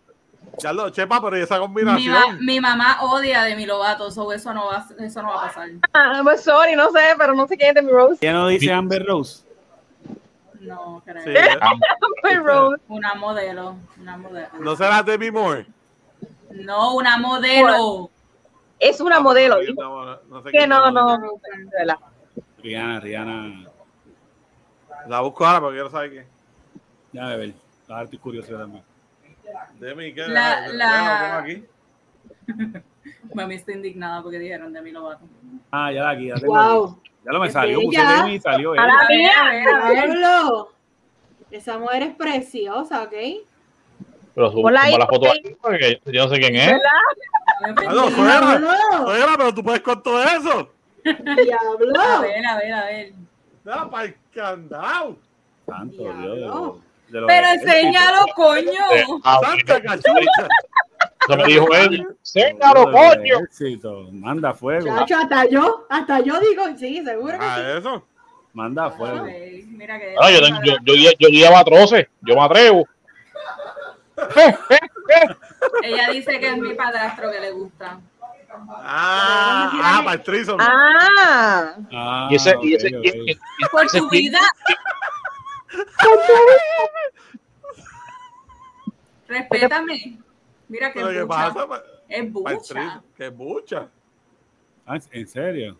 Ya 0.61 0.73
lo, 0.73 0.89
chepa, 0.89 1.21
pero 1.21 1.37
¿y 1.37 1.41
esa 1.41 1.55
Mi, 1.55 1.59
ma- 1.59 1.65
combinación. 1.65 2.45
mi 2.45 2.59
mamá 2.59 2.97
odia 3.03 3.41
a 3.41 3.45
Demi 3.45 3.65
Lovato, 3.65 4.11
so 4.11 4.31
eso 4.31 4.53
no 4.53 4.67
va, 4.67 4.85
eso 4.99 5.21
no 5.21 5.29
va 5.29 5.43
a 5.43 5.47
pasar. 5.47 5.69
Ah, 5.93 6.21
pues 6.23 6.43
sorry, 6.43 6.75
no 6.75 6.91
sé, 6.91 6.99
pero 7.17 7.33
no 7.33 7.47
sé 7.47 7.57
quién 7.57 7.69
es 7.69 7.75
Demi 7.75 7.91
Rose. 7.91 8.17
¿Quién 8.19 8.33
no 8.33 8.47
dice 8.47 8.71
Amber 8.71 9.05
Rose? 9.05 9.43
No, 10.59 11.01
creo. 11.05 11.23
Sí, 11.23 11.29
Amber 11.61 12.43
Rose. 12.43 12.81
Una 12.87 13.15
modelo, 13.15 13.75
una 13.99 14.17
modelo. 14.17 14.47
¿No 14.59 14.75
será 14.75 15.01
Demi 15.03 15.31
Moore? 15.31 15.65
No, 16.51 16.95
una 16.95 17.17
modelo. 17.17 18.09
Es 18.77 18.99
una 18.99 19.17
Ah, 19.17 19.21
modelo. 19.21 19.57
no, 19.77 20.05
no, 20.05 20.19
no 20.27 20.43
sé 20.43 20.51
Que 20.51 20.57
quién 20.59 20.69
no, 20.69 20.87
es. 20.87 20.93
no, 20.93 21.17
de. 21.17 21.97
Rihanna, 22.63 22.99
Rihanna. 22.99 23.69
La 25.07 25.21
busco 25.21 25.45
ahora 25.45 25.59
porque 25.61 25.75
quiero 25.75 25.89
saber 25.89 26.11
qué. 26.11 26.27
Ya 27.13 27.27
a 27.27 27.35
ver. 27.35 27.53
Ahora 27.87 28.03
estoy 28.03 28.19
curioso 28.19 28.55
también. 28.57 28.83
Demi, 29.79 30.13
¿qué? 30.13 30.21
La- 30.27 30.67
la- 30.67 31.11
lo 31.11 31.27
pongo 31.27 31.39
aquí. 31.39 31.65
Mami 33.33 33.55
está 33.55 33.71
indignada 33.71 34.21
porque 34.21 34.39
dijeron 34.39 34.73
Demi 34.73 34.91
Lovato. 34.91 35.25
Ah, 35.71 35.91
ya 35.91 36.03
la 36.03 36.09
aquí, 36.11 36.27
ya 36.27 36.35
tengo 36.35 36.57
aquí. 36.57 36.67
Wow. 36.69 37.01
Ya 37.25 37.31
lo 37.31 37.39
me 37.39 37.49
salió, 37.49 37.79
puse 37.81 37.97
bella. 37.97 38.17
Demi 38.23 38.33
y 38.35 38.39
salió 38.39 38.71
A 38.73 38.75
la 38.75 38.83
A 38.93 39.07
ver, 39.07 39.17
mía. 39.17 39.31
a 39.41 39.49
ver, 39.51 39.67
a 39.67 39.89
ver. 39.89 40.07
Pablo, 40.09 40.71
esa 41.51 41.77
mujer 41.77 42.03
es 42.03 42.15
preciosa, 42.15 43.03
¿ok? 43.03 43.13
Pero 44.33 44.51
su, 44.51 44.61
Ponla 44.61 44.81
ahí, 44.83 44.97
la 44.97 45.07
foto 45.07 45.29
ahí. 45.31 45.39
aquí, 45.39 45.55
porque 45.61 46.01
yo 46.05 46.23
no 46.25 46.33
sé 46.33 46.39
quién 46.39 46.55
es. 46.55 46.71
Ah, 46.73 47.67
no. 47.67 47.73
Diablo, 48.09 48.09
Suegra, 49.05 49.33
pero 49.37 49.53
tú 49.53 49.63
puedes 49.63 49.81
con 49.81 50.01
todo 50.01 50.23
eso. 50.23 50.71
A 51.05 51.35
diablo. 51.35 52.21
ver, 52.21 52.45
a 52.45 52.55
ver, 52.57 52.73
a 52.73 52.85
ver. 52.85 53.13
Da 53.63 53.89
para 53.89 54.05
el 54.05 54.15
candado. 54.33 55.17
Santo 55.65 56.01
Dios. 56.13 56.77
De 57.11 57.21
Pero 57.27 57.47
enséñalo, 57.47 58.19
coño. 58.35 58.71
ah, 59.23 59.39
Santa 59.43 59.81
cachucha. 59.81 60.47
Eso 61.27 61.37
me 61.37 61.43
dijo 61.45 61.67
él. 61.75 61.97
De 61.97 62.05
Séñalo, 62.21 62.85
lo 62.85 62.91
coño. 62.91 63.35
ejército. 63.35 64.07
Manda 64.11 64.53
fuego. 64.53 64.85
Chacho, 64.87 65.17
hasta 65.17 65.45
yo, 65.49 65.85
hasta 65.89 66.19
yo 66.21 66.39
digo, 66.39 66.63
sí, 66.77 67.03
seguro 67.03 67.37
que 67.39 67.45
Ah, 67.45 67.55
sí. 67.57 67.77
eso. 67.79 68.03
Manda 68.53 68.89
fuego. 68.91 69.25
Mira 69.25 69.99
que. 69.99 70.15
Ah, 70.21 70.29
yo, 70.31 70.39
yo, 70.63 70.75
yo, 70.83 70.93
yo, 70.95 71.11
yo 71.19 71.27
llevo 71.29 71.63
troces, 71.63 72.07
yo 72.21 72.35
me 72.35 72.41
atrevo. 72.43 72.87
Ella 75.83 76.09
dice 76.11 76.39
que 76.39 76.47
es 76.47 76.57
mi 76.57 76.73
padrastro 76.73 77.31
que 77.31 77.39
le 77.39 77.51
gusta. 77.51 77.99
Ah, 78.69 79.71
ah, 79.73 80.01
para 80.03 80.15
el 80.17 80.23
trizo. 80.23 80.57
Ah, 80.59 81.75
Ah, 81.91 82.27
Y 82.29 82.35
ese, 82.35 82.53
y 82.61 82.75
ese, 82.75 82.89
y- 82.89 82.93
y- 83.07 83.31
y- 83.31 83.37
Por 83.71 83.87
tu 83.87 84.07
pin- 84.09 84.09
vida. 84.09 84.39
Respétame. 89.27 90.17
Mira 90.67 90.87
que 90.91 90.99
¿Pero 90.99 91.09
es 91.09 91.15
qué 91.17 91.23
bucha. 91.23 91.53
pasa? 91.53 91.67
Pa- 91.67 91.83
Es 92.09 92.31
bucha. 92.33 93.01
Que 93.17 93.29
bucha. 93.29 93.87
Ah, 94.85 94.97
¿En 95.11 95.27
serio? 95.27 95.77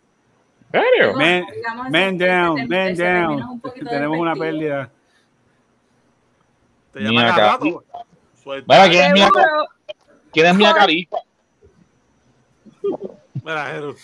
¿En 0.72 0.82
serio? 0.82 1.14
Man, 1.16 1.46
man 1.92 2.18
down, 2.18 2.68
man 2.70 2.96
down. 2.96 3.42
un 3.44 3.62
Tenemos 3.62 4.18
una 4.18 4.36
pérdida. 4.36 4.90
Te 6.94 7.00
llama 7.02 7.24
acá. 7.26 7.36
cada 7.36 7.52
rato. 7.54 7.84
Suelta. 8.42 8.74
Mira, 8.74 8.90
¿quién 8.90 9.18
es 9.18 9.24
seguro. 9.24 9.68
quién 10.32 10.46
es 10.48 10.56
Mia 10.56 10.74
Khalifa? 10.74 11.18
Mira, 13.44 13.66
Jero. 13.68 13.96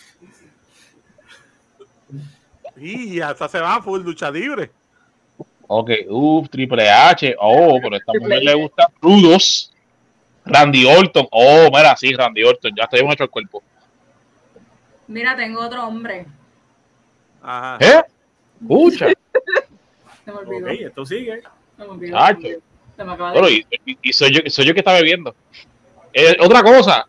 Y 2.77 3.19
hasta 3.22 3.47
se 3.49 3.59
va 3.59 3.81
full 3.81 4.01
lucha 4.01 4.30
libre. 4.30 4.72
Ok, 5.68 5.91
uff, 6.10 6.49
Triple 6.49 6.89
H. 6.89 7.35
Oh, 7.39 7.77
pero 7.81 7.95
a 7.95 7.98
esta 7.98 8.14
mujer 8.19 8.44
le 8.44 8.53
gusta 8.53 8.89
rudos. 9.02 9.73
Randy 10.45 10.85
Orton. 10.85 11.27
Oh, 11.31 11.69
mira, 11.73 11.95
sí, 11.98 12.14
Randy 12.14 12.44
Orton. 12.44 12.72
Ya 12.76 12.84
estoy 12.84 13.02
hecho 13.02 13.23
el 13.23 13.30
cuerpo. 13.30 13.61
Mira, 15.07 15.35
tengo 15.35 15.61
otro 15.61 15.85
hombre. 15.85 16.26
Ajá. 17.41 17.77
¿Eh? 17.81 18.03
Escucha. 18.61 19.07
Se 20.26 20.31
me 20.31 20.38
olvidó. 20.39 20.65
Ok, 20.68 20.72
esto 20.80 21.06
sigue. 21.06 21.41
Se 21.77 21.84
me 21.84 21.89
olvidó. 21.89 22.18
Se 22.95 23.03
me 23.03 23.14
acaba 23.14 23.31
de 23.31 23.39
Bueno, 23.39 23.64
y, 24.03 24.14
soy 24.14 24.34
yo, 24.34 24.41
soy 24.49 24.65
yo 24.65 24.73
que 24.73 24.80
está 24.80 24.94
bebiendo. 24.94 25.35
Eh, 26.14 26.35
otra 26.39 26.64
cosa, 26.64 27.06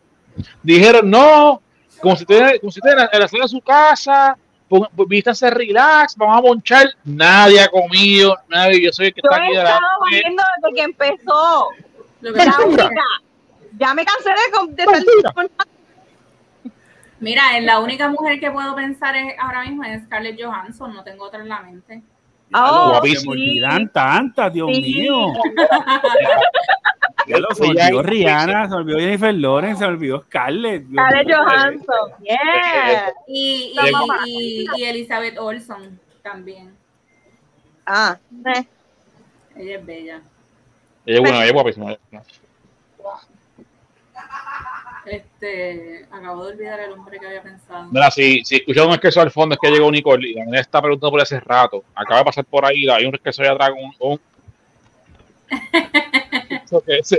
dijeron, 0.63 1.09
no, 1.09 1.63
como 2.01 2.15
si 2.15 2.25
usted, 2.25 2.61
como 2.61 2.71
si 2.71 2.79
usted 2.79 2.91
en 2.91 2.97
la- 2.99 3.11
en 3.11 3.21
la 3.21 3.29
sala 3.29 3.45
de 3.45 3.49
su 3.49 3.61
casa, 3.63 4.37
pon- 4.69 4.89
viste 5.09 5.31
a 5.31 5.33
hacer 5.33 5.55
relax, 5.55 6.17
vamos 6.17 6.39
a 6.39 6.43
monchar. 6.43 6.87
Nadie 7.05 7.61
ha 7.61 7.69
comido, 7.69 8.37
nadie, 8.49 8.83
yo 8.83 8.93
soy 8.93 9.07
el 9.07 9.15
que 9.15 9.21
Yo 9.23 9.31
está 9.31 9.43
he 9.43 9.47
aquí 9.47 9.57
de 9.57 9.63
la. 9.63 9.71
estado 9.71 9.91
viendo 10.11 10.43
desde 10.63 10.75
que 10.77 10.83
empezó. 10.83 11.69
Ya 13.79 13.95
me 13.95 14.05
cansé 14.05 14.31
de, 14.31 14.51
con- 14.53 14.75
de 14.75 14.85
Mira, 17.21 17.61
la 17.61 17.81
única 17.81 18.09
mujer 18.09 18.39
que 18.39 18.51
puedo 18.51 18.75
pensar 18.77 19.17
es, 19.17 19.35
ahora 19.41 19.63
mismo 19.63 19.83
es 19.85 20.05
Scarlett 20.05 20.41
Johansson, 20.41 20.95
no 20.95 21.03
tengo 21.03 21.25
otra 21.25 21.41
en 21.41 21.49
la 21.49 21.61
mente. 21.61 22.03
Oh, 22.55 22.91
Guapísimo. 22.91 23.33
Se 23.33 23.39
me 23.39 23.45
olvidan 23.45 23.93
tantas, 23.93 24.53
Dios 24.53 24.71
Sí. 24.75 24.81
mío. 24.83 25.33
Ya 27.27 27.39
lo 27.39 27.55
se 27.55 27.63
olvidó 27.63 28.03
Rihanna, 28.03 28.69
se 28.71 28.75
olvidó 28.75 28.99
Jennifer 29.01 29.35
Lawrence, 29.35 29.81
se 29.81 29.85
olvidó 29.85 30.23
Scarlett. 30.23 30.87
Scarlett. 30.91 31.35
Johansson. 31.37 32.11
Yeah. 32.23 33.13
Y, 33.27 33.75
y 34.77 34.85
Elizabeth 34.85 35.37
Olson 35.39 36.01
también. 36.23 36.75
Ah, 37.85 38.19
eh. 38.47 38.65
Ella 39.57 39.77
es 39.77 39.85
bella. 39.85 40.23
Ella 41.05 41.17
es 41.17 41.21
buena, 41.21 41.37
ella 41.37 41.47
es 41.47 41.53
guapísima. 41.53 41.97
Este, 45.11 46.07
acabo 46.11 46.45
de 46.47 46.53
olvidar 46.53 46.81
el 46.81 46.93
hombre 46.93 47.19
que 47.19 47.27
había 47.27 47.43
pensado. 47.43 47.89
Mira, 47.91 48.11
si, 48.11 48.45
si 48.45 48.57
escucharon 48.57 48.89
un 48.91 48.95
esquezo 48.97 49.21
al 49.21 49.31
fondo 49.31 49.55
es 49.55 49.59
que 49.61 49.71
llegó 49.71 49.91
Nicole 49.91 50.29
y 50.29 50.35
la 50.35 50.45
nena 50.45 50.61
está 50.61 50.81
preguntando 50.83 51.11
por 51.13 51.21
hace 51.21 51.41
rato. 51.41 51.85
Acaba 51.95 52.19
de 52.21 52.25
pasar 52.27 52.45
por 52.45 52.65
ahí, 52.65 52.89
hay 52.89 53.05
un 53.07 53.15
esquezo 53.15 53.43
ahí 53.43 53.49
atrás 53.49 53.71
con 53.71 53.79
un. 53.81 53.95
un- 54.01 54.21
se- 57.03 57.19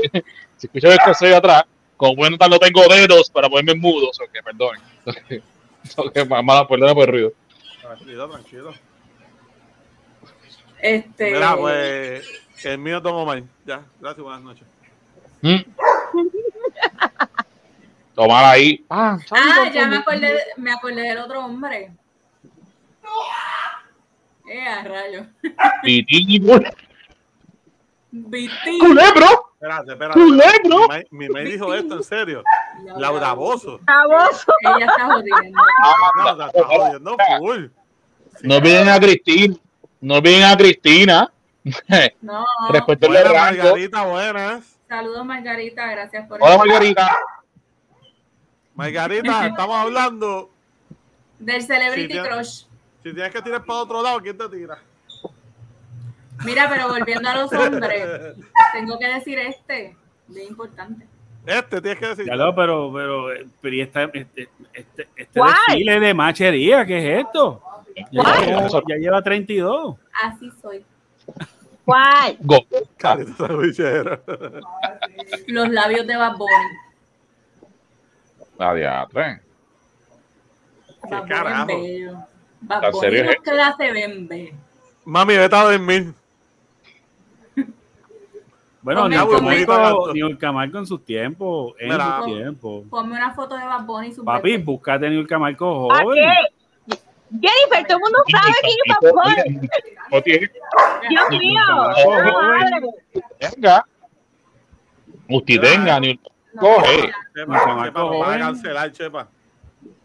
si 0.58 0.68
escuchan 0.68 0.92
el 0.92 0.98
esquezo 1.00 1.26
ahí 1.26 1.34
atrás, 1.34 1.64
como 1.98 2.16
pueden 2.16 2.34
notar, 2.34 2.50
no 2.50 2.60
tengo 2.60 2.82
dedos 2.88 3.30
para 3.30 3.50
ponerme 3.50 3.80
mudos, 3.80 4.20
ok, 4.20 4.30
perdonen. 4.44 4.82
Ok, 5.96 6.18
mala, 6.28 6.68
perdona 6.68 6.94
por 6.94 7.04
el 7.08 7.12
ruido. 7.14 7.32
Tranquilo, 7.82 8.30
tranquilo. 8.30 8.74
Este, 10.82 11.32
Mira, 11.32 11.56
pues 11.56 12.24
el 12.66 12.78
mío 12.78 13.02
tomo 13.02 13.26
mal. 13.26 13.44
Ya, 13.66 13.82
gracias, 14.00 14.22
buenas 14.24 14.42
noches. 14.42 14.68
¿Mm? 15.42 15.56
Tomar 18.20 18.44
ahí. 18.44 18.86
Ah, 18.90 19.18
ah, 19.32 19.70
ya 19.74 19.88
me 19.88 19.96
acordé, 19.96 20.34
de- 20.34 20.42
me 20.58 20.74
acordé 20.74 21.04
del 21.04 21.20
otro 21.20 21.46
hombre. 21.46 21.90
Eh, 24.52 24.68
a 24.68 24.84
rayo. 24.84 25.26
Viti. 25.84 26.42
culebro, 28.82 29.52
Espérate, 29.54 29.92
espérate. 29.94 30.20
culebro. 30.20 30.88
Mi 31.12 31.30
maíz 31.30 31.54
dijo 31.54 31.74
esto, 31.74 31.96
en 31.96 32.04
serio. 32.04 32.44
Laura 32.98 33.32
Bozo. 33.32 33.80
Baboso. 33.84 34.52
Ella 34.76 34.86
está 34.88 35.06
jodiendo. 35.06 35.62
No, 36.18 36.36
te 36.38 36.46
está 36.46 36.64
jodiendo 36.66 37.18
full. 37.38 37.68
Sí. 38.36 38.48
No 38.48 38.56
olviden 38.58 38.90
a 38.90 39.00
Cristina. 39.00 39.56
No 40.02 40.16
olviden 40.16 40.44
a 40.44 40.58
Cristina. 40.58 41.32
No. 42.22 42.46
Buenas, 42.70 43.32
rango. 43.32 43.64
Margarita, 43.64 44.04
buenas. 44.04 44.78
Saludos, 44.90 45.26
Margarita. 45.26 45.88
Gracias 45.88 46.28
por 46.28 46.44
Hola, 46.44 46.58
Margarita. 46.58 47.18
Margarita, 48.80 49.48
estamos 49.48 49.76
hablando. 49.76 50.50
Del 51.38 51.62
Celebrity 51.64 52.14
ya- 52.14 52.24
Crush. 52.24 52.64
Si 53.04 53.14
tienes 53.14 53.32
que 53.34 53.42
tirar 53.42 53.64
para 53.66 53.80
otro 53.80 54.02
lado, 54.02 54.20
¿quién 54.22 54.38
te 54.38 54.48
tira? 54.50 54.78
Mira, 56.46 56.70
pero 56.70 56.88
volviendo 56.88 57.28
a 57.30 57.36
los 57.36 57.52
hombres, 57.54 58.36
tengo 58.72 58.98
que 58.98 59.08
decir 59.08 59.38
este, 59.40 59.98
bien 60.28 60.48
importante. 60.48 61.06
Este 61.46 61.82
tienes 61.82 62.00
que 62.00 62.08
decir. 62.08 62.26
Ya 62.26 62.36
lo, 62.38 62.56
pero, 62.56 62.92
pero, 62.94 63.34
eh, 63.34 63.46
pero 63.62 63.76
y 63.76 63.82
esta- 63.82 64.04
este, 64.14 64.50
este, 64.74 65.08
este 65.16 65.40
desfile 65.42 66.00
de 66.00 66.14
machería, 66.14 66.86
¿qué 66.86 66.98
es 67.20 67.26
esto? 67.26 67.62
Ya, 67.96 68.06
Guay. 68.24 68.46
lleva- 68.46 68.82
ya 68.88 68.96
lleva 68.96 69.22
32. 69.22 69.96
Así 70.24 70.50
soy. 70.62 70.86
¿Cuál? 71.84 72.38
Sandwichera. 73.38 74.22
Los 75.48 75.70
labios 75.70 76.08
de 76.08 76.16
Bad 76.16 76.38
Bunny. 76.38 76.78
La 78.60 78.74
diatre. 78.76 79.42
¿Qué 81.02 81.22
carajo? 81.28 81.70
es 81.72 81.82
bello. 81.82 82.18
Bad 82.62 82.84
¿En 82.84 82.92
Bunny 82.92 83.08
nos 83.24 83.32
es? 83.36 83.42
queda 83.42 83.76
se 83.78 83.92
ven 83.92 84.28
bello. 84.28 84.54
Mami, 85.06 85.38
vete 85.38 85.56
a 85.56 85.64
dormir. 85.64 86.14
Bueno, 88.82 89.02
Ponme 89.02 89.16
ni 89.16 89.22
el 89.22 89.28
un 89.28 89.36
Camargo, 89.66 89.98
poquito 89.98 90.14
ni 90.14 90.22
el 90.22 90.38
Camargo 90.38 90.80
en 90.80 90.86
sus 90.86 91.04
tiempos, 91.06 91.74
en 91.80 91.92
sus 91.92 92.26
tiempos. 92.26 92.84
Ponme 92.90 93.16
una 93.16 93.34
foto 93.34 93.58
de 93.58 93.66
Bad 93.66 93.84
Bunny 93.86 94.08
y 94.08 94.14
su 94.14 94.24
Papi, 94.24 94.56
búscate 94.58 95.06
a 95.06 95.10
Niul 95.10 95.28
Camargo 95.28 95.92
¿A 95.92 96.02
joven. 96.02 96.18
qué? 96.88 96.96
Jennifer, 97.30 97.86
todo 97.88 97.98
el 97.98 98.02
mundo 98.04 98.18
sabe 98.32 98.54
que 98.62 98.70
yo 98.70 99.14
Bad 100.12 100.24
Dios 101.10 101.30
mío. 101.30 101.62
Venga. 103.40 103.86
Usted 105.30 105.62
tenga, 105.62 106.00
ni 106.00 106.14
No, 106.14 106.20
coge. 106.58 107.12
Chepa, 107.36 107.54
No, 107.54 107.60
chamaco 107.60 107.86
Chepa, 107.86 108.00
nos 108.00 108.20
van 108.20 108.34
a 108.42 108.46
cancelar, 108.46 108.92
Chepa. 108.92 109.28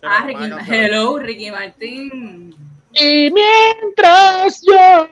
Chepa, 0.00 0.16
Ah, 0.18 0.24
Ricky, 0.26 0.48
cancelar. 0.48 0.68
hello, 0.84 1.18
Ricky 1.18 1.50
Martín. 1.50 2.54
Y 2.92 3.30
mientras 3.30 4.62
yo 4.62 5.08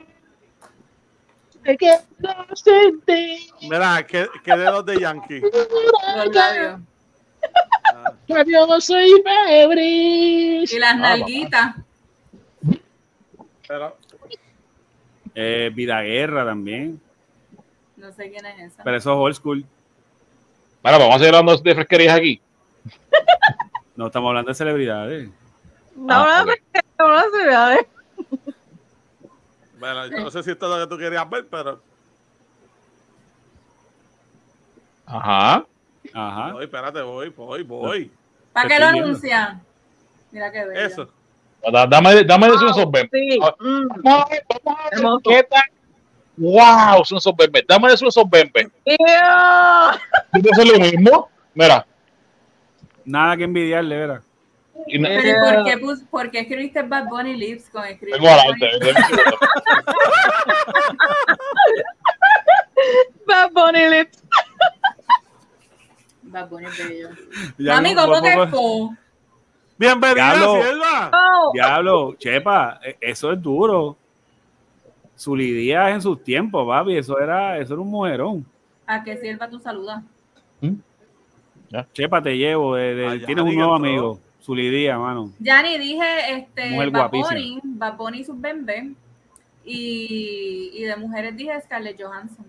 me 1.63 1.77
quedo 1.77 1.99
sin 2.55 3.01
ti, 3.01 3.49
Mira, 3.61 4.05
¿qué, 4.07 4.27
qué 4.43 4.55
dedos 4.55 4.85
de 4.85 4.99
Yankee? 4.99 5.41
Los 6.15 6.33
labios. 6.35 6.79
Ah, 7.93 8.13
que 8.25 8.51
yo 8.51 8.79
soy 8.81 9.11
febril. 9.23 10.65
Y 10.71 10.79
las 10.79 10.97
nalguitas. 10.97 11.75
pero, 13.67 13.97
Eh, 15.35 15.71
Vida 15.73 16.01
Guerra 16.01 16.45
también. 16.45 17.01
No 17.97 18.11
sé 18.11 18.29
quién 18.29 18.45
es 18.45 18.71
esa. 18.73 18.83
Pero 18.83 18.97
eso 18.97 19.11
es 19.11 19.17
old 19.17 19.35
school. 19.35 19.65
Bueno, 20.83 20.99
vamos 20.99 21.15
a 21.15 21.19
seguir 21.19 21.33
hablando 21.35 21.57
de 21.61 21.75
fresquerías 21.75 22.15
aquí. 22.15 22.41
No 23.95 24.07
estamos 24.07 24.29
hablando 24.29 24.49
de 24.49 24.55
celebridades. 24.55 25.29
No, 25.95 26.15
Ah, 26.15 26.43
no, 26.43 26.51
ok. 26.51 26.59
no, 26.97 27.07
no, 27.07 27.15
no, 27.19 27.45
no, 27.45 27.75
no. 27.75 27.81
bueno, 29.79 30.07
yo 30.07 30.17
no 30.23 30.31
sé 30.31 30.41
si 30.41 30.49
esto 30.49 30.65
es 30.65 30.71
lo 30.79 30.87
que 30.87 30.95
tú 30.95 30.99
querías 30.99 31.29
ver, 31.29 31.45
pero 31.47 31.79
Ajá. 35.05 35.63
Ajá. 36.13 36.51
voy, 36.53 36.63
espérate, 36.63 37.01
voy, 37.03 37.29
voy, 37.29 37.61
voy. 37.63 38.11
¿Para 38.51 38.67
qué 38.67 38.79
lo 38.79 38.85
anuncian? 38.87 39.61
Mira 40.31 40.51
qué 40.51 40.65
bello. 40.65 40.79
Eso. 40.87 41.09
Da- 41.71 41.85
Dame, 41.85 42.23
dame 42.23 42.47
de 42.47 42.55
esos. 42.55 42.75
Sí. 43.11 43.39
Mm. 43.59 43.87
Vamos 44.01 44.25
a 44.25 44.29
ver, 44.29 44.45
vamos 44.63 44.79
a 44.79 44.83
ver 44.85 44.93
Hermoso. 44.93 45.21
qué 45.29 45.43
tal. 45.43 45.63
Wow, 46.37 47.05
son 47.05 47.17
esos 47.19 47.35
bembes. 47.35 47.63
Dame 47.67 47.87
de 47.89 47.93
esos 47.93 48.29
bembes. 48.29 48.67
Ew. 48.85 48.95
¿Tú 50.33 50.41
te 50.41 50.49
haces 50.51 50.71
lo 50.71 50.79
mismo? 50.79 51.29
Mira. 51.53 51.85
Nada 53.05 53.37
que 53.37 53.43
envidiarle, 53.43 53.97
¿verdad? 53.97 54.21
Y 54.87 54.97
no- 54.97 55.07
Pero 55.07 55.29
¿y 55.29 55.33
por 55.33 55.63
qué, 55.65 55.77
pus- 55.77 56.03
por 56.09 56.31
qué 56.31 56.39
escribiste 56.39 56.81
Bad 56.81 57.05
Bunny 57.07 57.35
Lips 57.35 57.69
con 57.69 57.85
escribir. 57.85 58.19
Bad 63.27 63.51
Bunny 63.53 63.87
lips. 63.89 64.23
Bad 66.23 66.49
Bunny 66.49 66.65
bello. 66.77 67.09
Ya 67.57 67.75
Mami, 67.75 67.95
¿cómo 67.95 68.21
te 68.21 68.33
fue? 68.47 68.89
Bienvenida, 69.77 70.33
Diablo. 70.33 70.61
Sierva. 70.61 71.11
Oh, 71.13 71.51
Diablo, 71.53 72.15
Chepa, 72.17 72.79
e- 72.83 72.97
eso 73.01 73.31
es 73.31 73.41
duro. 73.41 73.97
Su 75.15 75.35
lidia 75.35 75.89
en 75.91 76.01
sus 76.01 76.23
tiempos, 76.23 76.65
papi, 76.67 76.97
eso 76.97 77.19
era, 77.19 77.57
eso 77.59 77.73
era 77.73 77.81
un 77.81 77.89
mujerón. 77.91 78.45
¿A 78.85 79.03
qué 79.03 79.17
sirva 79.17 79.49
tu 79.49 79.59
saluda? 79.59 80.03
Chepa, 81.93 82.21
te 82.21 82.37
llevo, 82.37 82.75
de- 82.75 82.93
de- 82.93 83.07
Allá, 83.07 83.25
tienes 83.25 83.43
un 83.45 83.55
nuevo 83.55 83.75
todo. 83.77 83.85
amigo, 83.87 84.19
su 84.39 84.53
lidia, 84.55 84.97
mano. 84.99 85.31
Yani, 85.39 85.77
dije 85.79 86.03
este, 86.31 86.91
Bad 86.91 87.97
Bunny 87.97 88.19
y 88.19 88.23
sus 88.23 88.39
bembés. 88.39 88.91
Y, 89.65 90.71
y 90.73 90.83
de 90.83 90.95
mujeres 90.97 91.35
dije 91.35 91.59
Scarlett 91.61 91.99
Johansson. 91.99 92.45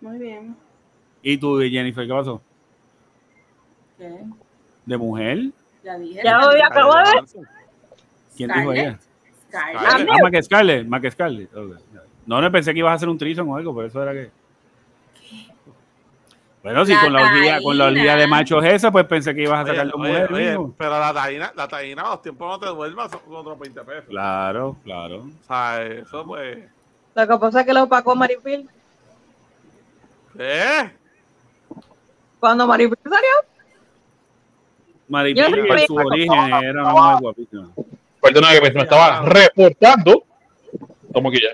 Muy 0.00 0.18
bien. 0.18 0.56
¿Y 1.22 1.36
tú, 1.36 1.58
Jennifer, 1.60 2.06
qué 2.06 2.12
pasó? 2.12 2.40
¿Qué? 3.98 4.24
¿De 4.86 4.96
mujer? 4.96 5.50
Ya 5.84 5.98
dije. 5.98 6.20
Ya 6.24 6.38
lo 6.38 6.64
acabo 6.64 6.94
de 6.94 7.02
ver. 7.02 7.24
¿Quién 8.36 8.50
dijo 8.54 8.72
ella? 8.72 8.98
Scarlett. 9.50 9.82
Ah, 9.82 10.42
Scarlett, 10.42 11.12
Scarlett. 11.12 11.54
ok. 11.54 11.76
No, 12.26 12.40
no 12.40 12.52
pensé 12.52 12.72
que 12.72 12.78
ibas 12.78 12.92
a 12.92 12.94
hacer 12.94 13.08
un 13.08 13.18
trison 13.18 13.48
o 13.48 13.56
algo, 13.56 13.74
por 13.74 13.84
eso 13.84 14.02
era 14.02 14.12
que. 14.12 14.30
Bueno, 16.62 16.84
sí, 16.84 16.92
La 16.92 17.00
con 17.00 17.12
la 17.14 17.22
orgía, 17.22 17.58
con 17.62 17.78
la 17.78 17.86
orgía 17.86 18.16
de 18.16 18.26
machos 18.26 18.62
esa, 18.64 18.92
pues 18.92 19.06
pensé 19.06 19.34
que 19.34 19.42
ibas 19.42 19.64
a 19.64 19.70
sacar 19.70 19.88
dos 19.88 19.98
mujeres. 19.98 20.30
oye, 20.30 20.72
pero 20.76 20.90
la 21.00 21.14
taína, 21.14 21.52
la 21.56 21.66
taína, 21.66 22.02
los 22.02 22.22
tiempos 22.22 22.48
no 22.48 22.58
te 22.60 22.66
duermas, 22.66 23.10
son 23.10 23.20
otros 23.28 23.58
20 23.58 23.80
pesos. 23.82 24.04
Claro, 24.08 24.76
claro. 24.84 25.20
O 25.22 25.46
sea, 25.46 25.82
eso 25.82 26.24
pues. 26.26 26.58
Lo 27.14 27.26
que 27.26 27.38
pasa 27.38 27.60
es 27.60 27.66
que 27.66 27.72
lo 27.72 27.84
opacó 27.84 28.14
Maripil. 28.14 28.68
¿Eh? 30.38 30.90
Cuando 32.38 32.66
Maripil 32.66 32.98
salió, 33.02 33.50
Maripil, 35.08 35.66
por 35.66 35.80
su 35.80 35.94
origen, 35.96 36.52
era 36.62 36.82
una 36.82 36.92
mujer 36.92 37.16
guapísima. 37.20 37.68
Perdona 38.20 38.52
que 38.52 38.60
me 38.60 38.70
me 38.70 38.82
estaba 38.82 39.22
reportando. 39.22 40.24
Como 41.12 41.30
que 41.30 41.38
ya. 41.40 41.48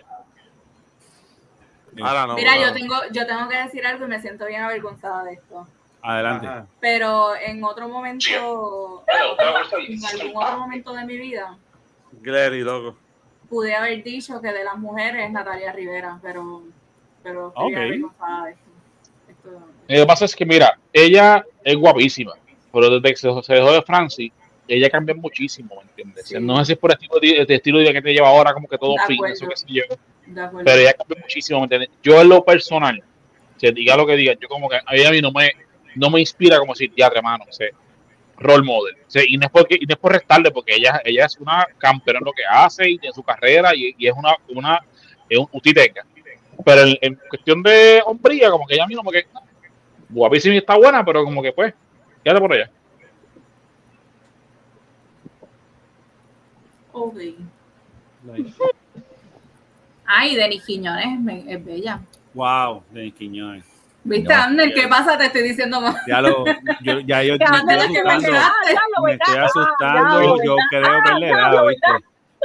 Ahora 2.05 2.26
no. 2.26 2.34
Mira, 2.34 2.52
ahora 2.52 2.66
yo 2.68 2.72
tengo, 2.74 2.94
yo 3.12 3.26
tengo 3.26 3.48
que 3.48 3.56
decir 3.56 3.86
algo 3.86 4.05
y 4.05 4.09
me 4.09 4.20
siento 4.20 4.47
bien 4.47 4.62
avergonzada 4.62 5.24
de 5.24 5.34
esto. 5.34 5.66
Adelante. 6.02 6.47
Ajá. 6.47 6.66
Pero 6.80 7.34
en 7.36 7.64
otro 7.64 7.88
momento, 7.88 8.28
en 9.09 10.05
algún 10.05 10.43
otro 10.43 10.59
momento 10.59 10.93
de 10.93 11.05
mi 11.05 11.16
vida, 11.16 11.56
Glary, 12.20 12.60
loco. 12.60 12.97
pude 13.48 13.74
haber 13.74 14.02
dicho 14.05 14.40
que 14.40 14.52
de 14.52 14.62
las 14.62 14.76
mujeres 14.76 15.30
Natalia 15.32 15.72
Rivera, 15.72 16.18
pero, 16.22 16.62
pero 17.22 17.48
estoy 17.48 17.72
Ok. 17.72 17.76
avergonzada 17.78 18.44
de 18.44 18.51
esto. 18.52 18.62
Esto- 19.28 19.51
Lo 19.88 19.97
que 20.01 20.06
pasa 20.06 20.24
es 20.26 20.36
que, 20.36 20.47
mira, 20.47 20.78
ella 20.93 21.44
es 21.64 21.76
guapísima, 21.76 22.34
pero 22.72 22.90
desde 22.90 23.09
que 23.10 23.16
se, 23.16 23.43
se 23.43 23.55
dejó 23.55 23.72
de 23.72 23.82
Francis, 23.82 24.32
ella 24.68 24.90
cambia 24.90 25.14
muchísimo, 25.14 25.76
¿me 25.76 25.82
entiendes? 25.82 26.28
Sí. 26.28 26.36
No 26.40 26.59
sé 26.59 26.64
si 26.66 26.72
es 26.72 26.78
por 26.78 26.90
el 26.90 26.94
estilo 26.94 27.20
de, 27.20 27.44
de 27.47 27.55
estilo 27.55 27.78
de 27.78 27.84
vida 27.84 27.93
que 27.93 28.02
te 28.02 28.12
lleva 28.12 28.28
ahora, 28.28 28.52
como 28.52 28.68
que 28.68 28.78
todo 28.78 28.94
fin, 29.06 29.18
eso 29.26 29.48
que 29.48 29.56
se 29.56 29.66
lleva. 29.66 29.97
Pero 30.64 30.80
ella 30.80 30.93
cambia 30.94 31.18
muchísimo, 31.20 31.60
¿me 31.60 31.64
entiendes? 31.64 31.90
Yo 32.02 32.20
en 32.20 32.28
lo 32.28 32.44
personal, 32.44 33.02
se 33.56 33.72
diga 33.72 33.97
lo 33.97 34.06
que 34.06 34.16
diga, 34.16 34.34
yo 34.40 34.48
como 34.48 34.68
que 34.68 34.76
a 34.76 34.94
ella 34.94 35.09
a 35.09 35.12
mí 35.12 35.20
no 35.20 35.32
me, 35.32 35.52
no 35.94 36.10
me 36.10 36.20
inspira 36.20 36.59
como 36.59 36.74
si 36.74 36.88
teatro, 36.88 37.18
hermano, 37.18 37.44
o 37.48 37.52
sea, 37.52 37.68
role 38.38 38.64
model. 38.64 38.97
O 39.06 39.10
sea, 39.10 39.22
y, 39.26 39.36
no 39.36 39.47
es 39.47 39.52
porque, 39.52 39.76
y 39.80 39.86
no 39.86 39.94
es 39.94 39.98
por 39.98 40.12
restarle, 40.12 40.51
porque 40.51 40.74
ella, 40.74 41.01
ella 41.05 41.26
es 41.26 41.36
una 41.38 41.66
campeona 41.78 42.18
en 42.18 42.24
lo 42.24 42.32
que 42.32 42.43
hace 42.48 42.90
y 42.90 42.98
en 43.02 43.12
su 43.12 43.22
carrera, 43.22 43.74
y, 43.74 43.94
y 43.97 44.06
es 44.06 44.14
una, 44.14 44.34
una, 44.48 44.80
es 45.28 45.38
un 45.38 45.48
utiteca. 45.52 46.05
Pero 46.64 46.82
en, 46.82 46.98
en 47.01 47.20
cuestión 47.28 47.62
de 47.62 48.02
hombría, 48.05 48.51
como 48.51 48.66
que 48.66 48.74
ella 48.74 48.84
a 48.84 48.86
mí 48.86 48.94
como 48.94 49.10
que 49.10 49.26
guapísima 50.09 50.55
y 50.55 50.59
está 50.59 50.76
buena, 50.76 51.05
pero 51.05 51.24
como 51.24 51.43
que 51.43 51.52
pues, 51.52 51.74
quédate 52.22 52.40
por 52.40 52.52
allá. 52.52 52.70
Ay, 60.06 60.36
Denis 60.36 60.64
Quiñones 60.64 61.20
me- 61.20 61.44
es 61.52 61.64
bella. 61.64 62.01
Wow, 62.35 62.82
Denis 62.90 63.14
Quiñones. 63.14 63.64
¿Viste, 64.05 64.32
No, 64.32 64.40
Ander? 64.40 64.73
¿Qué 64.73 64.86
pasa? 64.86 65.18
Te 65.18 65.27
estoy 65.27 65.43
diciendo 65.43 65.81
más. 65.81 65.97
Ya 66.06 66.20
lo, 66.20 66.44
yo, 66.81 67.01
ya 67.01 67.23
yo 67.24 67.36
me 67.39 67.44
estoy 67.44 67.56
Ander, 67.59 67.78
que 67.89 68.02
me 68.05 68.10
asustando. 68.12 69.02
Me 69.05 69.12
estoy 69.14 69.36
asustando. 69.36 70.44
Yo 70.44 70.56
creo 70.70 71.02
que 71.05 71.14
le 71.20 71.28
da, 71.28 71.64
¿viste? 71.64 71.90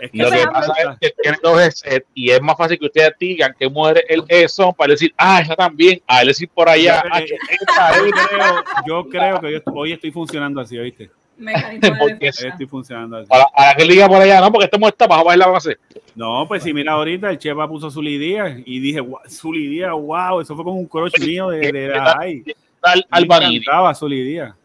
Es 0.01 0.09
Lo 0.13 0.31
que 0.31 0.47
pasa 0.47 0.73
es 0.81 0.97
que 0.99 1.13
tiene 1.21 1.37
dos 1.43 1.61
headsets 1.61 2.07
y 2.15 2.31
es 2.31 2.41
más 2.41 2.57
fácil 2.57 2.79
que 2.79 2.85
ustedes 2.87 3.13
digan 3.19 3.53
que 3.59 3.69
muere 3.69 4.03
el 4.09 4.23
eso 4.29 4.73
para 4.73 4.93
decir, 4.93 5.13
ah, 5.15 5.41
esa 5.41 5.55
también, 5.55 6.01
a 6.07 6.21
él 6.21 6.29
decir 6.29 6.49
por 6.49 6.67
allá, 6.67 7.03
Yo- 7.03 7.35
ah, 7.77 7.91
creo, 8.27 8.63
yo 8.87 9.09
creo 9.09 9.39
que 9.41 9.51
yo 9.51 9.59
hoy 9.75 9.91
estoy 9.91 10.11
funcionando 10.11 10.59
así, 10.59 10.79
¿oíste? 10.79 11.11
Mecanismo 11.41 12.05
de 12.07 12.13
defensa. 12.15 12.47
Estoy 12.49 12.65
funcionando 12.67 13.17
así. 13.17 13.27
Para, 13.27 13.45
para 13.55 13.75
que 13.75 13.83
diga 13.83 14.07
por 14.07 14.21
allá, 14.21 14.39
no, 14.41 14.51
porque 14.51 14.65
estamos 14.65 14.89
esta 14.89 15.07
para 15.07 15.23
bailar 15.23 15.51
base. 15.51 15.77
No, 16.15 16.45
pues 16.47 16.63
si 16.63 16.73
mira 16.73 16.93
ahorita, 16.93 17.29
el 17.29 17.37
Chepa 17.37 17.67
puso 17.67 17.89
su 17.89 18.01
lidía 18.01 18.57
y 18.65 18.79
dije, 18.79 18.99
"Guau, 18.99 19.21
su 19.27 19.51
lidía, 19.51 19.91
wow, 19.93 20.39
eso 20.41 20.55
fue 20.55 20.63
como 20.63 20.77
un 20.79 20.85
crush 20.87 21.19
mío 21.25 21.49
de, 21.49 21.71
de 21.71 21.87
la 21.89 22.13
high. 22.15 22.43
Al, 22.81 23.05
Me 23.27 23.35
encantaba 23.57 23.93
su 23.95 24.07
lidía. 24.07 24.55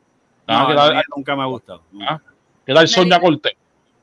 Ah, 0.47 0.61
No, 0.62 0.69
¿qué 0.69 0.74
no, 0.74 0.81
tal? 0.89 1.05
nunca 1.16 1.36
me 1.36 1.43
ha 1.43 1.47
gustado. 1.47 1.82
Ah, 2.01 2.20
¿Qué 2.65 2.73
tal 2.74 2.86
Sonia 2.89 3.19
Cortés? 3.20 3.53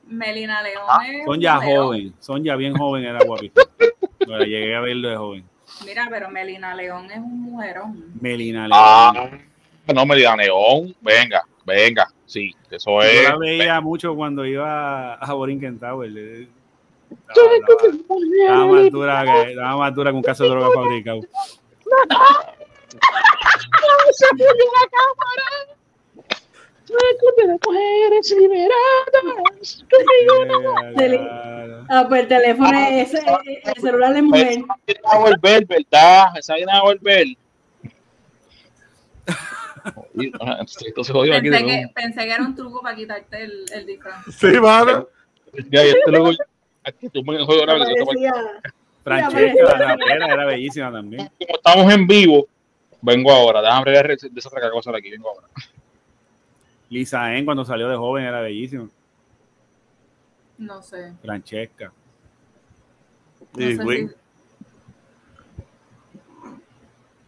Melina 0.06 0.62
León. 0.62 0.84
es 1.10 1.24
Son 1.24 1.40
ya 1.40 1.58
un 1.58 1.64
modelo. 1.64 1.82
joven, 1.86 2.14
son 2.20 2.44
ya 2.44 2.56
bien 2.56 2.76
joven, 2.76 3.04
era 3.04 3.24
guapísima. 3.24 3.64
Bueno, 4.26 4.44
llegué 4.44 4.74
a 4.74 4.80
verlo 4.80 5.08
de 5.10 5.16
joven. 5.16 5.44
Mira, 5.84 6.06
pero 6.10 6.30
Melina 6.30 6.74
León 6.74 7.10
es 7.10 7.18
un 7.18 7.42
mujerón. 7.42 8.04
Melina 8.20 8.68
León. 8.68 8.72
Ah, 8.72 9.28
no 9.94 10.06
me 10.06 10.16
diga 10.16 10.34
Neón, 10.36 10.94
venga, 11.02 11.42
venga, 11.64 12.08
sí, 12.26 12.54
eso 12.70 12.90
Yo 12.90 13.02
es. 13.02 13.28
la 13.28 13.36
veía 13.38 13.80
mucho 13.80 14.14
cuando 14.14 14.44
iba 14.44 15.14
a 15.14 15.32
Borinquen 15.32 15.78
Tower. 15.78 16.48
Estaba 17.28 18.66
más 18.66 18.90
dura 18.90 19.24
que, 19.24 19.50
estaba 19.50 19.76
más 19.76 19.94
dura 19.94 20.10
que 20.10 20.16
un 20.16 20.22
caso 20.22 20.44
de 20.44 20.50
droga 20.50 20.70
fabricado. 20.74 21.20
Se 24.12 24.26
la 24.26 24.84
cámara. 24.90 25.48
mujeres 27.66 28.36
liberadas. 28.38 29.84
Ah, 31.88 32.06
pues 32.08 32.22
el 32.22 32.28
teléfono 32.28 32.78
es 32.78 33.14
el 33.14 33.80
celular 33.80 34.14
de 34.14 34.22
mujer. 34.22 34.64
Esa 34.86 35.00
va 35.06 35.12
a 35.14 35.18
volver, 35.18 35.66
¿verdad? 35.66 36.26
Esa 36.36 36.54
viene 36.54 36.72
a 36.72 36.82
volver. 36.82 37.26
Entonces, 40.14 40.92
pensé, 40.94 41.64
que, 41.64 41.90
pensé 41.94 42.20
que 42.20 42.32
era 42.32 42.42
un 42.42 42.54
truco 42.54 42.80
para 42.80 42.96
quitarte 42.96 43.44
el, 43.44 43.64
el 43.72 43.86
disfraz. 43.86 44.24
Sí, 44.38 44.46
mano. 44.60 45.08
Ya, 45.70 45.84
y 45.84 45.88
este 45.88 46.10
luego, 46.10 46.30
aquí 46.82 47.08
tú 47.08 47.22
me 47.24 47.44
juego 47.44 47.70
ahora. 47.70 47.86
Francesca, 49.02 49.78
la 49.78 49.96
pera 49.96 50.32
era 50.32 50.44
bellísima 50.46 50.90
también. 50.90 51.30
Como 51.38 51.56
estamos 51.56 51.92
en 51.92 52.06
vivo, 52.06 52.46
vengo 53.02 53.30
ahora. 53.30 53.60
Déjame 53.60 53.90
ver 53.90 54.18
de 54.18 54.40
esa 54.40 54.48
otra 54.48 54.70
cosa 54.70 54.90
de 54.92 54.98
aquí, 54.98 55.10
vengo 55.10 55.28
ahora. 55.28 55.46
Lisa 56.88 57.34
En 57.36 57.44
cuando 57.44 57.64
salió 57.64 57.88
de 57.88 57.96
joven 57.96 58.24
era 58.24 58.40
bellísima. 58.40 58.88
No 60.56 60.82
sé. 60.82 61.12
Francesca. 61.22 61.92
No 63.52 63.92
y 63.92 64.10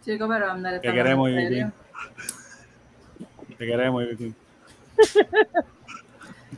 Chico, 0.04 0.28
pero 0.28 0.50
andar 0.52 0.80
¿Qué 0.80 0.92
queremos, 0.92 1.28
Vicky? 1.34 1.64
¿Qué 3.58 3.66
queremos, 3.66 4.04
Vicky? 4.08 4.34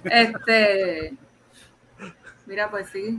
este. 0.05 1.15
Mira, 2.47 2.71
pues 2.71 2.89
sí. 2.91 3.19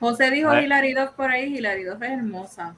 José 0.00 0.30
dijo 0.30 0.54
Hilary 0.54 0.92
Duff 0.92 1.10
por 1.10 1.30
ahí, 1.30 1.56
Hilary 1.56 1.84
Duff 1.84 2.02
es 2.02 2.10
hermosa. 2.10 2.74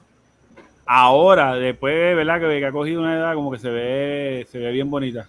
Ahora, 0.85 1.55
después, 1.55 2.15
¿verdad? 2.15 2.39
Que, 2.39 2.65
ha 2.65 2.71
cogido 2.71 3.01
una 3.01 3.15
edad 3.15 3.33
como 3.33 3.51
que 3.51 3.59
se 3.59 3.69
ve, 3.69 4.47
se 4.49 4.59
ve 4.59 4.71
bien 4.71 4.89
bonita. 4.89 5.27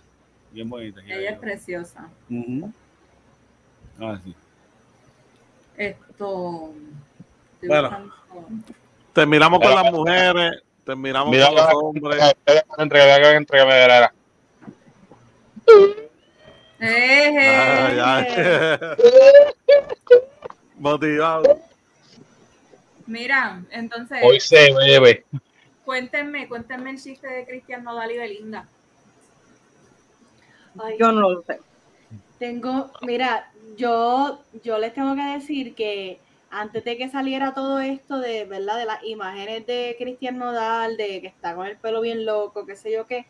Bien 0.52 0.68
bonita. 0.68 1.00
Ella 1.04 1.30
es 1.30 1.38
preciosa. 1.38 2.08
Ah, 4.00 4.18
sí. 4.22 4.34
Esto. 5.76 6.72
Bueno, 7.66 8.12
terminamos 9.12 9.58
con 9.60 9.74
las 9.74 9.92
mujeres, 9.92 10.62
terminamos 10.88 11.36
con 11.36 11.54
los 11.54 11.74
hombres. 11.74 12.34
Entrega, 12.78 14.12
Motivado. 20.78 21.60
Mira, 23.06 23.62
entonces. 23.70 24.18
Hoy 24.22 24.40
se 24.40 24.72
bebe. 24.72 25.26
Cuéntenme, 25.84 26.48
cuéntenme 26.48 26.90
el 26.90 27.02
chiste 27.02 27.28
de 27.28 27.44
Cristian 27.44 27.84
Nodal 27.84 28.10
y 28.10 28.18
Belinda. 28.18 28.66
yo 30.98 31.12
no 31.12 31.32
lo 31.32 31.42
sé. 31.42 31.60
Tengo, 32.38 32.90
mira, 33.02 33.50
yo, 33.76 34.40
yo 34.62 34.78
les 34.78 34.94
tengo 34.94 35.14
que 35.14 35.22
decir 35.22 35.74
que 35.74 36.18
antes 36.50 36.84
de 36.84 36.96
que 36.96 37.08
saliera 37.08 37.54
todo 37.54 37.78
esto 37.80 38.18
de, 38.18 38.44
¿verdad? 38.44 38.78
De 38.78 38.84
las 38.84 39.04
imágenes 39.04 39.66
de 39.66 39.96
Cristian 39.98 40.38
Nodal, 40.38 40.96
de 40.96 41.20
que 41.20 41.26
está 41.26 41.54
con 41.54 41.66
el 41.66 41.76
pelo 41.76 42.00
bien 42.00 42.24
loco, 42.24 42.66
qué 42.66 42.76
sé 42.76 42.92
yo 42.92 43.06
qué, 43.06 43.26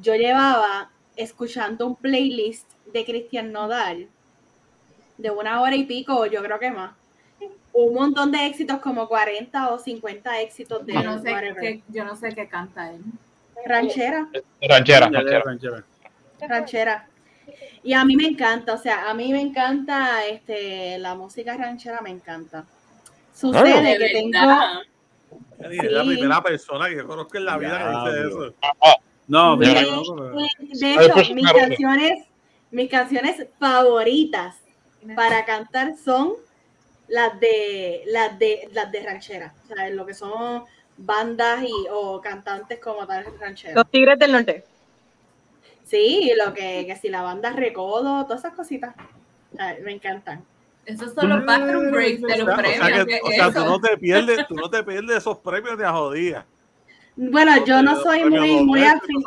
yo 0.00 0.14
llevaba 0.14 0.90
escuchando 1.16 1.86
un 1.86 1.96
playlist 1.96 2.70
de 2.92 3.04
Cristian 3.04 3.52
Nodal 3.52 4.08
de 5.18 5.30
una 5.30 5.60
hora 5.60 5.76
y 5.76 5.84
pico, 5.84 6.26
yo 6.26 6.42
creo 6.42 6.58
que 6.58 6.70
más 6.70 6.92
un 7.72 7.94
montón 7.94 8.30
de 8.32 8.46
éxitos, 8.46 8.78
como 8.80 9.08
40 9.08 9.70
o 9.70 9.78
50 9.78 10.40
éxitos 10.40 10.84
de 10.84 10.92
yo 10.92 11.02
no 11.02 11.20
sé, 11.20 11.34
qué, 11.60 11.82
yo 11.88 12.04
no 12.04 12.16
sé 12.16 12.34
qué 12.34 12.46
canta 12.46 12.90
él. 12.92 13.00
Ranchera. 13.64 14.28
Ranchera, 14.60 15.08
ranchera. 15.08 15.84
Ranchera. 16.40 17.08
Y 17.82 17.94
a 17.94 18.04
mí 18.04 18.16
me 18.16 18.26
encanta, 18.26 18.74
o 18.74 18.78
sea, 18.78 19.10
a 19.10 19.14
mí 19.14 19.32
me 19.32 19.40
encanta 19.40 20.24
este 20.26 20.98
la 20.98 21.14
música 21.14 21.56
ranchera, 21.56 22.00
me 22.00 22.10
encanta. 22.10 22.64
Sucede 23.34 23.98
que 23.98 24.08
tengo. 24.10 24.38
Es 25.58 25.92
la 25.92 26.02
primera 26.02 26.42
persona 26.42 26.88
que 26.88 26.96
yo 26.96 27.06
conozco 27.06 27.36
en 27.38 27.44
la 27.44 27.58
vida 27.58 27.78
que 27.78 28.10
dice 28.10 28.28
eso. 28.28 28.54
No, 29.28 29.56
de, 29.56 29.66
de 29.66 30.94
hecho, 30.94 31.34
mis 31.34 31.52
canciones, 31.52 32.26
mis 32.70 32.90
canciones 32.90 33.46
favoritas 33.58 34.56
para 35.16 35.44
cantar 35.44 35.94
son 35.96 36.34
las 37.08 37.38
de 37.40 38.02
las 38.06 38.38
de 38.38 38.68
las 38.72 38.90
de 38.90 39.02
ranchera, 39.02 39.54
o 39.64 39.74
sea, 39.74 39.90
lo 39.90 40.06
que 40.06 40.14
son 40.14 40.64
bandas 40.96 41.62
y 41.62 41.86
o 41.90 42.20
cantantes 42.20 42.78
como 42.78 43.06
tal 43.06 43.24
ranchera. 43.38 43.74
Los 43.74 43.90
Tigres 43.90 44.18
del 44.18 44.32
Norte. 44.32 44.64
Sí, 45.84 46.32
lo 46.42 46.54
que, 46.54 46.84
que 46.86 46.96
si 46.96 47.08
la 47.08 47.22
banda 47.22 47.50
Recodo, 47.50 48.24
todas 48.24 48.40
esas 48.40 48.54
cositas. 48.54 48.94
me 49.84 49.92
encantan. 49.92 50.44
Esos 50.84 51.14
son 51.14 51.28
los 51.28 51.44
bathroom 51.44 51.92
breaks 51.92 52.22
de 52.22 52.38
los 52.38 52.56
premios. 52.56 53.20
O 53.22 53.30
sea, 53.30 53.52
tú 53.52 53.64
no 53.64 53.80
te 53.80 53.96
pierdes, 53.98 54.46
tú 54.48 54.54
no 54.54 54.68
te 54.68 54.82
pierdes 54.82 55.18
esos 55.18 55.38
premios 55.38 55.78
de 55.78 55.86
a 55.86 55.92
jodía. 55.92 56.46
Bueno, 57.14 57.64
yo 57.64 57.82
no 57.82 58.00
soy 58.02 58.24
muy, 58.24 58.64
muy 58.64 58.82
afín. 58.82 59.22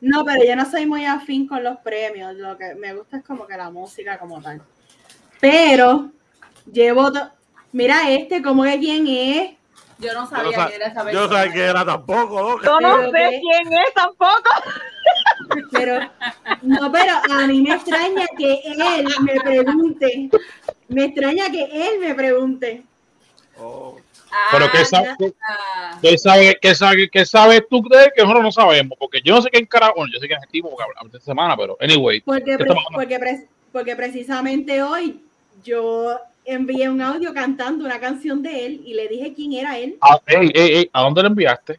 No, 0.00 0.24
pero 0.24 0.44
yo 0.44 0.54
no 0.54 0.70
soy 0.70 0.86
muy 0.86 1.04
afín 1.06 1.48
con 1.48 1.64
los 1.64 1.78
premios. 1.78 2.34
Lo 2.36 2.56
que 2.58 2.74
me 2.74 2.94
gusta 2.94 3.16
es 3.16 3.24
como 3.24 3.46
que 3.46 3.56
la 3.56 3.70
música 3.70 4.18
como 4.18 4.40
tal. 4.40 4.60
Pero 5.40 6.12
Llevo. 6.70 7.10
Mira 7.72 8.10
este, 8.10 8.42
¿cómo 8.42 8.64
es 8.64 8.76
quién 8.76 9.06
es? 9.06 9.52
Yo 10.02 10.12
no 10.14 10.26
sabía 10.26 10.66
quién 10.66 10.82
era 10.82 10.86
esa 10.88 11.12
Yo 11.12 11.20
no 11.20 11.28
sabía 11.28 11.52
quién 11.52 11.64
era 11.66 11.84
tampoco. 11.84 12.60
Yo 12.62 12.80
no 12.80 13.10
sé 13.10 13.40
quién 13.40 13.72
es 13.72 13.94
tampoco. 13.94 14.50
Pero, 15.70 16.00
no, 16.62 16.90
pero 16.90 17.12
a 17.30 17.46
mí 17.46 17.62
me 17.62 17.74
extraña 17.74 18.26
que 18.36 18.60
él 18.64 19.06
me 19.20 19.40
pregunte. 19.40 20.30
Me 20.88 21.04
extraña 21.04 21.50
que 21.50 21.64
él 21.64 22.00
me 22.00 22.14
pregunte. 22.14 22.82
Oh. 23.58 23.96
pero 24.50 24.70
¿qué, 24.72 24.84
sabe, 24.84 25.14
¿qué, 26.00 26.18
sabe, 26.18 26.58
qué, 26.60 26.74
sabe, 26.74 27.10
¿qué 27.10 27.26
sabes 27.26 27.62
tú 27.68 27.82
de 27.82 28.10
que 28.16 28.22
nosotros 28.22 28.42
no 28.42 28.52
sabemos? 28.52 28.96
Porque 28.98 29.20
yo 29.22 29.34
no 29.34 29.42
sé 29.42 29.50
quién 29.50 29.66
carajo, 29.66 29.94
bueno, 29.96 30.10
yo 30.12 30.18
sé 30.18 30.26
que 30.26 30.34
es 30.34 30.48
tipo 30.50 30.70
porque 30.70 30.84
esta 31.06 31.20
semana, 31.20 31.56
pero 31.56 31.76
anyway. 31.80 32.20
Porque, 32.22 32.56
porque, 32.56 33.46
porque 33.70 33.94
precisamente 33.94 34.82
hoy 34.82 35.20
yo 35.62 36.18
envié 36.44 36.88
un 36.88 37.00
audio 37.00 37.32
cantando 37.32 37.84
una 37.84 38.00
canción 38.00 38.42
de 38.42 38.66
él 38.66 38.82
y 38.84 38.94
le 38.94 39.08
dije 39.08 39.32
quién 39.34 39.52
era 39.52 39.78
él. 39.78 39.96
Ah, 40.00 40.20
ey, 40.26 40.50
ey, 40.54 40.74
ey, 40.74 40.90
¿A 40.92 41.02
dónde 41.02 41.22
lo 41.22 41.28
enviaste? 41.28 41.78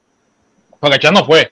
Porque 0.80 0.99
ya 1.02 1.11
no 1.11 1.26
fue. 1.26 1.52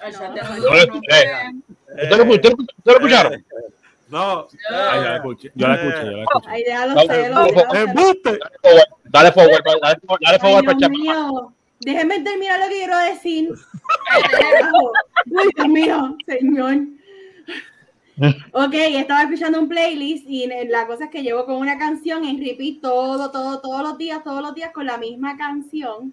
No, 0.00 0.10
no, 0.10 0.66
lo 0.66 0.76
escuché. 0.78 2.48
¿Ustedes 2.48 2.68
lo 2.84 2.92
escucharon? 2.92 3.44
No. 4.08 4.46
Ay, 4.70 5.00
yo 5.00 5.08
la 5.08 5.16
escuché, 5.16 5.52
yo 5.54 5.68
la 5.68 5.74
escuché. 5.74 6.04
Yo 6.04 6.16
la 6.16 6.22
escuché. 6.22 6.48
Ay, 6.48 6.64
déjalo 6.64 7.00
celos. 7.00 7.48
Dale 9.04 9.32
forward, 9.32 9.64
dale, 9.64 9.98
dale 10.20 10.38
forward 10.38 10.64
para 10.64 10.78
Dios 10.78 10.90
mío. 10.90 11.52
Déjenme 11.80 12.20
terminar 12.20 12.60
lo 12.60 12.66
que 12.66 12.74
quiero 12.74 12.98
decir. 12.98 13.50
Uy, 15.26 15.50
Dios 15.54 15.68
mío, 15.68 16.16
señor. 16.26 16.76
Ok, 18.52 18.74
estaba 18.74 19.22
escuchando 19.22 19.60
un 19.60 19.68
playlist 19.68 20.24
y 20.28 20.46
la 20.68 20.86
cosa 20.86 21.04
es 21.04 21.10
que 21.10 21.22
llevo 21.22 21.46
con 21.46 21.56
una 21.56 21.78
canción 21.78 22.24
en 22.24 22.38
repeat 22.38 22.80
todo, 22.80 23.30
todo, 23.30 23.60
todos 23.60 23.82
los 23.82 23.98
días, 23.98 24.24
todos 24.24 24.42
los 24.42 24.54
días 24.54 24.72
con 24.72 24.86
la 24.86 24.98
misma 24.98 25.36
canción. 25.36 26.12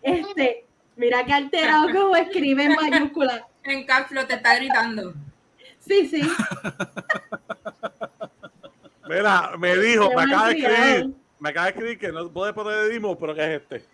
Este, 0.00 0.64
mira 0.96 1.24
qué 1.24 1.32
alterado 1.32 1.88
como 1.92 2.16
escribe 2.16 2.64
en 2.64 2.74
mayúscula. 2.74 3.46
En 3.64 3.84
capslo 3.84 4.26
te 4.26 4.34
está 4.34 4.56
gritando. 4.56 5.14
Sí, 5.78 6.06
sí. 6.08 6.22
Mira, 9.08 9.52
me 9.58 9.76
dijo, 9.76 10.08
me 10.14 10.22
acaba 10.22 10.48
de 10.48 10.58
escribir, 10.58 11.14
me 11.38 11.48
acaba 11.50 11.66
de 11.66 11.72
escribir 11.72 11.98
que 11.98 12.12
no 12.12 12.30
puede 12.30 12.54
poner 12.54 12.88
Dimo, 12.88 13.18
pero 13.18 13.34
que 13.34 13.42
es 13.42 13.60
este. 13.60 13.84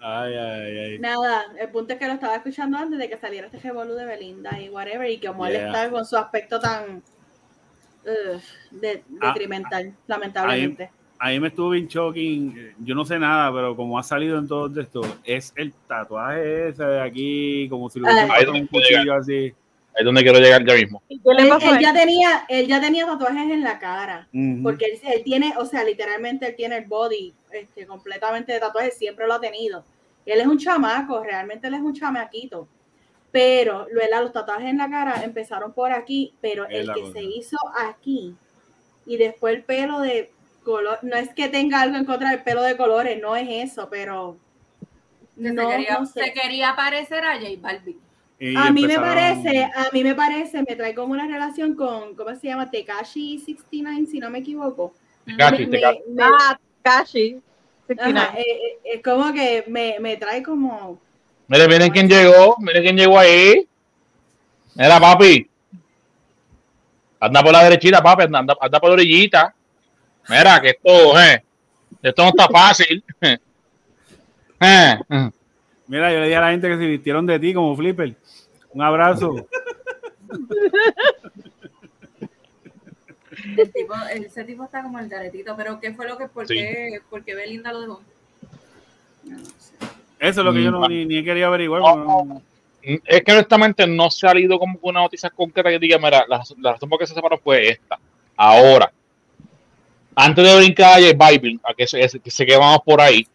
Ay, 0.00 0.34
ay, 0.34 0.78
ay. 0.78 0.98
Nada, 0.98 1.44
el 1.58 1.68
punto 1.68 1.92
es 1.92 1.98
que 1.98 2.06
lo 2.06 2.14
estaba 2.14 2.36
escuchando 2.36 2.78
antes 2.78 2.98
de 2.98 3.08
que 3.08 3.18
saliera 3.18 3.46
este 3.46 3.58
revolú 3.58 3.94
de 3.94 4.06
Belinda 4.06 4.58
y 4.60 4.68
whatever, 4.70 5.10
y 5.10 5.18
que 5.18 5.28
como 5.28 5.46
él 5.46 5.56
está 5.56 5.90
con 5.90 6.04
su 6.06 6.16
aspecto 6.16 6.58
tan 6.58 7.02
de, 8.70 9.04
ah, 9.20 9.28
detrimental, 9.28 9.94
lamentablemente. 10.06 10.90
Ahí, 11.18 11.38
me 11.38 11.48
estuvo 11.48 11.70
bien 11.70 11.86
shocking. 11.86 12.74
Yo 12.78 12.94
no 12.94 13.04
sé 13.04 13.18
nada, 13.18 13.52
pero 13.52 13.76
como 13.76 13.98
ha 13.98 14.02
salido 14.02 14.38
en 14.38 14.48
todo 14.48 14.80
esto, 14.80 15.02
es 15.22 15.52
el 15.54 15.74
tatuaje 15.86 16.68
ese 16.68 16.82
de 16.82 17.00
aquí, 17.02 17.68
como 17.68 17.90
si 17.90 18.00
lo 18.00 18.06
hubiera 18.06 18.22
ah, 18.22 18.50
un 18.50 18.66
cuchillo 18.66 19.14
así. 19.14 19.52
Es 20.00 20.04
donde 20.06 20.22
quiero 20.22 20.38
llegar 20.38 20.64
ya 20.66 20.74
mismo. 20.74 21.02
Él, 21.10 21.20
ya 21.78 21.92
tenía, 21.92 22.46
él 22.48 22.66
ya 22.66 22.80
tenía 22.80 23.04
tatuajes 23.04 23.50
en 23.50 23.62
la 23.62 23.78
cara, 23.78 24.26
porque 24.62 24.86
él, 24.86 25.00
él, 25.02 25.22
tiene, 25.22 25.52
o 25.58 25.66
sea, 25.66 25.84
literalmente 25.84 26.46
él 26.46 26.56
tiene 26.56 26.78
el 26.78 26.86
body 26.86 27.34
este, 27.52 27.86
completamente 27.86 28.50
de 28.50 28.60
tatuajes, 28.60 28.96
siempre 28.96 29.26
lo 29.26 29.34
ha 29.34 29.40
tenido. 29.40 29.84
Él 30.24 30.40
es 30.40 30.46
un 30.46 30.56
chamaco, 30.56 31.22
realmente 31.22 31.66
él 31.68 31.74
es 31.74 31.80
un 31.80 31.92
chamaquito. 31.92 32.66
pero 33.30 33.86
luego 33.92 34.22
los 34.22 34.32
tatuajes 34.32 34.70
en 34.70 34.78
la 34.78 34.88
cara 34.88 35.22
empezaron 35.22 35.74
por 35.74 35.92
aquí, 35.92 36.32
pero 36.40 36.66
el 36.66 36.90
que 36.94 37.12
se 37.12 37.22
hizo 37.22 37.58
aquí 37.76 38.34
y 39.04 39.18
después 39.18 39.54
el 39.54 39.64
pelo 39.64 40.00
de 40.00 40.32
color, 40.64 40.98
no 41.02 41.16
es 41.16 41.28
que 41.34 41.48
tenga 41.48 41.82
algo 41.82 41.98
en 41.98 42.06
contra 42.06 42.30
del 42.30 42.42
pelo 42.42 42.62
de 42.62 42.78
colores, 42.78 43.20
no 43.20 43.36
es 43.36 43.70
eso, 43.70 43.88
pero 43.90 44.38
no, 45.36 45.62
se, 45.62 45.68
quería, 45.68 46.06
se 46.06 46.32
quería 46.32 46.74
parecer 46.74 47.22
a 47.24 47.38
J 47.38 47.48
Balvin. 47.58 48.09
A 48.56 48.70
mí 48.70 48.86
me 48.86 48.98
parece, 48.98 49.64
a 49.64 49.88
mí 49.92 50.02
me 50.02 50.14
parece, 50.14 50.62
me 50.66 50.74
trae 50.74 50.94
como 50.94 51.12
una 51.12 51.26
relación 51.26 51.74
con, 51.74 52.14
¿cómo 52.14 52.34
se 52.36 52.48
llama? 52.48 52.70
Tekashi 52.70 53.38
69, 53.38 54.06
si 54.10 54.18
no 54.18 54.30
me 54.30 54.38
equivoco. 54.38 54.94
Tekashi, 55.26 55.66
Tekashi. 55.66 56.00
Ah, 56.18 56.58
Tekashi. 56.82 57.42
Eh, 57.88 57.96
eh, 57.96 58.78
es 58.84 59.02
como 59.02 59.32
que 59.32 59.64
me, 59.66 59.96
me 60.00 60.16
trae 60.16 60.42
como... 60.42 60.98
Mire, 61.48 61.68
miren 61.68 61.90
quién 61.90 62.08
llegó, 62.08 62.56
miren 62.60 62.82
quién 62.82 62.96
llegó 62.96 63.18
ahí. 63.18 63.66
Mira, 64.74 65.00
papi. 65.00 65.50
Anda 67.18 67.42
por 67.42 67.52
la 67.52 67.64
derechita, 67.64 68.02
papi, 68.02 68.22
anda, 68.22 68.38
anda 68.38 68.80
por 68.80 68.88
la 68.88 68.94
orillita. 68.94 69.54
Mira, 70.28 70.60
que 70.60 70.70
esto, 70.70 71.20
eh, 71.20 71.42
esto 72.02 72.22
no 72.22 72.28
está 72.30 72.48
fácil. 72.48 73.04
Eh. 74.62 74.98
Mira, 75.86 76.12
yo 76.12 76.18
le 76.18 76.26
dije 76.26 76.36
a 76.36 76.40
la 76.42 76.50
gente 76.50 76.68
que 76.68 76.76
se 76.76 76.86
vistieron 76.86 77.24
de 77.24 77.38
ti 77.38 77.54
como 77.54 77.74
flipper. 77.74 78.14
Un 78.72 78.82
abrazo. 78.82 79.46
El 83.56 83.72
tipo, 83.72 83.94
ese 84.12 84.44
tipo 84.44 84.64
está 84.64 84.82
como 84.82 84.98
el 84.98 85.08
garetito, 85.08 85.56
pero 85.56 85.80
¿qué 85.80 85.92
fue 85.92 86.06
lo 86.06 86.18
que, 86.18 86.28
por, 86.28 86.46
qué, 86.46 87.00
por 87.08 87.24
qué 87.24 87.34
Belinda 87.34 87.72
lo 87.72 87.80
dejó? 87.80 88.02
Eso 90.18 90.40
es 90.40 90.44
lo 90.44 90.52
que 90.52 90.62
yo 90.62 90.70
no, 90.70 90.86
ni, 90.88 91.06
ni 91.06 91.24
quería 91.24 91.46
averiguar. 91.46 91.82
Es 92.82 93.22
que 93.22 93.32
honestamente 93.32 93.86
no 93.86 94.10
se 94.10 94.26
ha 94.26 94.30
salido 94.30 94.58
como 94.58 94.78
una 94.82 95.00
noticia 95.00 95.30
concreta 95.30 95.70
que 95.70 95.78
diga, 95.78 95.98
mira, 95.98 96.24
la, 96.28 96.42
razón 96.72 96.88
por 96.88 96.98
qué 96.98 97.06
se 97.06 97.14
separó 97.14 97.38
fue 97.38 97.68
esta. 97.68 97.98
Ahora, 98.36 98.92
antes 100.14 100.44
de 100.44 100.56
brincar 100.56 100.98
a 100.98 101.30
Bible, 101.30 101.58
a 101.62 101.74
que 101.74 101.86
se, 101.86 102.20
que 102.20 102.30
se 102.30 102.46
quedamos 102.46 102.80
por 102.84 103.00
ahí, 103.00 103.26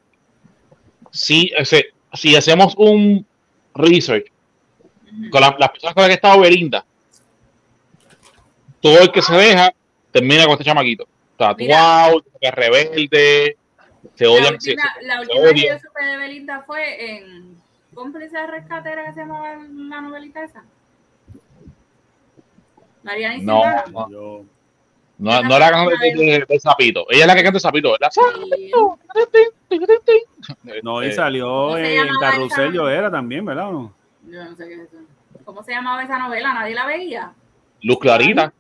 si, 1.12 1.52
si 2.14 2.36
hacemos 2.36 2.76
un 2.78 3.26
research 3.74 4.32
con 5.30 5.42
las 5.42 5.54
personas 5.54 5.94
con 5.94 6.02
las 6.02 6.10
que 6.10 6.14
estaba 6.14 6.38
Belinda, 6.38 6.86
todo 8.82 9.00
el 9.00 9.12
que 9.12 9.22
se 9.22 9.34
deja 9.34 9.74
termina 10.12 10.44
con 10.44 10.54
este 10.54 10.64
chamaquito. 10.64 11.08
Tatuado, 11.38 12.24
que 12.40 12.52
rebelde, 12.52 13.58
se 14.14 14.28
odian. 14.28 14.44
La 14.44 14.52
última, 14.52 14.84
la 15.02 15.22
última 15.22 15.54
que 15.54 15.68
yo 15.68 15.80
supe 15.80 16.06
de 16.06 16.18
Belinda 16.18 16.64
fue 16.66 17.18
en 17.18 17.58
cómplice 17.94 18.38
de 18.38 18.48
rescatera 18.48 19.06
que 19.06 19.14
se 19.14 19.20
llamaba 19.22 19.56
la 19.56 20.02
novelita 20.02 20.44
esa. 20.44 20.64
Mariana 23.04 23.36
y 23.36 23.42
no, 23.42 23.64
no, 23.92 24.46
no, 25.18 25.44
no 25.44 25.60
la 25.60 25.70
canción 25.70 26.00
de, 26.00 26.46
de, 26.48 26.60
Zapito. 26.60 27.06
Ella 27.10 27.22
es 27.22 27.28
la 27.28 27.36
que 27.36 27.44
canta 27.44 27.60
Zapito, 27.60 27.92
¿verdad? 27.92 28.12
No, 30.84 31.04
y 31.04 31.12
salió 31.12 31.78
en 31.78 32.08
Carrusel, 32.20 32.74
yo 32.74 32.90
era 32.90 33.12
también, 33.12 33.46
¿verdad? 33.46 33.72
no? 33.72 33.94
Yo 34.28 34.44
no 34.44 34.56
sé 34.56 34.68
qué 34.68 34.74
es 34.76 34.82
eso. 34.82 34.98
¿Cómo 35.46 35.64
se 35.64 35.72
llamaba 35.72 36.04
esa 36.04 36.18
novela? 36.18 36.54
¿Nadie 36.54 36.76
la 36.76 36.86
veía? 36.86 37.32
Luz 37.82 38.00
Clarita. 38.00 38.52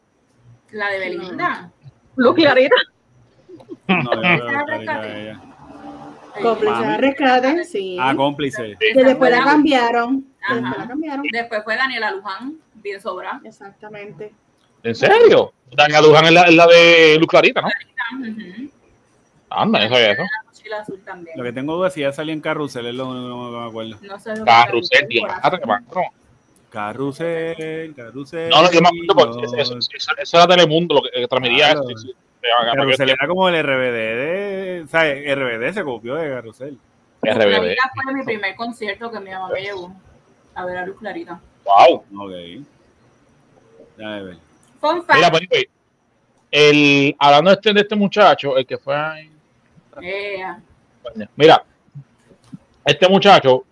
La 0.72 0.90
de 0.90 1.00
Belinda. 1.00 1.72
Luz 2.16 2.36
Clarita. 2.36 2.76
No, 3.88 4.12
Cómplice 6.42 6.82
de 6.84 6.98
rescate, 6.98 7.64
sí. 7.64 7.98
Ah, 8.00 8.14
cómplice. 8.16 8.76
Que 8.80 9.04
después 9.04 9.32
la 9.32 9.44
cambiaron. 9.44 10.26
Después 10.50 10.78
la 10.78 10.88
cambiaron. 10.88 11.26
Después 11.32 11.64
fue 11.64 11.78
Daniela 11.78 12.12
Luján, 12.12 12.58
bien 12.76 13.02
sobra. 13.02 13.40
Exactamente. 13.44 14.34
¿En 14.84 14.96
serio? 14.96 15.54
Daniela 15.72 16.02
Luján 16.02 16.26
es 16.26 16.32
la, 16.34 16.42
es 16.44 16.56
la 16.56 16.68
de 16.68 17.18
Luz 17.18 17.28
Clarita, 17.28 17.62
¿no? 17.62 17.70
Anda, 19.50 19.86
eso 19.86 19.96
es 19.96 20.20
eso. 20.20 20.24
Lo 21.36 21.44
que 21.44 21.54
tengo 21.54 21.76
dudas 21.76 21.92
es 21.92 21.94
si 21.94 22.02
ya 22.02 22.12
salía 22.12 22.34
en 22.34 22.42
Carrusel, 22.42 22.88
es 22.88 22.96
lo 22.96 23.08
único 23.08 23.52
que 23.52 23.58
me 23.58 23.68
acuerdo. 23.68 23.98
No 24.02 24.20
sé 24.20 24.34
Carrusel, 24.44 25.08
Carrusel, 26.76 27.96
Carrusel. 27.96 28.50
No, 28.50 28.62
no, 28.62 28.70
yo 28.70 28.82
me 28.82 28.90
acuerdo 28.90 29.16
porque 29.16 29.46
eso, 29.46 29.78
eso, 29.78 30.12
eso, 30.18 30.38
era 30.38 30.46
Telemundo 30.46 30.96
lo 30.96 31.02
que, 31.04 31.22
que 31.22 31.28
transmitía 31.28 31.72
claro. 31.72 31.88
eso. 31.90 32.10
Carrusel 32.76 33.10
era 33.12 33.28
como 33.30 33.48
el 33.48 33.64
RBD 33.64 33.94
de. 33.94 34.82
O 34.84 34.88
sea, 34.90 35.04
RBD 35.06 35.74
se 35.74 35.84
copió 35.86 36.16
de 36.16 36.30
Carrusel. 36.30 36.78
RBD. 37.22 37.78
fue 38.04 38.14
mi 38.14 38.26
primer 38.26 38.56
concierto 38.58 39.10
que 39.10 39.22
mi 39.22 39.32
mamá 39.32 39.50
me 39.54 39.62
llevó 39.62 39.96
a 40.54 40.66
ver 40.66 40.78
a 40.78 40.86
Luz 40.86 40.98
Clarita. 41.00 41.40
Wow. 41.64 42.04
Ok. 42.20 42.66
Ya 43.98 44.08
ver. 44.22 44.38
Fun 44.82 45.06
fact. 45.06 45.16
Mira, 45.16 45.32
pues, 45.32 45.44
el, 46.52 47.16
hablando 47.18 47.52
de 47.52 47.56
este, 47.56 47.74
de 47.74 47.80
este 47.80 47.96
muchacho, 47.96 48.58
el 48.58 48.66
que 48.66 48.78
fue. 48.78 48.94
Ahí, 48.98 49.32
yeah. 50.02 50.62
Mira, 51.38 51.64
este 52.84 53.08
muchacho. 53.08 53.64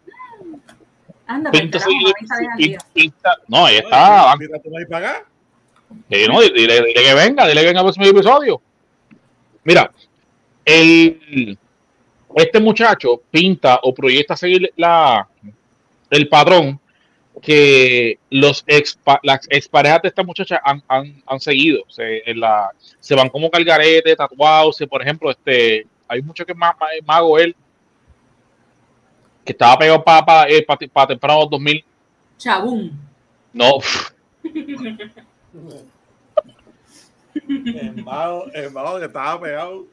Anda, 1.25 1.51
pinta, 1.51 1.79
pinta, 1.79 2.85
pinta, 2.93 3.37
no, 3.47 3.65
ahí 3.65 3.77
está. 3.77 4.35
Mira, 4.37 4.59
tú 4.59 4.69
vas 4.71 4.83
a 4.83 4.89
pagar. 4.89 5.25
Sí, 6.09 6.25
no, 6.27 6.41
dile, 6.41 6.53
dile, 6.53 6.93
que 6.93 7.13
venga, 7.13 7.47
dile 7.47 7.61
que 7.61 7.67
venga 7.67 7.79
al 7.79 7.85
próximo 7.85 8.05
episodio. 8.05 8.61
Mira, 9.63 9.91
el, 10.65 11.57
este 12.35 12.59
muchacho 12.59 13.21
pinta 13.31 13.79
o 13.83 13.93
proyecta 13.93 14.35
seguir 14.35 14.73
la, 14.75 15.27
el 16.09 16.27
patrón 16.27 16.79
que 17.41 18.19
los 18.29 18.63
ex, 18.67 18.99
las 19.23 19.47
exparejas 19.49 20.01
de 20.01 20.07
esta 20.09 20.23
muchacha 20.23 20.61
han, 20.63 20.83
han, 20.87 21.23
han 21.25 21.39
seguido. 21.39 21.83
Se, 21.87 22.29
en 22.29 22.39
la, 22.39 22.71
se 22.99 23.15
van 23.15 23.29
como 23.29 23.49
calgarete, 23.49 24.15
tatuados. 24.15 24.77
Por 24.89 25.01
ejemplo, 25.01 25.31
este, 25.31 25.87
hay 26.07 26.21
mucho 26.21 26.45
que 26.45 26.51
es 26.51 26.57
más, 26.57 26.75
más 26.79 26.89
mago 27.05 27.39
él, 27.39 27.55
que 29.43 29.51
estaba 29.51 29.77
pegado 29.77 30.03
para 30.03 30.25
pa, 30.25 30.47
eh, 30.47 30.63
pa, 30.63 30.77
pa 30.77 31.07
temprano 31.07 31.45
2000. 31.45 31.83
Chabum. 32.37 32.91
No. 33.51 33.79
el 37.47 38.03
mago, 38.03 38.45
el 38.53 38.71
mago 38.71 38.99
que 38.99 39.05
estaba 39.05 39.39
pegado. 39.41 39.85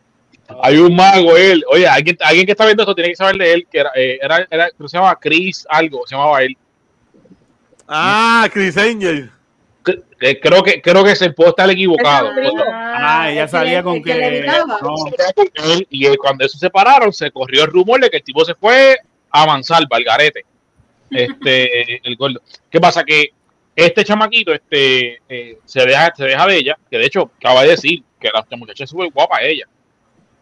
Hay 0.62 0.78
un 0.78 0.94
mago, 0.94 1.36
él. 1.36 1.64
Oye, 1.70 1.86
alguien, 1.86 2.16
alguien 2.20 2.46
que 2.46 2.52
está 2.52 2.64
viendo 2.64 2.82
esto 2.82 2.94
tiene 2.94 3.10
que 3.10 3.16
saber 3.16 3.36
de 3.36 3.52
él, 3.52 3.66
que 3.70 3.78
era, 3.78 3.90
eh, 3.94 4.18
era, 4.20 4.46
era 4.50 4.70
creo 4.70 4.86
que 4.86 4.88
se 4.88 4.96
llamaba 4.96 5.18
Chris 5.20 5.66
algo, 5.68 6.06
se 6.06 6.14
llamaba 6.16 6.42
él. 6.42 6.56
Ah, 7.86 8.48
Chris 8.52 8.76
Angel. 8.76 9.30
Creo 9.82 10.62
que, 10.62 10.82
creo 10.82 11.02
que 11.02 11.16
se 11.16 11.32
puede 11.32 11.50
estar 11.50 11.70
equivocado. 11.70 12.30
Ah, 12.68 13.30
ella 13.30 13.48
salía 13.48 13.82
con 13.82 14.02
que. 14.02 14.12
que 14.12 14.46
no. 14.82 14.94
Y 15.88 16.04
él, 16.04 16.18
cuando 16.18 16.44
eso 16.44 16.58
se 16.58 16.66
separaron, 16.66 17.12
se 17.12 17.30
corrió 17.30 17.64
el 17.64 17.70
rumor 17.70 18.00
de 18.00 18.10
que 18.10 18.18
el 18.18 18.22
tipo 18.22 18.44
se 18.44 18.54
fue 18.54 18.98
avanzar, 19.30 19.86
Valgarete. 19.88 20.44
Este, 21.10 21.96
el 22.08 22.16
gordo. 22.16 22.40
¿Qué 22.70 22.80
pasa? 22.80 23.04
Que 23.04 23.30
este 23.74 24.04
chamaquito 24.04 24.52
este, 24.52 25.20
eh, 25.28 25.58
se, 25.64 25.86
deja, 25.86 26.12
se 26.14 26.24
deja 26.24 26.46
de 26.46 26.56
ella, 26.56 26.78
que 26.90 26.98
de 26.98 27.06
hecho 27.06 27.30
acaba 27.38 27.62
de 27.62 27.70
decir 27.70 28.02
que 28.18 28.28
la, 28.32 28.44
muchacha 28.56 28.84
es 28.84 28.90
súper 28.90 29.10
guapa 29.10 29.42
ella. 29.42 29.66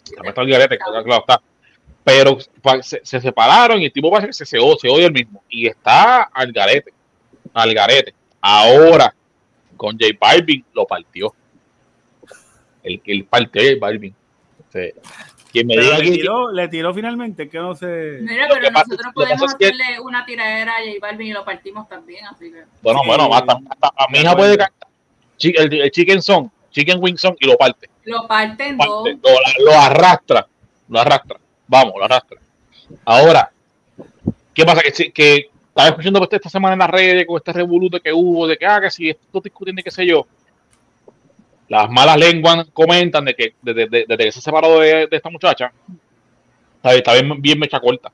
También 0.05 0.31
está 0.31 0.43
el 0.43 0.51
garete, 0.51 0.79
claro 0.79 1.21
está. 1.21 1.41
Pero 2.03 2.39
se, 2.83 3.01
se, 3.05 3.21
separaron 3.21 3.83
y 3.83 3.85
el 3.85 3.93
tipo 3.93 4.11
parece 4.11 4.29
que 4.29 4.33
se, 4.33 4.47
se, 4.47 4.57
se 4.57 4.89
odia 4.89 5.07
el 5.07 5.13
mismo. 5.13 5.43
Y 5.49 5.67
está 5.67 6.23
al 6.23 6.53
garete. 6.53 6.93
Al 7.53 7.75
garete. 7.75 8.15
Ahora, 8.41 9.15
con 9.77 9.99
J 9.99 10.17
Balvin 10.19 10.65
lo 10.73 10.87
partió. 10.87 11.35
El 12.83 13.01
que 13.03 13.13
él 13.13 13.27
partió 13.27 13.61
J 13.63 13.77
Balvin. 13.79 14.15
Sí. 14.73 14.93
Quien 15.53 15.67
me 15.67 15.77
diga 15.77 15.99
le, 15.99 16.05
que, 16.05 16.11
tiró, 16.11 16.53
le 16.53 16.69
tiró 16.69 16.93
finalmente, 16.93 17.49
que 17.49 17.59
no 17.59 17.75
sé. 17.75 18.19
Mira, 18.21 18.49
pero 18.53 18.71
nosotros 18.71 19.13
podemos 19.15 19.55
hacerle 19.55 19.85
que... 19.95 20.01
una 20.01 20.27
tiradera 20.27 20.77
a 20.77 20.81
J 20.81 20.99
Balvin 21.01 21.29
y 21.29 21.33
lo 21.33 21.45
partimos 21.45 21.89
también, 21.89 22.27
así 22.27 22.51
que. 22.53 22.65
Bueno, 22.83 23.01
Sí. 23.03 23.07
bueno, 23.09 23.35
hasta, 23.35 23.59
hasta 23.71 23.89
a 23.97 24.09
mi 24.11 24.19
hija 24.19 24.37
puede 24.37 24.59
cantar 24.59 24.89
el, 25.41 25.81
el 25.83 25.91
chicken 25.91 26.21
song, 26.21 26.49
chicken 26.71 26.99
wing 27.01 27.17
song 27.17 27.35
y 27.41 27.47
lo 27.47 27.57
parte. 27.57 27.89
Lo 28.05 28.27
parten 28.27 28.77
dos. 28.77 29.05
Parte, 29.05 29.21
lo, 29.59 29.65
lo 29.65 29.79
arrastra, 29.79 30.47
lo 30.89 31.01
arrastra. 31.01 31.39
Vamos, 31.67 31.95
lo 31.97 32.05
arrastra. 32.05 32.39
Ahora, 33.05 33.51
¿qué 34.55 34.65
pasa? 34.65 34.83
Que, 34.83 35.13
que 35.13 35.51
estaba 35.69 35.89
escuchando 35.89 36.19
pues, 36.19 36.33
esta 36.33 36.49
semana 36.49 36.73
en 36.75 36.81
las 36.81 36.91
redes 36.91 37.27
con 37.27 37.37
este 37.37 37.53
revoluto 37.53 38.01
que 38.01 38.13
hubo, 38.13 38.47
de 38.47 38.57
que, 38.57 38.67
ah, 38.67 38.81
que 38.81 38.91
si 38.91 39.11
esto 39.11 39.41
discutiendo 39.41 39.81
y 39.81 39.85
qué 39.85 39.91
sé 39.91 40.07
yo. 40.07 40.27
Las 41.69 41.91
malas 41.91 42.17
lenguas 42.17 42.67
comentan 42.73 43.25
de 43.27 43.35
que 43.35 43.55
desde 43.61 43.87
de, 43.87 44.05
de, 44.09 44.17
que 44.17 44.33
se 44.33 44.41
separó 44.41 44.81
de, 44.81 45.07
esta 45.11 45.29
muchacha, 45.29 45.73
está, 46.83 47.13
bien, 47.15 47.41
bien 47.43 47.59
mecha 47.59 47.79
corta. 47.79 48.11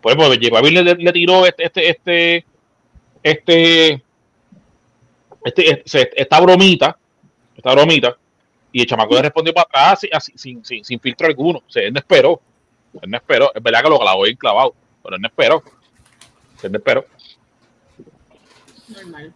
Por 0.00 0.12
ejemplo, 0.12 0.34
J 0.34 0.50
Balvin 0.50 0.84
le, 0.84 0.94
le 0.94 1.12
tiró 1.12 1.46
este, 1.46 1.64
este, 1.64 1.88
este, 1.88 2.44
este, 3.22 4.02
este, 5.44 5.70
este, 5.70 6.22
esta 6.22 6.40
bromita, 6.40 6.98
esta 7.56 7.72
bromita, 7.72 8.16
y 8.72 8.80
el 8.80 8.86
chamaco 8.88 9.14
le 9.14 9.22
respondió 9.22 9.54
para 9.54 9.68
atrás 9.68 10.00
así, 10.12 10.32
sin, 10.34 10.64
sin, 10.64 10.84
sin 10.84 10.98
filtro 10.98 11.28
alguno. 11.28 11.60
O 11.60 11.78
él 11.78 11.92
no 11.92 12.00
esperó. 12.00 12.40
Él 13.00 13.08
no 13.08 13.16
esperó. 13.16 13.52
Es 13.54 13.62
verdad 13.62 13.82
que 13.84 13.88
lo 13.88 14.00
clavó 14.00 14.24
bien 14.24 14.36
clavado, 14.36 14.74
pero 15.00 15.14
él 15.14 15.22
no 15.22 15.28
esperó. 15.28 15.62
Él 16.60 16.72
no 16.72 16.78
esperó. 16.78 17.06
Normal. 18.88 19.32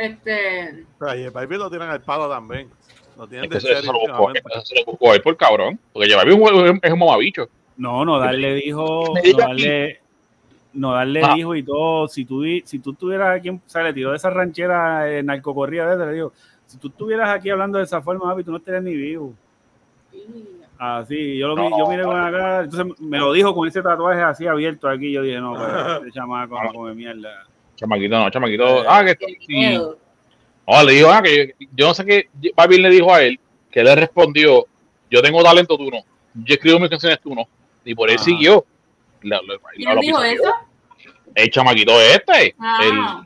Este. 0.00 0.84
Pero 0.98 1.12
el 1.12 1.30
Barbie 1.30 1.58
lo 1.58 1.68
tienen 1.68 1.90
al 1.90 2.00
palo 2.00 2.28
también. 2.28 2.70
Lo 3.18 3.26
tienen 3.26 3.50
de 3.50 3.60
serio. 3.60 3.80
Se 3.80 3.86
lo 3.86 4.84
buscó 4.86 5.12
él 5.14 5.22
por 5.22 5.36
cabrón. 5.36 5.78
Porque 5.92 6.08
lleva 6.08 6.22
un, 6.24 6.80
es 6.82 6.92
un 6.92 6.98
mamabicho. 6.98 7.48
No, 7.76 8.04
no, 8.04 8.18
darle 8.18 8.54
dijo. 8.54 9.14
No 9.32 9.38
darle, 9.38 10.00
no 10.72 10.92
darle 10.92 11.22
ah. 11.22 11.34
dijo 11.34 11.54
y 11.54 11.62
todo. 11.62 12.08
Si 12.08 12.24
tú, 12.24 12.44
si 12.64 12.78
tú 12.78 12.92
estuvieras 12.92 13.36
aquí, 13.36 13.50
o 13.50 13.60
sea, 13.66 13.82
le 13.82 13.92
tiró 13.92 14.10
de 14.10 14.16
esa 14.16 14.30
ranchera 14.30 15.18
en 15.18 15.26
narcocorrida, 15.26 15.96
le 15.96 16.12
digo, 16.12 16.32
si 16.66 16.78
tú 16.78 16.88
estuvieras 16.88 17.28
aquí 17.30 17.50
hablando 17.50 17.78
de 17.78 17.84
esa 17.84 18.00
forma, 18.00 18.34
tú 18.42 18.52
no 18.52 18.56
estarías 18.56 18.82
ni 18.82 18.94
vivo. 18.94 19.34
Ah, 20.78 21.04
sí, 21.06 21.36
yo 21.36 21.48
lo 21.48 21.56
vi, 21.56 21.70
yo 21.78 21.86
miré 21.88 22.04
con 22.04 22.18
acá, 22.18 22.62
entonces 22.62 22.98
me 23.00 23.18
lo 23.18 23.34
dijo 23.34 23.54
con 23.54 23.68
ese 23.68 23.82
tatuaje 23.82 24.22
así 24.22 24.46
abierto 24.46 24.88
aquí, 24.88 25.12
yo 25.12 25.20
dije, 25.20 25.38
no, 25.38 25.54
pues, 25.56 25.68
este 25.98 26.12
chamaco 26.12 26.62
no 26.62 26.72
come 26.72 26.94
mierda. 26.94 27.46
Chamaquito, 27.80 28.18
no, 28.18 28.30
chamaquito, 28.30 28.84
ah, 28.86 29.02
que 29.02 29.16
sí. 29.46 29.74
No, 29.74 30.84
le 30.84 30.92
dijo, 30.92 31.10
ah, 31.10 31.22
que 31.22 31.54
yo, 31.74 31.86
no 31.86 31.94
sé 31.94 32.04
qué, 32.04 32.28
Barbie 32.54 32.78
le 32.78 32.90
dijo 32.90 33.12
a 33.12 33.22
él, 33.22 33.40
que 33.70 33.82
le 33.82 33.94
respondió, 33.94 34.66
yo 35.10 35.22
tengo 35.22 35.42
talento, 35.42 35.78
tú 35.78 35.90
no. 35.90 36.00
Yo 36.34 36.54
escribo 36.54 36.78
mis 36.78 36.90
canciones, 36.90 37.18
tú 37.22 37.34
no. 37.34 37.48
Y 37.82 37.94
por 37.94 38.10
él 38.10 38.16
ah. 38.20 38.22
siguió. 38.22 38.66
¿Quién 39.20 40.00
dijo 40.00 40.22
eso? 40.22 40.52
El 41.34 41.50
chamaquito 41.50 41.98
este. 41.98 42.54
Ah. 42.58 43.22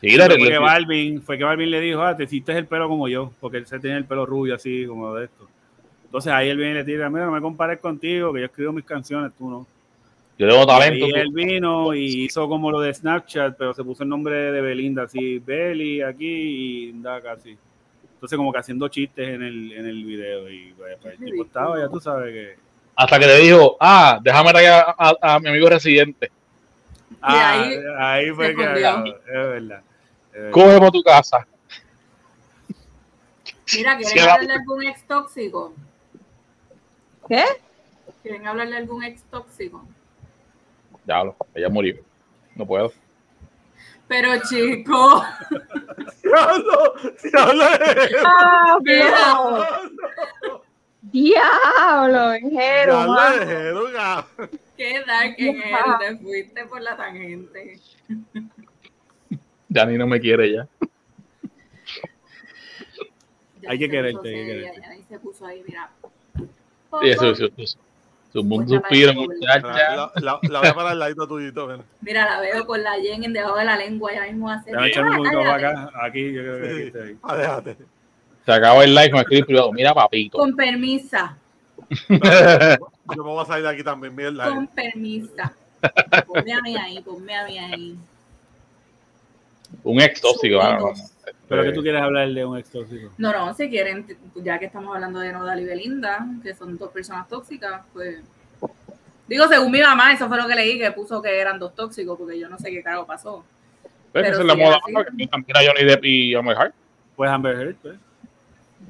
El, 0.00 0.20
fue, 0.22 0.38
que 0.38 0.58
Balvin, 0.58 1.20
fue 1.20 1.36
que 1.36 1.44
Balvin 1.44 1.70
le 1.70 1.80
dijo, 1.80 2.00
ah, 2.00 2.16
te 2.16 2.24
hiciste 2.24 2.56
el 2.56 2.66
pelo 2.66 2.88
como 2.88 3.08
yo, 3.08 3.30
porque 3.40 3.58
él 3.58 3.66
se 3.66 3.78
tiene 3.78 3.98
el 3.98 4.06
pelo 4.06 4.24
rubio 4.24 4.54
así, 4.54 4.86
como 4.86 5.14
de 5.14 5.26
esto. 5.26 5.46
Entonces 6.06 6.32
ahí 6.32 6.48
él 6.48 6.56
viene 6.56 6.72
y 6.72 6.74
le 6.76 6.84
tira, 6.84 7.10
mira, 7.10 7.26
no 7.26 7.32
me 7.32 7.42
compares 7.42 7.78
contigo, 7.78 8.32
que 8.32 8.40
yo 8.40 8.46
escribo 8.46 8.72
mis 8.72 8.86
canciones, 8.86 9.32
tú 9.36 9.50
no. 9.50 9.66
Yo 10.38 10.48
tengo 10.48 10.66
talento. 10.66 11.06
Y 11.06 11.12
él 11.12 11.30
vino 11.32 11.94
y 11.94 12.24
hizo 12.24 12.48
como 12.48 12.70
lo 12.70 12.80
de 12.80 12.92
Snapchat, 12.92 13.56
pero 13.56 13.74
se 13.74 13.84
puso 13.84 14.02
el 14.02 14.08
nombre 14.08 14.52
de 14.52 14.60
Belinda, 14.60 15.04
así, 15.04 15.38
Belly 15.38 16.02
aquí 16.02 16.26
y 16.26 16.92
da 17.00 17.20
casi. 17.20 17.56
Entonces 18.14 18.36
como 18.36 18.52
que 18.52 18.58
haciendo 18.58 18.88
chistes 18.88 19.28
en 19.28 19.42
el, 19.42 19.72
en 19.72 19.86
el 19.86 20.04
video 20.04 20.48
y 20.48 20.72
pues, 20.74 20.96
el 21.04 21.24
tipo 21.24 21.44
estaba, 21.44 21.78
ya 21.78 21.88
tú 21.88 22.00
sabes 22.00 22.32
que... 22.32 22.56
Hasta 22.94 23.18
que 23.18 23.26
le 23.26 23.38
dijo, 23.38 23.76
ah, 23.80 24.18
déjame 24.22 24.50
traer 24.50 24.84
a, 24.96 25.16
a, 25.20 25.40
mi 25.40 25.48
amigo 25.48 25.68
residente. 25.68 26.30
Ah, 27.20 27.62
ahí, 27.62 27.74
ahí, 27.98 28.30
fue 28.30 28.54
que... 28.54 28.62
Es 28.62 29.24
verdad. 29.26 29.82
Coge 30.50 30.78
por 30.78 30.90
tu 30.90 31.02
casa. 31.02 31.46
Mira, 33.74 33.96
¿quieren 33.96 34.20
hablar 34.20 34.46
de 34.46 34.52
algún 34.52 34.82
ex 34.84 35.06
tóxico? 35.06 35.74
¿Qué? 37.28 37.44
¿Quieren 38.22 38.46
hablarle 38.46 38.72
de 38.72 38.78
algún 38.78 39.04
ex 39.04 39.22
tóxico? 39.24 39.84
Ya 41.06 41.24
lo, 41.24 41.36
ella 41.54 41.68
murió. 41.68 41.96
No 42.54 42.66
puedo. 42.66 42.92
Pero 44.08 44.30
chico. 44.48 45.24
Diablo, 46.22 46.94
diablo. 47.22 47.64
Ah, 48.24 48.76
diablo. 48.82 49.66
Diablo, 51.02 52.32
Jero. 52.50 53.04
Diablo, 53.04 54.26
Qué 54.76 55.02
dark 55.06 55.34
en 55.38 55.62
él, 55.62 55.74
te 56.00 56.16
fuiste 56.18 56.66
por 56.66 56.80
la 56.80 56.96
tangente. 56.96 57.78
Ya 59.68 59.86
ni 59.86 59.96
no 59.96 60.06
me 60.06 60.20
quiere 60.20 60.52
ya. 60.52 60.68
hay 63.68 63.78
que 63.78 63.88
quererte, 63.88 64.28
hay 64.28 64.34
que 64.34 64.46
quererte. 64.46 64.86
Ahí 64.86 65.04
se 65.08 65.18
puso 65.18 65.46
ahí, 65.46 65.62
mira. 65.66 65.90
Sí, 66.36 67.08
eso, 67.08 67.30
eso, 67.30 67.48
eso. 67.56 67.78
Su 68.32 68.42
mundo 68.42 68.76
suspiro, 68.76 69.12
muchacha. 69.12 69.60
La, 69.60 70.12
la, 70.16 70.40
la, 70.42 70.58
voy 70.60 70.68
a 70.68 70.74
parar 70.74 70.92
al 70.92 70.98
ladito 70.98 71.28
tuyito. 71.28 71.66
Mira. 71.66 71.84
mira, 72.00 72.24
la 72.24 72.40
veo 72.40 72.66
con 72.66 72.82
la 72.82 72.98
yen 72.98 73.32
debajo 73.32 73.58
de 73.58 73.64
la 73.64 73.76
lengua, 73.76 74.12
ya 74.14 74.22
mismo 74.22 74.50
hace. 74.50 74.70
Echarme 74.70 75.10
un 75.10 75.16
poquito 75.18 75.38
para 75.40 75.56
acá. 75.56 75.90
Aquí, 76.02 76.32
yo 76.32 76.42
creo 76.42 76.60
que 76.60 76.68
aquí 76.68 76.82
está 76.82 77.04
ahí. 77.04 77.18
Ah. 77.22 77.62
Se 78.44 78.52
acabó 78.52 78.82
el 78.82 78.94
like, 78.94 79.12
me 79.12 79.20
escribe 79.20 79.44
privado. 79.44 79.72
Mira, 79.72 79.94
papito. 79.94 80.38
Con 80.38 80.56
permisa. 80.56 81.36
yo 82.08 82.18
me 82.18 83.30
voy 83.30 83.42
a 83.42 83.46
salir 83.46 83.64
de 83.64 83.70
aquí 83.70 83.84
también, 83.84 84.14
mierda. 84.16 84.46
Con 84.48 84.66
permisa. 84.66 85.52
Ponme 86.26 86.52
a 86.52 86.60
mí 86.62 86.76
ahí, 86.76 87.00
ponme 87.02 87.36
a 87.36 87.44
mí 87.44 87.58
ahí. 87.58 87.98
Un 89.84 90.00
ex 90.00 90.20
tóxico, 90.20 90.60
¿Pero 91.48 91.64
que 91.64 91.72
tú 91.72 91.82
quieres 91.82 92.00
hablar 92.00 92.28
de 92.30 92.44
un 92.44 92.56
ex 92.56 92.70
tóxico? 92.70 93.10
No, 93.18 93.32
no, 93.32 93.52
si 93.54 93.68
quieren, 93.68 94.06
ya 94.36 94.58
que 94.58 94.66
estamos 94.66 94.94
hablando 94.94 95.18
de 95.18 95.32
Nodal 95.32 95.60
y 95.60 95.64
Belinda, 95.64 96.26
que 96.42 96.54
son 96.54 96.78
dos 96.78 96.90
personas 96.90 97.28
tóxicas, 97.28 97.82
pues. 97.92 98.22
Digo, 99.28 99.46
según 99.48 99.70
mi 99.70 99.80
mamá, 99.80 100.12
eso 100.12 100.28
fue 100.28 100.36
lo 100.36 100.46
que 100.46 100.54
leí, 100.54 100.78
que 100.78 100.90
puso 100.92 101.20
que 101.20 101.38
eran 101.38 101.58
dos 101.58 101.74
tóxicos, 101.74 102.18
porque 102.18 102.38
yo 102.38 102.48
no 102.48 102.58
sé 102.58 102.70
qué 102.70 102.82
carajo 102.82 103.06
pasó. 103.06 103.44
Pero 104.12 104.28
esa 104.28 104.40
es 104.40 104.46
la 104.46 104.54
moda, 104.54 104.78
que 104.86 105.26
también 105.26 105.56
a 105.56 105.60
Johnny 105.60 105.84
Depp 105.84 106.04
y 106.04 106.34
Amber 106.34 106.56
Heard. 106.56 106.74
Pues 107.16 107.30
Amber 107.30 107.56
Heard, 107.60 107.76
pues. 107.76 107.96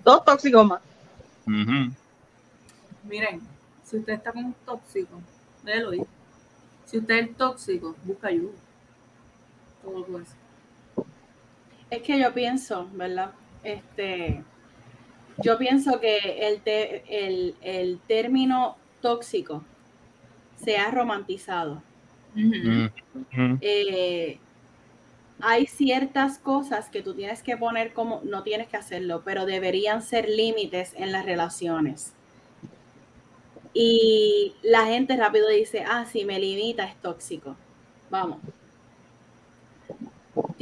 Dos 0.04 0.24
tóxicos 0.24 0.66
más. 0.66 0.80
Miren, 3.04 3.40
si 3.84 3.98
usted 3.98 4.14
está 4.14 4.32
con 4.32 4.44
un 4.44 4.54
tóxico, 4.64 5.20
déjelo 5.64 5.94
ir. 5.94 6.06
Si 6.84 6.98
usted 6.98 7.14
es 7.14 7.36
tóxico, 7.36 7.96
busca 8.04 8.28
ayuda. 8.28 8.52
Todo 9.82 10.20
eso. 10.20 10.41
Es 11.92 12.00
que 12.00 12.18
yo 12.18 12.32
pienso, 12.32 12.88
¿verdad? 12.94 13.32
Este, 13.62 14.42
yo 15.44 15.58
pienso 15.58 16.00
que 16.00 16.16
el, 16.48 16.62
el, 16.64 17.54
el 17.60 18.00
término 18.08 18.78
tóxico 19.02 19.62
se 20.56 20.78
ha 20.78 20.90
romantizado. 20.90 21.82
Eh, 23.60 24.38
hay 25.38 25.66
ciertas 25.66 26.38
cosas 26.38 26.88
que 26.88 27.02
tú 27.02 27.12
tienes 27.12 27.42
que 27.42 27.58
poner 27.58 27.92
como, 27.92 28.22
no 28.24 28.42
tienes 28.42 28.68
que 28.68 28.78
hacerlo, 28.78 29.20
pero 29.22 29.44
deberían 29.44 30.00
ser 30.00 30.30
límites 30.30 30.94
en 30.96 31.12
las 31.12 31.26
relaciones. 31.26 32.14
Y 33.74 34.54
la 34.62 34.86
gente 34.86 35.14
rápido 35.18 35.46
dice, 35.50 35.84
ah, 35.86 36.06
si 36.06 36.24
me 36.24 36.38
limita 36.38 36.84
es 36.84 36.96
tóxico. 37.02 37.54
Vamos, 38.08 38.38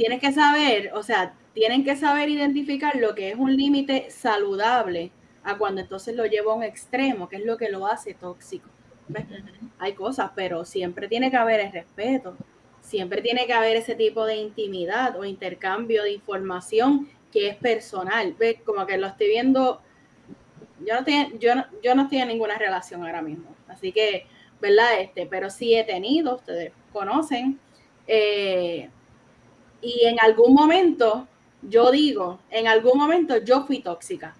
tienes 0.01 0.19
que 0.19 0.31
saber, 0.31 0.91
o 0.95 1.03
sea, 1.03 1.35
tienen 1.53 1.83
que 1.83 1.95
saber 1.95 2.27
identificar 2.27 2.95
lo 2.95 3.13
que 3.13 3.29
es 3.29 3.35
un 3.35 3.55
límite 3.55 4.09
saludable 4.09 5.11
a 5.43 5.59
cuando 5.59 5.79
entonces 5.79 6.15
lo 6.15 6.25
llevo 6.25 6.51
a 6.51 6.55
un 6.55 6.63
extremo, 6.63 7.29
que 7.29 7.35
es 7.35 7.45
lo 7.45 7.55
que 7.55 7.69
lo 7.69 7.85
hace 7.85 8.15
tóxico. 8.15 8.67
Hay 9.77 9.93
cosas, 9.93 10.31
pero 10.35 10.65
siempre 10.65 11.07
tiene 11.07 11.29
que 11.29 11.37
haber 11.37 11.59
el 11.59 11.71
respeto, 11.71 12.35
siempre 12.81 13.21
tiene 13.21 13.45
que 13.45 13.53
haber 13.53 13.75
ese 13.75 13.93
tipo 13.93 14.25
de 14.25 14.37
intimidad 14.37 15.15
o 15.19 15.23
intercambio 15.23 16.01
de 16.01 16.13
información 16.13 17.07
que 17.31 17.49
es 17.49 17.55
personal. 17.57 18.35
¿Ves? 18.39 18.57
Como 18.65 18.87
que 18.87 18.97
lo 18.97 19.05
estoy 19.05 19.27
viendo, 19.27 19.83
yo 20.83 20.95
no, 20.95 21.03
tengo, 21.03 21.37
yo, 21.37 21.53
no, 21.53 21.65
yo 21.83 21.93
no 21.93 22.03
estoy 22.03 22.17
en 22.17 22.29
ninguna 22.29 22.57
relación 22.57 23.03
ahora 23.03 23.21
mismo, 23.21 23.55
así 23.67 23.91
que, 23.91 24.25
¿verdad? 24.59 24.99
Este, 24.99 25.27
pero 25.27 25.51
sí 25.51 25.75
he 25.75 25.83
tenido, 25.83 26.37
ustedes 26.37 26.71
conocen, 26.91 27.59
eh, 28.07 28.89
y 29.81 30.05
en 30.05 30.19
algún 30.19 30.53
momento, 30.53 31.27
yo 31.61 31.91
digo, 31.91 32.39
en 32.49 32.67
algún 32.67 32.97
momento 32.97 33.37
yo 33.37 33.65
fui 33.65 33.81
tóxica. 33.81 34.35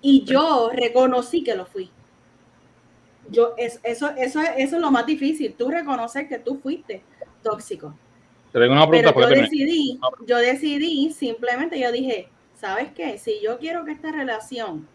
Y 0.00 0.24
yo 0.24 0.70
reconocí 0.72 1.42
que 1.42 1.54
lo 1.54 1.66
fui. 1.66 1.90
Yo, 3.28 3.54
eso, 3.56 3.80
eso, 3.84 4.10
eso, 4.10 4.40
es 4.56 4.72
lo 4.72 4.90
más 4.90 5.06
difícil, 5.06 5.54
tú 5.54 5.68
reconocer 5.68 6.28
que 6.28 6.38
tú 6.38 6.60
fuiste 6.62 7.02
tóxico. 7.42 7.94
Pero 8.52 9.20
yo 9.20 9.28
decidí, 9.28 10.00
yo 10.26 10.38
decidí, 10.38 11.12
simplemente 11.12 11.78
yo 11.78 11.90
dije, 11.90 12.28
¿sabes 12.54 12.92
qué? 12.92 13.18
Si 13.18 13.40
yo 13.42 13.58
quiero 13.58 13.84
que 13.84 13.92
esta 13.92 14.12
relación 14.12 14.86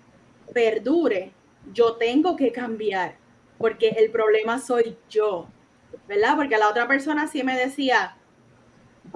perdure, 0.54 1.32
yo 1.74 1.94
tengo 1.94 2.36
que 2.36 2.52
cambiar, 2.52 3.18
porque 3.58 3.90
el 3.90 4.12
problema 4.12 4.60
soy 4.60 4.98
yo, 5.10 5.48
¿verdad? 6.08 6.36
Porque 6.38 6.58
la 6.58 6.70
otra 6.70 6.88
persona 6.88 7.28
sí 7.28 7.44
me 7.44 7.58
decía, 7.58 8.16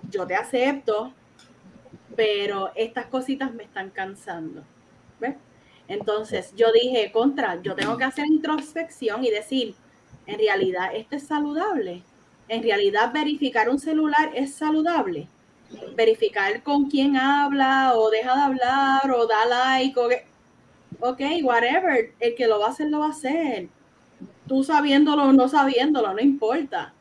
yo 0.10 0.26
te 0.26 0.36
acepto, 0.36 1.14
pero 2.16 2.72
estas 2.76 3.08
cositas 3.08 3.54
me 3.54 3.64
están 3.64 3.90
cansando. 3.90 4.64
¿Ves? 5.20 5.36
Entonces 5.88 6.54
yo 6.56 6.72
dije, 6.72 7.12
contra, 7.12 7.62
yo 7.62 7.76
tengo 7.76 7.98
que 7.98 8.06
hacer 8.06 8.26
introspección 8.26 9.24
y 9.24 9.30
decir, 9.30 9.76
en 10.26 10.40
realidad 10.40 10.96
esto 10.96 11.16
es 11.16 11.28
saludable. 11.28 12.04
En 12.48 12.64
realidad 12.64 13.12
verificar 13.14 13.70
un 13.70 13.80
celular 13.80 14.32
es 14.34 14.54
saludable. 14.54 15.28
Verificar 15.96 16.64
con 16.64 16.90
quién 16.90 17.18
habla 17.18 17.94
o 17.96 18.10
deja 18.10 18.36
de 18.36 18.42
hablar 18.42 19.12
o 19.12 19.26
da 19.28 19.46
like 19.46 20.00
o 20.00 20.10
ok, 21.00 21.22
whatever. 21.44 22.14
El 22.20 22.36
que 22.36 22.48
lo 22.48 22.60
va 22.60 22.68
a 22.68 22.70
hacer, 22.70 22.90
lo 22.90 23.00
va 23.00 23.08
a 23.08 23.10
hacer. 23.10 23.70
Tú 24.48 24.64
sabiéndolo 24.64 25.24
o 25.24 25.34
no 25.34 25.48
sabiéndolo, 25.48 26.14
no 26.14 26.20
importa. 26.20 26.94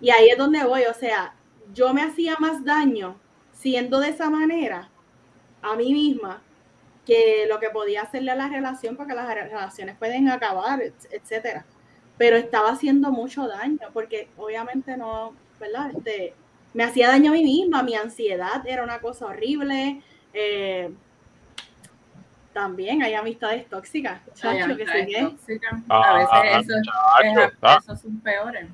Y 0.00 0.10
ahí 0.10 0.28
es 0.28 0.38
donde 0.38 0.64
voy, 0.64 0.82
o 0.82 0.94
sea, 0.94 1.34
yo 1.72 1.94
me 1.94 2.02
hacía 2.02 2.36
más 2.38 2.64
daño 2.64 3.16
siendo 3.52 4.00
de 4.00 4.10
esa 4.10 4.30
manera 4.30 4.90
a 5.62 5.76
mí 5.76 5.92
misma 5.92 6.42
que 7.06 7.46
lo 7.48 7.60
que 7.60 7.70
podía 7.70 8.02
hacerle 8.02 8.30
a 8.30 8.36
la 8.36 8.48
relación, 8.48 8.96
porque 8.96 9.14
las 9.14 9.28
relaciones 9.28 9.96
pueden 9.96 10.28
acabar, 10.28 10.80
etcétera. 11.10 11.64
Pero 12.16 12.36
estaba 12.36 12.70
haciendo 12.70 13.10
mucho 13.10 13.46
daño, 13.46 13.78
porque 13.92 14.28
obviamente 14.36 14.96
no, 14.96 15.34
¿verdad? 15.60 15.90
Este, 15.96 16.34
me 16.72 16.84
hacía 16.84 17.08
daño 17.08 17.30
a 17.30 17.34
mí 17.34 17.44
misma, 17.44 17.82
mi 17.82 17.94
ansiedad 17.94 18.66
era 18.66 18.82
una 18.82 19.00
cosa 19.00 19.26
horrible. 19.26 20.02
Eh, 20.32 20.92
también 22.52 23.02
hay 23.02 23.14
amistades 23.14 23.68
tóxicas, 23.68 24.20
chacho, 24.34 24.76
que 24.76 24.84
tóxicas. 24.84 25.80
a 25.88 26.14
veces 26.14 26.28
ah, 26.32 26.60
eso, 26.60 27.52
ah. 27.62 27.78
esos 27.82 28.00
son 28.00 28.20
peores. 28.20 28.66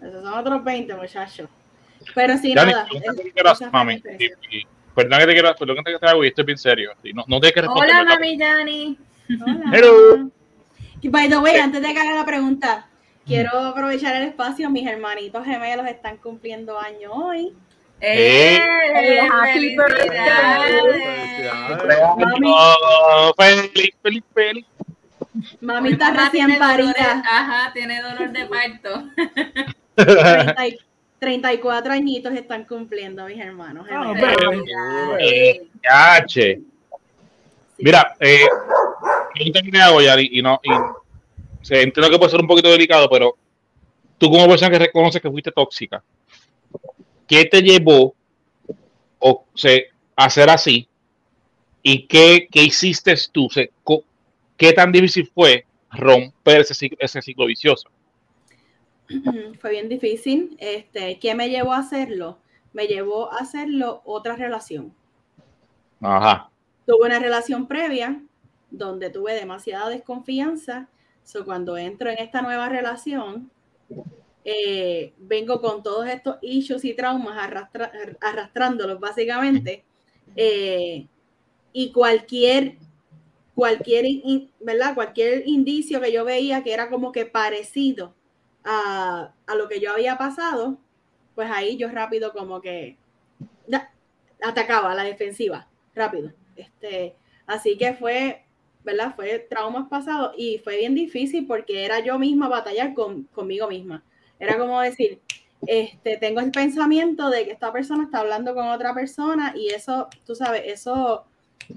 Esos 0.00 0.24
son 0.24 0.34
otros 0.34 0.64
20, 0.64 0.94
muchachos. 0.94 1.48
Pero 2.14 2.38
sí, 2.38 2.54
nada. 2.54 2.86
mami. 3.72 4.02
Perdón 4.94 5.18
que 5.20 5.26
te 5.26 5.32
quiero, 5.32 5.54
perdón 5.54 5.76
que 5.84 5.98
te 5.98 6.06
hago 6.06 6.24
y 6.24 6.28
estoy 6.28 6.44
bien 6.44 6.58
serio. 6.58 6.92
No, 7.14 7.24
no 7.26 7.40
te 7.40 7.52
que 7.52 7.60
Hola, 7.60 8.04
mami 8.04 8.38
Jani. 8.38 8.98
Hola. 9.40 9.70
Hello. 9.72 10.30
By 11.02 11.28
the 11.28 11.38
way, 11.38 11.56
antes 11.56 11.82
de 11.82 11.92
que 11.92 12.00
haga 12.00 12.14
la 12.14 12.24
pregunta, 12.24 12.88
quiero 13.26 13.50
aprovechar 13.58 14.16
el 14.16 14.28
espacio. 14.28 14.70
Mis 14.70 14.86
hermanitos 14.86 15.44
gemelos 15.44 15.86
están 15.86 16.16
cumpliendo 16.16 16.78
años 16.78 17.12
hoy. 17.14 17.52
¡Eh! 18.00 18.58
eh 18.58 19.20
¡Happy 19.30 19.76
¡Feliz, 23.36 23.94
feliz, 24.02 24.24
feliz! 24.34 24.66
Mami 25.60 25.92
está 25.92 26.12
recién 26.12 26.58
parida. 26.58 27.22
ajá, 27.24 27.72
tiene 27.72 28.00
dolor 28.00 28.30
de 28.32 28.46
parto. 28.46 29.04
34 31.18 31.92
añitos 31.92 32.32
están 32.34 32.64
cumpliendo 32.64 33.26
mis 33.26 33.40
hermanos. 33.40 33.86
Ah, 33.90 34.12
Mira, 37.78 38.16
eh, 38.20 38.46
yo 39.34 39.82
hago, 39.82 40.00
Yari, 40.00 40.30
y 40.32 40.42
no, 40.42 40.60
y, 40.62 40.70
entiendo 41.74 42.10
que 42.10 42.18
puede 42.18 42.30
ser 42.30 42.40
un 42.40 42.46
poquito 42.46 42.70
delicado, 42.70 43.08
pero 43.10 43.36
tú 44.18 44.30
como 44.30 44.48
persona 44.48 44.70
que 44.70 44.78
reconoces 44.78 45.20
que 45.20 45.30
fuiste 45.30 45.52
tóxica, 45.52 46.02
¿qué 47.26 47.44
te 47.44 47.60
llevó 47.60 48.14
o, 49.18 49.44
a 50.16 50.30
ser 50.30 50.50
así? 50.50 50.88
¿Y 51.82 52.06
qué, 52.06 52.48
qué 52.50 52.62
hiciste 52.62 53.14
tú? 53.30 53.48
¿Qué 54.56 54.72
tan 54.72 54.90
difícil 54.90 55.30
fue 55.34 55.66
romper 55.90 56.62
ese 56.62 56.74
ciclo, 56.74 56.96
ese 57.00 57.20
ciclo 57.20 57.46
vicioso? 57.46 57.90
Fue 59.60 59.70
bien 59.70 59.88
difícil. 59.88 60.56
Este, 60.58 61.18
¿Qué 61.18 61.34
me 61.34 61.48
llevó 61.48 61.72
a 61.72 61.78
hacerlo? 61.78 62.38
Me 62.72 62.86
llevó 62.86 63.32
a 63.32 63.38
hacerlo 63.38 64.02
otra 64.04 64.36
relación. 64.36 64.94
Ajá. 66.00 66.50
Tuve 66.86 67.06
una 67.06 67.18
relación 67.18 67.66
previa 67.66 68.22
donde 68.70 69.10
tuve 69.10 69.34
demasiada 69.34 69.88
desconfianza. 69.88 70.88
So, 71.24 71.44
cuando 71.44 71.76
entro 71.76 72.10
en 72.10 72.18
esta 72.18 72.42
nueva 72.42 72.68
relación, 72.68 73.50
eh, 74.44 75.12
vengo 75.18 75.60
con 75.60 75.82
todos 75.82 76.06
estos 76.06 76.36
issues 76.42 76.84
y 76.84 76.94
traumas 76.94 77.36
arrastrándolos 78.20 79.00
básicamente. 79.00 79.84
Eh, 80.36 81.06
y 81.72 81.92
cualquier, 81.92 82.76
cualquier, 83.54 84.06
¿verdad? 84.60 84.94
Cualquier 84.94 85.46
indicio 85.46 86.00
que 86.00 86.12
yo 86.12 86.24
veía 86.24 86.62
que 86.62 86.72
era 86.72 86.88
como 86.88 87.12
que 87.12 87.26
parecido 87.26 88.14
a, 88.66 89.32
lo 89.56 89.68
que 89.68 89.80
yo 89.80 89.92
había 89.92 90.18
pasado, 90.18 90.76
pues 91.34 91.50
ahí 91.50 91.76
yo 91.76 91.88
rápido 91.88 92.32
como 92.32 92.60
que 92.60 92.96
atacaba 94.42 94.92
a 94.92 94.94
la 94.94 95.04
defensiva, 95.04 95.68
rápido. 95.94 96.32
Este, 96.56 97.14
así 97.46 97.78
que 97.78 97.94
fue, 97.94 98.44
¿verdad? 98.84 99.14
Fue 99.14 99.38
traumas 99.38 99.88
pasados 99.88 100.34
y 100.36 100.58
fue 100.58 100.78
bien 100.78 100.94
difícil 100.94 101.46
porque 101.46 101.84
era 101.84 102.00
yo 102.00 102.18
misma 102.18 102.48
batallar 102.48 102.94
con, 102.94 103.24
conmigo 103.24 103.68
misma. 103.68 104.02
Era 104.38 104.58
como 104.58 104.80
decir, 104.80 105.20
este, 105.66 106.16
tengo 106.18 106.40
el 106.40 106.50
pensamiento 106.50 107.30
de 107.30 107.44
que 107.44 107.52
esta 107.52 107.72
persona 107.72 108.04
está 108.04 108.20
hablando 108.20 108.54
con 108.54 108.66
otra 108.68 108.92
persona 108.94 109.54
y 109.56 109.68
eso, 109.68 110.08
tú 110.26 110.34
sabes, 110.34 110.62
eso 110.66 111.24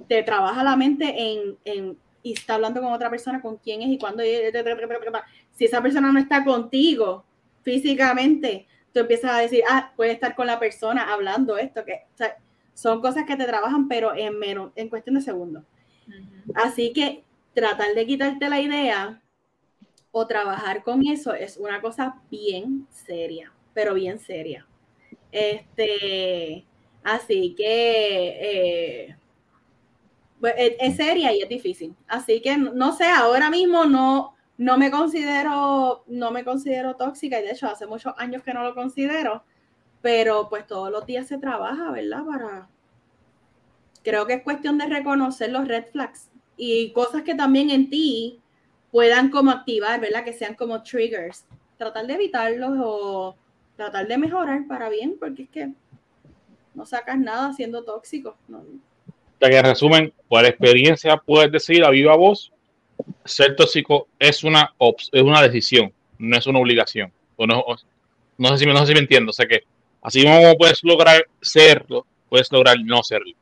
te 0.07 0.23
trabaja 0.23 0.63
la 0.63 0.75
mente 0.75 1.15
en, 1.17 1.57
en 1.65 1.97
y 2.21 2.33
está 2.33 2.55
hablando 2.55 2.81
con 2.81 2.91
otra 2.91 3.09
persona, 3.09 3.41
con 3.41 3.57
quién 3.57 3.81
es 3.81 3.89
y 3.89 3.97
cuándo. 3.97 4.23
Si 5.59 5.65
esa 5.65 5.81
persona 5.81 6.09
no 6.09 6.19
está 6.19 6.45
contigo 6.45 7.25
físicamente, 7.63 8.65
tú 8.93 9.01
empiezas 9.01 9.31
a 9.31 9.39
decir, 9.39 9.61
ah, 9.69 9.91
puede 9.97 10.13
estar 10.13 10.33
con 10.33 10.47
la 10.47 10.57
persona 10.57 11.11
hablando 11.11 11.57
esto, 11.57 11.83
que 11.83 12.05
son 12.73 13.01
cosas 13.01 13.25
que 13.25 13.35
te 13.35 13.43
trabajan, 13.43 13.89
pero 13.89 14.15
en 14.15 14.39
menos, 14.39 14.71
en 14.77 14.87
cuestión 14.87 15.15
de 15.15 15.21
segundos. 15.21 15.65
Así 16.55 16.93
que 16.93 17.25
tratar 17.53 17.93
de 17.93 18.05
quitarte 18.05 18.47
la 18.47 18.61
idea 18.61 19.21
o 20.11 20.25
trabajar 20.27 20.81
con 20.81 21.05
eso 21.05 21.33
es 21.33 21.57
una 21.57 21.81
cosa 21.81 22.21
bien 22.31 22.87
seria, 22.89 23.51
pero 23.73 23.95
bien 23.95 24.17
seria. 24.17 24.65
Este, 25.29 26.65
así 27.03 27.53
que 27.57 29.07
eh, 29.09 29.17
pues, 30.39 30.53
es, 30.57 30.95
seria 30.95 31.33
y 31.33 31.41
es 31.41 31.49
difícil. 31.49 31.93
Así 32.07 32.41
que 32.41 32.57
no 32.57 32.93
sé, 32.93 33.07
ahora 33.07 33.49
mismo 33.49 33.83
no, 33.83 34.37
no 34.59 34.77
me 34.77 34.91
considero, 34.91 36.03
no 36.07 36.31
me 36.31 36.43
considero 36.43 36.97
tóxica 36.97 37.39
y 37.39 37.43
de 37.43 37.51
hecho 37.51 37.67
hace 37.67 37.87
muchos 37.87 38.13
años 38.17 38.43
que 38.43 38.53
no 38.53 38.61
lo 38.61 38.75
considero, 38.75 39.41
pero 40.01 40.49
pues 40.49 40.67
todos 40.67 40.91
los 40.91 41.05
días 41.05 41.27
se 41.27 41.37
trabaja, 41.37 41.89
¿verdad? 41.91 42.25
Para 42.25 42.69
creo 44.03 44.27
que 44.27 44.33
es 44.33 44.43
cuestión 44.43 44.77
de 44.77 44.87
reconocer 44.87 45.49
los 45.49 45.65
red 45.65 45.85
flags 45.85 46.29
y 46.57 46.91
cosas 46.91 47.23
que 47.23 47.35
también 47.35 47.69
en 47.69 47.89
ti 47.89 48.41
puedan 48.91 49.29
como 49.29 49.49
activar, 49.51 50.01
¿verdad? 50.01 50.25
Que 50.25 50.33
sean 50.33 50.55
como 50.55 50.83
triggers. 50.83 51.45
Tratar 51.77 52.05
de 52.05 52.15
evitarlos 52.15 52.71
o 52.83 53.35
tratar 53.77 54.09
de 54.09 54.17
mejorar 54.17 54.67
para 54.67 54.89
bien, 54.89 55.15
porque 55.17 55.43
es 55.43 55.49
que 55.49 55.71
no 56.73 56.85
sacas 56.85 57.17
nada 57.17 57.53
siendo 57.53 57.85
tóxico. 57.85 58.35
Que 59.39 59.57
en 59.57 59.63
resumen, 59.63 60.13
por 60.27 60.43
experiencia 60.43 61.15
puedes 61.15 61.49
decir 61.49 61.85
a 61.85 61.91
viva 61.91 62.17
voz, 62.17 62.51
ser 63.25 63.55
tóxico 63.55 64.07
es 64.17 64.43
una, 64.43 64.73
es 65.11 65.21
una 65.21 65.41
decisión, 65.41 65.93
no 66.17 66.37
es 66.37 66.47
una 66.47 66.59
obligación. 66.59 67.11
O 67.35 67.47
no, 67.47 67.63
no, 68.37 68.49
sé 68.49 68.57
si, 68.57 68.65
no 68.65 68.79
sé 68.79 68.87
si 68.87 68.93
me 68.93 68.99
entiendo. 68.99 69.29
O 69.29 69.33
sea 69.33 69.47
que 69.47 69.63
así 70.01 70.23
como 70.23 70.57
puedes 70.57 70.83
lograr 70.83 71.25
serlo, 71.41 72.05
puedes 72.29 72.51
lograr 72.51 72.77
no 72.83 73.03
serlo. 73.03 73.33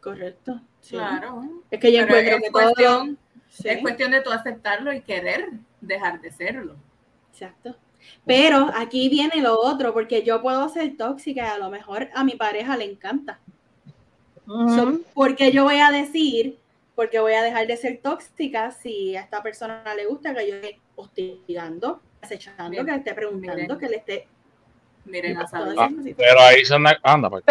Correcto. 0.00 0.60
Claro. 0.88 1.42
Es 1.70 1.80
que 1.80 1.92
yo 1.92 2.00
encuentro 2.00 2.38
que 2.38 2.50
cuestión, 2.50 3.18
es 3.62 3.80
cuestión 3.80 4.10
de 4.10 4.20
tú 4.20 4.30
aceptarlo 4.30 4.92
y 4.92 5.00
querer 5.00 5.50
dejar 5.80 6.20
de 6.20 6.32
serlo. 6.32 6.76
Exacto. 7.30 7.76
Pero 8.26 8.70
aquí 8.74 9.08
viene 9.08 9.40
lo 9.40 9.60
otro, 9.60 9.92
porque 9.92 10.22
yo 10.22 10.42
puedo 10.42 10.68
ser 10.68 10.96
tóxica 10.96 11.44
y 11.44 11.48
a 11.48 11.58
lo 11.58 11.70
mejor 11.70 12.08
a 12.14 12.24
mi 12.24 12.32
pareja 12.32 12.76
le 12.76 12.84
encanta. 12.84 13.40
porque 15.14 15.52
yo 15.52 15.64
voy 15.64 15.78
a 15.78 15.90
decir, 15.90 16.58
porque 16.94 17.20
voy 17.20 17.34
a 17.34 17.42
dejar 17.42 17.66
de 17.66 17.76
ser 17.76 18.00
tóxica 18.02 18.70
si 18.70 19.16
a 19.16 19.22
esta 19.22 19.42
persona 19.42 19.82
le 19.94 20.06
gusta 20.06 20.34
que 20.34 20.48
yo 20.48 20.56
esté 20.56 20.80
hostigando, 20.96 22.00
acechando, 22.20 22.84
que 22.84 22.90
le 22.90 22.98
esté 22.98 23.14
preguntando, 23.14 23.78
que 23.78 23.88
le 23.88 23.96
esté 23.96 24.28
Miren 25.04 25.36
a 25.36 25.46
Pero 26.16 26.40
ahí 26.40 26.64
se 26.64 26.74
anda, 26.74 26.98
anda 27.02 27.28
pues, 27.28 27.44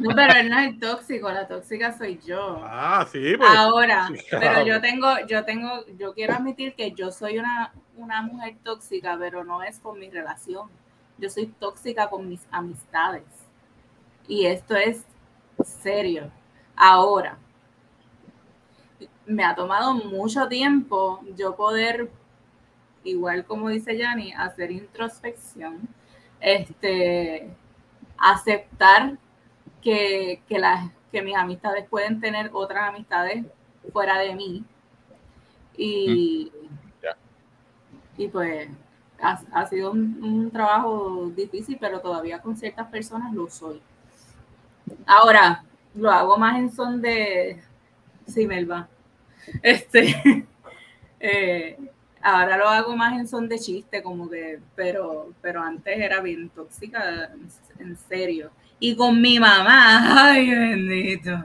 No, 0.00 0.10
pero 0.14 0.34
él 0.34 0.50
no 0.50 0.58
es 0.58 0.68
el 0.68 0.80
tóxico, 0.80 1.30
la 1.30 1.46
tóxica 1.46 1.96
soy 1.96 2.18
yo. 2.24 2.60
Ah, 2.64 3.06
sí, 3.10 3.34
pues. 3.36 3.48
Ahora, 3.48 4.08
pero 4.30 4.64
yo 4.64 4.80
tengo, 4.80 5.08
yo 5.28 5.44
tengo, 5.44 5.84
yo 5.98 6.14
quiero 6.14 6.34
admitir 6.34 6.74
que 6.74 6.92
yo 6.92 7.10
soy 7.12 7.38
una, 7.38 7.72
una 7.96 8.22
mujer 8.22 8.56
tóxica, 8.64 9.16
pero 9.18 9.44
no 9.44 9.62
es 9.62 9.78
con 9.78 9.98
mi 9.98 10.10
relación. 10.10 10.68
Yo 11.18 11.30
soy 11.30 11.46
tóxica 11.46 12.08
con 12.08 12.28
mis 12.28 12.46
amistades. 12.50 13.24
Y 14.28 14.46
esto 14.46 14.74
es 14.74 15.04
serio. 15.64 16.30
Ahora, 16.76 17.38
me 19.24 19.44
ha 19.44 19.54
tomado 19.54 19.94
mucho 19.94 20.46
tiempo 20.46 21.20
yo 21.36 21.56
poder 21.56 22.10
igual 23.06 23.44
como 23.44 23.68
dice 23.68 23.96
Yanni, 23.96 24.32
hacer 24.32 24.70
introspección, 24.70 25.88
este, 26.40 27.48
aceptar 28.18 29.16
que, 29.80 30.42
que, 30.48 30.60
que 31.12 31.22
mis 31.22 31.36
amistades 31.36 31.88
pueden 31.88 32.20
tener 32.20 32.50
otras 32.52 32.88
amistades 32.88 33.44
fuera 33.92 34.18
de 34.18 34.34
mí. 34.34 34.64
Y, 35.76 36.50
mm. 38.18 38.22
y 38.22 38.28
pues 38.28 38.68
ha, 39.20 39.66
sido 39.66 39.92
un, 39.92 40.50
trabajo 40.50 41.30
difícil, 41.34 41.78
pero 41.80 42.00
todavía 42.00 42.40
con 42.40 42.56
ciertas 42.56 42.88
personas 42.88 43.32
lo 43.32 43.48
soy. 43.48 43.80
Ahora, 45.06 45.64
lo 45.96 46.10
hago 46.10 46.36
más 46.36 46.56
en 46.58 46.70
son 46.70 47.00
de... 47.02 47.62
Sí, 48.26 48.46
Melba. 48.46 48.88
Este, 49.62 50.46
eh, 51.20 51.78
ahora 52.22 52.56
lo 52.56 52.68
hago 52.68 52.96
más 52.96 53.18
en 53.18 53.26
son 53.26 53.48
de 53.48 53.58
chiste, 53.58 54.02
como 54.02 54.28
que, 54.28 54.60
pero, 54.74 55.32
pero 55.40 55.62
antes 55.62 55.98
era 55.98 56.20
bien 56.20 56.48
tóxica, 56.50 57.30
en 57.78 57.96
serio. 57.96 58.50
Y 58.78 58.96
con 58.96 59.20
mi 59.20 59.38
mamá, 59.38 60.24
ay 60.30 60.50
bendito. 60.50 61.44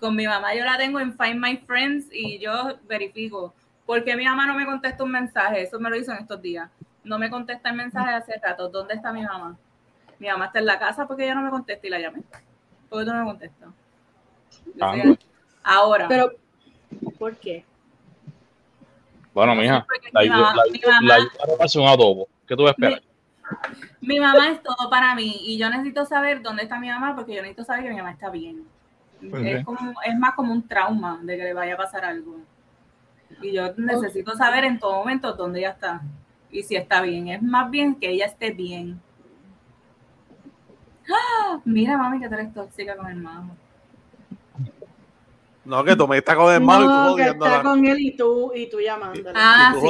Con 0.00 0.14
mi 0.16 0.26
mamá 0.26 0.54
yo 0.54 0.64
la 0.64 0.78
tengo 0.78 1.00
en 1.00 1.16
Find 1.16 1.40
My 1.40 1.56
Friends 1.58 2.08
y 2.12 2.38
yo 2.38 2.78
verifico. 2.88 3.54
porque 3.84 4.16
mi 4.16 4.24
mamá 4.24 4.46
no 4.46 4.54
me 4.54 4.66
contesta 4.66 5.04
un 5.04 5.10
mensaje? 5.10 5.62
Eso 5.62 5.78
me 5.78 5.90
lo 5.90 5.96
hizo 5.96 6.12
en 6.12 6.18
estos 6.18 6.40
días. 6.40 6.70
no 7.04 7.18
me 7.18 7.30
contesta 7.30 7.70
el 7.70 7.76
mensaje 7.76 8.10
hace 8.10 8.34
rato. 8.42 8.68
¿Dónde 8.68 8.94
está 8.94 9.12
mi 9.12 9.22
mamá? 9.22 9.56
Mi 10.18 10.28
mamá 10.28 10.46
está 10.46 10.58
en 10.58 10.66
la 10.66 10.78
casa 10.78 11.06
porque 11.06 11.24
ella 11.24 11.34
no 11.34 11.42
me 11.42 11.50
contesta 11.50 11.86
y 11.86 11.90
la 11.90 12.00
llamé. 12.00 12.22
¿Por 12.88 13.00
qué 13.00 13.04
tú 13.06 13.12
no 13.12 13.20
me 13.20 13.26
contestas? 13.26 13.68
Ah, 14.80 14.94
Ahora. 15.62 16.06
Pero, 16.08 16.32
¿por 17.18 17.36
qué? 17.36 17.64
Bueno, 19.34 19.54
mija, 19.54 19.86
la, 20.12 20.22
mi 20.22 20.28
mamá, 20.28 20.54
la, 21.02 21.18
la, 21.18 21.82
un 21.82 21.88
adobo. 21.88 22.28
¿Qué 22.46 22.56
tú 22.56 22.62
vas 22.62 22.70
a 22.70 22.72
esperar? 22.72 23.02
Mi, 24.00 24.18
mamá 24.18 24.48
es 24.48 24.62
todo 24.62 24.88
para 24.88 25.14
mí 25.14 25.36
y 25.40 25.58
yo 25.58 25.68
necesito 25.68 26.06
saber 26.06 26.42
dónde 26.42 26.62
está 26.62 26.78
mi 26.78 26.88
mamá 26.88 27.14
porque 27.14 27.34
yo 27.34 27.42
necesito 27.42 27.64
saber 27.64 27.84
que 27.84 27.90
mi 27.90 27.96
mamá 27.96 28.12
está 28.12 28.30
bien. 28.30 28.66
Es, 29.20 29.64
como, 29.64 29.94
es 30.04 30.18
más 30.18 30.34
como 30.34 30.52
un 30.52 30.66
trauma 30.66 31.20
de 31.22 31.36
que 31.36 31.44
le 31.44 31.52
vaya 31.52 31.74
a 31.74 31.76
pasar 31.76 32.04
algo. 32.04 32.38
Y 33.42 33.52
yo 33.52 33.72
necesito 33.76 34.34
saber 34.36 34.64
en 34.64 34.78
todo 34.78 34.94
momento 34.94 35.32
dónde 35.34 35.60
ella 35.60 35.70
está 35.70 36.02
y 36.50 36.62
si 36.62 36.76
está 36.76 37.02
bien. 37.02 37.28
Es 37.28 37.42
más 37.42 37.70
bien 37.70 37.96
que 37.96 38.10
ella 38.10 38.26
esté 38.26 38.52
bien. 38.52 39.00
¡Ah! 41.10 41.60
Mira, 41.64 41.96
mami, 41.96 42.20
que 42.20 42.28
tú 42.28 42.34
eres 42.34 42.54
tóxica 42.54 42.96
con 42.96 43.08
el 43.08 43.16
mamá. 43.16 43.54
No, 45.64 45.82
que 45.82 45.96
tú 45.96 46.06
me 46.06 46.18
estás 46.18 46.36
con 46.36 46.48
el 46.48 46.56
hermano 46.56 46.84
y 46.84 46.86
tú 46.86 47.10
jodiéndola. 47.10 47.56
está 47.56 47.62
con 47.62 47.84
él 47.84 47.98
y 47.98 48.16
tú, 48.16 48.52
y 48.54 48.70
tú 48.70 48.80
llamándola. 48.80 49.32
Ah, 49.34 49.74
sí. 49.74 49.80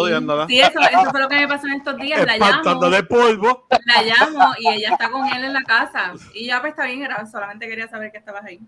Sí, 0.48 0.60
eso, 0.60 0.80
eso 0.80 1.10
fue 1.10 1.20
lo 1.20 1.28
que 1.28 1.36
me 1.36 1.48
pasó 1.48 1.66
en 1.66 1.74
estos 1.74 1.96
días. 1.98 2.24
La 2.24 2.38
llamo. 2.38 2.90
polvo. 3.06 3.66
La 3.84 4.02
llamo 4.02 4.54
y 4.58 4.68
ella 4.68 4.92
está 4.92 5.10
con 5.10 5.26
él 5.26 5.44
en 5.44 5.52
la 5.52 5.62
casa. 5.64 6.14
Y 6.32 6.46
ya 6.46 6.62
pues 6.62 6.70
está 6.70 6.86
bien, 6.86 7.02
era, 7.02 7.26
solamente 7.26 7.68
quería 7.68 7.88
saber 7.88 8.10
que 8.10 8.16
estabas 8.16 8.44
ahí. 8.46 8.58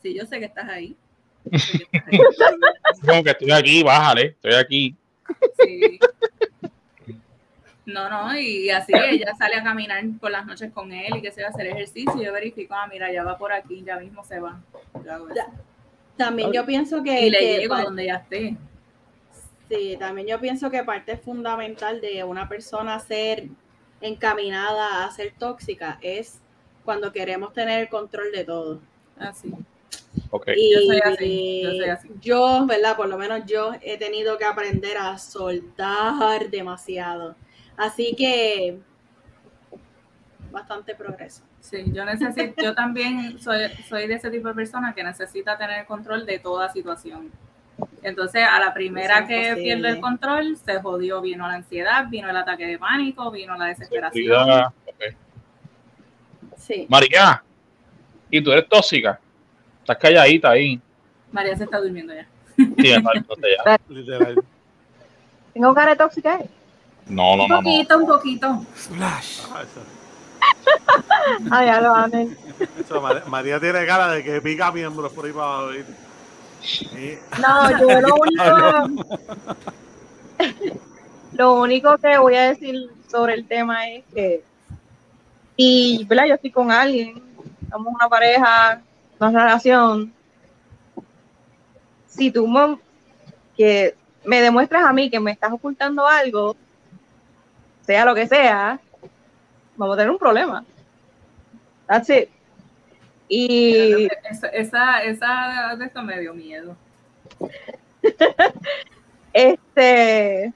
Sí, 0.00 0.14
yo 0.14 0.26
sé 0.26 0.38
que 0.38 0.44
estás 0.44 0.68
ahí. 0.68 0.96
Como 3.04 3.24
que 3.24 3.30
estoy 3.30 3.50
aquí, 3.50 3.82
bájale, 3.82 4.26
estoy 4.26 4.54
aquí. 4.54 4.96
Sí. 5.58 5.98
No, 7.88 8.10
no, 8.10 8.38
y 8.38 8.68
así 8.68 8.92
ella 8.94 9.34
sale 9.38 9.56
a 9.56 9.64
caminar 9.64 10.04
por 10.20 10.30
las 10.30 10.44
noches 10.44 10.70
con 10.72 10.92
él 10.92 11.16
y 11.16 11.22
que 11.22 11.32
se 11.32 11.40
va 11.40 11.48
a 11.48 11.50
hacer 11.50 11.68
ejercicio. 11.68 12.20
Y 12.20 12.26
yo 12.26 12.34
verifico, 12.34 12.74
ah, 12.74 12.86
mira, 12.86 13.10
ya 13.10 13.24
va 13.24 13.38
por 13.38 13.50
aquí, 13.50 13.82
ya 13.82 13.96
mismo 13.96 14.22
se 14.22 14.40
va. 14.40 14.60
También 16.14 16.52
yo 16.52 16.66
pienso 16.66 17.02
que. 17.02 17.26
Y 17.26 17.30
le 17.30 17.60
llego 17.60 17.74
a 17.74 17.84
donde 17.84 18.04
ya 18.04 18.16
esté. 18.16 18.56
Sí, 19.70 19.96
también 19.98 20.28
yo 20.28 20.38
pienso 20.38 20.70
que 20.70 20.84
parte 20.84 21.16
fundamental 21.16 22.02
de 22.02 22.24
una 22.24 22.46
persona 22.46 23.00
ser 23.00 23.48
encaminada 24.02 25.06
a 25.06 25.10
ser 25.10 25.32
tóxica 25.38 25.98
es 26.02 26.40
cuando 26.84 27.10
queremos 27.10 27.54
tener 27.54 27.80
el 27.80 27.88
control 27.88 28.32
de 28.32 28.44
todo. 28.44 28.80
Así. 29.18 29.50
Okay. 30.30 30.54
Y 30.58 30.74
yo 30.74 30.80
soy, 30.82 31.00
así, 31.04 31.62
yo 31.62 31.70
soy 31.70 31.88
así. 31.88 32.08
Yo, 32.20 32.66
¿verdad? 32.66 32.96
Por 32.96 33.08
lo 33.08 33.16
menos 33.16 33.46
yo 33.46 33.72
he 33.80 33.96
tenido 33.96 34.36
que 34.36 34.44
aprender 34.44 34.98
a 34.98 35.16
soltar 35.16 36.50
demasiado. 36.50 37.34
Así 37.78 38.14
que 38.16 38.78
bastante 40.50 40.94
progreso. 40.94 41.42
Sí, 41.60 41.84
yo 41.92 42.04
necesito, 42.04 42.62
yo 42.62 42.74
también 42.74 43.38
soy, 43.38 43.68
soy 43.88 44.08
de 44.08 44.14
ese 44.14 44.30
tipo 44.30 44.48
de 44.48 44.54
persona 44.54 44.92
que 44.94 45.04
necesita 45.04 45.56
tener 45.56 45.86
control 45.86 46.26
de 46.26 46.38
toda 46.38 46.68
situación. 46.70 47.30
Entonces, 48.02 48.42
a 48.42 48.58
la 48.58 48.74
primera 48.74 49.26
que 49.26 49.54
pierde 49.54 49.90
el 49.90 50.00
control, 50.00 50.56
se 50.56 50.80
jodió, 50.80 51.20
vino 51.20 51.46
la 51.46 51.54
ansiedad, 51.54 52.06
vino 52.08 52.28
el 52.28 52.36
ataque 52.36 52.66
de 52.66 52.78
pánico, 52.78 53.30
vino 53.30 53.56
la 53.56 53.66
desesperación. 53.66 54.72
Sí. 56.56 56.86
María, 56.88 57.42
¿y 58.30 58.42
tú 58.42 58.50
eres 58.50 58.68
tóxica? 58.68 59.20
Estás 59.80 59.96
calladita 59.98 60.50
ahí. 60.50 60.80
María 61.30 61.56
se 61.56 61.64
está 61.64 61.78
durmiendo 61.78 62.12
ya. 62.14 62.26
Sí, 62.56 62.88
ya. 62.88 63.78
Literal. 63.88 64.42
¿Tengo 65.54 65.74
cara 65.74 65.96
tóxica? 65.96 66.38
No, 66.38 66.57
no, 67.08 67.36
no. 67.36 67.44
Un 67.44 67.48
poquito, 67.48 67.98
un 67.98 68.06
poquito. 68.06 68.62
Flash. 68.74 69.40
Ah, 71.50 71.64
ya 71.64 71.80
lo 71.80 71.94
amen. 71.94 72.36
María, 73.26 73.60
tiene 73.60 73.86
cara 73.86 74.08
de 74.08 74.24
que 74.24 74.40
pica 74.40 74.72
miembros 74.72 75.12
por 75.12 75.26
ahí 75.26 75.32
para 75.32 75.46
abajo. 75.46 75.72
No, 77.40 77.70
yo 77.78 78.00
lo 78.00 78.16
único. 78.22 79.04
lo 81.32 81.54
único 81.54 81.98
que 81.98 82.18
voy 82.18 82.34
a 82.34 82.48
decir 82.48 82.90
sobre 83.10 83.34
el 83.34 83.46
tema 83.46 83.88
es 83.88 84.04
que. 84.14 84.42
Y, 85.56 86.04
¿verdad? 86.04 86.26
Yo 86.26 86.34
estoy 86.34 86.50
con 86.50 86.70
alguien, 86.70 87.22
somos 87.70 87.94
una 87.94 88.08
pareja, 88.08 88.80
una 89.18 89.30
relación. 89.30 90.12
Si 92.06 92.30
tú 92.30 92.48
que 93.56 93.96
me 94.24 94.40
demuestras 94.40 94.84
a 94.84 94.92
mí 94.92 95.10
que 95.10 95.20
me 95.20 95.32
estás 95.32 95.52
ocultando 95.52 96.06
algo, 96.06 96.56
sea 97.88 98.04
lo 98.04 98.14
que 98.14 98.26
sea, 98.26 98.78
vamos 99.74 99.94
a 99.94 99.96
tener 99.96 100.10
un 100.10 100.18
problema. 100.18 100.62
That's 101.86 102.10
it. 102.10 102.28
Y 103.30 104.08
esa, 104.52 104.98
esa, 105.02 105.74
de 105.74 105.86
esto 105.86 106.02
me 106.02 106.20
dio 106.20 106.34
miedo. 106.34 106.76
este 109.32 110.52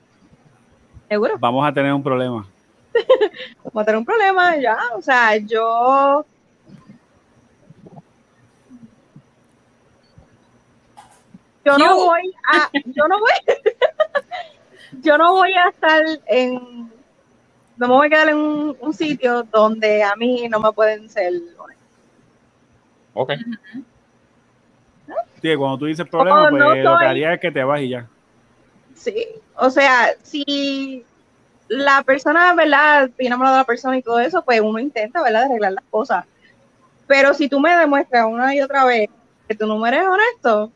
seguro. 1.09 1.39
Vamos 1.39 1.67
a 1.67 1.73
tener 1.73 1.95
un 1.95 2.03
problema. 2.03 2.47
Vamos 3.65 3.83
a 3.83 3.85
tener 3.87 3.99
un 3.99 4.05
problema 4.05 4.55
ya. 4.57 4.79
O 4.95 5.01
sea, 5.01 5.35
yo 5.39 6.27
yo 11.65 11.79
no 11.79 11.97
voy 11.97 12.35
a 12.53 12.69
yo 12.85 13.09
no 13.09 13.19
voy 13.19 13.31
yo 15.01 15.17
no 15.17 15.33
voy 15.33 15.55
a 15.55 15.71
estar 15.71 16.03
en 16.27 16.92
no 17.77 17.89
me 17.89 17.95
voy 17.95 18.07
a 18.07 18.11
quedar 18.11 18.29
en 18.29 18.37
un, 18.37 18.95
sitio 18.95 19.43
donde 19.45 20.03
a 20.03 20.15
mí 20.17 20.49
no 20.49 20.61
me 20.61 20.73
pueden 20.73 21.09
ser 21.09 21.33
Ok. 23.15 23.33
Sí, 25.41 25.57
cuando 25.57 25.79
tú 25.79 25.87
dices 25.87 26.09
problema, 26.09 26.49
pues 26.49 26.85
lo 26.85 26.99
que 26.99 27.05
haría 27.05 27.35
es 27.35 27.41
que 27.41 27.51
te 27.51 27.65
vas 27.65 27.81
y 27.81 27.91
ya. 27.91 28.09
Sí, 28.95 29.27
o 29.57 29.69
sea, 29.69 30.11
si 30.23 31.05
la 31.69 32.03
persona, 32.03 32.55
¿verdad? 32.55 33.11
Enamorado 33.19 33.57
de 33.57 33.61
la 33.63 33.67
persona 33.67 33.99
y 33.99 34.03
todo 34.03 34.21
eso, 34.21 34.43
pues 34.45 34.61
uno 34.61 34.79
intenta, 34.79 35.23
¿verdad?, 35.23 35.45
arreglar 35.45 35.73
las 35.73 35.85
cosas. 35.91 36.25
Pero 37.07 37.35
si 37.35 37.49
tú 37.49 37.59
me 37.59 37.77
demuestras 37.77 38.27
una 38.27 38.55
y 38.55 38.61
otra 38.61 38.85
vez 38.85 39.11
que 39.49 39.55
tú 39.55 39.67
no 39.67 39.85
eres 39.85 40.05
honesto, 40.07 40.71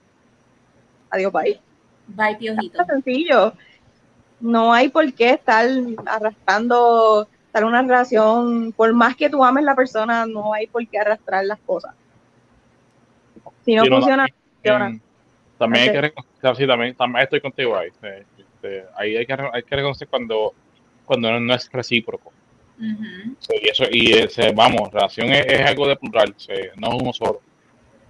adiós, 1.10 1.32
bye. 1.32 1.60
Bye, 2.08 2.36
piojito. 2.36 2.82
Es 2.82 2.86
sencillo 2.88 3.52
no 4.40 4.72
hay 4.72 4.88
por 4.88 5.12
qué 5.14 5.30
estar 5.30 5.66
arrastrando, 6.06 7.28
estar 7.46 7.62
en 7.62 7.68
una 7.68 7.82
relación, 7.82 8.72
por 8.72 8.92
más 8.92 9.16
que 9.16 9.30
tú 9.30 9.44
ames 9.44 9.64
la 9.64 9.74
persona, 9.74 10.26
no 10.26 10.52
hay 10.52 10.66
por 10.66 10.86
qué 10.86 10.98
arrastrar 10.98 11.44
las 11.44 11.58
cosas. 11.60 11.94
Si 13.64 13.74
no 13.74 13.84
funciona, 13.86 14.26
funciona. 14.54 15.00
También 15.58 15.84
hay 15.84 15.92
que 15.92 16.00
reconocer, 16.00 16.56
sí, 16.56 16.66
también, 16.66 16.94
también 16.94 17.24
estoy 17.24 17.40
contigo 17.40 17.76
ahí. 17.76 17.88
Este, 17.88 18.84
ahí 18.94 19.16
hay 19.16 19.26
que, 19.26 19.36
hay 19.52 19.62
que 19.62 19.76
reconocer 19.76 20.06
cuando, 20.08 20.52
cuando 21.04 21.40
no, 21.40 21.54
es 21.54 21.70
recíproco. 21.72 22.32
y 22.78 23.68
eso, 23.68 23.84
y 23.90 24.12
ese, 24.12 24.52
vamos, 24.52 24.92
relación 24.92 25.30
es, 25.30 25.60
algo 25.66 25.88
de 25.88 25.96
plural, 25.96 26.34
no 26.76 26.88
es 26.88 27.02
uno 27.02 27.12
solo. 27.12 27.40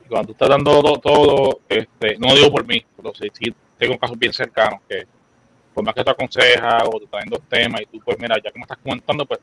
cuando 0.09 0.27
tú 0.27 0.33
estás 0.33 0.49
dando 0.49 0.83
todo, 0.83 0.99
todo 0.99 1.61
este, 1.69 2.19
no 2.19 2.35
digo 2.35 2.51
por 2.51 2.67
mí, 2.67 2.85
pero 2.97 3.15
sí, 3.15 3.29
sí 3.33 3.55
tengo 3.79 3.97
casos 3.97 4.19
bien 4.19 4.33
cercanos 4.33 4.81
que 4.89 5.07
por 5.77 5.85
más 5.85 5.95
que 5.95 6.03
te 6.03 6.11
aconseja 6.11 6.79
o 6.87 6.99
te 6.99 7.07
traen 7.07 7.29
dos 7.29 7.43
temas 7.51 7.83
y 7.83 7.85
tú, 7.85 8.01
pues 8.03 8.19
mira, 8.19 8.37
ya 8.43 8.51
que 8.51 8.59
me 8.59 8.63
estás 8.63 8.79
comentando, 8.79 9.27
pues 9.27 9.41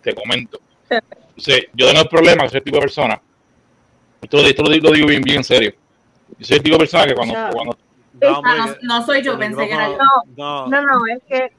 te 0.00 0.14
comento. 0.14 0.58
Entonces, 0.88 1.66
yo 1.74 1.86
tengo 1.88 2.00
el 2.00 2.08
problema 2.08 2.38
con 2.38 2.46
ese 2.46 2.62
tipo 2.62 2.76
de 2.76 2.80
persona. 2.80 3.20
Esto, 4.22 4.38
esto 4.38 4.62
lo, 4.62 4.70
digo, 4.70 5.06
bien, 5.06 5.20
bien 5.20 5.36
en 5.36 5.44
serio. 5.44 5.74
Yo 6.38 6.46
soy 6.46 6.56
el 6.56 6.62
tipo 6.62 6.76
de 6.76 6.78
persona 6.78 7.04
que 7.04 7.14
cuando. 7.14 7.34
cuando 7.52 7.78
no, 8.18 8.42
no, 8.80 9.04
soy 9.04 9.22
yo, 9.22 9.38
pensé 9.38 9.68
que 9.68 9.74
era 9.74 9.90
yo. 9.90 9.98
No, 10.38 10.68
no, 10.68 10.80
no, 10.80 11.06
es 11.14 11.22
que. 11.28 11.52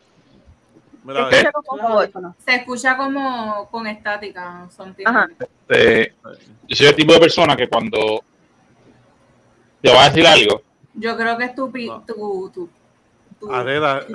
Mira, 1.03 1.30
se, 1.30 1.41
escucha 1.41 1.52
como, 1.68 2.36
se 2.40 2.56
escucha 2.56 2.98
como 2.98 3.69
con 3.69 3.86
estática. 3.86 4.68
Son 4.76 4.90
este, 4.90 6.15
yo 6.68 6.76
soy 6.76 6.88
el 6.88 6.95
tipo 6.95 7.14
de 7.14 7.19
persona 7.19 7.56
que 7.56 7.68
cuando 7.68 8.23
te 9.84 9.94
va 9.94 10.06
a 10.06 10.10
decir 10.10 10.26
algo. 10.26 10.64
Yo 10.95 11.15
creo 11.15 11.38
que 11.38 11.44
es 11.45 11.56
tu, 11.56 11.72
tu, 11.72 12.49
tu, 12.49 12.69
Arena. 13.52 14.02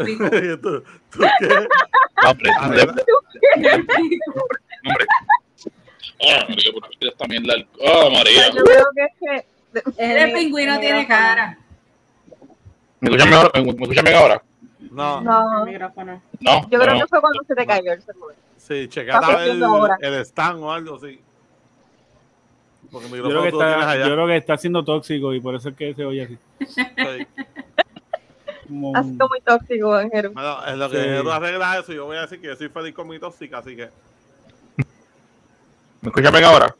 ¿Tú, 0.62 0.82
tú 1.10 1.20
qué? 1.40 1.68
Hombre, 2.26 2.50
hombre. 2.62 2.86
Ah, 6.26 6.46
María, 6.48 6.72
por 6.72 6.84
aquí 6.84 7.10
también 7.18 7.46
la. 7.46 7.54
Ah, 7.86 8.08
María. 8.12 8.50
Yo 8.50 8.64
creo 8.64 8.86
que 8.94 9.02
es 9.04 9.12
que. 9.20 9.46
El 9.98 10.32
pingüino 10.32 10.78
tiene 10.78 11.06
cara. 11.06 11.58
¿Me 13.00 13.10
escuchan 13.10 13.30
mejor, 13.30 13.50
¿Me 13.54 13.70
escuchan 13.70 14.04
mejor 14.04 14.22
ahora? 14.22 14.42
No. 14.90 15.20
No. 15.20 15.66
No. 15.66 16.70
Yo 16.70 16.78
creo 16.78 16.98
que 16.98 17.06
fue 17.08 17.20
cuando 17.20 17.42
se 17.46 17.54
te 17.54 17.66
cayó 17.66 17.92
el 17.92 18.02
celular. 18.02 18.36
Sí, 18.56 18.88
checate 18.88 19.50
el, 19.50 19.62
el 20.00 20.14
stand 20.24 20.62
o 20.62 20.72
algo 20.72 20.96
así. 20.96 21.20
Porque 22.90 23.08
yo 23.08 23.24
creo, 23.24 23.42
que 23.42 23.48
está, 23.48 23.96
yo 23.96 24.04
creo 24.04 24.26
que 24.28 24.36
está 24.36 24.56
siendo 24.56 24.84
tóxico 24.84 25.34
y 25.34 25.40
por 25.40 25.56
eso 25.56 25.70
es 25.70 25.74
que 25.74 25.94
se 25.94 26.04
oye 26.04 26.22
así. 26.22 26.38
Sí. 26.66 26.82
Como... 28.64 28.96
Ha 28.96 29.02
sido 29.02 29.28
muy 29.28 29.40
tóxico, 29.40 29.98
Jeru. 30.10 30.32
Bueno, 30.32 30.66
en 30.66 30.78
lo 30.78 30.90
que 30.90 30.96
Jeru 30.96 31.30
arregla 31.30 31.78
eso, 31.78 31.92
yo 31.92 32.06
voy 32.06 32.16
a 32.16 32.22
decir 32.22 32.40
que 32.40 32.48
yo 32.48 32.56
soy 32.56 32.68
feliz 32.68 32.94
con 32.94 33.08
mi 33.08 33.18
tóxica, 33.18 33.58
así 33.58 33.76
que. 33.76 33.88
¿Me 36.00 36.08
escuchas 36.08 36.32
bien 36.32 36.44
ahora? 36.44 36.74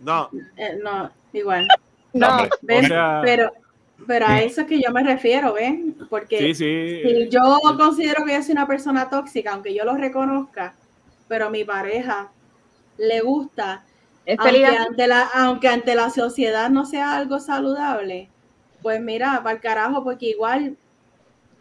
No. 0.00 0.28
Eh, 0.56 0.78
no, 0.82 1.10
igual. 1.32 1.68
No, 2.14 2.46
pero, 3.22 3.50
pero 4.06 4.26
a 4.26 4.42
eso 4.42 4.60
es 4.60 4.66
que 4.66 4.78
yo 4.78 4.90
me 4.92 5.02
refiero, 5.02 5.54
¿ven? 5.54 5.96
Porque 6.10 6.54
si 6.54 7.30
yo 7.30 7.58
considero 7.78 8.26
que 8.26 8.34
yo 8.34 8.42
soy 8.42 8.52
una 8.52 8.66
persona 8.66 9.08
tóxica, 9.08 9.54
aunque 9.54 9.74
yo 9.74 9.86
lo 9.86 9.96
reconozca, 9.96 10.74
pero 11.26 11.48
mi 11.48 11.64
pareja 11.64 12.30
le 12.98 13.22
gusta, 13.22 13.82
aunque 14.38 14.66
ante, 14.66 15.06
la, 15.06 15.22
aunque 15.34 15.68
ante 15.68 15.94
la 15.94 16.10
sociedad 16.10 16.68
no 16.68 16.84
sea 16.84 17.16
algo 17.16 17.40
saludable, 17.40 18.28
pues 18.82 19.00
mira, 19.00 19.40
para 19.42 19.56
el 19.56 19.62
carajo, 19.62 20.04
porque 20.04 20.26
igual, 20.26 20.76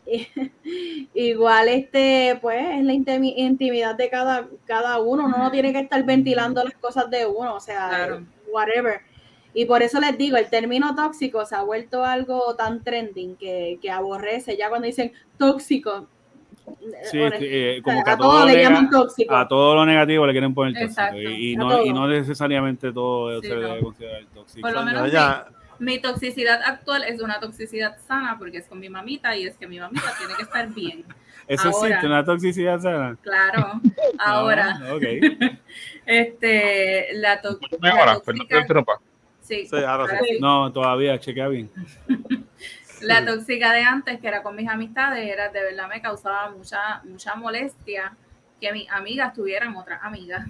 igual 1.13 1.67
este, 1.67 2.37
pues 2.41 2.79
es 2.79 2.83
la 2.83 2.93
intimidad 2.93 3.95
de 3.95 4.09
cada, 4.09 4.47
cada 4.65 4.99
uno, 4.99 5.25
uno 5.25 5.37
no 5.37 5.51
tiene 5.51 5.71
que 5.71 5.79
estar 5.79 6.03
ventilando 6.03 6.63
las 6.63 6.73
cosas 6.75 7.09
de 7.09 7.25
uno, 7.25 7.55
o 7.55 7.59
sea, 7.59 8.21
whatever. 8.51 9.01
Y 9.53 9.65
por 9.65 9.83
eso 9.83 9.99
les 9.99 10.17
digo, 10.17 10.37
el 10.37 10.49
término 10.49 10.95
tóxico 10.95 11.45
se 11.45 11.55
ha 11.55 11.63
vuelto 11.63 12.05
algo 12.05 12.55
tan 12.55 12.83
trending 12.83 13.35
que, 13.35 13.79
que 13.81 13.91
aborrece. 13.91 14.55
Ya 14.55 14.69
cuando 14.69 14.87
dicen 14.87 15.11
tóxico, 15.37 16.07
Sí, 17.03 17.17
eh, 17.19 17.81
como 17.83 18.03
que 18.03 18.11
a, 18.11 18.17
todo, 18.17 18.45
le 18.45 18.61
llaman 18.61 18.89
tóxico. 18.89 19.35
A 19.35 19.47
todo 19.47 19.75
lo 19.75 19.85
negativo 19.85 20.25
le 20.25 20.31
quieren 20.31 20.53
poner 20.53 20.73
tóxico. 20.73 21.17
Y, 21.19 21.55
no, 21.55 21.83
y, 21.83 21.91
no, 21.91 22.07
necesariamente 22.07 22.91
todo 22.93 23.41
se 23.41 23.47
debe 23.47 23.81
considerar 23.81 24.23
tóxico. 24.33 24.61
Por 24.61 24.73
lo 24.73 24.85
menos 24.85 25.11
mi, 25.81 25.99
toxicidad 25.99 26.61
actual 26.63 27.03
es 27.03 27.21
una 27.21 27.39
toxicidad 27.39 27.97
sana 28.07 28.37
porque 28.37 28.57
es 28.57 28.67
con 28.67 28.79
mi 28.79 28.89
mamita 28.89 29.35
y 29.35 29.47
es 29.47 29.57
que 29.57 29.67
mi 29.67 29.79
mamita 29.79 30.13
tiene 30.17 30.35
que 30.35 30.43
estar 30.43 30.69
bien. 30.69 31.05
¿Eso 31.47 31.69
existe, 31.69 32.05
una 32.05 32.23
toxicidad 32.23 32.79
sana? 32.79 33.17
Claro, 33.21 33.81
ahora. 34.19 34.79
este, 36.05 37.09
la, 37.13 37.41
to 37.41 37.59
Sí, 39.41 39.67
No, 40.39 40.71
todavía, 40.71 41.19
chequea 41.19 41.47
bien. 41.47 41.69
La 43.01 43.25
tóxica 43.25 43.73
de 43.73 43.81
antes, 43.81 44.19
que 44.19 44.27
era 44.27 44.43
con 44.43 44.55
mis 44.55 44.69
amistades, 44.69 45.27
era 45.27 45.49
de 45.49 45.63
verdad 45.63 45.89
me 45.89 46.01
causaba 46.01 46.51
mucha, 46.51 47.01
mucha 47.03 47.35
molestia 47.35 48.15
que 48.59 48.71
mis 48.71 48.89
amigas 48.91 49.33
tuvieran 49.33 49.75
otras 49.75 49.99
amigas. 50.03 50.47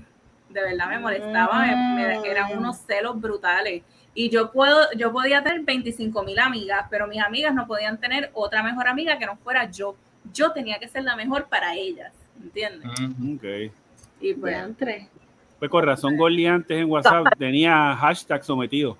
De 0.49 0.61
verdad 0.61 0.89
me 0.89 0.99
molestaba, 0.99 1.65
me, 1.65 2.29
eran 2.29 2.57
unos 2.57 2.77
celos 2.79 3.19
brutales. 3.19 3.83
Y 4.13 4.29
yo 4.29 4.51
puedo, 4.51 4.91
yo 4.97 5.11
podía 5.11 5.41
tener 5.41 5.61
25 5.61 6.23
mil 6.23 6.39
amigas, 6.39 6.85
pero 6.89 7.07
mis 7.07 7.21
amigas 7.21 7.53
no 7.53 7.65
podían 7.65 7.97
tener 7.99 8.29
otra 8.33 8.61
mejor 8.61 8.87
amiga 8.87 9.17
que 9.17 9.25
no 9.25 9.37
fuera 9.37 9.69
yo. 9.71 9.95
Yo 10.33 10.51
tenía 10.51 10.79
que 10.79 10.87
ser 10.87 11.03
la 11.03 11.15
mejor 11.15 11.47
para 11.47 11.75
ellas, 11.75 12.13
¿entiendes? 12.41 12.89
Mm, 12.99 13.35
ok. 13.35 13.71
Y 14.19 14.33
pues, 14.33 14.57
entre. 14.57 15.07
Pues 15.59 15.71
con 15.71 15.85
razón, 15.85 16.17
Gordy 16.17 16.45
antes 16.45 16.77
en 16.77 16.89
WhatsApp 16.89 17.37
tenía 17.37 17.95
hashtag 17.95 18.43
sometido. 18.43 18.97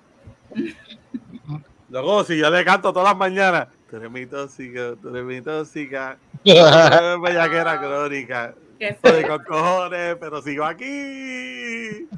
Luego, 1.90 2.24
si 2.24 2.38
yo 2.38 2.48
le 2.50 2.64
canto 2.64 2.92
todas 2.92 3.10
las 3.10 3.18
mañanas, 3.18 3.68
tú 3.90 3.96
eres 3.96 4.10
mi 4.10 4.24
tóxica, 4.24 4.94
tú 5.00 5.10
eres 5.10 5.24
mi 5.24 5.42
tóxica, 5.42 6.16
bellaquera 6.44 7.78
crónica. 7.78 8.54
Estoy 8.78 9.24
con 9.24 9.44
cojones, 9.44 10.16
pero 10.18 10.40
sigo 10.40 10.64
aquí. 10.64 12.08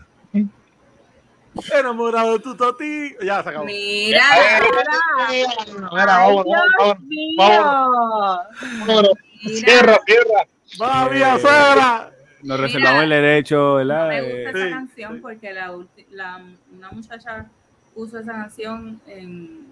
Enamorado 1.73 2.33
de 2.33 2.39
tu 2.41 2.57
toti. 2.57 3.15
Ya 3.23 3.43
se 3.43 3.49
acabó. 3.49 3.65
Mira, 3.65 4.23
mira, 5.93 6.19
vamos, 6.19 6.45
vamos, 6.79 6.97
vamos. 8.87 9.11
Cierra, 9.47 10.01
cierra. 10.05 10.47
Va, 10.81 11.09
mía, 11.09 11.39
suegra. 11.39 12.11
Nos 12.43 12.61
reservamos 12.61 13.05
el 13.05 13.11
derecho, 13.11 13.75
¿verdad? 13.75 14.05
No 14.05 14.09
me 14.09 14.23
gusta 14.23 14.59
esa 14.59 14.71
canción 14.71 15.21
porque 15.23 15.53
la, 15.53 15.79
la, 16.11 16.45
una 16.73 16.91
muchacha 16.91 17.47
puso 17.95 18.19
esa 18.19 18.33
canción 18.33 19.01
en, 19.07 19.67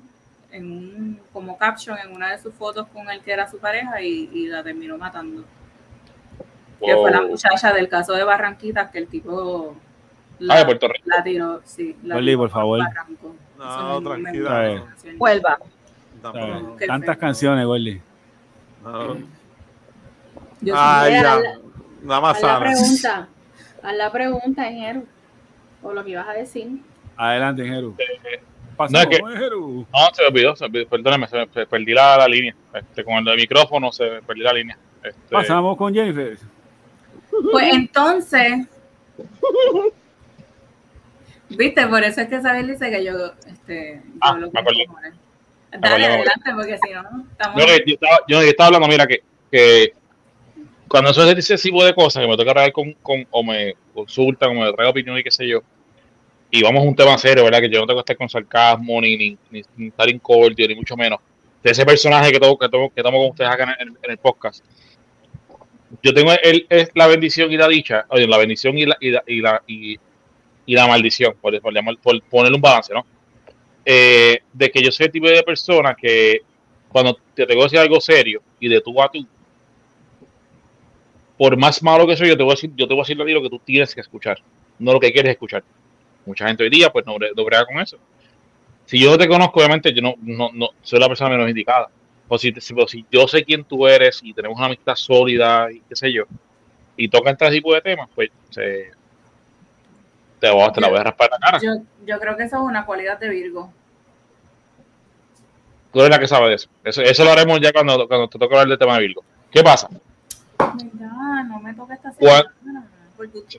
en 0.53 0.73
un, 0.73 1.21
como 1.33 1.59
caption 1.59 1.99
en 1.99 2.15
una 2.15 2.31
de 2.31 2.39
sus 2.39 2.55
fotos 2.55 2.87
con 2.89 3.11
el 3.11 3.21
que 3.21 3.33
era 3.33 3.51
su 3.51 3.59
pareja 3.59 4.01
y, 4.01 4.47
la 4.47 4.63
terminó 4.63 4.97
matando. 4.97 5.45
Que 6.81 6.95
fue 6.95 7.11
la 7.11 7.23
muchacha 7.23 7.73
del 7.73 7.89
caso 7.89 8.13
de 8.15 8.25
Barranquitas 8.25 8.91
que 8.91 8.99
el 8.99 9.09
tipo 9.09 9.77
la, 10.39 10.55
ah, 10.55 10.59
de 10.59 10.65
Puerto 10.65 10.89
Rico. 10.89 11.05
la 11.09 11.23
tiró, 11.23 11.61
sí. 11.65 11.97
La 12.03 12.37
por 12.37 12.51
favor. 12.51 12.81
No, 13.59 14.03
tranquila. 14.03 14.85
Vuelva. 15.17 15.59
Tantas 16.87 17.17
canciones, 17.17 17.67
Wally. 17.67 18.01
No. 18.83 19.17
Ay, 20.75 21.13
ya. 21.15 21.41
Nada 22.03 22.21
más 22.21 22.37
haz 22.37 22.43
la 22.43 22.61
pregunta. 22.61 23.29
Haz 23.83 23.97
la 23.97 24.13
pregunta, 24.13 24.71
Ingeniero. 24.71 25.05
O 25.83 25.93
lo 25.93 26.05
que 26.05 26.11
ibas 26.11 26.29
a 26.29 26.33
decir. 26.33 26.81
Adelante, 27.17 27.65
Jeru. 27.65 27.97
no, 28.79 29.01
es 29.01 29.07
que, 29.07 29.21
no, 29.21 29.87
se 30.13 30.23
me 30.23 30.29
olvidó, 30.29 30.57
se 30.57 30.69
perdóname, 30.69 31.29
se 31.29 31.37
me 31.37 31.67
perdí 31.67 31.93
la, 31.93 32.17
la 32.17 32.29
línea. 32.29 32.55
Este, 32.75 33.05
con 33.05 33.27
el 33.27 33.37
micrófono 33.37 33.93
se 33.93 34.09
me 34.09 34.23
perdí 34.23 34.41
la 34.41 34.53
línea. 34.53 34.79
Este, 35.03 35.31
Pasamos 35.31 35.77
con 35.77 35.93
Jennifer. 35.93 36.39
Pues 37.51 37.73
entonces, 37.73 38.67
viste, 41.57 41.87
por 41.87 42.03
eso 42.03 42.21
es 42.21 42.29
que 42.29 42.37
Isabel 42.37 42.69
dice 42.69 42.91
que 42.91 43.05
yo, 43.05 43.33
este, 43.47 44.03
yo 44.05 44.13
ah, 44.21 44.37
lo 44.39 44.51
me 44.51 44.63
Dale, 45.79 46.05
adelante, 46.05 46.51
porque 46.55 46.79
si 46.85 46.93
no, 46.93 47.25
estamos... 47.31 47.63
Yo, 47.63 47.67
yo, 47.87 47.95
estaba, 47.95 48.19
yo, 48.29 48.41
estaba 48.43 48.67
hablando, 48.67 48.89
mira, 48.89 49.07
que, 49.07 49.23
que 49.51 49.95
cuando 50.87 51.11
eso 51.11 51.25
es 51.25 51.39
ese 51.39 51.57
tipo 51.57 51.83
de 51.83 51.95
cosas, 51.95 52.23
que 52.23 52.29
me 52.29 52.37
toca 52.37 52.51
hablar 52.51 52.73
con, 52.73 52.93
con, 52.95 53.27
o 53.31 53.43
me 53.43 53.75
consultan, 53.95 54.51
o 54.51 54.61
me 54.61 54.73
traigo 54.75 54.91
opinión 54.91 55.17
y 55.17 55.23
qué 55.23 55.31
sé 55.31 55.49
yo, 55.49 55.63
y 56.51 56.63
vamos 56.63 56.85
a 56.85 56.87
un 56.87 56.95
tema 56.95 57.17
serio, 57.17 57.45
¿verdad? 57.45 57.61
Que 57.61 57.71
yo 57.71 57.81
no 57.81 57.87
tengo 57.87 58.01
que 58.01 58.13
estar 58.13 58.17
con 58.19 58.29
sarcasmo, 58.29 59.01
ni, 59.01 59.17
ni, 59.17 59.39
ni, 59.51 59.87
estar 59.89 60.07
incordio, 60.11 60.69
ni 60.69 60.75
mucho 60.75 60.95
menos. 60.95 61.19
De 61.63 61.71
ese 61.71 61.87
personaje 61.87 62.31
que 62.31 62.39
tomo, 62.39 62.59
que 62.59 62.69
tomo, 62.69 62.93
que 62.95 63.03
tomo 63.03 63.19
con 63.19 63.31
ustedes 63.31 63.51
acá 63.51 63.75
en, 63.81 63.97
el 64.03 64.19
podcast. 64.19 64.63
Yo 66.03 66.13
tengo 66.13 66.31
el, 66.43 66.67
es 66.69 66.91
la 66.95 67.07
bendición 67.07 67.51
y 67.51 67.57
la 67.57 67.69
dicha, 67.69 68.05
oye, 68.11 68.27
la 68.27 68.37
bendición 68.37 68.77
y 68.77 68.85
la, 68.85 68.99
y 69.01 69.11
la, 69.11 69.23
y 69.27 69.41
la, 69.41 69.63
y, 69.67 69.99
la 70.67 70.87
maldición, 70.87 71.35
por, 71.41 71.61
por, 71.61 71.73
por, 72.01 72.23
ponerle 72.23 72.57
un 72.57 72.63
balance, 72.63 72.93
¿no? 72.93 73.05
Eh, 73.85 74.41
de 74.53 74.71
que 74.71 74.83
yo 74.83 74.93
soy 74.93 75.07
el 75.07 75.13
tipo 75.13 75.29
de 75.29 75.43
persona 75.43 75.95
que 75.95 76.43
cuando 76.89 77.19
te 77.35 77.47
tengo 77.47 77.63
que 77.63 77.65
decir 77.65 77.79
algo 77.81 78.01
serio 78.01 78.43
y 78.61 78.69
de 78.69 78.81
tú 78.81 79.01
a 79.03 79.11
tú, 79.11 79.27
por 81.37 81.57
más 81.57 81.83
malo 81.83 82.07
que 82.07 82.17
soy, 82.17 82.29
yo 82.29 82.37
te 82.37 82.43
voy 82.45 82.53
a 82.53 82.55
decir, 82.55 82.71
yo 82.77 82.87
te 82.87 82.95
voy 82.95 83.01
a 83.01 83.05
decir 83.05 83.17
lo 83.17 83.43
que 83.43 83.51
tú 83.51 83.59
tienes 83.59 83.95
que 83.95 84.01
escuchar, 84.01 84.39
no 84.79 84.93
lo 84.93 85.01
que 85.01 85.13
quieres 85.13 85.33
escuchar. 85.33 85.65
Mucha 86.25 86.47
gente 86.47 86.63
hoy 86.63 86.71
día 86.71 86.91
pues 86.91 87.05
no, 87.05 87.17
no 87.19 87.45
con 87.45 87.81
eso. 87.81 87.99
Si 88.85 88.99
yo 88.99 89.17
te 89.19 89.27
conozco, 89.27 89.59
obviamente 89.59 89.93
yo 89.93 90.03
no, 90.03 90.15
no, 90.21 90.51
no 90.53 90.69
soy 90.83 91.01
la 91.01 91.09
persona 91.09 91.31
menos 91.31 91.49
indicada. 91.49 91.89
O 92.29 92.39
si, 92.39 92.53
si, 92.53 92.75
si, 92.87 93.05
yo 93.11 93.27
sé 93.27 93.45
quién 93.45 93.65
tú 93.65 93.87
eres 93.87 94.21
y 94.23 94.33
tenemos 94.33 94.57
una 94.57 94.67
amistad 94.67 94.95
sólida 94.95 95.71
y 95.73 95.81
qué 95.81 95.97
sé 95.97 96.13
yo, 96.13 96.25
y 96.97 97.09
toca 97.09 97.31
este 97.31 97.51
tipo 97.51 97.75
de 97.75 97.81
temas, 97.81 98.09
pues 98.15 98.31
se, 98.51 98.91
te, 100.43 100.51
voy, 100.51 100.73
te 100.73 100.81
la 100.81 100.89
voy 100.89 100.99
a 100.99 101.05
raspar 101.05 101.31
la 101.31 101.39
cara. 101.39 101.61
Yo, 101.63 101.75
yo, 102.05 102.19
creo 102.19 102.37
que 102.37 102.43
eso 102.43 102.57
es 102.57 102.63
una 102.63 102.85
cualidad 102.85 103.17
de 103.17 103.29
Virgo. 103.29 103.73
Tú 105.93 106.01
eres 106.01 106.11
la 106.11 106.19
que 106.19 106.27
sabe 106.27 106.49
de 106.49 106.55
eso. 106.57 106.69
Eso, 106.83 107.01
eso 107.01 107.25
lo 107.25 107.31
haremos 107.31 107.61
ya 107.61 107.73
cuando, 107.73 108.09
cuando 108.09 108.29
te 108.29 108.41
toque 108.41 108.53
hablar 108.53 108.67
del 108.67 108.79
tema 108.79 108.97
de 108.97 109.03
Virgo. 109.03 109.23
¿Qué 109.53 109.63
pasa? 109.63 109.89
no 110.59 111.61
me 111.61 111.73
toca 111.75 111.95
esta 111.95 112.13
semana. 112.13 112.53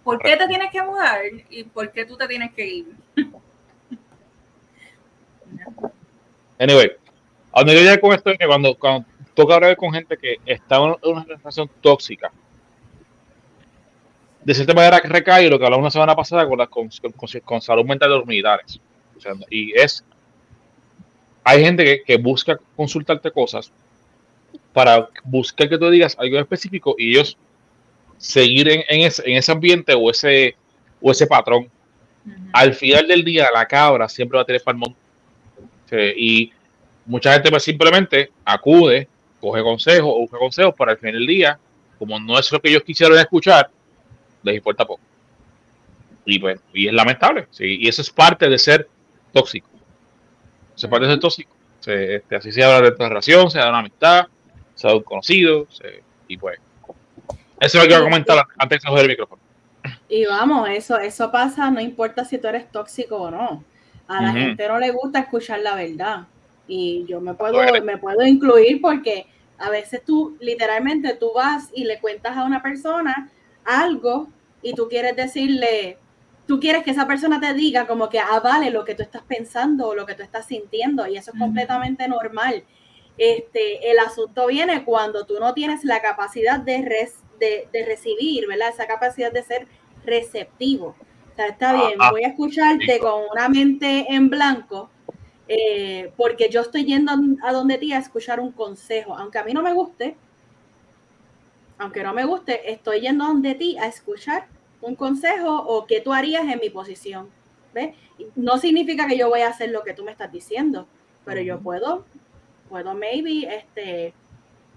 ¿Por 0.04 0.20
qué 0.20 0.36
te 0.36 0.46
tienes 0.46 0.72
que 0.72 0.84
mudar 0.84 1.22
y 1.50 1.64
por 1.64 1.90
qué 1.90 2.06
tú 2.06 2.18
te 2.18 2.28
tienes 2.28 2.54
que 2.54 2.68
ir? 2.68 2.88
anyway, 6.60 6.92
a 7.54 7.60
donde 7.62 7.76
yo 7.76 7.80
llegué 7.80 8.02
con 8.02 8.12
esto 8.12 8.30
es 8.30 8.38
que 8.38 8.46
cuando, 8.46 8.76
cuando 8.76 9.08
toca 9.34 9.56
hablar 9.56 9.78
con 9.78 9.94
gente 9.94 10.18
que 10.18 10.36
está 10.46 10.76
en 10.76 10.96
una 11.02 11.24
relación 11.24 11.70
tóxica, 11.80 12.30
de 14.44 14.54
cierta 14.54 14.74
manera 14.74 15.00
recae 15.04 15.50
lo 15.50 15.58
que 15.58 15.66
hablamos 15.66 15.86
la 15.86 15.92
semana 15.92 16.16
pasada 16.16 16.48
con, 16.48 16.58
la, 16.58 16.68
con, 16.68 16.90
con, 17.46 17.62
salud 17.62 17.86
mental 17.86 18.10
de 18.10 18.16
los 18.18 18.26
militares. 18.26 18.80
y 19.50 19.78
es, 19.78 20.04
hay 21.44 21.64
gente 21.64 21.84
que, 21.84 22.04
que, 22.04 22.18
busca 22.18 22.60
consultarte 22.76 23.32
cosas 23.32 23.72
para 24.74 25.10
buscar 25.24 25.70
que 25.70 25.78
tú 25.78 25.90
digas 25.90 26.16
algo 26.20 26.40
específico 26.40 26.96
y 26.98 27.12
ellos 27.12 27.38
seguir 28.18 28.70
en, 28.70 28.84
en, 28.90 29.02
ese, 29.02 29.22
en 29.30 29.38
ese 29.38 29.52
ambiente 29.52 29.94
o 29.94 30.10
ese, 30.10 30.56
o 31.02 31.12
ese 31.12 31.28
patrón. 31.28 31.70
Al 32.54 32.74
final 32.74 33.08
del 33.08 33.24
día, 33.24 33.50
la 33.54 33.66
cabra 33.66 34.08
siempre 34.08 34.38
va 34.38 34.44
a 34.44 34.46
tener 34.46 34.64
palmón. 34.64 34.96
y 36.16 36.52
mucha 37.06 37.34
gente 37.34 37.50
pues 37.50 37.64
simplemente 37.64 38.32
acude, 38.46 39.08
coge 39.42 39.62
consejos 39.62 40.10
o 40.10 40.20
busca 40.22 40.38
consejos 40.38 40.74
para 40.76 40.94
el 40.94 40.98
final 40.98 41.16
del 41.16 41.28
día, 41.28 41.60
como 42.00 42.20
no 42.20 42.40
es 42.40 42.50
lo 42.52 42.62
que 42.62 42.70
ellos 42.70 42.84
quisieron 42.84 43.18
escuchar, 43.20 43.70
les 44.44 44.56
importa 44.56 44.86
poco. 44.86 45.02
Y 46.26 46.40
pues, 46.40 46.62
y 46.74 46.88
es 46.88 46.94
lamentable, 46.94 47.48
¿sí? 47.52 47.80
y 47.82 47.88
eso 47.88 48.02
es 48.02 48.10
parte 48.10 48.48
de 48.48 48.58
ser 48.58 48.88
tóxico. 49.34 49.68
Eso 50.76 50.88
es 50.88 50.92
parte 50.92 51.06
de 51.06 51.14
ser 51.14 51.20
tóxico. 51.20 51.54
Este, 51.86 52.36
así 52.36 52.52
se 52.52 52.64
habla 52.64 52.90
de 52.90 52.96
relación, 52.98 53.52
se 53.52 53.60
da 53.60 53.70
una 53.70 53.80
amistad, 53.80 54.28
sea 54.76 54.96
un 54.96 55.04
conocido, 55.04 55.68
y 56.28 56.38
pues. 56.38 56.60
Eso 57.60 57.78
es 57.78 57.84
lo 57.84 57.90
que 57.90 57.96
voy 57.96 58.02
a 58.02 58.10
comentar 58.10 58.46
antes 58.58 58.82
de 58.82 58.88
coger 58.88 59.04
el 59.04 59.10
micrófono. 59.10 59.42
Y 60.10 60.26
vamos, 60.26 60.70
eso, 60.70 60.98
eso 60.98 61.32
pasa, 61.32 61.70
no 61.72 61.82
importa 61.82 62.26
si 62.26 62.38
tú 62.38 62.48
eres 62.48 62.72
tóxico 62.72 63.18
o 63.18 63.32
no. 63.32 63.64
A 64.08 64.22
la 64.22 64.32
gente 64.32 64.68
no 64.68 64.80
le 64.80 64.92
gusta 64.92 65.20
escuchar 65.20 65.60
la 65.62 65.76
verdad. 65.76 66.28
Y 66.68 67.06
yo 67.08 67.20
me 67.20 67.34
puedo, 67.34 67.60
me 67.84 67.98
puedo 67.98 68.26
incluir 68.26 68.82
porque 68.82 69.28
a 69.58 69.70
veces 69.70 70.04
tú, 70.06 70.38
literalmente, 70.40 71.16
tú 71.16 71.32
vas 71.34 71.70
y 71.74 71.86
le 71.86 72.00
cuentas 72.00 72.38
a 72.38 72.44
una 72.44 72.62
persona 72.62 73.32
algo 73.66 74.30
y 74.62 74.74
tú 74.74 74.88
quieres 74.88 75.16
decirle, 75.16 75.98
tú 76.48 76.60
quieres 76.60 76.84
que 76.84 76.92
esa 76.92 77.08
persona 77.08 77.40
te 77.40 77.54
diga 77.54 77.88
como 77.88 78.10
que 78.10 78.20
avale 78.20 78.70
lo 78.70 78.86
que 78.86 78.96
tú 78.96 79.04
estás 79.04 79.24
pensando 79.24 79.88
o 79.88 79.96
lo 79.96 80.06
que 80.06 80.16
tú 80.16 80.24
estás 80.24 80.46
sintiendo 80.48 81.06
y 81.08 81.18
eso 81.18 81.32
es 81.34 81.40
completamente 81.40 82.08
normal. 82.08 82.64
Este, 83.18 83.92
el 83.92 84.00
asunto 84.00 84.48
viene 84.48 84.84
cuando 84.84 85.26
tú 85.26 85.36
no 85.40 85.54
tienes 85.54 85.84
la 85.84 86.02
capacidad 86.02 86.60
de, 86.60 87.10
de, 87.40 87.86
recibir, 87.86 88.48
¿verdad? 88.48 88.70
Esa 88.70 88.88
capacidad 88.88 89.32
de 89.32 89.44
ser 89.44 89.68
receptivo. 90.06 90.96
O 91.32 91.36
sea, 91.36 91.48
está 91.48 91.74
bien, 91.74 92.00
ah, 92.00 92.08
ah. 92.08 92.12
voy 92.12 92.24
a 92.24 92.30
escucharte 92.30 93.00
con 93.00 93.24
una 93.32 93.50
mente 93.50 94.06
en 94.10 94.30
blanco, 94.30 94.90
eh, 95.48 96.12
porque 96.16 96.50
yo 96.50 96.62
estoy 96.62 96.86
yendo 96.86 97.12
a 97.44 97.52
donde 97.52 97.78
ti 97.78 97.94
a 97.94 98.00
escuchar 98.00 98.40
un 98.40 98.52
consejo, 98.52 99.16
aunque 99.16 99.40
a 99.40 99.44
mí 99.44 99.54
no 99.54 99.62
me 99.62 99.74
guste, 99.74 100.16
aunque 101.78 102.04
no 102.04 102.14
me 102.14 102.26
guste, 102.26 102.72
estoy 102.72 103.02
yendo 103.02 103.26
donde 103.26 103.56
ti 103.56 103.78
a 103.78 103.88
escuchar 103.88 104.48
un 104.82 104.96
consejo 104.96 105.56
o 105.56 105.86
qué 105.86 106.02
tú 106.02 106.14
harías 106.14 106.44
en 106.44 106.60
mi 106.60 106.70
posición. 106.70 107.30
¿Ves? 107.74 107.96
No 108.36 108.58
significa 108.58 109.08
que 109.08 109.18
yo 109.18 109.30
voy 109.30 109.42
a 109.42 109.50
hacer 109.50 109.72
lo 109.72 109.84
que 109.84 109.94
tú 109.94 110.04
me 110.04 110.12
estás 110.12 110.32
diciendo, 110.32 110.88
pero 111.26 111.42
yo 111.42 111.60
puedo, 111.60 112.06
puedo 112.70 112.94
maybe, 112.94 113.48
este, 113.56 114.14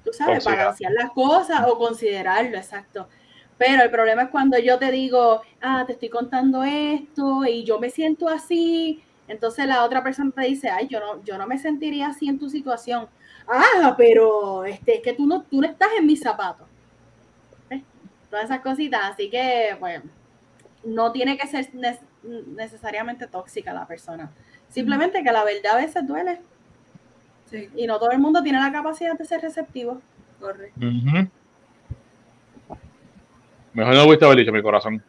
tú 0.02 0.12
sabes, 0.12 0.44
balancear 0.44 0.92
las 0.92 1.10
cosas 1.10 1.66
o 1.68 1.76
considerarlo, 1.76 2.56
exacto. 2.56 3.08
Pero 3.58 3.82
el 3.82 3.90
problema 3.90 4.22
es 4.22 4.28
cuando 4.30 4.58
yo 4.58 4.78
te 4.78 4.90
digo, 4.90 5.42
ah, 5.60 5.84
te 5.86 5.92
estoy 5.92 6.08
contando 6.08 6.62
esto 6.62 7.44
y 7.44 7.64
yo 7.64 7.78
me 7.78 7.90
siento 7.90 8.28
así, 8.28 9.02
entonces 9.28 9.66
la 9.66 9.84
otra 9.84 10.02
persona 10.02 10.30
te 10.34 10.42
dice, 10.42 10.70
ay, 10.70 10.88
yo 10.88 11.00
no, 11.00 11.22
yo 11.24 11.36
no 11.36 11.46
me 11.46 11.58
sentiría 11.58 12.08
así 12.08 12.28
en 12.28 12.38
tu 12.38 12.48
situación. 12.48 13.08
Ah, 13.46 13.94
pero 13.96 14.64
este, 14.64 14.96
es 14.96 15.02
que 15.02 15.12
tú 15.12 15.26
no, 15.26 15.42
tú 15.42 15.60
no 15.60 15.66
estás 15.66 15.90
en 15.98 16.06
mis 16.06 16.20
zapatos 16.20 16.66
todas 18.30 18.46
esas 18.46 18.60
cositas. 18.60 19.00
Así 19.04 19.30
que, 19.30 19.76
pues, 19.78 20.02
no 20.84 21.12
tiene 21.12 21.36
que 21.36 21.46
ser 21.46 21.68
necesariamente 22.22 23.26
tóxica 23.26 23.72
la 23.72 23.86
persona. 23.86 24.30
Simplemente 24.68 25.22
que 25.22 25.32
la 25.32 25.44
verdad 25.44 25.74
a 25.74 25.76
veces 25.76 26.06
duele. 26.06 26.40
Y 27.76 27.86
no 27.86 27.98
todo 27.98 28.10
el 28.10 28.18
mundo 28.18 28.42
tiene 28.42 28.60
la 28.60 28.72
capacidad 28.72 29.16
de 29.16 29.24
ser 29.24 29.40
receptivo. 29.40 30.00
Correcto. 30.40 30.80
Mejor 33.72 33.94
no 33.94 34.04
hubiese 34.04 34.24
haber 34.24 34.38
dicho, 34.38 34.52
mi 34.52 34.62
corazón. 34.62 35.02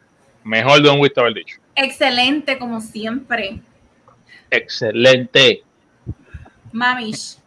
Mejor 0.44 0.82
no 0.82 0.94
hubiese 0.94 1.20
haber 1.20 1.34
dicho. 1.34 1.56
Excelente, 1.74 2.58
como 2.58 2.80
siempre. 2.80 3.60
Excelente. 4.50 5.62
Mamish. 6.72 7.38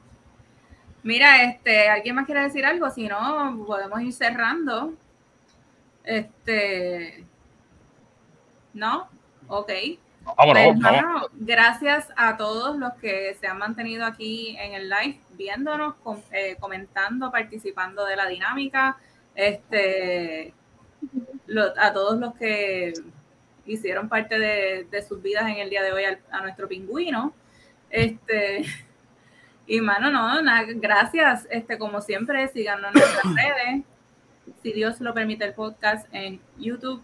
Mira, 1.04 1.44
este, 1.44 1.90
¿alguien 1.90 2.16
más 2.16 2.26
quiere 2.26 2.42
decir 2.42 2.66
algo? 2.66 2.90
Si 2.90 3.08
no, 3.08 3.64
podemos 3.66 4.02
ir 4.02 4.14
cerrando. 4.14 4.94
Este, 6.04 7.26
¿no? 8.74 9.10
Ok. 9.48 9.72
Vámonos, 10.38 10.78
pues, 10.80 11.32
gracias 11.34 12.10
a 12.16 12.38
todos 12.38 12.78
los 12.78 12.94
que 12.94 13.36
se 13.40 13.48
han 13.48 13.58
mantenido 13.58 14.06
aquí 14.06 14.56
en 14.60 14.74
el 14.74 14.90
live, 14.90 15.20
viéndonos, 15.32 15.96
eh, 16.32 16.58
comentando, 16.60 17.32
participando 17.32 18.06
de 18.06 18.16
la 18.16 18.28
dinámica. 18.28 18.98
Este, 19.34 20.54
a 21.78 21.94
todos 21.94 22.20
los 22.20 22.36
que 22.36 22.94
hicieron 23.66 24.10
parte 24.10 24.38
de, 24.38 25.02
sus 25.08 25.22
vidas 25.22 25.44
en 25.44 25.58
el 25.58 25.70
día 25.70 25.82
de 25.82 25.92
hoy 25.92 26.04
a, 26.04 26.42
nuestro 26.42 26.68
pingüino. 26.68 27.34
Este, 27.90 28.64
y 29.66 29.82
mano, 29.82 30.12
no, 30.12 30.42
nada, 30.42 30.66
gracias. 30.68 31.48
Este, 31.50 31.78
como 31.80 32.02
siempre, 32.02 32.48
síganos 32.50 32.94
en 32.94 33.02
nuestras 33.02 33.36
redes 33.36 33.84
si 34.62 34.74
Dios 34.74 35.00
lo 35.02 35.14
permite, 35.14 35.46
el 35.46 35.54
podcast 35.54 36.08
en 36.12 36.40
YouTube, 36.58 37.02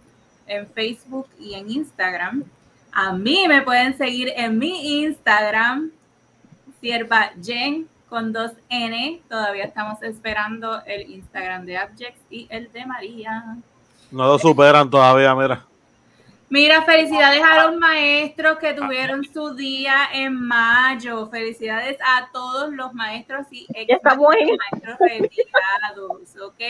en 0.47 0.67
Facebook 0.67 1.27
y 1.39 1.53
en 1.53 1.69
Instagram. 1.69 2.43
A 2.91 3.13
mí 3.13 3.45
me 3.47 3.61
pueden 3.61 3.97
seguir 3.97 4.31
en 4.35 4.57
mi 4.57 5.03
Instagram, 5.03 5.91
Sierva 6.79 7.31
Jen 7.41 7.87
con 8.09 8.31
dos 8.31 8.51
N. 8.69 9.21
Todavía 9.29 9.65
estamos 9.65 10.01
esperando 10.01 10.81
el 10.85 11.11
Instagram 11.11 11.65
de 11.65 11.77
Abjects 11.77 12.21
y 12.29 12.47
el 12.49 12.71
de 12.71 12.85
María. 12.85 13.57
No 14.11 14.27
lo 14.27 14.39
superan 14.39 14.89
todavía, 14.89 15.35
mira. 15.35 15.65
Mira, 16.49 16.81
felicidades 16.83 17.43
a 17.43 17.65
los 17.65 17.77
maestros 17.77 18.57
que 18.57 18.71
tuvieron 18.71 19.25
su 19.25 19.53
día 19.53 20.07
en 20.13 20.33
mayo. 20.33 21.27
Felicidades 21.27 21.97
a 22.01 22.29
todos 22.31 22.71
los 22.71 22.93
maestros 22.93 23.47
y 23.51 23.67
ex 23.73 23.99
maestros 24.01 24.97
retirados, 24.97 26.37
¿ok? 26.41 26.61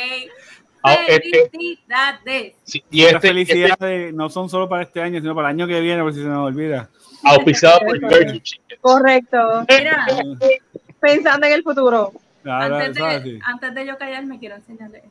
Ah, 0.87 1.05
este- 1.07 1.49
felicidades. 1.49 2.55
y 2.89 3.03
este, 3.03 3.19
felicidades 3.19 4.13
no 4.13 4.29
son 4.29 4.49
solo 4.49 4.67
para 4.69 4.83
este 4.83 5.01
año, 5.01 5.19
sino 5.19 5.35
para 5.35 5.49
el 5.49 5.55
año 5.55 5.67
que 5.67 5.79
viene, 5.81 6.01
por 6.01 6.13
si 6.13 6.21
se 6.21 6.27
nos 6.27 6.47
olvida. 6.47 6.89
Auspiciado 7.23 7.79
por 7.79 7.99
Correcto. 8.81 9.65
Mira, 9.67 10.05
pensando 10.99 11.47
en 11.47 11.53
el 11.53 11.63
futuro. 11.63 12.11
antes, 12.45 12.95
de, 12.95 13.39
antes 13.43 13.73
de 13.75 13.85
yo 13.85 13.97
callarme, 13.97 14.39
quiero 14.39 14.55
enseñarle 14.55 15.03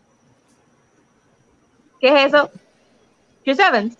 ¿Qué 2.00 2.08
es 2.08 2.26
eso? 2.26 2.50
Chris 3.44 3.58
Evans. 3.58 3.96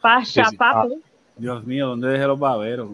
Pasha, 0.00 0.50
papi. 0.56 0.94
Dios 1.36 1.64
mío, 1.64 1.88
¿dónde 1.88 2.08
dejé 2.08 2.26
los 2.26 2.38
baberos? 2.38 2.88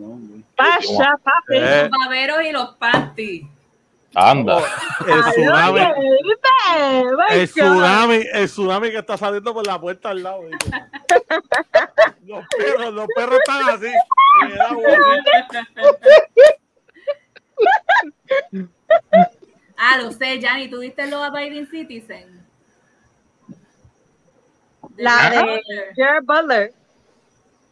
Pasha, 0.57 1.19
papi. 1.23 1.59
Los 1.59 1.91
baberos 1.91 2.39
y 2.49 2.53
los 2.53 2.75
panties. 2.77 3.47
Anda. 4.15 4.63
El 5.07 5.23
tsunami. 5.25 5.81
El 7.31 7.49
tsunami, 7.49 8.27
el 8.33 8.47
tsunami 8.47 8.91
que 8.91 8.99
está 8.99 9.17
saliendo 9.17 9.53
por 9.53 9.67
la 9.67 9.81
puerta 9.81 10.11
al 10.11 10.23
lado. 10.23 10.43
Los 12.25 12.45
perros, 12.57 12.95
los 12.95 13.07
perros 13.15 13.39
están 13.39 13.69
así. 13.71 13.93
En 14.43 14.51
el 14.53 14.61
agua. 14.61 14.89
Ah, 19.77 19.99
lo 20.01 20.13
sé, 20.13 20.41
Yanni. 20.41 20.69
¿Tú 20.69 20.81
viste 20.81 21.07
Law 21.07 21.23
Abiding 21.23 21.67
Citizen? 21.67 22.47
La 24.97 25.31
de 25.31 25.63
Jared 25.97 26.25
Butler. 26.25 26.73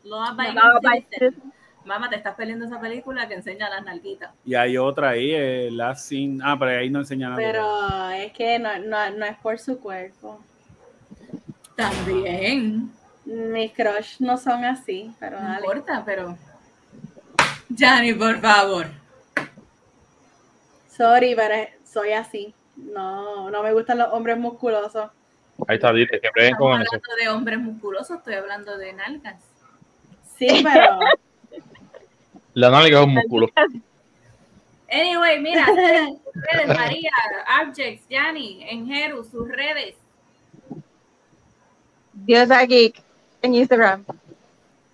Law 0.04 0.24
Abiding 0.24 0.60
Citizen. 0.80 1.51
Mamá, 1.84 2.08
te 2.08 2.16
estás 2.16 2.34
peleando 2.36 2.64
esa 2.64 2.80
película 2.80 3.26
que 3.26 3.34
enseña 3.34 3.68
las 3.68 3.84
nalguitas. 3.84 4.30
Y 4.44 4.54
hay 4.54 4.76
otra 4.76 5.10
ahí, 5.10 5.32
eh, 5.32 5.68
la 5.72 5.94
sin. 5.94 6.40
Ah, 6.42 6.56
pero 6.58 6.78
ahí 6.78 6.90
no 6.90 7.00
enseña 7.00 7.28
nada. 7.28 7.36
Pero 7.36 8.10
es 8.10 8.32
que 8.32 8.58
no, 8.58 8.78
no, 8.78 9.10
no 9.10 9.24
es 9.24 9.36
por 9.38 9.58
su 9.58 9.80
cuerpo. 9.80 10.40
También. 11.76 12.92
Mis 13.24 13.72
crush 13.72 14.20
no 14.20 14.36
son 14.36 14.64
así, 14.64 15.12
pero 15.18 15.40
no 15.40 15.54
importa, 15.54 16.02
pero. 16.04 16.36
Jani, 17.76 18.14
por 18.14 18.40
favor. 18.40 18.86
Sorry, 20.88 21.34
pero 21.34 21.68
soy 21.84 22.12
así. 22.12 22.54
No, 22.76 23.50
no 23.50 23.62
me 23.62 23.72
gustan 23.72 23.98
los 23.98 24.12
hombres 24.12 24.38
musculosos. 24.38 25.10
Ahí 25.68 25.76
está, 25.76 25.92
dile 25.92 26.20
que 26.20 26.30
con 26.56 26.80
eso. 26.80 26.90
hablando 26.94 27.16
de 27.20 27.28
hombres 27.28 27.58
musculosos, 27.58 28.18
estoy 28.18 28.34
hablando 28.34 28.76
de 28.76 28.92
nalgas. 28.92 29.42
Sí, 30.36 30.64
pero. 30.64 30.98
La 32.54 32.70
nalga 32.70 33.00
es 33.00 33.06
un 33.06 33.14
músculo. 33.14 33.48
Anyway, 34.90 35.40
mira, 35.40 35.66
redes, 35.66 36.68
María, 36.68 37.10
Abjects, 37.46 38.06
Yanni, 38.10 38.62
en 38.68 38.86
Jeru, 38.86 39.24
sus 39.24 39.48
redes. 39.48 39.96
Dios 42.12 42.48
Geek 42.68 43.02
en 43.40 43.54
Instagram. 43.54 44.04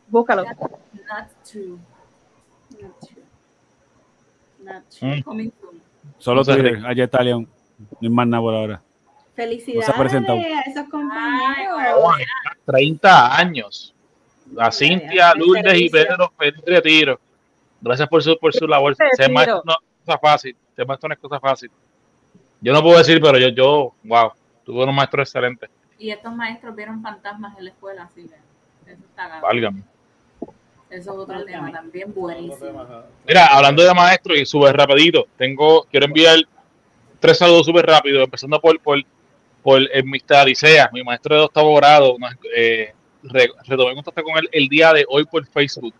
Búscalo. 0.06 0.44
Not, 0.44 1.28
true. 1.44 1.78
Not 2.80 3.00
true. 3.00 3.22
Not 4.60 4.82
true. 4.88 5.16
Mm. 5.16 5.22
Coming 5.22 5.52
soon. 5.60 5.82
Solo 6.18 6.44
Twitter, 6.44 6.80
allá 6.86 7.04
está 7.04 7.22
León. 7.22 7.48
No 7.78 7.98
hay 8.02 8.08
más 8.08 8.26
nada 8.26 8.42
por 8.42 8.54
ahora. 8.54 8.82
Felicidades 9.34 9.88
a 9.88 10.70
esos 10.70 10.88
compañeros. 10.88 12.16
30 12.66 13.36
años. 13.36 13.94
A 14.58 14.70
Cintia, 14.70 15.34
Lourdes 15.34 15.80
y 15.80 15.90
Pedro 15.90 16.32
Pedro 16.36 16.82
Tiro. 16.82 17.20
Gracias 17.80 18.08
por 18.08 18.22
su, 18.22 18.36
por 18.38 18.52
su 18.52 18.66
labor. 18.66 18.96
Ser 19.16 19.30
maestro 19.30 19.62
no 19.64 19.72
es 19.72 19.78
cosa 20.04 20.18
fácil. 20.18 20.56
Ser 20.74 20.86
maestro 20.86 21.08
no 21.08 21.14
es 21.14 21.20
cosa 21.20 21.40
fácil. 21.40 21.70
Yo 22.60 22.72
no 22.72 22.82
puedo 22.82 22.98
decir, 22.98 23.20
pero 23.20 23.38
yo, 23.38 23.48
yo, 23.48 23.94
wow, 24.02 24.32
tuve 24.64 24.82
unos 24.82 24.94
maestros 24.94 25.28
excelentes. 25.28 25.70
Y 25.98 26.10
estos 26.10 26.34
maestros 26.34 26.74
vieron 26.74 27.02
fantasmas 27.02 27.56
en 27.58 27.64
la 27.64 27.70
escuela, 27.70 28.02
así 28.04 28.22
que 28.22 28.92
eso 28.92 29.02
está 29.04 29.40
Válgame. 29.40 29.82
Eso 30.90 31.12
es 31.12 31.18
otro 31.18 31.44
tema 31.44 31.70
también 31.70 32.12
buenísimo. 32.14 32.86
Mira, 33.26 33.46
hablando 33.46 33.84
de 33.84 33.92
maestros 33.92 34.38
y 34.38 34.46
sube 34.46 34.72
rapidito, 34.72 35.26
tengo, 35.36 35.84
quiero 35.90 36.06
enviar 36.06 36.38
tres 37.20 37.38
saludos 37.38 37.66
súper 37.66 37.84
rápidos, 37.84 38.24
empezando 38.24 38.58
por, 38.60 38.80
por, 38.80 38.98
por 39.62 39.80
el 39.80 40.04
Mr. 40.04 40.36
Alicea, 40.36 40.88
mi 40.92 41.02
maestro 41.02 41.36
de 41.36 41.42
octavo 41.42 41.74
grado. 41.76 42.16
Eh, 42.56 42.94
retomé 43.22 43.94
contacto 43.94 44.22
con 44.22 44.38
él 44.38 44.48
el 44.50 44.68
día 44.68 44.92
de 44.92 45.04
hoy 45.08 45.24
por 45.26 45.46
Facebook. 45.46 45.94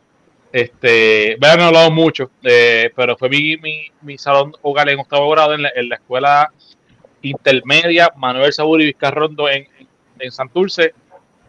Este, 0.53 1.37
me 1.41 1.49
han 1.49 1.61
hablado 1.61 1.91
mucho, 1.91 2.31
eh, 2.43 2.91
pero 2.97 3.17
fue 3.17 3.29
mi, 3.29 3.57
mi, 3.59 3.87
mi, 4.01 4.17
salón 4.17 4.53
hogar 4.63 4.89
en 4.89 4.99
octavo 4.99 5.29
grado 5.31 5.55
en 5.55 5.63
la, 5.63 5.95
escuela 5.95 6.51
intermedia 7.21 8.11
Manuel 8.17 8.53
Saburi 8.53 8.87
Vizcarrondo 8.87 9.49
en, 9.49 9.69
en 10.19 10.33
Santurce. 10.33 10.95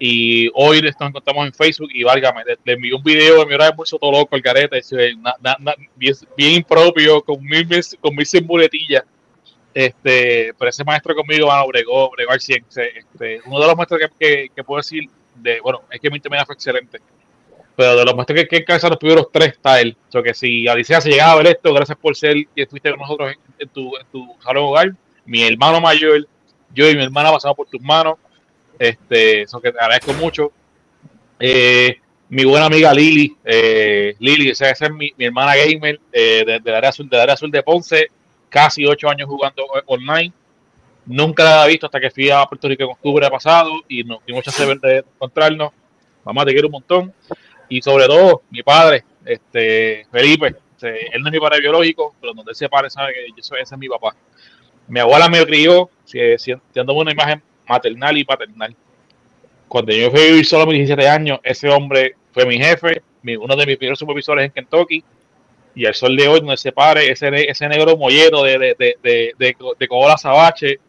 Y 0.01 0.49
hoy 0.53 0.81
nos 0.81 0.95
encontramos 0.99 1.45
en 1.45 1.53
Facebook 1.53 1.89
y 1.93 2.03
válgame, 2.03 2.43
le, 2.63 2.73
envié 2.73 2.93
un 2.93 3.03
video 3.03 3.39
de 3.39 3.45
mi 3.45 3.53
hora 3.53 3.65
de 3.65 3.71
almuerzo 3.71 3.97
todo 3.97 4.11
loco, 4.13 4.35
el 4.35 4.41
carete, 4.41 4.81
bien, 5.95 6.15
bien, 6.37 6.53
impropio, 6.53 7.21
con 7.21 7.43
mil, 7.43 7.67
con 7.99 8.15
mil 8.15 8.27
muletillas. 8.45 9.03
Este, 9.73 10.53
pero 10.57 10.69
ese 10.69 10.83
maestro 10.83 11.13
conmigo, 11.15 11.47
bueno, 11.47 11.67
bregó, 11.67 12.11
bregó 12.11 12.31
al 12.31 12.39
100. 12.39 12.65
Este, 12.69 13.41
uno 13.45 13.59
de 13.59 13.67
los 13.67 13.75
maestros 13.75 14.01
que, 14.17 14.49
que, 14.55 14.63
puedo 14.63 14.79
decir, 14.79 15.03
de, 15.35 15.59
bueno, 15.59 15.83
es 15.91 15.99
que 15.99 16.09
mi 16.09 16.15
intermedia 16.17 16.45
fue 16.45 16.55
excelente. 16.55 16.99
Pero 17.79 17.95
de 17.95 18.03
los 18.03 18.13
maestros 18.13 18.39
que, 18.39 18.47
que 18.49 18.57
encabezan 18.57 18.89
los 18.89 18.99
primeros 18.99 19.27
tres 19.31 19.53
está 19.53 19.79
él. 19.79 19.95
O 20.09 20.11
sea 20.11 20.21
que 20.21 20.33
si 20.33 20.67
Alicia 20.67 20.99
se 20.99 21.11
llegaba 21.11 21.31
a 21.31 21.35
ver 21.37 21.47
esto, 21.47 21.73
gracias 21.73 21.97
por 21.97 22.13
ser 22.13 22.35
que 22.53 22.63
estuviste 22.63 22.89
con 22.89 22.99
nosotros 22.99 23.33
en, 23.57 23.69
tu, 23.69 23.95
en 23.95 24.05
tu 24.11 24.35
salón 24.43 24.65
hogar. 24.65 24.93
Mi 25.25 25.43
hermano 25.43 25.79
mayor, 25.79 26.27
yo 26.75 26.89
y 26.89 26.97
mi 26.97 27.03
hermana 27.03 27.31
pasamos 27.31 27.55
por 27.55 27.69
tus 27.69 27.79
manos 27.79 28.15
este, 28.77 29.43
eso 29.43 29.61
que 29.61 29.71
te 29.71 29.79
agradezco 29.79 30.11
mucho. 30.11 30.51
Eh, 31.39 32.01
mi 32.27 32.43
buena 32.43 32.65
amiga 32.65 32.93
Lili, 32.93 33.33
eh, 33.45 34.13
Lili, 34.19 34.49
esa, 34.49 34.71
es 34.71 34.91
mi, 34.91 35.13
hermana 35.17 35.55
gamer 35.55 36.01
eh, 36.11 36.43
de, 36.45 36.59
de, 36.59 36.75
área 36.75 36.89
azul, 36.89 37.07
de 37.07 37.21
área 37.21 37.35
azul 37.35 37.49
de 37.49 37.63
Ponce, 37.63 38.07
casi 38.49 38.85
ocho 38.85 39.07
años 39.07 39.29
jugando 39.29 39.63
online. 39.85 40.33
Nunca 41.05 41.45
la 41.45 41.61
había 41.61 41.71
visto 41.71 41.85
hasta 41.85 42.01
que 42.01 42.11
fui 42.11 42.29
a 42.29 42.43
Puerto 42.43 42.67
Rico 42.67 42.83
en 42.83 42.89
octubre 42.89 43.29
pasado 43.29 43.71
y 43.87 44.03
nos 44.03 44.19
dimos 44.25 44.43
chance 44.43 44.65
de 44.65 44.97
encontrarnos. 44.97 45.71
Mamá, 46.25 46.45
te 46.45 46.51
quiero 46.51 46.67
un 46.67 46.73
montón. 46.73 47.13
Y 47.69 47.81
sobre 47.81 48.05
todo, 48.07 48.43
mi 48.49 48.63
padre, 48.63 49.03
este 49.25 50.05
Felipe, 50.11 50.55
él 50.81 51.21
no 51.21 51.27
es 51.27 51.33
mi 51.33 51.39
padre 51.39 51.59
biológico, 51.59 52.15
pero 52.19 52.33
donde 52.33 52.51
él 52.51 52.55
se 52.55 52.67
pare 52.67 52.89
sabe 52.89 53.13
que 53.13 53.39
ese 53.39 53.55
es 53.61 53.77
mi 53.77 53.87
papá. 53.87 54.15
Mi 54.87 54.99
abuela 54.99 55.29
me 55.29 55.45
crió, 55.45 55.89
siendo 56.03 56.93
una 56.93 57.11
imagen 57.11 57.41
maternal 57.67 58.17
y 58.17 58.23
paternal. 58.23 58.75
Cuando 59.67 59.93
yo 59.93 60.09
fui 60.09 60.19
a 60.19 60.25
vivir 60.25 60.45
solo 60.45 60.63
a 60.63 60.65
mis 60.65 60.77
17 60.77 61.07
años, 61.07 61.39
ese 61.43 61.69
hombre 61.69 62.15
fue 62.31 62.45
mi 62.45 62.57
jefe, 62.57 63.03
uno 63.39 63.55
de 63.55 63.65
mis 63.67 63.77
primeros 63.77 63.99
supervisores 63.99 64.45
en 64.45 64.51
Kentucky, 64.51 65.03
y 65.75 65.85
al 65.85 65.93
sol 65.93 66.15
de 66.17 66.27
hoy, 66.27 66.39
donde 66.39 66.57
se 66.57 66.71
pare 66.71 67.11
ese, 67.11 67.29
ese 67.49 67.67
negro 67.69 67.95
mollero 67.95 68.41
de, 68.41 68.57
de, 68.57 68.75
de, 68.77 68.97
de, 69.03 69.33
de, 69.37 69.55
de 69.77 70.79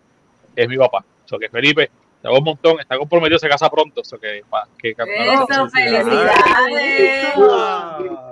es 0.57 0.69
mi 0.69 0.77
papá. 0.77 1.05
O 1.24 1.28
sea, 1.28 1.39
que 1.39 1.48
Felipe, 1.48 1.90
te 2.20 2.28
hago 2.28 2.38
un 2.38 2.44
montón, 2.44 2.80
está 2.80 2.98
comprometido, 2.98 3.38
se 3.38 3.48
casa 3.48 3.70
pronto. 3.70 4.02
O 4.02 4.05
sea, 4.05 4.18
que, 4.18 4.42
que, 4.78 4.90
Eso, 4.90 5.68
felicidades. 5.70 7.34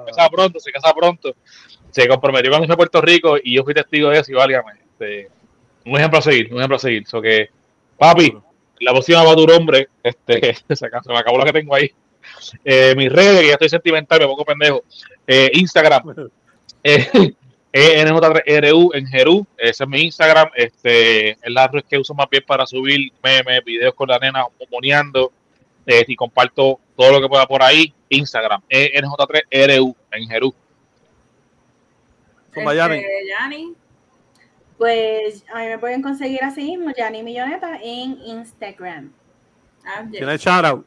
Se 0.07 0.13
casa 0.15 0.29
pronto, 0.31 0.61
se 0.61 0.73
casa 0.73 0.95
pronto. 0.95 1.35
Se 1.91 2.07
comprometió 2.07 2.51
con 2.51 2.71
a 2.71 2.77
Puerto 2.77 3.01
Rico 3.01 3.37
y 3.43 3.57
yo 3.57 3.65
fui 3.65 3.73
testigo 3.73 4.11
de 4.11 4.19
eso 4.21 4.31
y 4.31 4.35
válgame. 4.35 4.73
Este, 4.93 5.31
un 5.87 5.97
ejemplo 5.97 6.19
a 6.19 6.23
seguir, 6.23 6.53
un 6.53 6.59
ejemplo 6.59 6.77
a 6.77 6.81
seguir. 6.81 7.07
So 7.07 7.23
que 7.23 7.49
Papi, 7.97 8.37
la 8.81 8.93
próxima 8.93 9.25
va 9.25 9.33
a 9.33 9.37
tu 9.37 9.45
hombre. 9.51 9.89
Este, 10.03 10.55
se 10.75 10.89
me 11.09 11.19
acabó 11.19 11.39
lo 11.39 11.45
que 11.45 11.53
tengo 11.53 11.75
ahí. 11.75 11.91
Eh, 12.65 12.95
mis 12.97 13.11
redes, 13.11 13.41
que 13.41 13.47
ya 13.47 13.53
estoy 13.55 13.69
sentimental, 13.69 14.21
me 14.21 14.27
pongo 14.27 14.45
pendejo. 14.45 14.83
Eh, 15.27 15.51
Instagram. 15.55 16.31
Eh, 16.85 17.35
NJ3RU 17.81 18.95
en 18.95 19.07
Jerú, 19.07 19.47
ese 19.57 19.85
es 19.85 19.89
mi 19.89 20.03
Instagram. 20.03 20.51
Este, 20.55 21.31
es 21.31 21.39
la 21.45 21.69
red 21.69 21.85
que 21.85 21.99
uso 21.99 22.15
más 22.15 22.29
bien 22.31 22.43
para 22.47 22.67
subir 22.67 23.13
memes, 23.23 23.65
videos 23.65 23.95
con 23.95 24.09
la 24.09 24.19
nena 24.19 24.45
momoneando. 24.61 25.33
Eh, 25.87 26.05
y 26.07 26.17
comparto 26.17 26.79
todo 26.97 27.13
lo 27.13 27.21
que 27.21 27.29
pueda 27.29 27.47
por 27.47 27.63
ahí. 27.63 27.95
Instagram, 28.11 28.63
NJ3RU 28.69 29.95
en 30.13 30.29
Jerú. 30.29 30.55
Este, 32.55 32.77
Yanni. 33.29 33.75
Pues 34.77 35.45
a 35.53 35.61
mí 35.61 35.67
me 35.67 35.79
pueden 35.79 36.03
conseguir 36.03 36.43
así 36.45 36.63
mismo, 36.63 36.93
Yanni 36.97 37.23
Milloneta, 37.23 37.79
en 37.83 38.19
Instagram. 38.25 39.13
Ah, 39.85 40.05
¿Tiene 40.11 40.37
shoutout? 40.37 40.87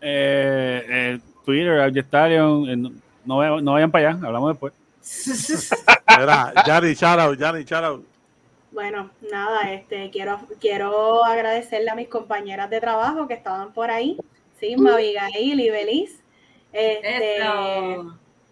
Eh, 0.00 0.84
eh, 0.86 1.18
Twitter, 1.44 1.80
Abjectarion, 1.80 2.68
eh, 2.68 2.76
no, 3.24 3.60
no 3.60 3.72
vayan 3.72 3.90
para 3.90 4.10
allá, 4.10 4.26
hablamos 4.26 4.50
después. 4.52 4.72
Mira, 6.18 6.52
Yanni, 6.66 6.94
shoutout, 6.94 7.38
Yanni, 7.38 7.64
shoutout. 7.64 8.04
Bueno, 8.72 9.10
nada, 9.30 9.72
este, 9.72 10.10
quiero, 10.10 10.40
quiero 10.60 11.24
agradecerle 11.24 11.90
a 11.90 11.94
mis 11.94 12.08
compañeras 12.08 12.70
de 12.70 12.80
trabajo 12.80 13.28
que 13.28 13.34
estaban 13.34 13.72
por 13.72 13.90
ahí, 13.90 14.16
Sigma, 14.58 14.92
uh. 14.92 14.94
Abigail 14.94 15.60
y 15.60 15.70
Beliz. 15.70 16.20
Este, 16.72 17.38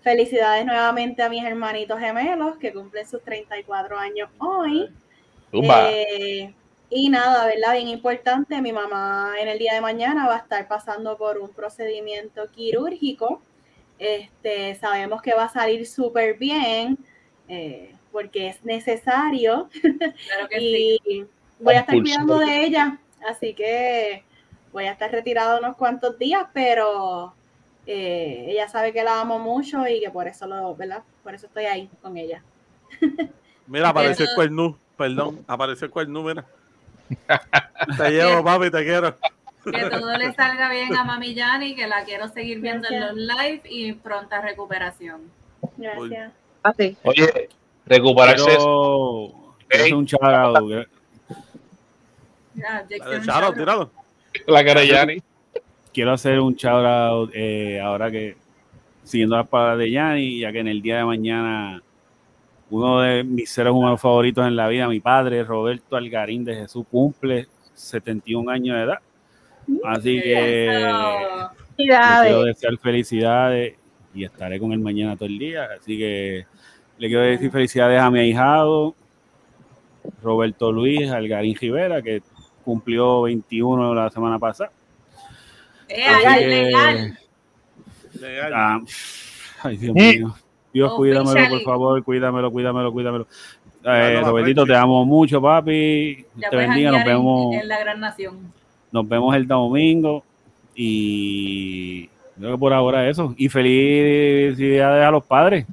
Felicidades 0.02 0.66
nuevamente 0.66 1.22
a 1.22 1.28
mis 1.28 1.44
hermanitos 1.44 1.98
gemelos 1.98 2.56
que 2.56 2.72
cumplen 2.72 3.06
sus 3.08 3.22
34 3.22 3.98
años 3.98 4.28
hoy. 4.38 4.90
Eh, 5.52 6.52
y 6.90 7.08
nada, 7.08 7.46
¿verdad? 7.46 7.74
Bien 7.74 7.88
importante, 7.88 8.60
mi 8.60 8.72
mamá 8.72 9.34
en 9.40 9.48
el 9.48 9.58
día 9.58 9.74
de 9.74 9.80
mañana 9.80 10.26
va 10.26 10.36
a 10.36 10.38
estar 10.38 10.66
pasando 10.66 11.16
por 11.16 11.38
un 11.38 11.50
procedimiento 11.50 12.50
quirúrgico. 12.50 13.40
Este, 14.02 14.74
sabemos 14.74 15.22
que 15.22 15.32
va 15.32 15.44
a 15.44 15.48
salir 15.48 15.86
súper 15.86 16.36
bien 16.36 16.98
eh, 17.46 17.94
porque 18.10 18.48
es 18.48 18.64
necesario. 18.64 19.70
y 20.60 21.24
voy 21.60 21.74
a 21.74 21.80
estar 21.80 21.94
cuidando 21.94 22.40
de 22.40 22.64
ella, 22.64 22.98
así 23.30 23.54
que 23.54 24.24
voy 24.72 24.86
a 24.86 24.92
estar 24.92 25.12
retirado 25.12 25.60
unos 25.60 25.76
cuantos 25.76 26.18
días, 26.18 26.46
pero 26.52 27.32
eh, 27.86 28.46
ella 28.48 28.66
sabe 28.68 28.92
que 28.92 29.04
la 29.04 29.20
amo 29.20 29.38
mucho 29.38 29.86
y 29.86 30.00
que 30.00 30.10
por 30.10 30.26
eso 30.26 30.48
lo, 30.48 30.74
¿verdad? 30.74 31.04
Por 31.22 31.36
eso 31.36 31.46
estoy 31.46 31.66
ahí 31.66 31.88
con 32.02 32.16
ella. 32.16 32.42
Mira, 33.68 33.90
apareció 33.90 34.24
el 34.24 34.34
cuerno, 34.34 34.76
perdón, 34.96 35.44
apareció 35.46 35.84
el 35.84 35.92
cuerno, 35.92 36.24
mira. 36.24 36.44
Te 37.96 38.10
llevo, 38.10 38.42
papi, 38.42 38.68
te 38.68 38.84
quiero. 38.84 39.16
Que 39.64 39.90
todo 39.90 40.16
le 40.16 40.32
salga 40.34 40.70
bien 40.70 40.94
a 40.97 41.05
Mami 41.05 41.34
Yani, 41.34 41.74
que 41.74 41.86
la 41.86 42.05
quiero 42.05 42.28
seguir 42.28 42.60
viendo 42.60 42.89
en 42.89 43.01
los 43.01 43.14
live 43.14 43.62
y 43.64 43.93
pronta 43.93 44.40
recuperación. 44.40 45.22
Gracias. 45.76 46.32
Oye, 47.05 47.48
recuperarse. 47.86 48.52
Es 49.68 49.93
un 49.93 50.06
charo. 50.06 50.52
La 54.47 54.64
cara 54.64 54.80
de 54.80 54.89
Yani 54.89 55.22
quiero 55.93 56.12
hacer 56.12 56.40
un 56.40 56.55
shout 56.55 56.84
out 56.84 57.30
eh, 57.34 57.80
ahora 57.80 58.10
que 58.10 58.36
siguiendo 59.05 59.36
las 59.36 59.48
palabras 59.48 59.78
de 59.78 59.90
Yanni, 59.90 60.40
ya 60.40 60.52
que 60.52 60.60
en 60.60 60.68
el 60.68 60.80
día 60.80 60.98
de 60.98 61.05
mañana 61.05 61.82
uno 62.70 63.01
de 63.01 63.24
mis 63.24 63.51
seres 63.51 63.72
humanos 63.72 64.01
favoritos 64.01 64.47
en 64.47 64.56
la 64.56 64.68
vida, 64.68 64.89
mi 64.89 65.01
padre, 65.01 65.44
Roberto 65.44 65.97
Algarín 65.97 66.44
de 66.44 66.55
Jesús, 66.55 66.86
cumple 66.90 67.47
71 67.74 68.51
años 68.51 68.76
de 68.76 68.82
edad. 68.82 68.98
Así 69.84 70.20
que 70.20 70.90
quiero 71.76 72.44
desear 72.44 72.76
felicidades 72.78 73.74
y 74.14 74.24
estaré 74.24 74.59
con 74.59 74.72
él 74.72 74.80
mañana 74.80 75.16
todo 75.16 75.26
el 75.26 75.39
día. 75.39 75.68
Así 75.78 75.98
que 75.98 76.47
le 76.98 77.09
quiero 77.09 77.22
decir 77.22 77.51
felicidades 77.51 78.01
a 78.01 78.10
mi 78.10 78.20
ahijado, 78.20 78.94
Roberto 80.22 80.72
Luis 80.72 81.10
Algarín 81.10 81.56
Rivera, 81.56 82.02
que 82.02 82.22
cumplió 82.64 83.22
21 83.22 83.94
la 83.94 84.10
semana 84.10 84.39
pasada. 84.39 84.70
Eh, 85.89 87.12
legal. 88.20 88.52
Ah, 88.55 88.80
ay, 89.62 89.76
Dios 89.76 89.94
mío. 89.94 90.34
Dios, 90.72 90.94
cuídamelo, 90.94 91.48
por 91.51 91.62
favor, 91.62 92.02
cuídamelo, 92.02 92.51
cuídamelo, 92.51 92.93
cuídamelo. 92.93 93.26
Eh, 93.84 94.20
Robertito, 94.24 94.64
te 94.64 94.74
amo 94.74 95.05
mucho, 95.05 95.43
papi. 95.43 96.24
te 96.51 96.56
bendiga, 96.56 96.93
nos 96.93 97.05
vemos. 97.05 97.55
En, 97.55 97.68
la 97.68 97.80
gran 97.80 98.01
nación. 98.01 98.52
Nos 98.93 99.09
vemos 99.09 99.35
el 99.35 99.47
domingo. 99.47 100.23
Y 100.74 102.06
creo 102.39 102.52
que 102.52 102.59
por 102.59 102.73
ahora 102.73 103.09
eso. 103.09 103.35
Y 103.36 103.48
felicidades 103.48 105.05
a 105.05 105.10
los 105.10 105.24
padres. 105.24 105.66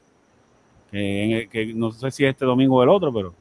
Que, 0.92 1.72
no 1.76 1.92
sé 1.92 2.10
si 2.10 2.26
este 2.26 2.46
domingo 2.46 2.78
o 2.78 2.84
el 2.84 2.90
otro, 2.90 3.14
pero. 3.14 3.34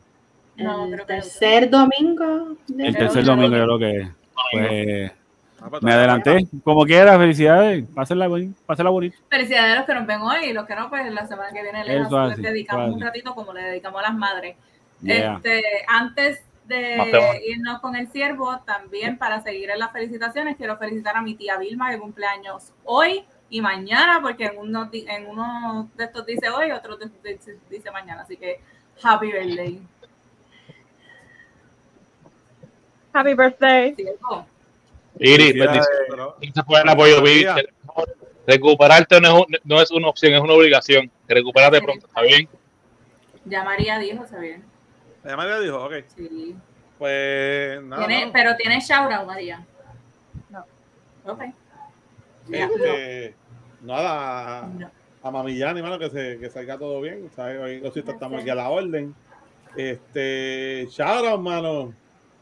el 0.56 1.06
tercer 1.06 1.70
domingo. 1.70 2.56
el 2.78 2.96
tercer 2.96 3.24
domingo, 3.24 3.56
yo 3.56 3.64
creo 3.64 3.78
que. 3.78 4.08
Pues, 4.52 5.12
Ah, 5.60 5.68
pues, 5.70 5.82
Me 5.82 5.92
adelanté, 5.92 6.46
como 6.62 6.84
quiera, 6.84 7.18
felicidades, 7.18 7.84
pásenla, 7.92 8.28
pásenla 8.64 8.90
bonito. 8.90 9.16
Felicidades 9.28 9.72
a 9.72 9.76
los 9.78 9.86
que 9.86 9.94
nos 9.94 10.06
ven 10.06 10.20
hoy 10.20 10.44
y 10.50 10.52
los 10.52 10.66
que 10.66 10.76
no, 10.76 10.88
pues 10.88 11.12
la 11.12 11.26
semana 11.26 11.50
que 11.52 11.62
viene 11.62 11.84
les, 11.84 12.08
dedicamos 12.36 12.94
un 12.94 13.00
ratito 13.00 13.34
como 13.34 13.52
le 13.52 13.62
dedicamos 13.62 14.00
a 14.00 14.08
las 14.08 14.14
madres. 14.14 14.56
Este, 15.04 15.62
antes 15.86 16.44
de 16.68 17.42
irnos 17.46 17.80
con 17.80 17.96
el 17.96 18.08
ciervo, 18.08 18.60
también 18.60 19.18
para 19.18 19.42
seguir 19.42 19.70
en 19.70 19.78
las 19.78 19.90
felicitaciones, 19.90 20.56
quiero 20.56 20.76
felicitar 20.76 21.16
a 21.16 21.22
mi 21.22 21.34
tía 21.34 21.56
Vilma 21.56 21.90
que 21.90 21.98
cumpleaños 21.98 22.72
hoy 22.84 23.24
y 23.50 23.60
mañana, 23.60 24.20
porque 24.20 24.44
en 24.44 24.58
uno, 24.58 24.90
en 24.92 25.26
uno 25.26 25.90
de 25.96 26.04
estos 26.04 26.26
dice 26.26 26.50
hoy, 26.50 26.70
otro 26.70 26.98
dice 26.98 27.90
mañana. 27.90 28.22
Así 28.22 28.36
que, 28.36 28.60
happy 29.02 29.32
birthday. 29.32 29.80
Happy 33.12 33.34
birthday. 33.34 33.96
Iris, 35.18 35.54
el 35.54 35.80
Recuperarte 38.46 39.20
no 39.20 39.40
es, 39.40 39.60
no 39.64 39.80
es 39.82 39.90
una 39.90 40.08
opción, 40.08 40.32
es 40.34 40.40
una 40.40 40.54
obligación. 40.54 41.10
Recupérate 41.26 41.82
pronto, 41.82 42.06
¿está 42.06 42.22
bien? 42.22 42.48
Ya 43.44 43.64
María 43.64 43.98
dijo, 43.98 44.24
está 44.24 44.38
bien. 44.38 44.64
Ya 45.24 45.36
María 45.36 45.60
dijo, 45.60 45.84
ok. 45.84 45.92
Sí. 46.16 46.56
Pues 46.98 47.82
nada. 47.82 48.06
Pero 48.32 48.56
tiene 48.56 48.80
shoutout, 48.80 49.26
María. 49.26 49.64
No. 50.50 50.64
Ok. 51.24 51.42
Este, 52.50 53.34
nada, 53.82 54.70
a 55.22 55.30
Mamillani, 55.30 55.82
mano, 55.82 55.98
que, 55.98 56.08
se, 56.10 56.38
que 56.38 56.50
salga 56.50 56.78
todo 56.78 57.00
bien. 57.00 57.30
¿sabes? 57.34 57.60
Hoy 57.60 57.92
estamos 57.94 58.40
aquí 58.40 58.50
a 58.50 58.54
la 58.54 58.68
orden. 58.68 59.14
Este, 59.76 60.88
shoutout, 60.90 61.40
mano, 61.40 61.92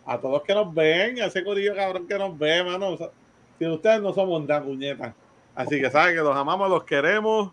a 0.07 0.19
todos 0.19 0.43
que 0.43 0.55
nos 0.55 0.73
ven, 0.73 1.21
a 1.21 1.27
ese 1.27 1.45
corillo 1.45 1.75
cabrón 1.75 2.07
que 2.07 2.19
nos 2.19 2.39
ve, 2.39 2.63
mano. 2.63 2.97
si 3.59 3.67
ustedes 3.67 4.01
no 4.01 4.13
somos 4.13 4.41
una 4.41 4.63
puñeta. 4.63 5.15
Así 5.55 5.81
que 5.81 5.91
saben 5.91 6.15
que 6.15 6.23
los 6.23 6.37
amamos, 6.37 6.71
los 6.71 6.85
queremos. 6.85 7.53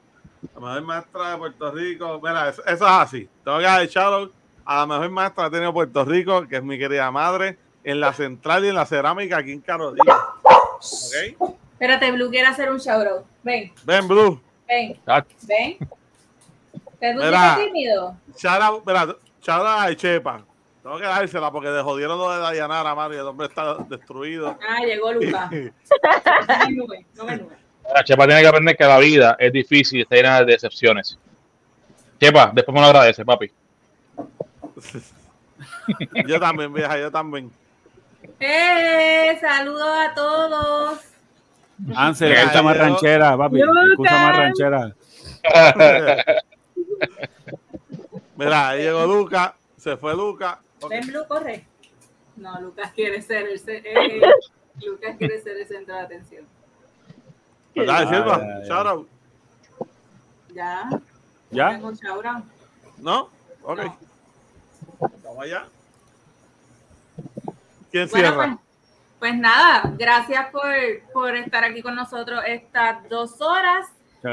La 0.54 0.60
mejor 0.60 0.82
maestra 0.84 1.32
de 1.32 1.38
Puerto 1.38 1.72
Rico. 1.72 2.20
Mira, 2.22 2.50
eso, 2.50 2.64
es 2.66 2.82
así. 2.82 3.30
Tengo 3.44 3.58
que 3.58 3.64
dar 3.64 3.86
shoutout 3.88 4.43
a 4.66 4.80
la 4.80 4.86
mejor 4.86 5.10
maestra 5.10 5.46
ha 5.46 5.50
tenido 5.50 5.74
Puerto 5.74 6.06
Rico, 6.06 6.48
que 6.48 6.58
es 6.58 6.64
mi 6.64 6.78
querida 6.78 7.10
madre, 7.12 7.58
en 7.84 8.00
la 8.00 8.14
central 8.14 8.66
y 8.66 8.70
en 8.70 8.76
la 8.76 8.86
cerámica 8.86 9.38
aquí 9.38 9.52
en 9.52 9.62
Carolina. 9.62 10.18
¿Ok? 10.44 11.54
Espérate, 11.74 12.12
Blue 12.12 12.30
quiere 12.30 12.48
hacer 12.48 12.72
un 12.72 12.78
shoutout. 12.78 13.26
Ven. 13.44 13.72
Ven, 13.84 14.08
Blue. 14.08 14.42
Ven. 14.68 14.98
Ven. 15.48 15.78
¿Te 17.00 17.14
tímido? 17.66 18.16
Shoutout, 18.38 18.86
mira, 18.86 19.16
shoutout 19.42 19.90
a 19.90 19.96
Chepa. 19.96 20.46
Tengo 20.82 20.98
que 20.98 21.04
dársela 21.04 21.52
porque 21.52 21.70
de 21.70 21.82
jodieron 21.82 22.18
lo 22.18 22.30
de 22.32 22.40
Dayanara, 22.40 22.94
Mario. 22.94 23.22
El 23.22 23.28
hombre 23.28 23.48
está 23.48 23.76
destruido. 23.90 24.58
Ah, 24.68 24.84
llegó 24.86 25.14
Lucas. 25.14 25.50
no 26.72 26.86
me 26.88 27.06
no 27.16 27.26
me 27.26 27.46
La 27.94 28.04
Chepa 28.04 28.26
tiene 28.28 28.42
que 28.42 28.48
aprender 28.48 28.76
que 28.76 28.84
la 28.84 29.00
vida 29.00 29.36
es 29.40 29.52
difícil 29.52 30.00
y 30.00 30.02
está 30.02 30.16
llena 30.16 30.40
de 30.40 30.46
decepciones. 30.46 31.18
Chepa, 32.20 32.52
después 32.54 32.76
me 32.76 32.82
lo 32.82 32.88
agradece, 32.88 33.24
papi. 33.24 33.52
yo 36.28 36.40
también, 36.40 36.74
vieja, 36.74 36.98
yo 36.98 37.12
también. 37.12 37.52
¡Eh! 38.40 39.38
Saludos 39.40 39.88
a 39.88 40.14
todos. 40.14 41.00
Ansel, 41.96 42.32
escucha 42.32 42.62
más 42.62 42.78
ranchera, 42.78 43.38
papi. 43.38 43.62
Escucha 43.62 44.12
más 44.12 44.38
ranchera. 44.38 44.96
Mira, 48.36 48.70
ahí 48.70 48.84
llegó 48.84 49.06
Luca, 49.06 49.56
se 49.78 49.98
fue 49.98 50.16
Luca. 50.16 50.60
Ven, 50.90 51.06
Blue, 51.08 51.26
corre. 51.28 51.66
No, 52.36 52.60
Lucas 52.62 52.92
quiere 52.94 53.22
ser 53.22 53.48
el, 53.48 53.62
eh, 53.68 54.22
Lucas 54.86 55.16
quiere 55.18 55.40
ser 55.42 55.58
el 55.58 55.68
centro 55.68 55.96
de 55.96 56.02
atención. 56.02 56.46
¿Verdad, 57.76 58.10
Silva? 58.10 58.62
Shout 58.64 58.88
out. 58.88 59.08
Ya. 60.54 60.90
¿Ya? 61.52 61.70
Tengo 61.70 61.92
shout 61.94 62.26
¿No? 62.98 63.30
Vamos 65.24 65.44
allá. 65.44 65.66
¿Quién 67.92 68.10
cierra? 68.10 68.36
Pues, 68.36 68.50
pues, 69.20 69.36
nada, 69.36 69.94
gracias 69.98 70.50
por, 70.52 70.64
por, 71.14 71.36
estar 71.36 71.64
aquí 71.64 71.82
con 71.82 71.96
nosotros 71.96 72.42
estas 72.48 73.08
dos 73.10 73.40
horas. 73.42 73.88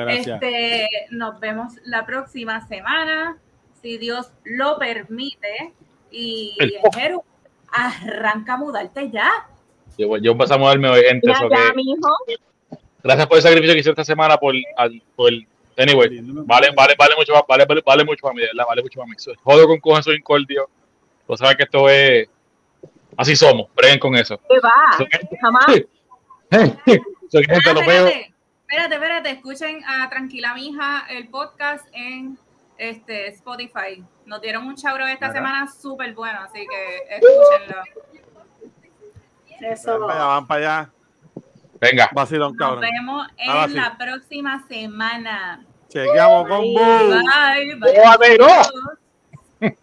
Este, 0.09 0.89
nos 1.11 1.41
vemos 1.41 1.75
la 1.85 2.07
próxima 2.07 2.67
semana, 2.67 3.37
si 3.83 3.99
Dios 3.99 4.31
lo 4.45 4.79
permite. 4.79 5.73
Y 6.11 6.57
Jero, 6.95 7.25
arranca 7.71 8.55
a 8.55 8.57
mudarte 8.57 9.11
ya. 9.11 9.31
Yo, 9.99 10.17
yo 10.17 10.33
a 10.33 10.59
mudarme 10.59 10.89
hoy, 10.89 11.03
gente. 11.05 11.27
Ya, 11.27 11.41
ya, 11.51 12.77
Gracias 13.03 13.27
por 13.27 13.37
el 13.37 13.43
sacrificio 13.43 13.75
que 13.75 13.81
hice 13.81 13.91
esta 13.91 14.05
semana 14.05 14.37
por, 14.37 14.55
por 15.17 15.33
Anyway, 15.81 16.21
vale, 16.45 16.71
vale, 16.77 16.95
vale 16.99 17.17
mucho, 17.17 17.33
vale, 17.49 17.65
vale, 17.65 17.83
vale 17.85 18.05
mucho 18.05 18.21
para 18.21 18.35
mí, 18.35 18.43
¿verdad? 18.43 18.65
Vale 18.69 18.83
mucho 18.83 19.01
para 19.01 19.09
mí. 19.09 19.17
Jodo 19.43 19.67
con 19.67 19.81
cojas, 19.81 20.05
soy 20.05 20.17
incordio. 20.17 20.69
Vos 21.27 21.41
sabés 21.41 21.57
que 21.57 21.63
esto 21.63 21.89
es. 21.89 22.29
Así 23.17 23.35
somos, 23.35 23.69
preguen 23.75 23.99
con 23.99 24.15
eso. 24.15 24.39
¿Qué 24.49 24.61
va? 24.61 24.71
Jamás. 25.41 25.67
espérate, 26.51 28.33
espérate, 28.69 28.95
espérate, 28.95 29.31
escuchen 29.31 29.83
a 29.87 30.09
Tranquila 30.11 30.55
Mija 30.55 31.07
el 31.09 31.29
podcast 31.29 31.87
en 31.93 32.39
este 32.77 33.29
Spotify. 33.29 34.05
Nos 34.27 34.43
dieron 34.43 34.67
un 34.67 34.77
chabro 34.77 35.07
esta 35.07 35.33
semana 35.33 35.67
súper 35.67 36.13
bueno, 36.15 36.41
así 36.41 36.67
que 36.67 37.17
escúchenlo. 37.17 37.83
Eso. 39.61 39.99
van 39.99 40.47
para 40.47 40.61
allá. 40.61 40.93
Venga. 41.81 42.11
Vacilón, 42.13 42.55
Nos 42.57 42.81
vemos 42.81 43.27
en 43.39 43.75
la 43.75 43.97
próxima 43.97 44.63
semana. 44.69 45.65
Chequeamos 45.91 46.47
con 46.49 46.61
Bye. 46.61 47.77
Bye. 47.79 48.39
bye. 48.39 49.10